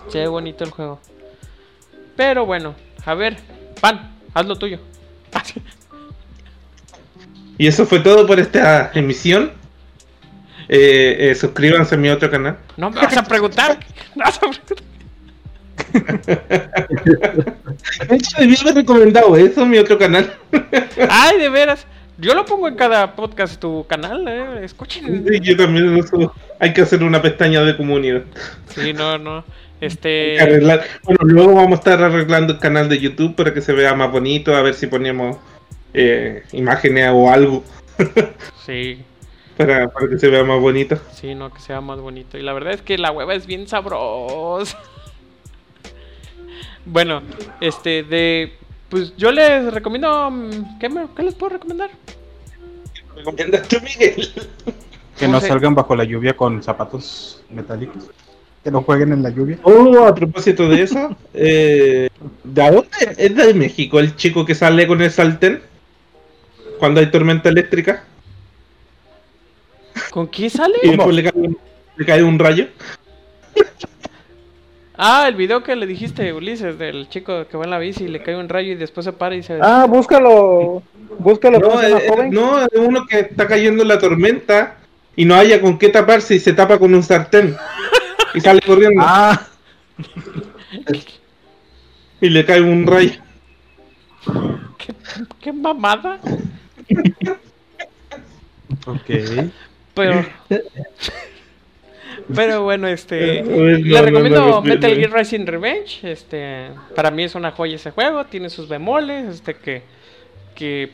Se 0.09 0.19
ve 0.19 0.27
bonito 0.27 0.65
el 0.65 0.71
juego. 0.71 0.99
Pero 2.17 2.45
bueno, 2.45 2.75
a 3.05 3.13
ver, 3.13 3.37
Pan, 3.79 4.17
haz 4.33 4.45
lo 4.45 4.57
tuyo. 4.57 4.79
Y 7.57 7.67
eso 7.67 7.85
fue 7.85 7.99
todo 7.99 8.25
por 8.25 8.39
esta 8.39 8.89
emisión. 8.95 9.60
Eh, 10.73 11.31
eh, 11.31 11.35
suscríbanse 11.35 11.95
a 11.95 11.97
mi 11.97 12.07
otro 12.09 12.31
canal. 12.31 12.57
No 12.77 12.89
me 12.89 13.01
vas 13.01 13.17
a 13.17 13.23
preguntar. 13.23 13.77
No 14.15 14.23
vas 14.23 14.37
a 14.37 14.39
preguntar. 14.39 14.77
De 18.07 18.15
hecho, 18.15 18.37
debí 18.39 18.55
haber 18.61 18.75
recomendado 18.75 19.35
eso, 19.35 19.65
mi 19.65 19.77
otro 19.77 19.97
canal. 19.97 20.33
Ay, 21.09 21.39
de 21.39 21.49
veras. 21.49 21.85
Yo 22.17 22.33
lo 22.35 22.45
pongo 22.45 22.67
en 22.67 22.75
cada 22.75 23.15
podcast 23.15 23.59
tu 23.59 23.85
canal, 23.87 24.25
eh. 24.27 24.63
Escuchen. 24.63 25.25
Sí, 25.27 25.39
yo 25.41 25.57
también. 25.57 26.01
Hay 26.59 26.73
que 26.73 26.81
hacer 26.81 27.03
una 27.03 27.21
pestaña 27.21 27.61
de 27.63 27.75
comunidad. 27.75 28.23
Sí, 28.73 28.93
no, 28.93 29.17
no. 29.17 29.43
Este. 29.81 30.39
arreglar- 30.39 30.83
Bueno, 31.03 31.19
luego 31.23 31.55
vamos 31.55 31.71
a 31.73 31.75
estar 31.75 32.01
arreglando 32.03 32.53
el 32.53 32.59
canal 32.59 32.87
de 32.87 32.99
YouTube 32.99 33.35
para 33.35 33.53
que 33.53 33.61
se 33.61 33.73
vea 33.73 33.93
más 33.95 34.11
bonito, 34.11 34.55
a 34.55 34.61
ver 34.61 34.75
si 34.75 34.87
ponemos 34.87 35.37
eh, 35.93 36.43
imágenes 36.53 37.09
o 37.11 37.29
algo 37.31 37.63
Sí, 38.65 39.03
para, 39.65 39.89
para 39.89 40.09
que 40.09 40.19
se 40.19 40.27
vea 40.29 40.43
más 40.43 40.59
bonito. 40.59 40.97
sí, 41.13 41.33
no, 41.35 41.51
que 41.53 41.59
sea 41.59 41.81
más 41.81 41.99
bonito. 41.99 42.37
Y 42.37 42.41
la 42.41 42.53
verdad 42.53 42.73
es 42.73 42.81
que 42.81 42.97
la 42.97 43.11
hueva 43.11 43.33
es 43.35 43.45
bien 43.47 43.67
sabrosa. 43.67 44.77
Bueno, 46.85 47.21
este, 47.59 48.03
de. 48.03 48.53
Pues 48.89 49.15
yo 49.15 49.31
les 49.31 49.71
recomiendo. 49.73 50.29
mm, 50.31 50.79
¿Qué, 50.79 50.89
me- 50.89 51.07
qué 51.15 51.23
les 51.23 51.35
puedo 51.35 51.53
recomendar? 51.53 51.89
¿Recomiendas 53.15 53.67
tú, 53.67 53.77
Miguel? 53.83 54.29
Que 55.17 55.27
No 55.27 55.33
no 55.33 55.41
sé. 55.41 55.47
salgan 55.49 55.75
bajo 55.75 55.95
la 55.95 56.03
lluvia 56.03 56.35
con 56.35 56.63
zapatos 56.63 57.43
metálicos. 57.49 58.05
Que 58.63 58.71
no 58.71 58.81
jueguen 58.81 59.13
en 59.13 59.23
la 59.23 59.29
lluvia. 59.29 59.59
Oh, 59.63 60.05
a 60.05 60.13
propósito 60.13 60.67
de 60.69 60.81
eso, 60.83 61.15
eh, 61.33 62.09
¿de 62.43 62.61
dónde? 62.71 62.89
¿Es 63.17 63.35
de 63.35 63.53
México 63.53 63.99
el 63.99 64.15
chico 64.15 64.45
que 64.45 64.55
sale 64.55 64.87
con 64.87 65.01
el 65.01 65.11
sartén? 65.11 65.61
Cuando 66.79 66.99
hay 66.99 67.11
tormenta 67.11 67.49
eléctrica 67.49 68.03
¿Con 70.11 70.27
qué 70.27 70.49
sale? 70.49 70.75
y 70.83 70.89
después 70.89 71.15
le 71.15 71.23
cae, 71.23 71.49
le 71.97 72.05
cae 72.05 72.23
un 72.23 72.37
rayo. 72.37 72.67
Ah, 75.03 75.25
el 75.27 75.35
video 75.35 75.63
que 75.63 75.75
le 75.75 75.87
dijiste, 75.87 76.31
Ulises, 76.31 76.77
del 76.77 77.09
chico 77.09 77.47
que 77.47 77.57
va 77.57 77.63
en 77.63 77.71
la 77.71 77.79
bici 77.79 78.03
y 78.03 78.07
le 78.07 78.21
cae 78.21 78.35
un 78.35 78.47
rayo 78.49 78.73
y 78.73 78.75
después 78.75 79.03
se 79.05 79.13
para 79.13 79.33
y 79.35 79.41
se. 79.41 79.57
Ah, 79.61 79.85
búscalo, 79.89 80.83
búscalo, 81.17 81.57
No, 81.59 81.69
¿cómo 81.69 81.81
se 81.81 81.89
llama, 81.89 82.01
eh, 82.01 82.09
joven? 82.09 82.29
no, 82.31 82.61
es 82.61 82.67
uno 82.75 83.05
que 83.07 83.19
está 83.21 83.47
cayendo 83.47 83.81
en 83.81 83.87
la 83.87 83.97
tormenta 83.97 84.77
y 85.15 85.25
no 85.25 85.33
haya 85.35 85.59
con 85.59 85.79
qué 85.79 85.89
taparse 85.89 86.35
y 86.35 86.39
se 86.39 86.53
tapa 86.53 86.77
con 86.77 86.93
un 86.93 87.01
sartén 87.01 87.55
y 88.35 88.41
sale 88.41 88.61
corriendo 88.61 89.01
Ah, 89.03 89.41
y 92.19 92.29
le 92.29 92.45
cae 92.45 92.61
un 92.61 92.85
rayo. 92.85 93.13
¿Qué, 94.77 94.93
qué 95.39 95.51
mamada? 95.53 96.19
ok. 98.85 99.09
Pero. 99.93 100.25
Pero 102.33 102.63
bueno, 102.63 102.87
este. 102.87 103.41
No, 103.41 103.65
le 103.65 104.01
recomiendo 104.01 104.39
no, 104.39 104.49
no, 104.49 104.61
Metal. 104.61 104.95
Gear 104.95 105.11
Rising 105.11 105.45
Revenge. 105.45 105.99
Este. 106.03 106.69
Para 106.95 107.11
mí 107.11 107.23
es 107.23 107.35
una 107.35 107.51
joya 107.51 107.75
ese 107.75 107.91
juego. 107.91 108.25
Tiene 108.25 108.49
sus 108.49 108.67
bemoles. 108.67 109.27
Este 109.35 109.55
que. 109.55 109.83
Que. 110.55 110.91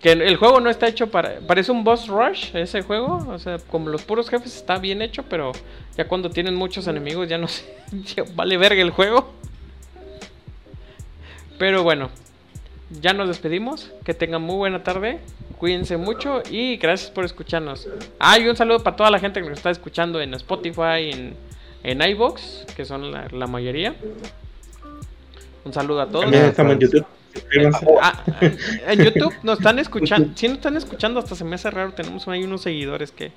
Que 0.00 0.12
el 0.12 0.36
juego 0.36 0.60
no 0.60 0.70
está 0.70 0.86
hecho 0.86 1.08
para. 1.08 1.40
Parece 1.40 1.72
un 1.72 1.82
boss 1.82 2.06
rush 2.08 2.54
ese 2.54 2.82
juego. 2.82 3.26
O 3.28 3.38
sea, 3.38 3.58
como 3.58 3.88
los 3.88 4.02
puros 4.02 4.28
jefes 4.28 4.54
está 4.56 4.78
bien 4.78 5.02
hecho. 5.02 5.24
Pero 5.24 5.52
ya 5.96 6.06
cuando 6.06 6.30
tienen 6.30 6.54
muchos 6.54 6.86
enemigos 6.86 7.28
ya 7.28 7.38
no 7.38 7.48
sé. 7.48 7.64
ya 8.14 8.24
vale 8.34 8.56
verga 8.56 8.82
el 8.82 8.90
juego. 8.90 9.32
Pero 11.58 11.82
bueno. 11.82 12.10
Ya 12.90 13.12
nos 13.12 13.28
despedimos. 13.28 13.92
Que 14.04 14.14
tengan 14.14 14.42
muy 14.42 14.56
buena 14.56 14.82
tarde. 14.82 15.20
Cuídense 15.58 15.96
mucho 15.96 16.42
y 16.50 16.76
gracias 16.76 17.10
por 17.10 17.24
escucharnos. 17.24 17.88
Ah, 18.18 18.38
y 18.38 18.46
un 18.46 18.56
saludo 18.56 18.82
para 18.82 18.94
toda 18.94 19.10
la 19.10 19.18
gente 19.18 19.40
que 19.40 19.48
nos 19.48 19.58
está 19.58 19.70
escuchando 19.70 20.20
en 20.20 20.34
Spotify, 20.34 21.10
en, 21.12 21.34
en 21.82 22.02
iVoox, 22.02 22.66
que 22.76 22.84
son 22.84 23.10
la, 23.10 23.26
la 23.32 23.46
mayoría. 23.46 23.94
Un 25.64 25.72
saludo 25.72 26.02
a 26.02 26.06
todos. 26.06 26.24
También 26.24 26.44
estamos 26.44 26.74
en 26.74 26.80
YouTube. 26.80 27.06
Suscríbanse. 27.32 27.86
Ah, 28.00 28.22
en 28.86 29.02
YouTube 29.02 29.34
nos 29.42 29.58
están 29.58 29.78
escuchando. 29.78 30.30
Si 30.36 30.46
nos 30.46 30.58
están 30.58 30.76
escuchando, 30.76 31.20
hasta 31.20 31.34
se 31.34 31.44
me 31.44 31.54
hace 31.54 31.70
raro. 31.70 31.92
Tenemos 31.92 32.28
ahí 32.28 32.44
unos 32.44 32.60
seguidores 32.60 33.10
que, 33.10 33.32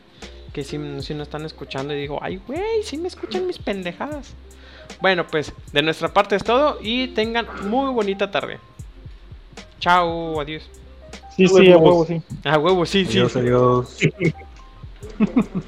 que 0.54 0.64
sí, 0.64 0.78
sí 1.00 1.14
nos 1.14 1.28
están 1.28 1.46
escuchando. 1.46 1.94
Y 1.94 2.02
digo, 2.02 2.20
ay, 2.22 2.40
güey, 2.46 2.84
sí 2.84 2.98
me 2.98 3.08
escuchan 3.08 3.48
mis 3.48 3.58
pendejadas. 3.60 4.34
Bueno, 5.02 5.26
pues 5.26 5.54
de 5.72 5.82
nuestra 5.82 6.14
parte 6.14 6.36
es 6.36 6.44
todo. 6.44 6.80
Y 6.82 7.08
tengan 7.10 7.48
muy 7.70 7.92
bonita 7.94 8.30
tarde. 8.30 8.60
Chao, 9.80 10.40
adiós. 10.40 10.70
Sí, 11.36 11.48
sí, 11.48 11.72
a 11.72 11.78
huevo, 11.78 12.06
sí. 12.06 12.22
Ah, 12.44 12.58
huevo, 12.58 12.86
sí, 12.86 13.06
sí. 13.06 13.20
Adiós, 13.20 13.36
adiós. 13.36 13.98